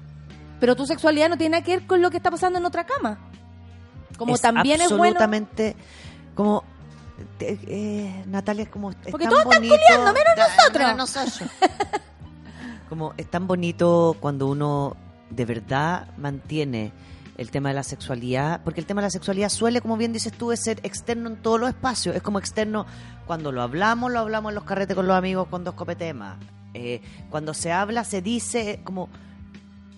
Pero 0.61 0.75
tu 0.75 0.87
sexualidad 0.87 1.29
no 1.29 1.37
tiene 1.37 1.53
nada 1.53 1.65
que 1.65 1.77
ver 1.77 1.87
con 1.87 2.03
lo 2.03 2.11
que 2.11 2.17
está 2.17 2.31
pasando 2.31 2.59
en 2.59 2.65
otra 2.65 2.85
cama. 2.85 3.19
Como 4.17 4.35
Es 4.35 4.41
también 4.41 4.81
es 4.81 4.89
bueno. 4.89 5.05
absolutamente 5.05 5.77
como 6.35 6.65
eh, 7.41 7.59
eh, 7.67 8.25
Natalia 8.27 8.65
es 8.65 8.69
como 8.69 8.91
es 8.91 8.97
Porque 9.11 9.27
tan 9.27 9.33
todos 9.35 9.45
están 9.45 9.61
culiando, 9.61 10.13
menos 10.13 10.35
nosotros. 10.37 10.89
menos 10.89 10.97
nosotros. 10.97 11.51
como 12.89 13.15
es 13.17 13.31
tan 13.31 13.47
bonito 13.47 14.17
cuando 14.19 14.47
uno 14.49 14.97
de 15.31 15.45
verdad 15.45 16.09
mantiene 16.17 16.93
el 17.37 17.51
tema 17.51 17.69
de 17.69 17.77
la 17.77 17.85
sexualidad, 17.85 18.63
porque 18.65 18.81
el 18.81 18.87
tema 18.87 19.01
de 19.01 19.07
la 19.07 19.11
sexualidad 19.11 19.49
suele, 19.49 19.81
como 19.81 19.97
bien 19.97 20.13
dices 20.13 20.33
tú, 20.33 20.51
es 20.51 20.61
ser 20.61 20.81
externo 20.83 21.29
en 21.29 21.37
todos 21.37 21.61
los 21.61 21.69
espacios. 21.69 22.17
Es 22.17 22.23
como 22.23 22.39
externo 22.41 22.85
cuando 23.27 23.53
lo 23.53 23.63
hablamos, 23.63 24.11
lo 24.11 24.19
hablamos 24.19 24.51
en 24.51 24.57
los 24.57 24.65
carretes 24.65 24.97
con 24.97 25.07
los 25.07 25.17
amigos 25.17 25.47
con 25.49 25.63
dos 25.63 25.75
copetemas. 25.75 26.37
Eh, 26.75 27.01
cuando 27.31 27.55
se 27.55 27.71
habla, 27.71 28.03
se 28.03 28.23
dice, 28.23 28.81
como 28.83 29.09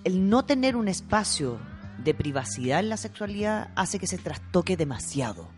el 0.04 0.28
no 0.28 0.44
tener 0.44 0.76
un 0.76 0.88
espacio 0.88 1.58
de 2.04 2.14
privacidad 2.14 2.80
en 2.80 2.90
la 2.90 2.96
sexualidad 2.96 3.68
hace 3.74 3.98
que 3.98 4.06
se 4.06 4.18
trastoque 4.18 4.76
demasiado. 4.76 5.48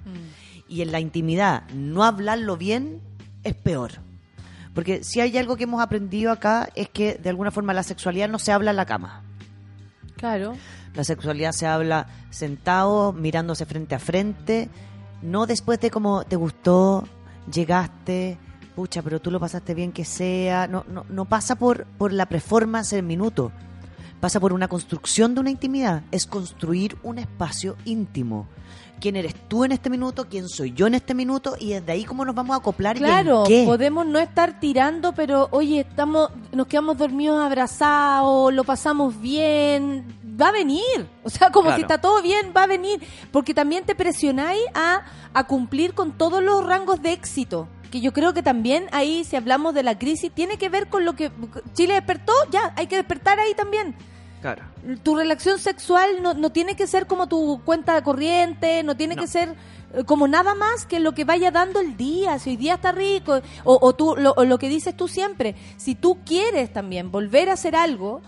Y 0.69 0.82
en 0.82 0.93
la 0.93 1.01
intimidad, 1.01 1.69
no 1.70 2.05
hablarlo 2.05 2.57
bien 2.57 3.01
es 3.43 3.55
peor. 3.55 3.93
Porque 4.74 5.05
si 5.05 5.20
hay 5.20 5.36
algo 5.36 5.57
que 5.57 5.65
hemos 5.65 5.82
aprendido 5.82 6.32
acá 6.32 6.70
es 6.74 6.89
que 6.89 7.15
de 7.15 7.28
alguna 7.28 7.51
forma 7.51 7.74
la 7.74 7.82
sexualidad 7.82 8.28
no 8.28 8.39
se 8.39 8.53
habla 8.53 8.70
en 8.70 8.77
la 8.77 8.86
cama. 8.86 9.23
Claro. 10.23 10.55
La 10.94 11.03
sexualidad 11.03 11.51
se 11.51 11.66
habla 11.66 12.07
sentado, 12.31 13.12
mirándose 13.12 13.66
frente 13.66 13.97
a 13.97 13.99
frente, 13.99 14.69
no 15.20 15.47
después 15.47 15.81
de 15.81 15.90
como 15.90 16.23
te 16.23 16.36
gustó, 16.36 17.09
llegaste, 17.53 18.39
pucha, 18.77 19.03
pero 19.03 19.20
tú 19.20 19.32
lo 19.32 19.40
pasaste 19.40 19.74
bien 19.74 19.90
que 19.90 20.05
sea. 20.05 20.69
No, 20.69 20.85
no, 20.89 21.05
no 21.09 21.24
pasa 21.24 21.57
por, 21.57 21.86
por 21.99 22.12
la 22.12 22.27
performance 22.27 22.90
del 22.90 23.05
minuto. 23.05 23.51
Pasa 24.20 24.39
por 24.39 24.53
una 24.53 24.69
construcción 24.69 25.35
de 25.35 25.40
una 25.40 25.51
intimidad. 25.51 26.05
Es 26.12 26.27
construir 26.27 26.97
un 27.03 27.19
espacio 27.19 27.74
íntimo. 27.85 28.47
¿Quién 29.02 29.16
eres 29.16 29.34
tú 29.48 29.64
en 29.64 29.72
este 29.72 29.90
minuto? 29.90 30.28
¿Quién 30.30 30.48
soy 30.48 30.72
yo 30.72 30.86
en 30.86 30.94
este 30.94 31.12
minuto? 31.12 31.56
Y 31.58 31.70
desde 31.70 31.90
ahí 31.90 32.04
cómo 32.04 32.24
nos 32.24 32.36
vamos 32.36 32.54
a 32.54 32.60
acoplar 32.60 32.96
Claro, 32.96 33.42
y 33.48 33.52
en 33.52 33.60
qué. 33.62 33.66
podemos 33.66 34.06
no 34.06 34.20
estar 34.20 34.60
tirando, 34.60 35.12
pero 35.12 35.48
oye, 35.50 35.80
estamos, 35.80 36.30
nos 36.52 36.68
quedamos 36.68 36.96
dormidos 36.96 37.44
abrazados, 37.44 38.52
lo 38.54 38.62
pasamos 38.62 39.20
bien, 39.20 40.04
va 40.40 40.48
a 40.48 40.52
venir. 40.52 41.08
O 41.24 41.30
sea, 41.30 41.50
como 41.50 41.64
Claro. 41.64 41.76
si 41.78 41.82
está 41.82 42.00
todo 42.00 42.22
bien, 42.22 42.52
va 42.56 42.62
a 42.62 42.66
venir. 42.68 43.02
Porque 43.32 43.54
también 43.54 43.84
te 43.84 43.96
presionáis 43.96 44.62
a, 44.74 45.02
a 45.34 45.46
cumplir 45.48 45.94
con 45.94 46.12
todos 46.12 46.40
los 46.40 46.64
rangos 46.64 47.02
de 47.02 47.12
éxito. 47.12 47.66
Que 47.90 48.00
yo 48.00 48.12
creo 48.12 48.32
que 48.32 48.42
también 48.42 48.86
ahí, 48.92 49.24
si 49.24 49.34
hablamos 49.34 49.74
de 49.74 49.82
la 49.82 49.98
crisis, 49.98 50.30
tiene 50.32 50.58
que 50.58 50.68
ver 50.68 50.88
con 50.88 51.04
lo 51.04 51.14
que 51.14 51.30
Chile 51.74 51.94
despertó, 51.94 52.32
ya, 52.52 52.72
hay 52.76 52.86
que 52.86 52.96
despertar 52.96 53.40
ahí 53.40 53.52
también. 53.54 53.96
Claro. 54.43 54.64
Tu 55.02 55.14
relación 55.16 55.59
sexual 55.59 56.20
no, 56.20 56.35
no 56.35 56.51
tiene 56.51 56.74
que 56.77 56.86
ser 56.86 57.06
como 57.06 57.28
tu 57.28 57.62
cuenta 57.64 58.02
corriente, 58.02 58.82
no 58.82 58.97
tiene 58.97 59.14
No. 59.14 59.23
que 59.23 59.28
ser 59.28 59.55
eh, 59.94 60.02
como 60.05 60.27
nada 60.28 60.55
más 60.56 60.85
que 60.85 60.98
lo 61.01 61.12
que 61.12 61.24
vaya 61.24 61.51
dando 61.52 61.78
el 61.81 61.97
día. 61.97 62.39
Si 62.40 62.51
hoy 62.51 62.56
día 62.56 62.74
está 62.74 62.90
rico, 62.93 63.40
o, 63.64 63.78
o 63.81 63.93
tú, 63.94 64.16
lo, 64.16 64.32
o 64.36 64.44
lo 64.44 64.59
que 64.59 64.69
dices 64.69 64.97
tú 64.97 65.06
siempre, 65.09 65.55
si 65.77 65.94
tú 65.94 66.19
quieres 66.27 66.73
también 66.73 67.10
volver 67.12 67.48
a 67.48 67.52
hacer 67.55 67.77
algo 67.77 68.20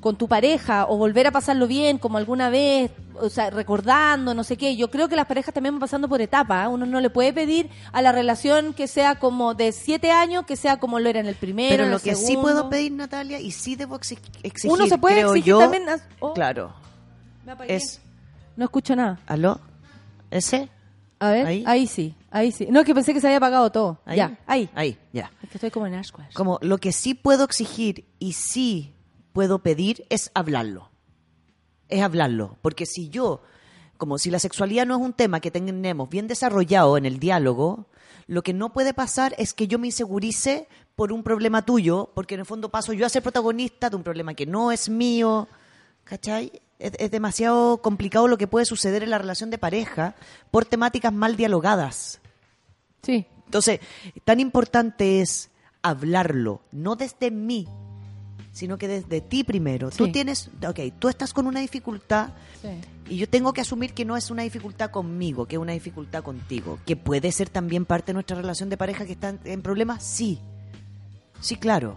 con 0.00 0.16
tu 0.16 0.28
pareja 0.28 0.86
o 0.86 0.96
volver 0.96 1.26
a 1.26 1.30
pasarlo 1.30 1.66
bien 1.66 1.98
como 1.98 2.16
alguna 2.18 2.48
vez, 2.50 2.90
o 3.20 3.28
sea, 3.28 3.50
recordando, 3.50 4.32
no 4.34 4.44
sé 4.44 4.56
qué. 4.56 4.74
Yo 4.76 4.90
creo 4.90 5.08
que 5.08 5.16
las 5.16 5.26
parejas 5.26 5.52
también 5.52 5.74
van 5.74 5.80
pasando 5.80 6.08
por 6.08 6.20
etapas. 6.22 6.64
¿eh? 6.64 6.68
Uno 6.68 6.86
no 6.86 7.00
le 7.00 7.10
puede 7.10 7.32
pedir 7.32 7.68
a 7.92 8.00
la 8.02 8.10
relación 8.12 8.72
que 8.72 8.86
sea 8.88 9.18
como 9.18 9.54
de 9.54 9.72
siete 9.72 10.10
años, 10.10 10.46
que 10.46 10.56
sea 10.56 10.78
como 10.78 10.98
lo 11.00 11.08
era 11.08 11.20
en 11.20 11.26
el 11.26 11.34
primero. 11.34 11.70
Pero 11.70 11.84
en 11.84 11.90
lo 11.90 11.96
el 11.96 12.02
que 12.02 12.14
sí 12.14 12.36
puedo 12.36 12.68
pedir, 12.70 12.92
Natalia, 12.92 13.40
y 13.40 13.50
sí 13.50 13.76
debo 13.76 13.96
exi- 13.98 14.18
exigir, 14.42 14.72
Uno 14.74 14.86
se 14.86 14.96
puede 14.98 15.16
creo 15.16 15.28
exigir 15.34 15.44
yo, 15.50 15.58
también. 15.58 15.84
oh, 16.20 16.32
Claro. 16.32 16.72
me 17.44 17.52
apagué. 17.52 17.76
Es, 17.76 18.00
No 18.56 18.64
escucho 18.64 18.96
nada. 18.96 19.18
¿aló? 19.26 19.60
¿Ese? 20.30 20.68
A 21.18 21.30
ver, 21.32 21.46
ahí, 21.46 21.64
Ahí. 21.66 21.86
sí, 21.86 22.14
ahí 22.30 22.50
sí. 22.50 22.66
No, 22.70 22.80
es 22.80 22.86
que 22.86 22.94
pensé 22.94 23.12
que 23.12 23.20
se 23.20 23.26
había 23.26 23.36
apagado 23.36 23.70
todo. 23.70 24.00
¿Ahí? 24.06 24.16
Ya, 24.16 24.38
ahí. 24.46 24.70
Ahí, 24.74 24.96
ya. 25.12 25.30
Es 25.42 25.50
que 25.50 25.58
estoy 25.58 25.70
como 25.70 25.86
en 25.86 25.94
Ashquash. 25.94 26.32
Como 26.32 26.58
lo 26.62 26.78
que 26.78 26.92
sí 26.92 27.12
puedo 27.12 27.44
exigir 27.44 28.06
y 28.18 28.32
sí 28.32 28.94
puedo 29.32 29.60
pedir 29.60 30.06
es 30.08 30.30
hablarlo. 30.34 30.90
Es 31.88 32.02
hablarlo. 32.02 32.58
Porque 32.62 32.86
si 32.86 33.08
yo, 33.08 33.42
como 33.96 34.18
si 34.18 34.30
la 34.30 34.38
sexualidad 34.38 34.86
no 34.86 34.96
es 34.96 35.02
un 35.02 35.12
tema 35.12 35.40
que 35.40 35.50
tenemos 35.50 36.08
bien 36.08 36.28
desarrollado 36.28 36.96
en 36.96 37.06
el 37.06 37.18
diálogo, 37.18 37.86
lo 38.26 38.42
que 38.42 38.52
no 38.52 38.72
puede 38.72 38.94
pasar 38.94 39.34
es 39.38 39.54
que 39.54 39.66
yo 39.66 39.78
me 39.78 39.88
insegurice 39.88 40.68
por 40.94 41.12
un 41.12 41.22
problema 41.22 41.64
tuyo, 41.64 42.10
porque 42.14 42.34
en 42.34 42.40
el 42.40 42.46
fondo 42.46 42.70
paso 42.70 42.92
yo 42.92 43.06
a 43.06 43.08
ser 43.08 43.22
protagonista 43.22 43.90
de 43.90 43.96
un 43.96 44.02
problema 44.02 44.34
que 44.34 44.46
no 44.46 44.72
es 44.72 44.88
mío. 44.88 45.48
¿Cachai? 46.04 46.60
Es, 46.78 46.92
es 46.98 47.10
demasiado 47.10 47.78
complicado 47.82 48.28
lo 48.28 48.38
que 48.38 48.46
puede 48.46 48.66
suceder 48.66 49.02
en 49.02 49.10
la 49.10 49.18
relación 49.18 49.50
de 49.50 49.58
pareja 49.58 50.14
por 50.50 50.64
temáticas 50.64 51.12
mal 51.12 51.36
dialogadas. 51.36 52.20
Sí. 53.02 53.26
Entonces, 53.50 53.80
tan 54.24 54.38
importante 54.38 55.20
es 55.20 55.50
hablarlo, 55.82 56.62
no 56.70 56.94
desde 56.94 57.32
mí, 57.32 57.66
sino 58.52 58.78
que 58.78 58.88
desde 58.88 59.20
ti 59.20 59.44
primero. 59.44 59.90
Tú 59.90 60.10
tienes, 60.12 60.50
ok, 60.66 60.80
tú 60.98 61.08
estás 61.08 61.32
con 61.32 61.46
una 61.46 61.60
dificultad 61.60 62.30
y 63.08 63.16
yo 63.16 63.28
tengo 63.28 63.52
que 63.52 63.60
asumir 63.60 63.94
que 63.94 64.04
no 64.04 64.16
es 64.16 64.30
una 64.30 64.42
dificultad 64.42 64.90
conmigo, 64.90 65.46
que 65.46 65.56
es 65.56 65.60
una 65.62 65.72
dificultad 65.72 66.22
contigo, 66.22 66.78
que 66.84 66.96
puede 66.96 67.30
ser 67.32 67.48
también 67.48 67.84
parte 67.84 68.06
de 68.08 68.14
nuestra 68.14 68.36
relación 68.36 68.68
de 68.68 68.76
pareja 68.76 69.06
que 69.06 69.12
está 69.12 69.36
en- 69.44 69.62
problemas, 69.62 70.02
sí. 70.02 70.38
Sí, 71.40 71.56
claro. 71.56 71.96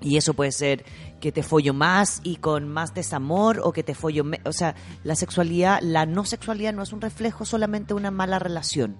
Y 0.00 0.16
eso 0.16 0.34
puede 0.34 0.52
ser 0.52 0.84
que 1.20 1.30
te 1.32 1.42
follo 1.44 1.72
más 1.74 2.20
y 2.24 2.36
con 2.36 2.68
más 2.68 2.92
desamor 2.94 3.60
o 3.62 3.72
que 3.72 3.84
te 3.84 3.94
follo... 3.94 4.24
o 4.44 4.52
sea, 4.52 4.74
la 5.04 5.14
sexualidad, 5.14 5.78
la 5.80 6.06
no 6.06 6.24
sexualidad 6.24 6.72
no 6.72 6.82
es 6.82 6.92
un 6.92 7.00
reflejo 7.00 7.44
solamente 7.44 7.88
de 7.88 7.94
una 7.94 8.10
mala 8.10 8.38
relación. 8.40 8.96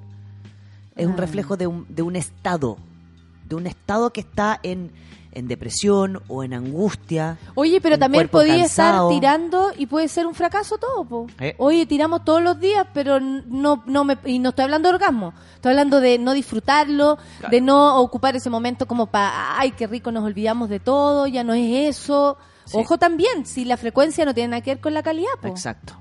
Es 0.94 1.06
un 1.06 1.16
reflejo 1.16 1.56
de 1.56 1.66
un, 1.66 1.86
de 1.88 2.02
un 2.02 2.14
estado, 2.16 2.76
de 3.48 3.56
un 3.56 3.66
estado 3.66 4.12
que 4.12 4.20
está 4.20 4.60
en 4.62 4.92
en 5.32 5.48
depresión 5.48 6.22
o 6.28 6.44
en 6.44 6.54
angustia. 6.54 7.38
Oye, 7.54 7.80
pero 7.80 7.98
también 7.98 8.28
podía 8.28 8.58
cansado. 8.58 9.10
estar 9.10 9.20
tirando 9.20 9.72
y 9.76 9.86
puede 9.86 10.08
ser 10.08 10.26
un 10.26 10.34
fracaso 10.34 10.78
todo, 10.78 11.04
po. 11.04 11.26
Eh. 11.40 11.54
Oye, 11.58 11.86
tiramos 11.86 12.24
todos 12.24 12.42
los 12.42 12.60
días, 12.60 12.86
pero 12.92 13.18
no, 13.20 13.82
no 13.86 14.04
me, 14.04 14.18
y 14.24 14.38
no 14.38 14.50
estoy 14.50 14.64
hablando 14.64 14.88
de 14.88 14.94
orgasmo, 14.96 15.32
estoy 15.54 15.70
hablando 15.70 16.00
de 16.00 16.18
no 16.18 16.32
disfrutarlo, 16.32 17.18
de 17.50 17.60
no 17.60 18.00
ocupar 18.00 18.36
ese 18.36 18.50
momento 18.50 18.86
como 18.86 19.06
para, 19.06 19.58
ay, 19.58 19.72
qué 19.72 19.86
rico, 19.86 20.12
nos 20.12 20.24
olvidamos 20.24 20.68
de 20.68 20.80
todo, 20.80 21.26
ya 21.26 21.44
no 21.44 21.54
es 21.54 21.96
eso. 21.96 22.36
Sí. 22.64 22.76
Ojo 22.78 22.98
también, 22.98 23.44
si 23.46 23.64
la 23.64 23.76
frecuencia 23.76 24.24
no 24.24 24.34
tiene 24.34 24.48
nada 24.48 24.60
que 24.62 24.72
ver 24.72 24.80
con 24.80 24.94
la 24.94 25.02
calidad, 25.02 25.32
po. 25.40 25.48
Exacto. 25.48 25.94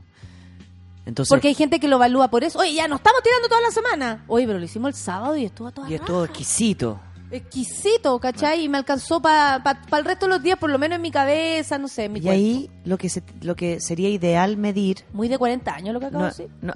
Entonces, 1.03 1.29
Porque 1.29 1.47
hay 1.47 1.55
gente 1.55 1.79
que 1.79 1.87
lo 1.87 1.95
evalúa 1.95 2.29
por 2.29 2.43
eso. 2.43 2.59
Oye, 2.59 2.75
ya 2.75 2.87
no 2.87 2.97
estamos 2.97 3.23
tirando 3.23 3.47
toda 3.47 3.61
la 3.61 3.71
semana. 3.71 4.23
Oye, 4.27 4.45
pero 4.45 4.59
lo 4.59 4.65
hicimos 4.65 4.89
el 4.89 4.95
sábado 4.95 5.35
y 5.35 5.45
estuvo 5.45 5.71
toda 5.71 5.89
y 5.89 5.95
es 5.95 5.99
raja. 5.99 6.07
todo 6.11 6.25
exquisito. 6.25 6.99
Exquisito, 7.31 8.19
¿cachai? 8.19 8.63
Y 8.65 8.69
me 8.69 8.77
alcanzó 8.77 9.21
para 9.21 9.61
el 9.97 10.05
resto 10.05 10.25
de 10.25 10.29
los 10.33 10.43
días, 10.43 10.57
por 10.59 10.69
lo 10.69 10.77
menos 10.77 10.97
en 10.97 11.01
mi 11.01 11.11
cabeza, 11.11 11.77
no 11.77 11.87
sé, 11.87 12.05
en 12.05 12.13
mi 12.13 12.19
Y 12.19 12.23
cuerpo. 12.23 12.35
ahí 12.37 12.69
lo 12.85 12.97
que 12.97 13.09
se- 13.09 13.23
lo 13.41 13.55
que 13.55 13.79
sería 13.79 14.09
ideal 14.09 14.57
medir 14.57 15.05
Muy 15.13 15.27
de 15.27 15.37
40 15.37 15.73
años 15.73 15.93
lo 15.93 15.99
que 15.99 16.07
acabo 16.07 16.23
no- 16.25 16.31
de 16.31 16.37
decir. 16.37 16.49
no- 16.61 16.73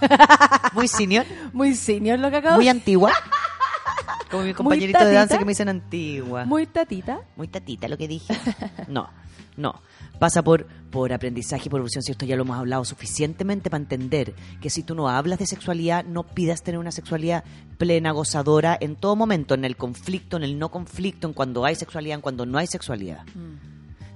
muy 0.72 0.88
senior, 0.88 1.24
Muy 1.52 1.74
senior 1.74 2.18
lo 2.18 2.30
que 2.30 2.36
acabo 2.38 2.56
muy 2.56 2.64
de 2.64 2.70
antigua. 2.70 3.12
Como 4.30 4.44
mi 4.44 4.54
compañerito 4.54 4.98
de 4.98 5.04
tatita. 5.04 5.18
danza 5.20 5.38
que 5.38 5.44
me 5.44 5.50
dicen 5.50 5.68
antigua. 5.68 6.44
Muy 6.46 6.66
tatita. 6.66 7.20
Muy 7.36 7.48
tatita 7.48 7.86
lo 7.86 7.98
que 7.98 8.08
dije. 8.08 8.34
No, 8.88 9.10
no. 9.56 9.74
Pasa 10.18 10.42
por, 10.42 10.66
por 10.90 11.12
aprendizaje 11.12 11.64
y 11.66 11.68
por 11.68 11.78
evolución. 11.78 12.02
Si 12.02 12.12
esto 12.12 12.24
ya 12.24 12.36
lo 12.36 12.42
hemos 12.42 12.58
hablado 12.58 12.84
suficientemente 12.84 13.70
para 13.70 13.82
entender 13.82 14.34
que 14.60 14.70
si 14.70 14.82
tú 14.82 14.94
no 14.94 15.08
hablas 15.08 15.38
de 15.38 15.46
sexualidad, 15.46 16.04
no 16.04 16.22
pidas 16.24 16.62
tener 16.62 16.78
una 16.78 16.92
sexualidad 16.92 17.44
plena, 17.76 18.12
gozadora, 18.12 18.76
en 18.80 18.96
todo 18.96 19.16
momento, 19.16 19.54
en 19.54 19.64
el 19.64 19.76
conflicto, 19.76 20.36
en 20.36 20.44
el 20.44 20.58
no 20.58 20.70
conflicto, 20.70 21.26
en 21.26 21.34
cuando 21.34 21.64
hay 21.64 21.74
sexualidad, 21.74 22.16
en 22.16 22.20
cuando 22.22 22.46
no 22.46 22.58
hay 22.58 22.66
sexualidad. 22.66 23.24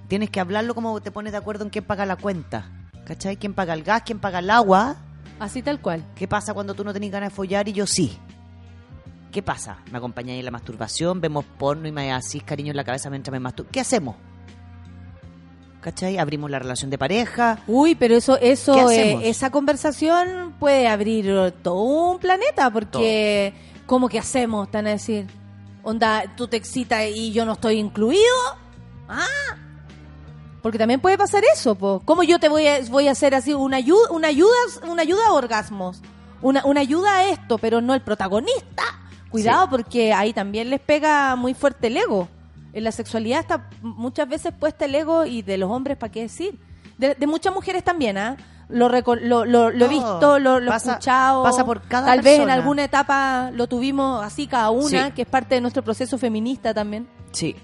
Tienes 0.09 0.31
que 0.31 0.41
hablarlo 0.41 0.75
como 0.75 1.01
te 1.01 1.11
pones 1.11 1.33
de 1.33 1.39
acuerdo 1.39 1.65
en 1.65 1.71
quién 1.71 1.85
paga 1.85 2.07
la 2.07 2.17
cuenta. 2.17 2.71
¿Cachai? 3.05 3.37
¿Quién 3.37 3.55
paga 3.55 3.75
el 3.75 3.83
gas? 3.83 4.03
¿Quién 4.05 4.19
paga 4.19 4.39
el 4.39 4.51
agua? 4.51 4.97
Así 5.39 5.63
tal 5.63 5.81
cual. 5.81 6.05
¿Qué 6.15 6.27
pasa 6.27 6.55
cuando 6.55 6.75
tú 6.75 6.85
no 6.85 6.93
tenés 6.93 7.11
ganas 7.11 7.31
de 7.31 7.37
follar 7.37 7.69
y 7.69 7.73
yo 7.73 7.87
sí? 7.87 8.17
¿Qué 9.31 9.43
pasa? 9.43 9.79
¿Me 9.91 9.99
acompañáis 9.99 10.39
en 10.39 10.45
la 10.45 10.51
masturbación? 10.51 11.21
¿Vemos 11.21 11.45
porno 11.45 11.87
y 11.87 11.93
me 11.93 12.13
hacís 12.13 12.43
cariño 12.43 12.71
en 12.71 12.77
la 12.77 12.85
cabeza 12.85 13.11
mientras 13.11 13.33
me 13.33 13.41
masturbo? 13.41 13.71
¿Qué 13.71 13.81
hacemos? 13.81 14.17
¿Cachai? 15.87 16.19
Abrimos 16.19 16.51
la 16.51 16.59
relación 16.59 16.91
de 16.91 16.99
pareja. 16.99 17.61
Uy, 17.69 17.95
pero 17.95 18.17
eso, 18.17 18.37
¿Qué 18.41 18.51
eso, 18.51 18.91
eh, 18.91 19.21
esa 19.23 19.51
conversación 19.51 20.53
puede 20.59 20.89
abrir 20.89 21.55
todo 21.63 21.81
un 21.81 22.19
planeta, 22.19 22.71
porque 22.71 23.55
¿cómo 23.87 24.09
que 24.09 24.19
hacemos? 24.19 24.67
Están 24.67 24.89
a 24.89 24.91
decir, 24.91 25.29
onda, 25.85 26.25
tú 26.37 26.49
te 26.49 26.57
excitas 26.57 27.05
y 27.15 27.31
yo 27.31 27.45
no 27.45 27.53
estoy 27.53 27.77
incluido. 27.79 28.19
Ah, 29.09 29.29
porque 30.61 30.77
también 30.77 30.99
puede 30.99 31.17
pasar 31.17 31.45
eso, 31.55 31.77
po. 31.77 32.03
¿Cómo 32.05 32.25
yo 32.25 32.41
te 32.41 32.49
voy 32.49 32.67
a, 32.67 32.81
voy 32.91 33.07
a 33.07 33.13
hacer 33.13 33.37
así 33.37 33.55
una 33.55 33.77
ayuda, 33.77 34.11
una 34.11 34.27
ayuda, 34.27 34.51
una 34.89 35.03
ayuda 35.03 35.21
a 35.29 35.35
orgasmos? 35.35 36.03
Una, 36.43 36.65
una 36.67 36.81
ayuda 36.81 37.19
a 37.19 37.29
esto, 37.31 37.59
pero 37.59 37.81
no 37.81 37.95
el 37.95 38.01
protagonista. 38.01 38.83
Cuidado, 39.31 39.67
Sí. 39.67 39.71
porque 39.71 40.13
ahí 40.13 40.33
también 40.33 40.69
les 40.69 40.81
pega 40.81 41.37
muy 41.37 41.55
fuerte 41.55 41.87
el 41.87 41.97
ego. 41.97 42.29
En 42.77 42.85
la 42.85 42.93
sexualidad 42.93 43.41
está 43.41 43.69
muchas 43.81 44.29
veces 44.29 44.53
puesta 44.53 44.85
el 44.85 44.95
ego 44.95 45.25
y 45.25 45.41
de 45.43 45.57
los 45.57 45.71
hombres, 45.71 45.97
¿para 45.97 46.13
qué 46.13 46.21
decir? 46.23 46.59
De, 46.99 47.15
de 47.15 47.27
muchas 47.27 47.55
mujeres 47.55 47.83
también, 47.83 48.19
¿ah? 48.19 48.37
Lo, 48.69 48.89
lo, 48.91 49.45
lo, 49.47 49.71
lo 49.71 49.85
he 49.85 49.89
visto, 49.89 50.39
lo, 50.39 50.61
lo 50.61 50.73
he 50.73 50.77
escuchado. 50.77 51.43
pasa 51.45 51.65
por 51.65 51.83
cada 51.83 52.07
Tal 52.07 52.21
vez 52.21 52.41
en 52.41 52.51
alguna 52.51 52.85
etapa 52.85 53.51
lo 53.55 53.67
tuvimos 53.67 54.23
así 54.25 54.47
cada 54.47 54.71
una, 54.71 55.07
Sí. 55.07 55.13
que 55.13 55.23
es 55.23 55.29
parte 55.29 55.55
de 55.55 55.61
nuestro 55.63 55.83
proceso 55.83 56.19
feminista 56.19 56.75
también. 56.75 57.07
Sí. 57.33 57.55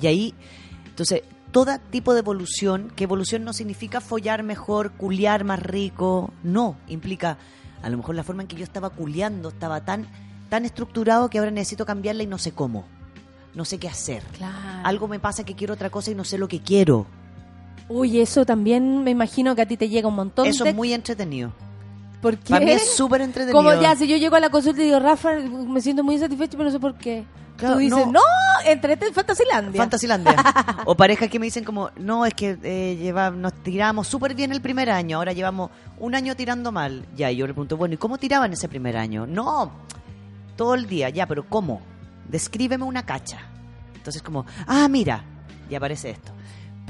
Y 0.00 0.06
ahí, 0.06 0.34
entonces, 0.86 1.22
todo 1.50 1.76
tipo 1.90 2.14
de 2.14 2.20
evolución, 2.20 2.90
que 2.94 3.04
evolución 3.04 3.44
no 3.44 3.52
significa 3.52 4.00
follar 4.00 4.42
mejor, 4.44 4.92
culiar 4.92 5.44
más 5.44 5.60
rico, 5.60 6.32
no, 6.42 6.76
implica, 6.88 7.36
a 7.82 7.90
lo 7.90 7.96
mejor 7.96 8.14
la 8.14 8.22
forma 8.22 8.42
en 8.42 8.48
que 8.48 8.56
yo 8.56 8.64
estaba 8.64 8.90
culiando 8.90 9.48
estaba 9.50 9.84
tan, 9.84 10.06
tan 10.48 10.64
estructurado 10.64 11.28
que 11.30 11.38
ahora 11.38 11.50
necesito 11.50 11.84
cambiarla 11.84 12.22
y 12.22 12.26
no 12.26 12.38
sé 12.38 12.52
cómo, 12.52 12.84
no 13.58 13.64
sé 13.64 13.78
qué 13.78 13.88
hacer. 13.88 14.22
Claro. 14.36 14.54
Algo 14.84 15.08
me 15.08 15.18
pasa 15.18 15.44
que 15.44 15.54
quiero 15.54 15.74
otra 15.74 15.90
cosa 15.90 16.12
y 16.12 16.14
no 16.14 16.22
sé 16.22 16.38
lo 16.38 16.46
que 16.46 16.60
quiero. 16.60 17.06
Uy, 17.88 18.20
eso 18.20 18.46
también 18.46 19.02
me 19.02 19.10
imagino 19.10 19.56
que 19.56 19.62
a 19.62 19.66
ti 19.66 19.76
te 19.76 19.88
llega 19.88 20.06
un 20.06 20.14
montón 20.14 20.46
Eso 20.46 20.62
de... 20.62 20.70
es 20.70 20.76
muy 20.76 20.92
entretenido. 20.92 21.52
¿Por 22.22 22.38
qué? 22.38 22.50
Para 22.50 22.64
mí 22.64 22.70
es 22.70 22.94
súper 22.94 23.20
entretenido. 23.20 23.58
Como 23.58 23.74
ya, 23.80 23.96
si 23.96 24.06
yo 24.06 24.16
llego 24.16 24.36
a 24.36 24.40
la 24.40 24.50
consulta 24.50 24.80
y 24.80 24.84
digo, 24.84 25.00
Rafa, 25.00 25.34
me 25.34 25.80
siento 25.80 26.04
muy 26.04 26.18
satisfecho, 26.18 26.52
pero 26.56 26.64
no 26.64 26.70
sé 26.70 26.78
por 26.78 26.94
qué. 26.94 27.24
Claro, 27.56 27.74
Tú 27.74 27.80
dices, 27.80 28.06
no. 28.06 28.12
no, 28.12 28.20
entrete 28.64 29.08
en 29.08 29.14
Fantasylandia. 29.14 29.82
Fantasylandia. 29.82 30.36
o 30.86 30.94
parejas 30.94 31.28
que 31.28 31.40
me 31.40 31.46
dicen 31.46 31.64
como, 31.64 31.90
no, 31.96 32.26
es 32.26 32.34
que 32.34 32.56
eh, 32.62 32.96
lleva, 32.96 33.30
nos 33.30 33.52
tiramos 33.64 34.06
súper 34.06 34.36
bien 34.36 34.52
el 34.52 34.60
primer 34.60 34.88
año, 34.88 35.16
ahora 35.16 35.32
llevamos 35.32 35.72
un 35.98 36.14
año 36.14 36.36
tirando 36.36 36.70
mal. 36.70 37.06
Ya, 37.16 37.32
y 37.32 37.36
yo 37.36 37.46
le 37.48 37.54
pregunto, 37.54 37.76
bueno, 37.76 37.94
¿y 37.94 37.98
cómo 37.98 38.18
tiraban 38.18 38.52
ese 38.52 38.68
primer 38.68 38.96
año? 38.96 39.26
No, 39.26 39.72
todo 40.54 40.74
el 40.74 40.86
día, 40.86 41.08
ya, 41.08 41.26
pero 41.26 41.48
¿cómo? 41.48 41.82
Descríbeme 42.28 42.84
una 42.84 43.04
cacha. 43.04 43.38
Entonces 43.94 44.22
como, 44.22 44.46
ah, 44.66 44.88
mira, 44.88 45.24
y 45.68 45.74
aparece 45.74 46.10
esto. 46.10 46.32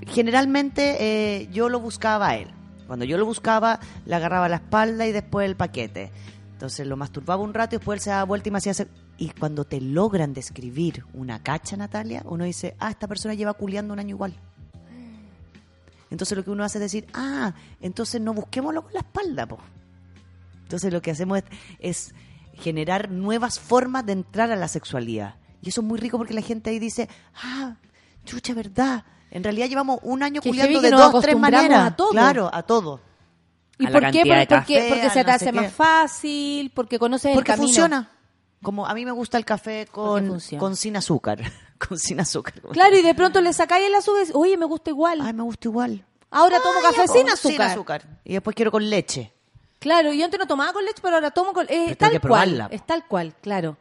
Generalmente 0.06 0.96
eh, 1.00 1.48
yo 1.52 1.68
lo 1.68 1.80
buscaba 1.80 2.28
a 2.28 2.36
él. 2.36 2.48
Cuando 2.86 3.04
yo 3.04 3.18
lo 3.18 3.26
buscaba, 3.26 3.80
le 4.06 4.14
agarraba 4.14 4.48
la 4.48 4.56
espalda 4.56 5.06
y 5.06 5.12
después 5.12 5.46
el 5.46 5.56
paquete. 5.56 6.10
Entonces 6.52 6.86
lo 6.86 6.96
masturbaba 6.96 7.42
un 7.42 7.54
rato 7.54 7.76
y 7.76 7.78
después 7.78 7.98
él 7.98 8.02
se 8.02 8.10
daba 8.10 8.24
vuelta 8.24 8.48
y 8.48 8.52
me 8.52 8.58
hacía 8.58 8.72
hacer... 8.72 8.88
Y 9.16 9.30
cuando 9.30 9.64
te 9.64 9.80
logran 9.80 10.32
describir 10.32 11.04
una 11.12 11.42
cacha, 11.42 11.76
Natalia, 11.76 12.22
uno 12.24 12.44
dice, 12.44 12.76
ah, 12.78 12.90
esta 12.90 13.08
persona 13.08 13.34
lleva 13.34 13.54
culiando 13.54 13.92
un 13.92 13.98
año 13.98 14.10
igual. 14.10 14.34
Entonces 16.10 16.38
lo 16.38 16.44
que 16.44 16.50
uno 16.50 16.64
hace 16.64 16.78
es 16.78 16.82
decir, 16.82 17.06
ah, 17.12 17.54
entonces 17.80 18.20
no 18.20 18.32
busquémoslo 18.32 18.82
con 18.82 18.92
la 18.92 19.00
espalda, 19.00 19.46
po. 19.46 19.58
Entonces 20.62 20.92
lo 20.92 21.02
que 21.02 21.10
hacemos 21.10 21.42
es 21.78 22.14
generar 22.58 23.10
nuevas 23.10 23.58
formas 23.58 24.04
de 24.06 24.12
entrar 24.12 24.50
a 24.50 24.56
la 24.56 24.68
sexualidad. 24.68 25.36
Y 25.62 25.70
eso 25.70 25.80
es 25.80 25.86
muy 25.86 25.98
rico 25.98 26.18
porque 26.18 26.34
la 26.34 26.42
gente 26.42 26.70
ahí 26.70 26.78
dice, 26.78 27.08
ah, 27.42 27.76
chucha, 28.24 28.54
verdad. 28.54 29.04
En 29.30 29.44
realidad 29.44 29.66
llevamos 29.68 29.98
un 30.02 30.22
año 30.22 30.40
culiando 30.40 30.80
de 30.80 30.90
dos, 30.90 31.20
tres 31.22 31.38
maneras. 31.38 31.86
a 31.92 31.96
todo. 31.96 32.10
Claro, 32.10 32.50
a 32.52 32.62
todo. 32.62 33.00
¿Y 33.78 33.86
A 33.86 33.90
por 33.92 34.10
qué? 34.10 34.22
porque, 34.24 34.46
café, 34.48 34.86
porque 34.88 35.10
se 35.10 35.24
te 35.24 35.30
no 35.30 35.32
hace 35.36 35.52
más 35.52 35.64
qué. 35.66 35.70
fácil, 35.70 36.70
porque 36.74 36.98
conoces 36.98 37.32
Porque 37.34 37.52
el 37.52 37.56
camino. 37.56 37.66
funciona. 37.68 38.10
Como 38.62 38.86
a 38.86 38.94
mí 38.94 39.04
me 39.04 39.12
gusta 39.12 39.38
el 39.38 39.44
café 39.44 39.86
con, 39.90 40.40
con 40.58 40.74
sin 40.76 40.96
azúcar. 40.96 41.40
con 41.88 41.96
sin 41.98 42.18
azúcar. 42.18 42.54
Claro, 42.72 42.96
y 42.98 43.02
de 43.02 43.14
pronto 43.14 43.40
le 43.40 43.52
sacáis 43.52 43.86
el 43.86 43.94
azúcar 43.94 44.18
y 44.18 44.20
dices, 44.24 44.34
oye, 44.36 44.56
me 44.56 44.64
gusta 44.66 44.90
igual. 44.90 45.20
Ay, 45.20 45.32
me 45.32 45.42
gusta 45.44 45.68
igual. 45.68 46.04
Ahora 46.30 46.58
tomo 46.60 46.78
Ah, 46.80 46.90
café 46.90 47.06
sin 47.08 47.28
azúcar. 47.28 47.52
Sin 47.52 47.60
azúcar. 47.62 48.20
Y 48.24 48.32
después 48.32 48.56
quiero 48.56 48.72
con 48.72 48.88
leche. 48.88 49.32
Claro, 49.78 50.12
yo 50.12 50.24
antes 50.24 50.38
no 50.40 50.46
tomaba 50.46 50.72
con 50.72 50.84
leche, 50.84 51.00
pero 51.02 51.16
ahora 51.16 51.30
tomo 51.30 51.52
con... 51.52 51.66
Es 51.68 51.96
tengo 51.96 51.96
tal 51.96 52.10
que 52.20 52.20
cual, 52.28 52.68
es 52.70 52.84
tal 52.86 53.06
cual, 53.06 53.34
claro. 53.40 53.76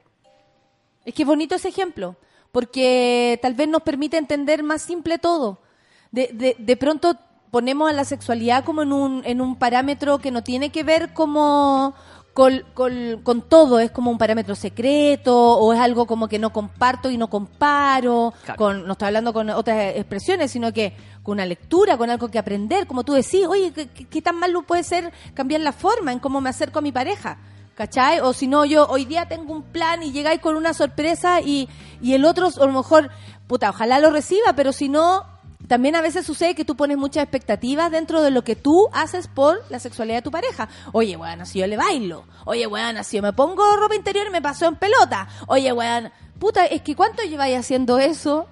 Es 1.06 1.14
que 1.14 1.24
es 1.24 1.28
bonito 1.28 1.56
ese 1.56 1.70
ejemplo, 1.70 2.16
porque 2.52 3.40
tal 3.42 3.54
vez 3.56 3.68
nos 3.68 3.82
permite 3.82 4.18
entender 4.18 4.62
más 4.64 4.82
simple 4.82 5.18
todo. 5.18 5.60
De, 6.12 6.30
de, 6.34 6.56
de 6.60 6.78
pronto 6.78 7.16
ponemos 7.52 7.90
a 7.90 7.94
la 7.94 8.04
sexualidad 8.04 8.64
como 8.64 8.82
en 8.84 8.92
un, 8.94 9.22
en 9.26 9.42
un 9.42 9.56
parámetro 9.56 10.20
que 10.20 10.32
no 10.32 10.44
tiene 10.44 10.70
que 10.70 10.84
ver 10.84 11.14
como 11.14 11.96
con, 12.34 12.62
con- 12.76 13.22
con 13.24 13.42
todo, 13.42 13.80
es 13.80 13.90
como 13.90 14.12
un 14.12 14.18
parámetro 14.20 14.54
secreto 14.54 15.58
o 15.58 15.74
es 15.74 15.80
algo 15.80 16.06
como 16.06 16.28
que 16.28 16.38
no 16.38 16.54
comparto 16.54 17.10
y 17.10 17.18
no 17.18 17.30
comparo, 17.30 18.34
Claro. 18.44 18.58
con, 18.58 18.86
no 18.86 18.92
estoy 18.92 19.08
hablando 19.08 19.34
con 19.34 19.50
otras 19.50 19.96
expresiones, 19.96 20.52
sino 20.52 20.72
que 20.72 20.94
con 21.28 21.34
una 21.34 21.46
lectura, 21.46 21.98
con 21.98 22.10
algo 22.10 22.30
que 22.30 22.40
aprender, 22.40 22.88
como 22.88 23.04
tú 23.04 23.12
decís, 23.12 23.46
oye, 23.46 23.74
¿qué, 23.74 24.22
tan 24.22 24.38
malo 24.38 24.62
puede 24.62 24.82
ser 24.86 25.12
cambiar 25.34 25.60
la 25.60 25.74
forma 25.74 26.14
en 26.14 26.20
cómo 26.20 26.40
me 26.40 26.50
acerco 26.50 26.80
a 26.80 26.82
mi 26.82 26.94
pareja? 26.94 27.38
¿Cachai? 27.76 28.22
O 28.22 28.32
si 28.32 28.48
no, 28.48 28.64
yo 28.64 28.88
hoy 28.88 29.04
día 29.04 29.28
tengo 29.28 29.52
un 29.52 29.62
plan 29.62 30.04
y 30.04 30.14
llegáis 30.14 30.40
con 30.40 30.56
una 30.56 30.74
sorpresa 30.74 31.42
y, 31.42 31.68
y 32.02 32.14
el 32.14 32.24
otro, 32.24 32.48
a 32.48 32.66
lo 32.66 32.72
mejor, 32.72 33.10
puta, 33.46 33.72
ojalá 33.72 34.00
lo 34.00 34.10
reciba, 34.10 34.54
pero 34.56 34.72
si 34.72 34.88
no, 34.88 35.26
también 35.68 35.98
a 35.98 36.02
veces 36.02 36.26
sucede 36.26 36.56
que 36.56 36.64
tú 36.64 36.78
pones 36.78 36.96
muchas 36.96 37.24
expectativas 37.24 37.92
dentro 37.92 38.22
de 38.22 38.32
lo 38.32 38.46
que 38.46 38.56
tú 38.56 38.88
haces 38.94 39.28
por 39.28 39.62
la 39.70 39.80
sexualidad 39.80 40.20
de 40.20 40.22
tu 40.22 40.32
pareja. 40.32 40.70
Oye, 40.94 41.18
weón, 41.18 41.46
si 41.46 41.60
yo 41.60 41.68
le 41.68 41.76
bailo. 41.76 42.24
Oye, 42.46 42.68
weón, 42.68 43.04
si 43.04 43.18
yo 43.18 43.22
me 43.22 43.34
pongo 43.34 43.76
ropa 43.76 43.96
interior 43.96 44.28
y 44.28 44.32
me 44.32 44.42
paso 44.42 44.66
en 44.66 44.78
pelota. 44.78 45.28
Oye, 45.48 45.74
weón, 45.74 46.10
puta, 46.40 46.66
es 46.68 46.84
que 46.84 46.96
¿cuánto 46.96 47.22
lleváis 47.24 47.58
haciendo 47.58 48.00
eso? 48.00 48.48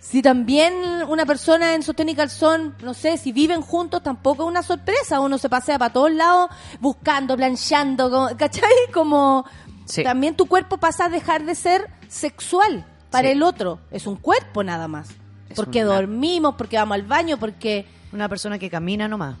Si 0.00 0.22
también 0.22 0.72
una 1.08 1.26
persona 1.26 1.74
en 1.74 1.82
sostén 1.82 2.08
y 2.08 2.14
calzón, 2.14 2.74
no 2.82 2.94
sé, 2.94 3.18
si 3.18 3.32
viven 3.32 3.60
juntos, 3.62 4.02
tampoco 4.02 4.44
es 4.44 4.48
una 4.48 4.62
sorpresa. 4.62 5.20
Uno 5.20 5.38
se 5.38 5.48
pasea 5.48 5.78
para 5.78 5.92
todos 5.92 6.12
lados 6.12 6.50
buscando, 6.80 7.36
planchando, 7.36 8.30
¿cachai? 8.38 8.70
Como 8.94 9.44
Sí. 9.84 10.04
también 10.04 10.36
tu 10.36 10.46
cuerpo 10.46 10.76
pasa 10.78 11.06
a 11.06 11.08
dejar 11.08 11.44
de 11.44 11.54
ser 11.54 11.88
sexual 12.08 12.86
para 13.10 13.28
Sí. 13.28 13.32
el 13.32 13.42
otro. 13.42 13.80
Es 13.90 14.06
un 14.06 14.16
cuerpo 14.16 14.62
nada 14.62 14.86
más. 14.86 15.08
Es 15.48 15.56
porque 15.56 15.84
una- 15.84 15.94
dormimos, 15.96 16.54
porque 16.56 16.76
vamos 16.76 16.94
al 16.94 17.02
baño, 17.02 17.38
porque... 17.38 17.86
Una 18.12 18.28
persona 18.28 18.58
que 18.58 18.70
camina 18.70 19.08
nomás. 19.08 19.36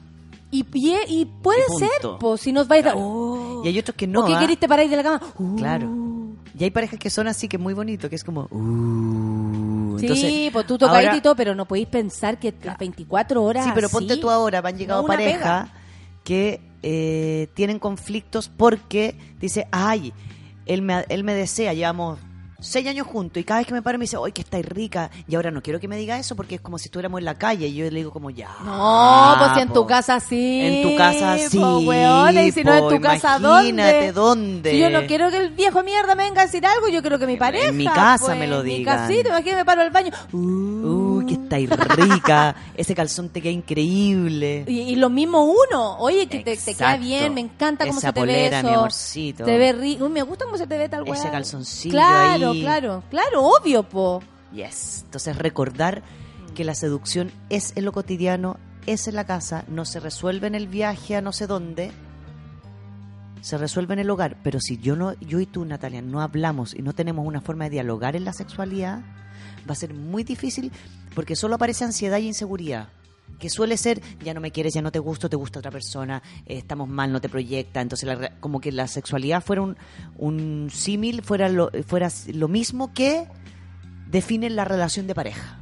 Y, 0.50 0.66
y, 0.74 0.96
y 1.08 1.24
puede 1.26 1.62
ser, 1.78 1.90
po, 2.18 2.36
si 2.38 2.52
nos 2.52 2.66
vais 2.68 2.84
a... 2.86 2.94
Oh. 2.96 3.62
Y 3.64 3.68
hay 3.68 3.78
otros 3.78 3.94
que 3.96 4.06
no. 4.06 4.20
¿O 4.22 4.26
qué 4.26 4.34
¿ah? 4.34 4.40
queriste 4.40 4.66
parar 4.66 4.88
de 4.88 4.96
la 4.96 5.02
cama? 5.02 5.20
Uh. 5.38 5.56
Claro. 5.56 5.88
Y 6.58 6.64
hay 6.64 6.70
parejas 6.70 6.98
que 6.98 7.10
son 7.10 7.28
así, 7.28 7.48
que 7.48 7.56
es 7.56 7.62
muy 7.62 7.74
bonito, 7.74 8.08
que 8.10 8.16
es 8.16 8.24
como... 8.24 8.48
Uh, 8.50 9.78
Sí, 9.98 10.06
entonces, 10.06 10.50
pues 10.52 10.66
tú 10.66 10.78
tocas 10.78 11.16
y 11.16 11.20
todo, 11.20 11.34
pero 11.34 11.54
no 11.54 11.66
podéis 11.66 11.88
pensar 11.88 12.38
que 12.38 12.54
las 12.62 12.78
24 12.78 13.42
horas. 13.42 13.64
Sí, 13.64 13.70
pero 13.74 13.88
ponte 13.88 14.12
así, 14.12 14.20
tú 14.20 14.30
ahora, 14.30 14.62
me 14.62 14.68
han 14.68 14.78
llegado 14.78 15.02
no 15.02 15.08
parejas 15.08 15.68
que 16.24 16.60
eh, 16.82 17.48
tienen 17.54 17.78
conflictos 17.78 18.48
porque 18.48 19.16
dice, 19.40 19.66
ay, 19.72 20.12
él 20.66 20.82
me, 20.82 21.04
él 21.08 21.24
me 21.24 21.34
desea, 21.34 21.72
llevamos 21.72 22.18
seis 22.60 22.86
años 22.88 23.06
juntos 23.06 23.40
y 23.40 23.44
cada 23.44 23.60
vez 23.60 23.66
que 23.66 23.74
me 23.74 23.82
paro 23.82 23.98
me 23.98 24.04
dice, 24.04 24.16
ay, 24.22 24.32
que 24.32 24.42
estáis 24.42 24.66
rica. 24.66 25.10
Y 25.26 25.34
ahora 25.36 25.50
no 25.50 25.62
quiero 25.62 25.78
que 25.80 25.88
me 25.88 25.96
diga 25.96 26.18
eso 26.18 26.34
porque 26.36 26.56
es 26.56 26.60
como 26.60 26.78
si 26.78 26.86
estuviéramos 26.86 27.18
en 27.18 27.24
la 27.24 27.34
calle 27.34 27.68
y 27.68 27.74
yo 27.74 27.84
le 27.84 27.98
digo 27.98 28.10
como, 28.10 28.30
ya. 28.30 28.50
No, 28.64 29.34
pues 29.38 29.52
si 29.54 29.60
en 29.60 29.68
po. 29.68 29.74
tu 29.74 29.86
casa 29.86 30.20
sí. 30.20 30.60
En 30.62 30.82
tu 30.82 30.96
casa 30.96 31.38
sí. 31.38 31.58
po, 31.58 31.78
weona, 31.78 32.42
y 32.42 32.52
si 32.52 32.64
no 32.64 32.74
en 32.74 32.88
tu 32.88 33.00
casa, 33.00 33.38
imagínate 33.38 34.12
¿dónde? 34.12 34.12
dónde. 34.12 34.70
Si 34.72 34.78
yo 34.78 34.90
no 34.90 35.06
quiero 35.06 35.30
que 35.30 35.38
el 35.38 35.50
viejo 35.50 35.82
mierda 35.82 36.14
me 36.14 36.24
venga 36.24 36.42
a 36.42 36.46
decir 36.46 36.66
algo, 36.66 36.88
yo 36.88 37.00
quiero 37.00 37.18
que 37.18 37.26
mi 37.26 37.36
pareja. 37.36 37.72
mi 37.72 37.86
casa 37.86 38.26
pues, 38.26 38.38
me 38.38 38.46
lo 38.46 38.60
en 38.60 38.66
Mi 38.66 38.84
casita, 38.84 39.28
imagínate, 39.28 39.56
me 39.56 39.64
paro 39.64 39.82
al 39.82 39.90
baño. 39.90 40.10
Que 40.10 40.36
estáis 41.48 41.70
rica. 41.96 42.54
Ese 42.76 42.94
calzón 42.94 43.28
te 43.30 43.40
queda 43.40 43.52
increíble. 43.52 44.64
Y, 44.66 44.80
y 44.80 44.96
lo 44.96 45.10
mismo 45.10 45.44
uno. 45.44 45.96
Oye, 45.98 46.26
que 46.28 46.40
te, 46.40 46.56
te 46.56 46.74
queda 46.74 46.96
bien, 46.96 47.34
me 47.34 47.40
encanta 47.40 47.86
cómo 47.86 47.98
Esa 47.98 48.08
se 48.08 48.12
te 48.12 48.20
ve 48.20 48.26
polera, 48.26 48.58
eso. 48.60 48.68
mi 48.68 48.74
amorcito. 48.74 49.44
Te 49.44 49.58
ve 49.58 49.72
rico. 49.72 50.08
Me 50.08 50.22
gusta 50.22 50.44
cómo 50.44 50.56
se 50.56 50.66
te 50.66 50.78
ve 50.78 50.88
tal 50.88 51.02
Ese 51.08 51.22
weá. 51.22 51.30
calzoncillo 51.30 51.92
Claro, 51.92 52.50
ahí. 52.50 52.60
claro, 52.60 53.02
claro, 53.10 53.42
obvio, 53.46 53.82
po. 53.82 54.22
Yes. 54.52 55.02
Entonces 55.04 55.36
recordar 55.36 56.02
que 56.54 56.64
la 56.64 56.74
seducción 56.74 57.30
es 57.50 57.72
en 57.76 57.84
lo 57.84 57.92
cotidiano, 57.92 58.56
es 58.86 59.06
en 59.08 59.14
la 59.14 59.24
casa, 59.26 59.64
no 59.68 59.84
se 59.84 60.00
resuelve 60.00 60.46
en 60.46 60.54
el 60.54 60.66
viaje 60.68 61.14
a 61.16 61.20
no 61.20 61.32
sé 61.32 61.46
dónde, 61.46 61.90
se 63.40 63.58
resuelve 63.58 63.94
en 63.94 64.00
el 64.00 64.10
hogar. 64.10 64.36
Pero 64.42 64.58
si 64.60 64.78
yo 64.78 64.96
no, 64.96 65.12
yo 65.20 65.40
y 65.40 65.46
tú, 65.46 65.64
Natalia, 65.64 66.02
no 66.02 66.20
hablamos 66.20 66.74
y 66.74 66.82
no 66.82 66.92
tenemos 66.94 67.26
una 67.26 67.40
forma 67.40 67.64
de 67.64 67.70
dialogar 67.70 68.16
en 68.16 68.24
la 68.24 68.32
sexualidad, 68.32 69.00
va 69.68 69.72
a 69.72 69.76
ser 69.76 69.94
muy 69.94 70.24
difícil 70.24 70.72
porque 71.18 71.34
solo 71.34 71.56
aparece 71.56 71.84
ansiedad 71.84 72.18
y 72.18 72.28
inseguridad. 72.28 72.90
Que 73.40 73.50
suele 73.50 73.76
ser, 73.76 74.00
ya 74.22 74.34
no 74.34 74.40
me 74.40 74.52
quieres, 74.52 74.72
ya 74.72 74.82
no 74.82 74.92
te 74.92 75.00
gusto, 75.00 75.28
te 75.28 75.34
gusta 75.34 75.58
otra 75.58 75.72
persona, 75.72 76.22
eh, 76.46 76.58
estamos 76.58 76.88
mal, 76.88 77.10
no 77.10 77.20
te 77.20 77.28
proyecta. 77.28 77.80
Entonces, 77.80 78.06
la 78.06 78.38
como 78.38 78.60
que 78.60 78.70
la 78.70 78.86
sexualidad 78.86 79.42
fuera 79.42 79.62
un, 79.62 79.76
un 80.16 80.70
símil, 80.72 81.22
fuera 81.22 81.48
lo, 81.48 81.72
fuera 81.88 82.08
lo 82.32 82.46
mismo 82.46 82.94
que 82.94 83.26
define 84.08 84.48
la 84.48 84.64
relación 84.64 85.08
de 85.08 85.16
pareja. 85.16 85.58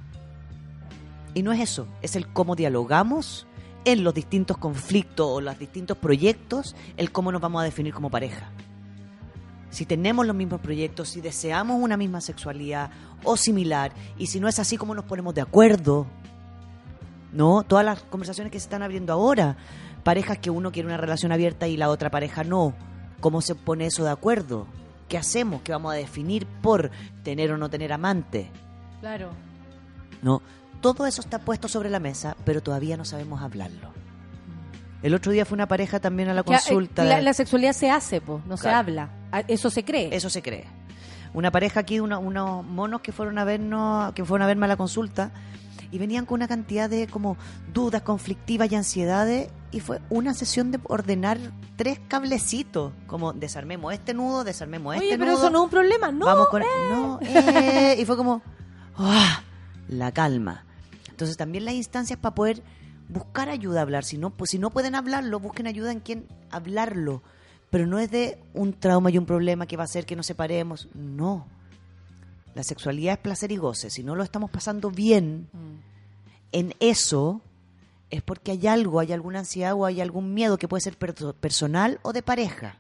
Y 1.33 1.43
no 1.43 1.55
es 1.55 1.61
eso, 1.61 1.89
es 2.03 2.17
el 2.17 2.31
cómo 2.31 2.55
dialogamos 2.55 3.47
en 3.87 4.05
los 4.05 4.13
distintos 4.13 4.59
conflictos 4.59 5.27
o 5.27 5.41
los 5.41 5.59
distintos 5.59 5.97
proyectos, 5.97 6.77
el 6.99 7.13
cómo 7.13 7.33
nos 7.33 7.41
vamos 7.41 7.63
a 7.63 7.65
definir 7.65 7.95
como 7.95 8.11
pareja. 8.11 8.53
Si 9.71 9.85
tenemos 9.85 10.27
los 10.27 10.37
mismos 10.37 10.61
proyectos, 10.61 11.11
si 11.11 11.21
deseamos 11.21 11.81
una 11.81 11.97
misma 11.97 12.21
sexualidad 12.21 12.91
o 13.25 13.37
similar, 13.37 13.93
y 14.17 14.27
si 14.27 14.41
no 14.41 14.49
es 14.49 14.59
así, 14.59 14.77
cómo 14.77 14.95
nos 14.95 15.05
ponemos 15.05 15.35
de 15.35 15.41
acuerdo. 15.41 16.07
¿No? 17.33 17.65
Todas 17.65 17.85
las 17.85 18.03
conversaciones 18.03 18.51
que 18.51 18.59
se 18.59 18.65
están 18.65 18.83
abriendo 18.83 19.13
ahora, 19.13 19.57
parejas 20.05 20.39
que 20.39 20.51
uno 20.51 20.73
quiere 20.73 20.87
una 20.87 20.97
relación 20.97 21.33
abierta 21.33 21.69
y 21.69 21.77
la 21.77 21.91
otra 21.91 22.11
pareja 22.11 22.45
no. 22.45 22.75
¿Cómo 23.21 23.41
se 23.43 23.55
pone 23.55 23.87
eso 23.87 24.05
de 24.05 24.11
acuerdo? 24.11 24.67
¿Qué 25.09 25.19
hacemos? 25.19 25.63
¿Qué 25.63 25.73
vamos 25.73 25.93
a 25.93 25.97
definir 25.97 26.47
por 26.47 26.91
tener 27.23 27.53
o 27.53 27.59
no 27.59 27.69
tener 27.69 27.93
amante? 27.93 28.51
Claro. 29.01 29.31
¿no? 30.23 30.43
Todo 30.81 31.07
eso 31.07 31.21
está 31.21 31.39
puesto 31.39 31.69
sobre 31.69 31.91
la 31.91 32.01
mesa, 32.01 32.37
pero 32.45 32.63
todavía 32.63 32.97
no 32.97 33.05
sabemos 33.05 33.43
hablarlo. 33.43 33.93
El 35.03 35.15
otro 35.15 35.33
día 35.33 35.45
fue 35.45 35.55
una 35.55 35.69
pareja 35.69 36.01
también 36.01 36.29
a 36.29 36.35
la 36.35 36.41
eh, 36.41 36.45
consulta. 36.45 37.05
La, 37.05 37.21
la 37.21 37.33
sexualidad 37.33 37.73
se 37.73 37.91
hace, 37.91 38.21
po, 38.21 38.41
no 38.47 38.57
se 38.57 38.69
habla. 38.69 39.11
Ah, 39.33 39.43
Eso 39.49 39.71
se 39.71 39.85
cree. 39.85 40.15
Eso 40.15 40.31
se 40.31 40.43
cree. 40.43 40.65
Una 41.35 41.51
pareja 41.51 41.81
aquí, 41.81 42.01
una- 42.01 42.19
unos 42.19 42.65
monos 42.65 43.01
que 43.01 43.13
fueron 43.13 43.39
a 43.39 43.45
vernos, 43.45 44.13
que 44.15 44.25
fueron 44.25 44.43
a 44.45 44.47
verme 44.47 44.67
a 44.67 44.69
la 44.69 44.77
consulta 44.77 45.33
y 45.91 45.99
venían 45.99 46.25
con 46.27 46.37
una 46.37 46.49
cantidad 46.49 46.89
de 46.91 47.07
como 47.07 47.37
dudas 47.73 48.03
conflictivas 48.03 48.71
y 48.73 48.75
ansiedades 48.75 49.51
y 49.71 49.81
fue 49.81 50.01
una 50.09 50.33
sesión 50.35 50.71
de 50.73 50.81
ordenar 50.85 51.39
tres 51.77 52.01
cablecitos, 52.09 52.93
como 53.07 53.33
desarmemos 53.35 53.93
este 53.93 54.15
nudo, 54.15 54.43
desarmemos 54.45 54.97
Oye, 54.97 55.05
este 55.07 55.19
pero 55.19 55.33
nudo. 55.33 55.43
eso 55.43 55.51
no 55.51 55.59
es 55.59 55.65
un 55.65 55.71
problema, 55.71 56.11
no. 56.11 56.25
Vamos 56.27 56.49
con 56.49 56.63
eh. 56.63 56.67
no, 56.91 57.19
eh, 57.23 57.97
y 58.01 58.05
fue 58.05 58.17
como 58.17 58.43
¡ah! 58.97 59.43
la 59.89 60.11
calma. 60.13 60.65
Entonces 61.11 61.37
también 61.37 61.65
las 61.65 61.75
instancias 61.75 62.19
para 62.19 62.35
poder 62.35 62.63
buscar 63.09 63.49
ayuda 63.51 63.81
a 63.81 63.83
hablar, 63.83 64.05
si 64.05 64.17
no 64.19 64.31
pues 64.31 64.51
si 64.51 64.59
no 64.59 64.71
pueden 64.71 64.95
hablarlo, 64.95 65.39
busquen 65.39 65.67
ayuda 65.67 65.93
en 65.93 66.01
quien 66.01 66.27
hablarlo, 66.51 67.23
pero 67.71 67.87
no 67.87 67.99
es 67.99 68.11
de 68.11 68.39
un 68.55 68.73
trauma 68.73 69.11
y 69.11 69.19
un 69.19 69.27
problema 69.27 69.67
que 69.67 69.77
va 69.77 69.83
a 69.83 69.87
hacer 69.87 70.07
que 70.07 70.17
nos 70.17 70.27
separemos, 70.27 70.89
no. 70.95 71.47
La 72.55 72.63
sexualidad 72.63 73.15
es 73.15 73.19
placer 73.21 73.53
y 73.53 73.57
goce, 73.57 73.91
si 73.91 74.03
no 74.03 74.15
lo 74.15 74.23
estamos 74.23 74.51
pasando 74.51 74.91
bien 74.91 75.49
en 76.53 76.75
eso 76.81 77.43
es 78.09 78.23
porque 78.23 78.53
hay 78.53 78.67
algo, 78.67 79.01
hay 79.01 79.13
alguna 79.13 79.41
ansiedad 79.41 79.75
o 79.75 79.85
hay 79.85 80.01
algún 80.01 80.33
miedo 80.33 80.57
que 80.59 80.69
puede 80.69 80.81
ser 80.81 80.99
perso- 80.99 81.35
personal 81.35 81.99
o 82.03 82.13
de 82.13 82.23
pareja. 82.23 82.79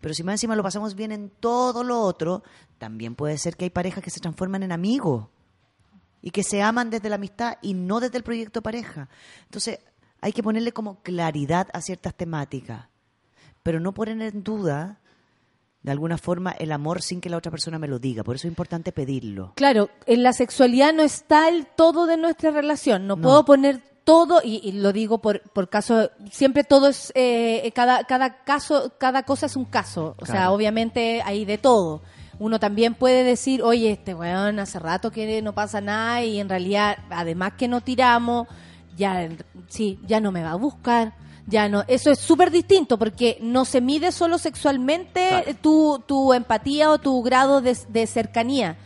Pero 0.00 0.14
si 0.14 0.22
más 0.22 0.34
encima 0.34 0.54
lo 0.54 0.62
pasamos 0.62 0.94
bien 0.94 1.10
en 1.10 1.28
todo 1.28 1.82
lo 1.82 2.00
otro, 2.00 2.44
también 2.78 3.14
puede 3.14 3.36
ser 3.36 3.56
que 3.56 3.64
hay 3.64 3.70
parejas 3.70 4.04
que 4.04 4.10
se 4.10 4.20
transforman 4.20 4.62
en 4.62 4.70
amigos 4.72 5.26
y 6.22 6.30
que 6.30 6.44
se 6.44 6.62
aman 6.62 6.88
desde 6.88 7.08
la 7.08 7.16
amistad 7.16 7.58
y 7.62 7.74
no 7.74 7.98
desde 7.98 8.18
el 8.18 8.22
proyecto 8.24 8.62
pareja. 8.62 9.08
Entonces, 9.44 9.80
hay 10.20 10.32
que 10.32 10.42
ponerle 10.42 10.72
como 10.72 11.02
claridad 11.02 11.68
a 11.72 11.80
ciertas 11.80 12.14
temáticas, 12.14 12.86
pero 13.66 13.80
no 13.80 13.92
poner 13.92 14.22
en 14.22 14.44
duda 14.44 15.00
de 15.82 15.90
alguna 15.90 16.18
forma 16.18 16.52
el 16.52 16.70
amor 16.70 17.02
sin 17.02 17.20
que 17.20 17.28
la 17.28 17.36
otra 17.36 17.50
persona 17.50 17.80
me 17.80 17.88
lo 17.88 17.98
diga. 17.98 18.22
Por 18.22 18.36
eso 18.36 18.46
es 18.46 18.52
importante 18.52 18.92
pedirlo. 18.92 19.54
Claro, 19.56 19.90
en 20.06 20.22
la 20.22 20.32
sexualidad 20.32 20.94
no 20.94 21.02
está 21.02 21.48
el 21.48 21.66
todo 21.66 22.06
de 22.06 22.16
nuestra 22.16 22.52
relación. 22.52 23.08
No, 23.08 23.16
No. 23.16 23.22
puedo 23.22 23.44
poner 23.44 23.82
todo, 24.04 24.40
y, 24.44 24.60
y 24.62 24.70
lo 24.70 24.92
digo 24.92 25.20
por, 25.20 25.40
por 25.50 25.68
caso, 25.68 26.12
siempre 26.30 26.62
todo 26.62 26.86
es, 26.86 27.10
eh, 27.16 27.72
cada, 27.74 28.04
cada 28.04 28.44
caso, 28.44 28.92
cada 28.98 29.24
cosa 29.24 29.46
es 29.46 29.56
un 29.56 29.64
caso. 29.64 30.14
O 30.20 30.26
sea, 30.26 30.52
obviamente 30.52 31.22
hay 31.24 31.44
de 31.44 31.58
todo. 31.58 32.02
Uno 32.38 32.60
también 32.60 32.94
puede 32.94 33.24
decir, 33.24 33.64
oye, 33.64 33.90
este 33.90 34.14
weón 34.14 34.60
hace 34.60 34.78
rato 34.78 35.10
que 35.10 35.42
no 35.42 35.54
pasa 35.56 35.80
nada 35.80 36.22
y 36.22 36.38
en 36.38 36.48
realidad, 36.48 36.98
además 37.10 37.54
que 37.58 37.66
no 37.66 37.80
tiramos, 37.80 38.46
ya, 38.96 39.28
sí, 39.66 39.98
ya 40.06 40.20
no 40.20 40.30
me 40.30 40.44
va 40.44 40.52
a 40.52 40.54
buscar. 40.56 41.14
Ya 41.46 41.68
no, 41.68 41.84
eso 41.86 42.10
es 42.10 42.18
súper 42.18 42.50
distinto 42.50 42.98
porque 42.98 43.38
no 43.40 43.64
se 43.64 43.80
mide 43.80 44.10
solo 44.10 44.36
sexualmente 44.38 45.28
Claro. 45.28 45.54
tu, 45.62 46.02
tu 46.06 46.32
empatía 46.34 46.90
o 46.90 46.98
tu 46.98 47.22
grado 47.22 47.60
de, 47.60 47.76
de 47.88 48.06
cercanía. 48.06 48.76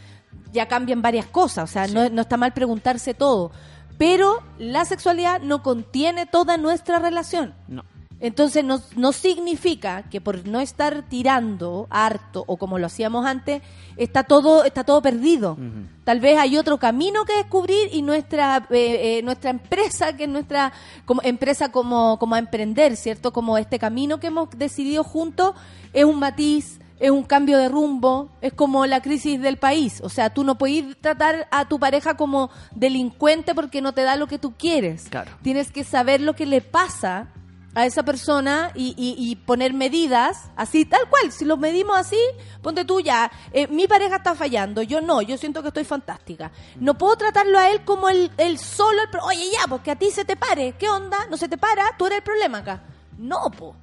Ya 0.53 0.67
cambian 0.69 1.01
varias 1.01 1.27
cosas, 1.27 1.71
o 1.71 1.73
sea, 1.73 1.87
no, 1.87 2.11
no 2.11 2.23
está 2.23 2.37
mal 2.37 2.53
preguntarse 2.53 3.15
todo. 3.15 3.51
Pero 3.97 4.43
la 4.59 4.85
sexualidad 4.85 5.41
no 5.41 5.63
contiene 5.63 6.27
toda 6.27 6.57
nuestra 6.57 6.99
relación. 6.99 7.55
No. 7.69 7.85
Entonces 8.21 8.63
no, 8.63 8.83
no 8.97 9.13
significa 9.13 10.03
que 10.11 10.21
por 10.21 10.47
no 10.47 10.61
estar 10.61 11.03
tirando 11.09 11.87
harto 11.89 12.45
o 12.47 12.59
como 12.59 12.79
lo 12.79 12.87
hacíamos 12.87 13.25
antes, 13.25 13.63
está 13.97 14.25
todo, 14.25 14.65
está 14.65 14.85
todo 14.85 15.01
perdido. 15.01 15.57
Tal 16.05 16.21
vez 16.21 16.39
hay 16.39 16.59
otro 16.59 16.79
camino 16.79 17.25
que 17.25 17.37
descubrir 17.37 17.89
y 17.93 18.03
nuestra 18.03 18.67
eh, 18.71 19.19
eh, 19.19 19.23
nuestra 19.23 19.51
empresa, 19.51 20.17
que 20.17 20.25
es 20.25 20.29
nuestra 20.29 20.73
como, 21.07 21.23
empresa 21.25 21.73
como, 21.73 22.19
como 22.19 22.35
a 22.35 22.39
emprender, 22.39 22.97
¿cierto? 22.97 23.33
Como 23.33 23.57
este 23.57 23.79
camino 23.79 24.21
que 24.21 24.27
hemos 24.27 24.51
decidido 24.51 25.03
juntos, 25.03 25.55
es 25.95 26.05
un 26.05 26.19
matiz, 26.19 26.79
es 26.99 27.11
un 27.11 27.23
cambio 27.23 27.57
de 27.57 27.71
rumbo, 27.71 28.29
es 28.43 28.53
como 28.53 28.85
la 28.85 29.01
crisis 29.01 29.41
del 29.41 29.57
país. 29.57 30.03
O 30.03 30.11
sea, 30.11 30.29
tú 30.29 30.45
no 30.45 30.59
puedes 30.59 30.97
tratar 31.01 31.49
a 31.51 31.67
tu 31.67 31.79
pareja 31.79 32.19
como 32.19 32.51
delincuente 32.73 33.55
porque 33.55 33.81
no 33.81 33.93
te 33.93 34.03
da 34.03 34.17
lo 34.17 34.27
que 34.27 34.39
tú 34.39 34.53
quieres. 34.59 35.09
Claro. 35.09 35.31
Tienes 35.43 35.73
que 35.73 35.85
saber 35.85 36.21
lo 36.21 36.35
que 36.35 36.45
le 36.45 36.61
pasa 36.61 37.29
a 37.75 37.87
esa 37.87 38.03
persona 38.03 38.73
y, 38.75 38.95
y- 38.97 39.15
y 39.31 39.37
poner 39.37 39.73
medidas, 39.75 40.51
así, 40.57 40.85
tal 40.85 41.09
cual. 41.09 41.31
Si 41.31 41.45
lo 41.45 41.57
medimos 41.57 41.97
así, 41.97 42.19
ponte 42.63 42.85
tú 42.85 43.01
ya, 43.01 43.31
eh, 43.53 43.69
mi 43.69 43.87
pareja 43.87 44.17
está 44.17 44.35
fallando, 44.35 44.83
yo 44.83 45.01
no, 45.01 45.23
yo 45.23 45.37
siento 45.39 45.63
que 45.63 45.69
estoy 45.69 45.85
fantástica. 45.85 46.51
No 46.77 46.99
puedo 46.99 47.17
tratarlo 47.17 47.59
a 47.59 47.71
él 47.71 47.85
como 47.85 48.09
el, 48.09 48.31
el 48.39 48.59
solo, 48.59 49.01
el 49.03 49.09
oye 49.23 49.51
ya, 49.53 49.69
porque 49.69 49.93
a 49.93 49.97
ti 49.97 50.11
se 50.11 50.25
te 50.25 50.35
pare, 50.37 50.75
¿qué 50.79 50.89
onda? 50.89 51.17
No 51.31 51.37
se 51.37 51.49
te 51.49 51.59
para, 51.59 51.85
tú 51.97 52.07
eres 52.07 52.19
el 52.19 52.25
problema 52.25 52.59
acá. 52.59 52.83
No, 53.19 53.51
po, 53.57 53.77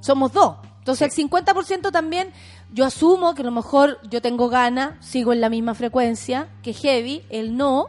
somos 0.00 0.32
dos. 0.32 0.56
Entonces 0.78 1.16
el 1.18 1.28
50% 1.30 1.90
también, 1.90 2.30
yo 2.72 2.84
asumo 2.84 3.34
que 3.34 3.40
a 3.42 3.46
lo 3.46 3.50
mejor 3.50 3.98
yo 4.10 4.20
tengo 4.22 4.48
ganas, 4.48 4.92
sigo 5.04 5.32
en 5.32 5.40
la 5.40 5.48
misma 5.48 5.74
frecuencia 5.74 6.48
que 6.62 6.72
Heavy, 6.74 7.24
él 7.30 7.56
no, 7.56 7.86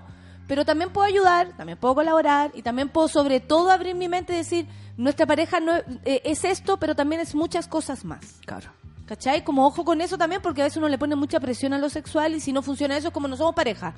pero 0.48 0.64
también 0.64 0.92
puedo 0.94 1.06
ayudar, 1.06 1.50
también 1.58 1.78
puedo 1.78 1.94
colaborar 1.96 2.52
y 2.56 2.62
también 2.62 2.88
puedo 2.90 3.08
sobre 3.10 3.42
todo 3.42 3.70
abrir 3.70 3.96
mi 3.96 4.08
mente 4.08 4.32
y 4.34 4.38
decir, 4.38 4.68
nuestra 4.98 5.26
pareja 5.26 5.60
no 5.60 5.74
eh, 6.06 6.22
es 6.24 6.44
esto, 6.46 6.78
pero 6.78 6.96
también 6.96 7.22
es 7.22 7.36
muchas 7.36 7.68
cosas 7.68 8.06
más. 8.06 8.40
Claro. 8.46 8.70
¿Cachai? 9.06 9.44
Como 9.44 9.68
ojo 9.68 9.86
con 9.86 10.02
eso 10.02 10.18
también, 10.18 10.42
porque 10.42 10.62
a 10.62 10.66
veces 10.66 10.78
uno 10.78 10.88
le 10.90 10.98
pone 10.98 11.16
mucha 11.16 11.40
presión 11.40 11.74
a 11.74 11.78
lo 11.78 11.90
sexual 11.90 12.34
y 12.36 12.40
si 12.40 12.52
no 12.52 12.62
funciona 12.62 12.98
eso 12.98 13.10
es 13.10 13.14
como 13.14 13.28
no 13.28 13.38
somos 13.38 13.54
pareja. 13.54 13.94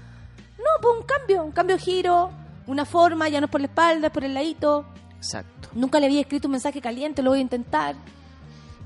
No, 0.58 0.66
pues 0.82 0.96
un 1.00 1.06
cambio, 1.06 1.44
un 1.44 1.52
cambio 1.52 1.78
de 1.78 1.82
giro, 1.82 2.30
una 2.66 2.84
forma, 2.84 3.30
ya 3.30 3.40
no 3.40 3.46
es 3.46 3.52
por 3.52 3.62
la 3.62 3.68
espalda, 3.68 4.08
es 4.08 4.14
por 4.14 4.24
el 4.26 4.34
ladito. 4.34 4.86
Exacto. 5.16 5.70
Nunca 5.74 6.00
le 6.00 6.08
había 6.08 6.22
escrito 6.22 6.48
un 6.48 6.54
mensaje 6.54 6.82
caliente, 6.82 7.22
lo 7.22 7.30
voy 7.30 7.40
a 7.40 7.42
intentar. 7.44 7.96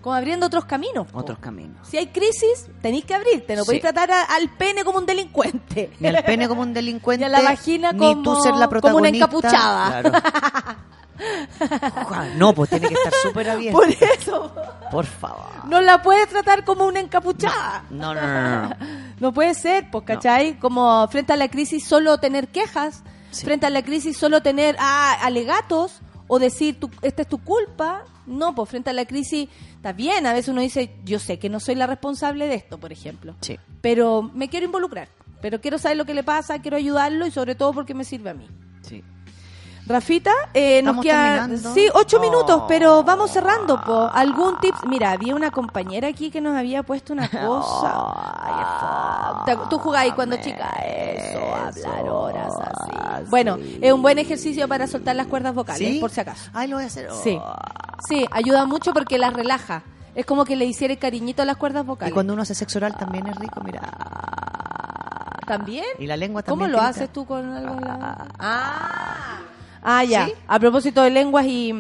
Como 0.02 0.16
abriendo 0.16 0.46
otros 0.48 0.66
caminos. 0.66 1.08
po. 1.12 1.20
Otros 1.20 1.38
caminos. 1.40 1.88
Si 1.88 1.96
hay 1.98 2.08
crisis, 2.08 2.68
tenéis 2.82 3.06
que 3.06 3.14
abrirte. 3.14 3.56
No 3.56 3.62
Sí. 3.64 3.68
podéis 3.68 3.82
tratar 3.84 4.12
a- 4.12 4.24
al 4.24 4.50
pene 4.50 4.84
como 4.84 4.98
un 5.00 5.06
delincuente. 5.06 5.92
Ni 6.00 6.08
al 6.08 6.24
pene 6.24 6.48
como 6.48 6.62
un 6.62 6.74
delincuente. 6.74 7.24
Y 7.24 7.26
a 7.26 7.30
la 7.30 7.42
vagina 7.42 7.92
ni 7.92 8.00
como- 8.00 8.22
tú 8.24 8.36
ser 8.42 8.54
la 8.56 8.68
como 8.68 8.98
una 8.98 9.10
encapuchada. 9.10 10.02
Claro. 10.02 10.12
No, 12.36 12.54
pues 12.54 12.70
tiene 12.70 12.88
que 12.88 12.94
estar 12.94 13.14
súper 13.22 13.50
abierto. 13.50 13.80
Por 13.80 13.90
eso. 13.90 14.56
Por 14.92 15.06
favor. 15.06 15.66
No 15.68 15.82
la 15.82 16.02
puedes 16.02 16.28
tratar 16.30 16.64
como 16.66 16.86
una 16.86 17.00
encapuchada. 17.00 17.84
No, 17.90 18.14
no, 18.14 18.22
no, 18.22 18.42
no. 18.42 18.70
no. 18.70 18.76
No 19.20 19.32
puede 19.32 19.54
ser, 19.54 19.90
pues, 19.92 20.04
¿cachai? 20.04 20.58
Como 20.58 21.08
frente 21.08 21.34
a 21.34 21.36
la 21.36 21.48
crisis 21.48 21.86
solo 21.86 22.18
tener 22.18 22.48
quejas, 22.48 23.04
frente 23.32 23.68
a 23.68 23.70
la 23.70 23.84
crisis 23.84 24.18
solo 24.18 24.42
tener 24.42 24.76
ah, 24.80 25.16
alegatos 25.22 26.02
o 26.28 26.40
decir, 26.40 26.80
tú, 26.80 26.90
esta 27.04 27.22
es 27.22 27.28
tu 27.28 27.38
culpa. 27.38 28.04
No, 28.26 28.56
pues 28.56 28.70
frente 28.70 28.90
a 28.90 28.94
la 28.94 29.06
crisis 29.06 29.48
está 29.76 29.94
bien. 29.94 30.26
A 30.26 30.34
veces 30.34 30.50
uno 30.50 30.62
dice, 30.62 30.96
yo 31.04 31.20
sé 31.20 31.38
que 31.38 31.50
no 31.50 31.60
soy 31.60 31.76
la 31.76 31.86
responsable 31.86 32.48
de 32.48 32.56
esto, 32.56 32.80
por 32.80 32.92
ejemplo. 32.92 33.36
Sí. 33.42 33.60
Pero 33.82 34.24
me 34.24 34.50
quiero 34.50 34.66
involucrar. 34.66 35.08
Pero 35.42 35.62
quiero 35.62 35.78
saber 35.78 35.98
lo 35.98 36.06
que 36.06 36.14
le 36.14 36.24
pasa, 36.24 36.60
quiero 36.60 36.78
ayudarlo 36.78 37.26
y 37.28 37.32
sobre 37.32 37.54
todo 37.56 37.74
porque 37.74 37.94
me 37.94 38.06
sirve 38.06 38.32
a 38.32 38.34
mí. 38.34 38.48
Sí. 38.82 39.04
Rafita, 39.88 40.32
eh, 40.54 40.82
nos 40.84 40.98
Estamos 40.98 41.04
queda 41.06 41.36
terminando. 41.48 41.74
sí 41.74 41.88
ocho 41.94 42.18
Oh. 42.18 42.22
minutos, 42.22 42.64
pero 42.68 43.04
vamos 43.04 43.32
cerrando. 43.32 43.82
Po. 43.82 44.10
¿Algún 44.14 44.58
tip? 44.60 44.76
Mira, 44.88 45.12
había 45.12 45.36
una 45.36 45.52
compañera 45.52 46.08
aquí 46.08 46.30
que 46.30 46.40
nos 46.40 46.56
había 46.56 46.84
puesto 46.84 47.14
una 47.14 47.28
cosa. 47.30 47.92
Ah, 47.94 49.44
Te- 49.46 49.58
Tú 49.70 49.80
jugabas 49.80 50.14
cuando 50.14 50.38
chica 50.38 50.70
eso, 50.86 51.40
hablar 51.56 52.10
horas 52.10 52.54
así. 52.62 53.26
Bueno, 53.30 53.58
es 53.82 53.92
un 53.92 54.02
buen 54.02 54.18
ejercicio 54.20 54.68
para 54.68 54.88
soltar 54.88 55.16
las 55.16 55.28
cuerdas 55.28 55.54
vocales, 55.56 55.80
¿Sí? 55.88 56.00
por 56.00 56.12
si 56.12 56.22
acaso. 56.22 56.50
Ay, 56.54 56.68
lo 56.68 56.76
voy 56.78 56.84
a 56.84 56.88
hacer. 56.88 57.10
Sí, 57.24 57.40
sí, 58.08 58.26
ayuda 58.32 58.66
mucho 58.66 58.94
porque 58.94 59.18
las 59.18 59.34
relaja. 59.34 59.82
Es 60.14 60.26
como 60.26 60.46
que 60.46 60.56
le 60.56 60.66
hiciera 60.66 60.96
cariñito 60.98 61.42
a 61.42 61.46
las 61.46 61.58
cuerdas 61.58 61.84
Y 61.84 61.88
vocales. 61.88 62.14
cuando 62.14 62.34
uno 62.34 62.44
hace 62.44 62.54
sexo 62.54 62.80
oral 62.80 62.96
también 62.98 63.28
es 63.28 63.36
rico, 63.38 63.62
mira. 63.64 63.82
¿También? 65.48 65.86
Y 66.00 66.06
la 66.06 66.16
lengua 66.18 66.44
¿Cómo 66.44 66.64
también. 66.64 66.72
lo 66.72 66.78
tiene 66.78 66.90
haces 66.90 67.10
tú 67.14 67.26
con 67.26 67.50
algo? 67.52 67.78
Ah, 68.40 69.40
ah 69.84 70.04
ya. 70.04 70.28
¿Sí? 70.28 70.34
A 70.48 70.60
propósito 70.60 71.02
de 71.04 71.10
lenguas 71.10 71.46
y, 71.46 71.74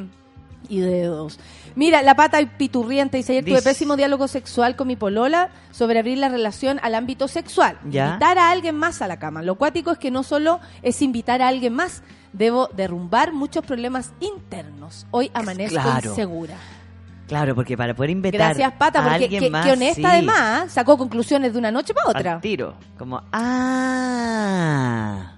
y 0.70 0.80
dedos. 0.80 1.40
Mira, 1.76 2.02
la 2.02 2.16
pata 2.16 2.40
piturriente 2.58 3.18
dice 3.18 3.32
ayer 3.32 3.46
tuve 3.46 3.62
pésimo 3.62 3.96
diálogo 3.96 4.28
sexual 4.28 4.76
con 4.76 4.88
mi 4.88 4.98
polola 4.98 5.50
sobre 5.72 6.00
abrir 6.00 6.18
la 6.18 6.28
relación 6.28 6.80
al 6.84 6.96
ámbito 6.96 7.30
sexual. 7.30 7.78
Ya. 7.90 8.08
Invitar 8.08 8.38
a 8.38 8.52
alguien 8.52 8.76
más 8.76 9.02
a 9.02 9.08
la 9.08 9.20
cama. 9.20 9.42
Lo 9.42 9.56
cuático 9.56 9.92
es 9.92 9.98
que 9.98 10.12
no 10.12 10.24
solo 10.24 10.60
es 10.82 11.02
invitar 11.02 11.42
a 11.42 11.48
alguien 11.48 11.74
más, 11.74 12.04
debo 12.34 12.68
derrumbar 12.74 13.32
muchos 13.32 13.66
problemas 13.66 14.12
internos. 14.20 15.08
Hoy 15.12 15.32
amanezco 15.34 15.80
Claro. 15.82 16.10
insegura. 16.10 16.56
Claro, 17.28 17.56
porque 17.56 17.78
para 17.78 17.94
poder 17.96 18.10
invitar 18.10 18.38
Gracias, 18.38 18.74
Pata, 18.74 19.00
a 19.00 19.04
porque 19.04 19.24
alguien 19.24 19.44
que, 19.44 19.50
más, 19.50 19.66
que 19.66 19.72
honesta 19.72 20.02
sí, 20.02 20.06
además 20.06 20.74
sacó 20.74 20.98
conclusiones 20.98 21.54
de 21.54 21.60
una 21.60 21.72
noche 21.72 21.94
para 21.94 22.10
otra. 22.10 22.34
al 22.34 22.42
tiro. 22.42 22.76
Como, 22.98 23.24
ah. 23.32 25.36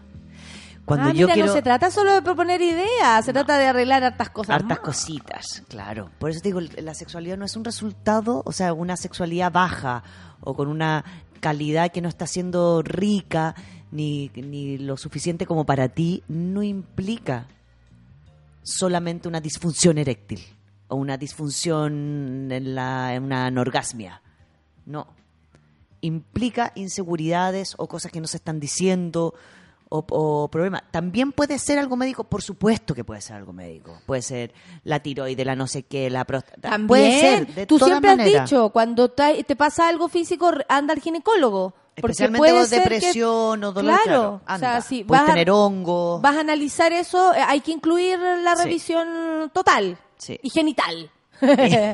Cuando 0.85 1.09
ah, 1.09 1.13
yo 1.13 1.27
mira, 1.27 1.33
quiero 1.33 1.47
no 1.47 1.53
se 1.53 1.61
trata 1.61 1.89
solo 1.89 2.13
de 2.13 2.21
proponer 2.21 2.61
ideas, 2.61 3.23
se 3.23 3.31
trata 3.31 3.57
de 3.57 3.67
arreglar 3.67 4.03
hartas 4.03 4.29
cosas. 4.29 4.55
hartas 4.55 4.69
más. 4.69 4.79
cositas, 4.79 5.63
claro. 5.69 6.09
Por 6.19 6.29
eso 6.29 6.41
te 6.41 6.49
digo, 6.49 6.59
la 6.59 6.93
sexualidad 6.93 7.37
no 7.37 7.45
es 7.45 7.55
un 7.55 7.63
resultado, 7.63 8.43
o 8.45 8.51
sea, 8.51 8.73
una 8.73 8.97
sexualidad 8.97 9.51
baja 9.51 10.03
o 10.41 10.53
con 10.55 10.67
una 10.67 11.05
calidad 11.39 11.91
que 11.91 12.01
no 12.01 12.09
está 12.09 12.27
siendo 12.27 12.81
rica 12.81 13.55
ni, 13.91 14.29
ni 14.35 14.77
lo 14.77 14.97
suficiente 14.97 15.45
como 15.45 15.65
para 15.65 15.87
ti, 15.87 16.23
no 16.27 16.63
implica 16.63 17.47
solamente 18.63 19.27
una 19.27 19.39
disfunción 19.39 19.97
eréctil 19.97 20.41
o 20.87 20.95
una 20.95 21.17
disfunción 21.17 22.51
en, 22.51 22.75
la, 22.75 23.13
en 23.13 23.23
una 23.23 23.45
anorgasmia. 23.45 24.21
No. 24.85 25.07
Implica 26.01 26.71
inseguridades 26.75 27.75
o 27.77 27.87
cosas 27.87 28.11
que 28.11 28.19
no 28.19 28.27
se 28.27 28.37
están 28.37 28.59
diciendo 28.59 29.33
o, 29.95 30.03
o 30.09 30.47
problemas. 30.47 30.81
También 30.89 31.31
puede 31.31 31.59
ser 31.59 31.77
algo 31.77 31.95
médico, 31.95 32.23
por 32.23 32.41
supuesto 32.41 32.95
que 32.95 33.03
puede 33.03 33.21
ser 33.21 33.35
algo 33.35 33.53
médico. 33.53 33.95
Puede 34.07 34.23
ser 34.23 34.51
la 34.83 34.99
tiroide, 35.01 35.45
la 35.45 35.55
no 35.55 35.67
sé 35.67 35.83
qué, 35.83 36.09
la 36.09 36.25
próstata. 36.25 36.69
También, 36.71 36.87
Puede 36.87 37.19
ser, 37.19 37.47
de 37.53 37.65
tú 37.67 37.77
siempre 37.77 38.09
has 38.09 38.17
maneras. 38.17 38.49
dicho, 38.49 38.69
cuando 38.69 39.11
te, 39.11 39.43
pasa 39.55 39.87
algo 39.87 40.09
físico, 40.09 40.51
anda 40.67 40.93
al 40.93 40.99
ginecólogo. 40.99 41.73
Porque 41.95 42.11
Especialmente 42.13 42.39
puede 42.39 42.53
con 42.59 42.67
ser 42.67 42.83
que- 42.83 42.89
depresión 42.89 43.63
o 43.63 43.71
dolor, 43.71 43.99
Claro, 44.03 44.03
claro, 44.03 44.33
o 44.35 44.59
sea, 44.59 44.69
anda. 44.71 44.81
si 44.81 45.03
Puedes 45.03 45.21
vas 45.21 45.29
a- 45.29 45.33
tener 45.33 45.51
hongo. 45.51 46.19
Vas 46.21 46.37
a 46.37 46.39
analizar 46.39 46.91
eso, 46.91 47.31
eh, 47.35 47.37
hay 47.47 47.61
que 47.61 47.71
incluir 47.71 48.17
la 48.17 48.55
Sí. 48.55 48.63
revisión 48.63 49.51
total 49.53 49.95
Sí. 50.17 50.39
y 50.41 50.49
genital. 50.49 51.11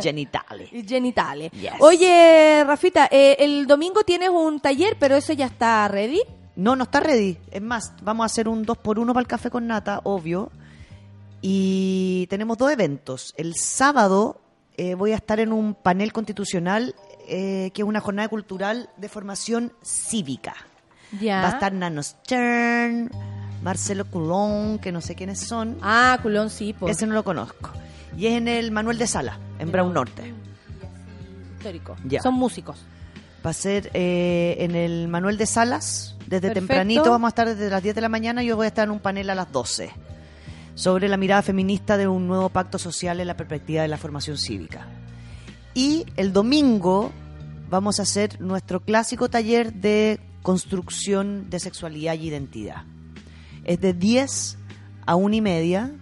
Genitales. 0.00 0.68
Genitales. 0.86 1.50
Yes. 1.52 1.72
Oye, 1.80 2.62
Rafita, 2.64 3.08
eh, 3.10 3.36
el 3.40 3.66
domingo 3.66 4.02
tienes 4.04 4.28
un 4.30 4.60
taller, 4.60 4.96
pero 5.00 5.16
eso 5.16 5.32
ya 5.32 5.46
está 5.46 5.88
ready. 5.88 6.20
No, 6.58 6.74
no 6.74 6.82
está 6.82 6.98
ready. 6.98 7.38
Es 7.52 7.62
más, 7.62 7.92
vamos 8.02 8.24
a 8.24 8.26
hacer 8.26 8.48
un 8.48 8.64
2 8.64 8.78
por 8.78 8.98
1 8.98 9.14
para 9.14 9.20
el 9.20 9.28
café 9.28 9.48
con 9.48 9.68
nata, 9.68 10.00
obvio. 10.02 10.50
Y 11.40 12.26
tenemos 12.30 12.58
dos 12.58 12.72
eventos. 12.72 13.32
El 13.36 13.54
sábado 13.54 14.40
eh, 14.76 14.96
voy 14.96 15.12
a 15.12 15.14
estar 15.14 15.38
en 15.38 15.52
un 15.52 15.74
panel 15.74 16.12
constitucional 16.12 16.96
eh, 17.28 17.70
que 17.72 17.82
es 17.82 17.86
una 17.86 18.00
jornada 18.00 18.28
cultural 18.28 18.90
de 18.96 19.08
formación 19.08 19.72
cívica. 19.84 20.56
Ya. 21.20 21.42
Va 21.42 21.46
a 21.46 21.52
estar 21.52 21.72
Nano 21.72 22.02
Stern, 22.02 23.08
Marcelo 23.62 24.10
Coulon, 24.10 24.80
que 24.80 24.90
no 24.90 25.00
sé 25.00 25.14
quiénes 25.14 25.38
son. 25.38 25.78
Ah, 25.80 26.18
culón, 26.20 26.50
sí, 26.50 26.74
pues. 26.76 26.96
Ese 26.96 27.06
no 27.06 27.14
lo 27.14 27.22
conozco. 27.22 27.70
Y 28.16 28.26
es 28.26 28.32
en 28.32 28.48
el 28.48 28.72
Manuel 28.72 28.98
de 28.98 29.06
Sala, 29.06 29.38
en 29.60 29.70
Brown 29.70 29.94
Norte. 29.94 30.34
Histórico. 31.56 31.94
Ya. 32.04 32.20
Son 32.20 32.34
músicos. 32.34 32.84
Va 33.44 33.50
a 33.50 33.54
ser 33.54 33.90
eh, 33.94 34.56
en 34.60 34.74
el 34.74 35.08
Manuel 35.08 35.38
de 35.38 35.46
Salas. 35.46 36.16
Desde 36.20 36.48
Perfecto. 36.48 36.60
tempranito 36.60 37.10
vamos 37.10 37.28
a 37.28 37.30
estar 37.30 37.48
desde 37.48 37.70
las 37.70 37.82
10 37.82 37.94
de 37.94 38.00
la 38.00 38.08
mañana. 38.08 38.42
Yo 38.42 38.56
voy 38.56 38.64
a 38.64 38.68
estar 38.68 38.84
en 38.84 38.90
un 38.90 39.00
panel 39.00 39.30
a 39.30 39.34
las 39.34 39.50
12 39.50 39.90
sobre 40.74 41.08
la 41.08 41.16
mirada 41.16 41.42
feminista 41.42 41.96
de 41.96 42.06
un 42.06 42.28
nuevo 42.28 42.50
pacto 42.50 42.78
social 42.78 43.18
en 43.18 43.26
la 43.26 43.36
perspectiva 43.36 43.82
de 43.82 43.88
la 43.88 43.96
formación 43.96 44.38
cívica. 44.38 44.86
Y 45.74 46.06
el 46.16 46.32
domingo 46.32 47.10
vamos 47.68 47.98
a 47.98 48.02
hacer 48.02 48.40
nuestro 48.40 48.80
clásico 48.80 49.28
taller 49.28 49.72
de 49.72 50.20
construcción 50.42 51.50
de 51.50 51.58
sexualidad 51.58 52.14
y 52.14 52.28
identidad. 52.28 52.84
Es 53.64 53.80
de 53.80 53.92
10 53.92 54.56
a 55.06 55.16
1 55.16 55.34
y 55.34 55.40
media. 55.40 55.92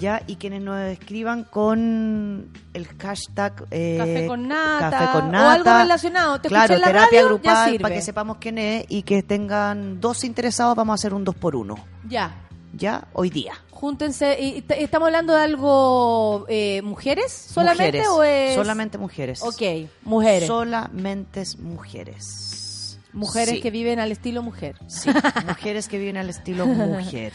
Ya, 0.00 0.22
y 0.26 0.36
quienes 0.36 0.62
nos 0.62 0.80
escriban 0.80 1.44
con 1.44 2.50
el 2.74 2.86
hashtag 2.98 3.64
eh, 3.70 3.96
Café 3.98 4.26
con 4.26 4.48
nata, 4.48 4.90
café 4.90 5.12
con 5.20 5.34
o 5.34 5.38
algo 5.38 5.64
relacionado. 5.78 6.40
Te 6.40 6.48
claro, 6.48 6.74
escuché 6.74 6.74
en 6.74 6.80
la 6.80 6.86
terapia 6.86 7.18
radio, 7.22 7.28
grupal 7.28 7.78
para 7.80 7.94
que 7.94 8.02
sepamos 8.02 8.38
quién 8.40 8.58
es 8.58 8.84
y 8.88 9.02
que 9.02 9.22
tengan 9.22 10.00
dos 10.00 10.24
interesados, 10.24 10.74
vamos 10.74 10.94
a 10.94 10.96
hacer 10.96 11.12
un 11.14 11.22
dos 11.24 11.34
por 11.34 11.54
uno. 11.54 11.76
Ya. 12.08 12.34
Ya, 12.72 13.08
hoy 13.14 13.30
día. 13.30 13.52
Júntense. 13.72 14.36
y- 14.40 14.64
¿Estamos 14.68 15.06
hablando 15.06 15.34
de 15.34 15.42
algo 15.42 16.46
eh, 16.48 16.82
mujeres 16.82 17.32
solamente 17.32 17.98
mujeres, 17.98 18.08
o 18.08 18.22
es 18.22 18.54
solamente 18.54 18.96
mujeres. 18.96 19.42
Ok, 19.42 19.88
mujeres. 20.02 20.46
Solamente 20.46 21.42
mujeres. 21.58 22.98
mujeres 23.12 23.54
Sí, 23.56 23.60
que 23.60 23.70
viven 23.70 23.98
al 23.98 24.12
estilo 24.12 24.42
mujer. 24.42 24.76
sí, 24.86 25.10
mujeres 25.46 25.88
que 25.88 25.98
viven 25.98 26.16
al 26.16 26.30
estilo 26.30 26.64
mujer. 26.66 27.32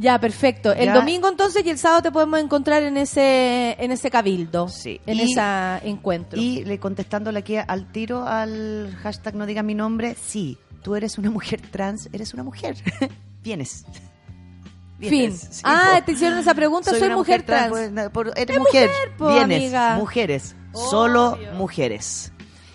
Ya, 0.00 0.18
perfecto. 0.20 0.72
El 0.72 0.86
Ya. 0.86 0.94
domingo 0.94 1.28
entonces 1.28 1.66
y 1.66 1.70
el 1.70 1.78
sábado 1.78 2.02
te 2.02 2.12
podemos 2.12 2.38
encontrar 2.38 2.84
en 2.84 2.96
ese 2.96 3.76
en 3.82 3.90
ese 3.90 4.10
cabildo, 4.10 4.68
Sí. 4.68 5.00
en 5.06 5.18
ese 5.18 5.40
encuentro. 5.88 6.40
Y 6.40 6.64
le 6.64 6.78
contestándole 6.78 7.40
aquí 7.40 7.56
al 7.56 7.90
tiro 7.90 8.24
al 8.26 8.96
hashtag 9.02 9.34
no 9.34 9.44
diga 9.44 9.62
mi 9.64 9.74
nombre, 9.74 10.14
sí, 10.24 10.56
tú 10.82 10.94
eres 10.94 11.18
una 11.18 11.30
mujer 11.30 11.60
trans, 11.70 12.08
eres 12.12 12.32
una 12.32 12.44
mujer. 12.44 12.76
Vienes. 13.42 13.84
fin. 15.00 15.10
Vienes, 15.10 15.48
sí, 15.50 15.62
ah, 15.64 15.94
po. 15.98 16.04
te 16.04 16.12
hicieron 16.12 16.38
esa 16.38 16.54
pregunta, 16.54 16.90
soy, 16.92 17.10
mujer, 17.10 17.42
trans. 17.42 17.68
pues, 17.70 17.90
na- 17.92 18.08
por- 18.10 18.32
eres 18.36 18.56
Es 18.56 18.58
mujer, 18.58 18.88
mujer, 18.90 19.16
po, 19.16 19.28
vienes, 19.28 19.58
amiga. 19.62 19.96
mujeres, 19.96 20.54
solo 20.74 21.36
mujeres. 21.56 22.32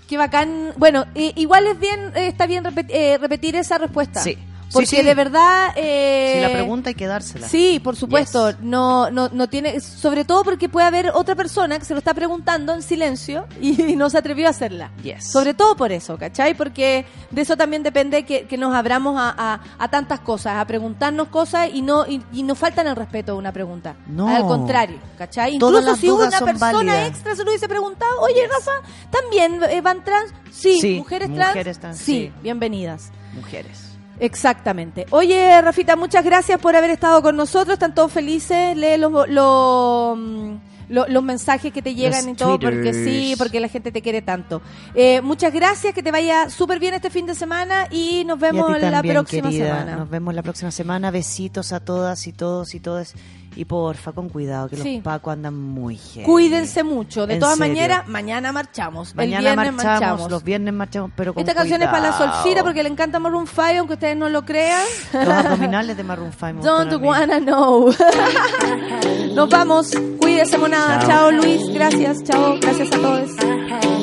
Qué 0.07 0.17
bacán. 0.17 0.73
Bueno, 0.77 1.05
i- 1.15 1.33
igual 1.37 1.67
es 1.67 1.79
bien 1.79 2.11
eh, 2.15 2.27
está 2.27 2.45
bien 2.47 2.63
repet- 2.65 2.89
eh, 2.89 3.17
repetir 3.17 3.55
esa 3.55 3.77
respuesta. 3.77 4.21
Sí. 4.21 4.37
Porque 4.73 4.87
Sí, 4.87 4.95
sí. 4.97 5.03
de 5.03 5.13
verdad 5.15 5.71
eh, 5.75 6.33
si 6.35 6.41
la 6.41 6.51
pregunta 6.51 6.89
hay 6.89 6.95
que 6.95 7.07
dársela. 7.07 7.47
Sí, 7.47 7.79
por 7.83 7.95
supuesto. 7.95 8.49
Yes. 8.49 8.59
No, 8.61 9.09
no, 9.11 9.29
no 9.29 9.47
tiene, 9.47 9.79
sobre 9.79 10.25
todo 10.25 10.43
porque 10.43 10.67
puede 10.69 10.87
haber 10.87 11.11
otra 11.13 11.35
persona 11.35 11.77
que 11.79 11.85
se 11.85 11.93
lo 11.93 11.99
está 11.99 12.13
preguntando 12.13 12.73
en 12.73 12.81
silencio 12.81 13.45
y, 13.61 13.95
no 13.95 14.09
se 14.09 14.17
atrevió 14.17 14.47
a 14.47 14.49
hacerla. 14.49 14.91
Yes. 15.03 15.31
Sobre 15.31 15.53
todo 15.53 15.75
por 15.75 15.91
eso, 15.91 16.17
¿cachai? 16.17 16.55
Porque 16.55 17.05
de 17.31 17.41
eso 17.41 17.55
también 17.55 17.83
depende 17.83 18.23
que, 18.25 18.45
que 18.47 18.57
nos 18.57 18.73
abramos 18.75 19.15
a, 19.17 19.33
a- 19.37 19.61
a 19.77 19.87
tantas 19.89 20.19
cosas, 20.19 20.57
a 20.57 20.65
preguntarnos 20.65 21.27
cosas 21.29 21.69
y 21.73 21.81
no 21.81 22.05
y, 22.07 22.21
y 22.33 22.43
nos 22.43 22.57
faltan 22.57 22.87
el 22.87 22.95
respeto 22.95 23.33
a 23.33 23.35
una 23.35 23.51
pregunta. 23.51 23.95
No. 24.07 24.27
Al 24.27 24.43
contrario, 24.43 24.97
¿cachai? 25.17 25.57
Todas 25.59 25.81
Incluso 25.83 26.01
si 26.01 26.07
dudas 26.07 26.27
una 26.29 26.37
son 26.39 26.47
persona 26.47 26.71
válidas. 26.93 27.07
extra 27.09 27.35
se 27.35 27.43
lo 27.43 27.49
hubiese 27.51 27.67
preguntado, 27.69 28.11
oye, 28.21 28.41
Rafa, 28.47 28.71
¿también 29.11 29.59
eh, 29.69 29.81
van 29.81 30.03
trans? 30.03 30.33
Sí, 30.51 30.79
Sí, 30.81 30.95
mujeres 30.97 31.33
trans. 31.33 31.49
mujeres 31.49 31.79
trans, 31.79 31.97
sí, 31.97 32.03
sí. 32.05 32.31
bienvenidas. 32.41 33.11
Mujeres. 33.35 33.92
Exactamente. 34.23 35.05
Oye, 35.09 35.61
Rafita, 35.61 35.97
muchas 35.97 36.23
gracias 36.23 36.57
por 36.59 36.75
haber 36.77 36.91
estado 36.91 37.21
con 37.21 37.35
nosotros. 37.35 37.73
Están 37.73 37.93
todos 37.93 38.09
felices. 38.11 38.75
Lee 38.77 38.95
los, 38.97 39.11
los, 39.27 40.17
mm, 40.17 40.55
lo- 40.87 41.07
los 41.09 41.23
mensajes 41.23 41.73
que 41.73 41.81
te 41.81 41.93
llegan 41.93 42.23
Los 42.25 42.33
y 42.33 42.35
todo, 42.37 42.57
porque 42.57 42.93
sí, 42.93 43.35
porque 43.37 43.59
la 43.59 43.67
gente 43.67 43.91
te 43.91 44.01
quiere 44.01 44.21
tanto. 44.21 44.61
Eh, 44.95 45.19
muchas 45.21 45.51
gracias, 45.53 45.93
que 45.93 46.01
te 46.01 46.11
vaya 46.11 46.49
súper 46.49 46.79
bien 46.79 46.93
este 46.93 47.09
fin 47.09 47.25
de 47.25 47.35
semana 47.35 47.87
y 47.91 48.23
nos 48.25 48.37
Y 48.37 48.41
vemos 48.41 48.71
la 48.79 48.91
también, 48.91 49.15
próxima 49.15 49.49
querida. 49.49 49.65
semana. 49.79 49.95
Nos 49.97 50.09
vemos 50.09 50.33
la 50.33 50.41
próxima 50.41 50.71
semana. 50.71 51.11
Besitos 51.11 51.73
a 51.73 51.81
todas 51.81 52.25
y 52.25 52.31
todos 52.31 52.75
y 52.75 52.79
todas. 52.79 53.15
Y 53.55 53.65
porfa, 53.65 54.11
con 54.11 54.29
cuidado, 54.29 54.69
que 54.69 54.77
Sí. 54.77 54.95
los 54.95 55.03
pacos 55.03 55.33
andan 55.33 55.55
muy 55.55 55.97
heavy. 55.97 56.25
Cuídense 56.25 56.83
mucho. 56.83 57.27
De 57.27 57.37
todas 57.37 57.57
maneras, 57.59 58.07
mañana 58.07 58.51
marchamos. 58.51 59.15
Mañana 59.15 59.37
el 59.37 59.55
viernes 59.55 59.73
marchamos, 59.73 59.99
marchamos. 60.01 60.31
los 60.31 60.43
viernes 60.43 60.73
marchamos, 60.73 61.11
pero 61.15 61.33
con 61.33 61.41
Esta 61.41 61.53
canción 61.53 61.81
es 61.81 61.87
para 61.87 62.11
la 62.11 62.17
solcita 62.17 62.63
porque 62.63 62.83
le 62.83 62.89
encanta 62.89 63.19
Maroon 63.19 63.47
5, 63.47 63.61
aunque 63.79 63.93
ustedes 63.93 64.17
no 64.17 64.29
lo 64.29 64.43
crean. 64.45 64.81
Los 65.13 65.27
abdominales 65.27 65.95
de 65.97 66.03
Maroon 66.03 66.31
5 66.31 66.45
me 66.45 66.53
gustan 66.59 66.89
Don't 66.89 67.03
wanna 67.03 67.39
know. 67.39 67.93
Nos 69.35 69.49
vamos. 69.49 69.91
Cuídese, 70.19 70.57
monada. 70.57 70.99
Chao. 70.99 71.09
Chao, 71.09 71.31
Luis. 71.31 71.61
Gracias. 71.73 72.23
Chao. 72.23 72.57
Gracias 72.61 72.91
a 72.91 72.97
todos. 72.97 74.02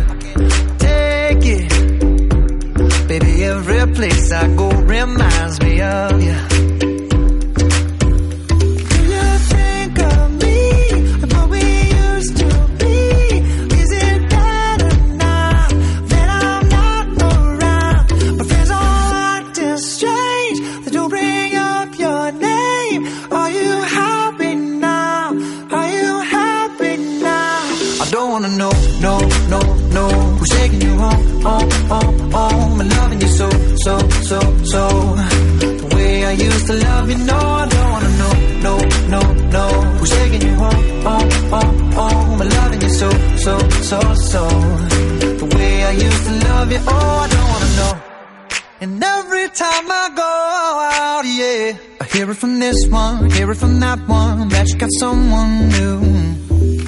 take 0.77 1.45
it. 1.45 3.07
Baby, 3.07 3.43
every 3.43 3.93
place 3.93 4.31
I 4.31 4.47
go 4.55 4.69
reminds 4.71 5.61
me 5.61 5.81
of 5.81 6.23
you. 6.23 6.80
So, 33.83 33.97
so, 34.29 34.39
so. 34.73 34.83
The 35.81 35.89
way 35.95 36.25
I 36.25 36.31
used 36.31 36.67
to 36.67 36.73
love 36.73 37.09
you, 37.09 37.17
no, 37.17 37.37
I 37.37 37.67
don't 37.67 37.91
wanna 37.91 38.11
know, 38.21 38.33
no, 38.67 38.75
no, 39.13 39.21
no. 39.55 39.65
Who's 39.97 40.09
taking 40.09 40.41
you 40.41 40.55
home, 40.55 40.83
oh, 41.05 41.29
oh, 41.57 41.91
oh. 41.95 42.37
I'm 42.41 42.49
loving 42.49 42.81
you 42.81 42.89
so, 42.89 43.09
so, 43.45 43.53
so, 43.89 43.99
so. 44.31 44.43
The 45.41 45.47
way 45.55 45.83
I 45.83 45.91
used 45.91 46.23
to 46.27 46.33
love 46.47 46.71
you, 46.71 46.79
oh, 46.87 47.23
I 47.23 47.27
don't 47.33 47.49
wanna 47.53 47.71
know. 47.79 47.93
And 48.81 49.03
every 49.03 49.47
time 49.49 49.85
I 50.03 50.09
go 50.23 50.31
out, 51.05 51.25
yeah, 51.25 51.77
I 52.01 52.03
hear 52.05 52.29
it 52.31 52.35
from 52.35 52.59
this 52.59 52.87
one, 52.87 53.29
hear 53.31 53.51
it 53.51 53.57
from 53.57 53.79
that 53.79 53.99
one, 54.07 54.49
that 54.49 54.67
you 54.69 54.77
got 54.77 54.89
someone 54.99 55.69
new. 55.69 55.99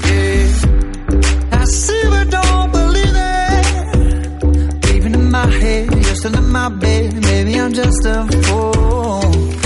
Yeah, 0.10 1.60
I 1.60 1.64
see 1.66 2.04
but 2.10 2.30
don't 2.30 2.72
believe 2.72 3.16
it. 3.16 4.96
Even 4.96 5.14
in 5.16 5.30
my 5.32 5.48
head, 5.48 5.93
you're 6.24 6.42
my 6.42 6.70
bed. 6.70 7.22
Maybe 7.22 7.60
I'm 7.60 7.74
just 7.74 8.06
a 8.06 8.26
fool. 8.44 9.63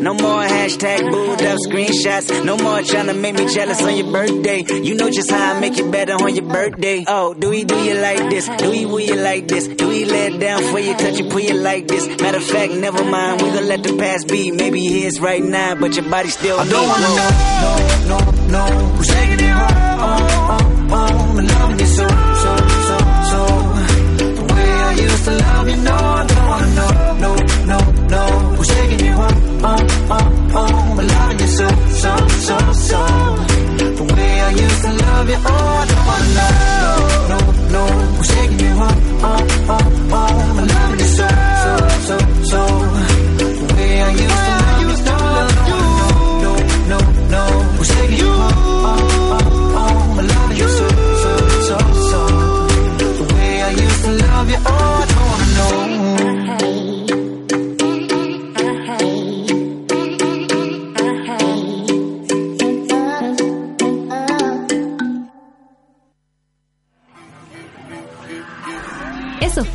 No 0.00 0.14
more 0.14 0.42
hashtag 0.42 1.10
booed 1.10 1.42
up 1.42 1.58
screenshots. 1.66 2.44
No 2.44 2.56
more 2.56 2.82
trying 2.82 3.06
to 3.06 3.14
make 3.14 3.34
me 3.34 3.46
jealous 3.52 3.82
on 3.82 3.96
your 3.96 4.10
birthday. 4.12 4.64
You 4.82 4.94
know 4.94 5.10
just 5.10 5.30
how 5.30 5.54
I 5.54 5.60
make 5.60 5.76
it 5.78 5.90
better 5.90 6.12
on 6.14 6.34
your 6.34 6.44
birthday. 6.46 7.04
Oh, 7.06 7.34
do 7.34 7.50
we 7.50 7.64
do 7.64 7.76
you 7.76 7.94
like 7.94 8.30
this? 8.30 8.48
Do 8.48 8.70
we 8.70 8.86
will 8.86 9.00
you 9.00 9.16
like 9.16 9.48
this? 9.48 9.66
Do 9.68 9.88
we 9.88 10.04
let 10.04 10.38
down 10.40 10.62
for 10.70 10.78
you, 10.78 10.94
touch 10.94 11.18
you, 11.18 11.28
pull 11.28 11.40
you 11.40 11.54
like 11.54 11.88
this? 11.88 12.06
Matter 12.20 12.38
of 12.38 12.44
fact, 12.44 12.72
never 12.74 13.04
mind. 13.04 13.42
We 13.42 13.48
gonna 13.48 13.62
let 13.62 13.82
the 13.82 13.96
past 13.96 14.28
be. 14.28 14.50
Maybe 14.50 14.86
here's 14.86 15.20
right 15.20 15.42
now, 15.42 15.74
but 15.74 15.94
your 15.96 16.08
body 16.08 16.28
still 16.30 16.58
I 16.60 16.64
don't 16.68 16.82
me. 16.82 16.88
wanna 16.88 17.08
know, 17.08 17.28
no, 18.08 18.18
no, 18.20 18.66
no. 18.66 18.88
Who's 18.96 19.08
taking 19.08 19.40
you 19.46 19.52
home? 19.52 19.98
Oh, 20.00 20.06
oh, 20.50 20.88
oh. 20.90 21.36
I'm 21.38 21.46
loving 21.46 21.78
you 21.80 21.86
so, 21.86 22.06
so, 22.08 22.56
so, 22.88 22.96
so. 23.30 23.46
The 24.18 24.54
way 24.54 24.70
I 24.70 24.92
used 25.00 25.24
to 25.24 25.30
love 25.32 25.68
you, 25.68 25.76
no, 25.76 25.92
I 25.94 26.26
don't 26.26 26.46
wanna 26.48 26.74
know, 26.74 26.90
no, 27.18 27.34
no, 27.66 27.92
no. 28.08 28.37
Love 35.18 35.30
you, 35.30 35.36
oh, 35.36 35.50
I 35.50 35.86
don't 35.90 36.06
wanna 36.10 36.28
know, 36.38 36.54
no, 37.30 37.38
no, 37.38 37.38
no. 37.74 37.84
Who's 38.16 38.28
taking 38.28 38.60
you 38.60 38.72
home? 38.82 39.00
Oh, 39.20 39.74
oh, 39.74 40.12
oh. 40.12 40.56
I'm 40.58 40.66
loving 40.68 40.98
you 41.00 41.10
so, 41.18 41.28
so, 41.64 41.72
so, 42.08 42.16
so. 42.52 42.60
The 43.38 43.74
way 43.74 44.02
I 44.02 44.10
used 44.10 44.44
to 44.46 44.57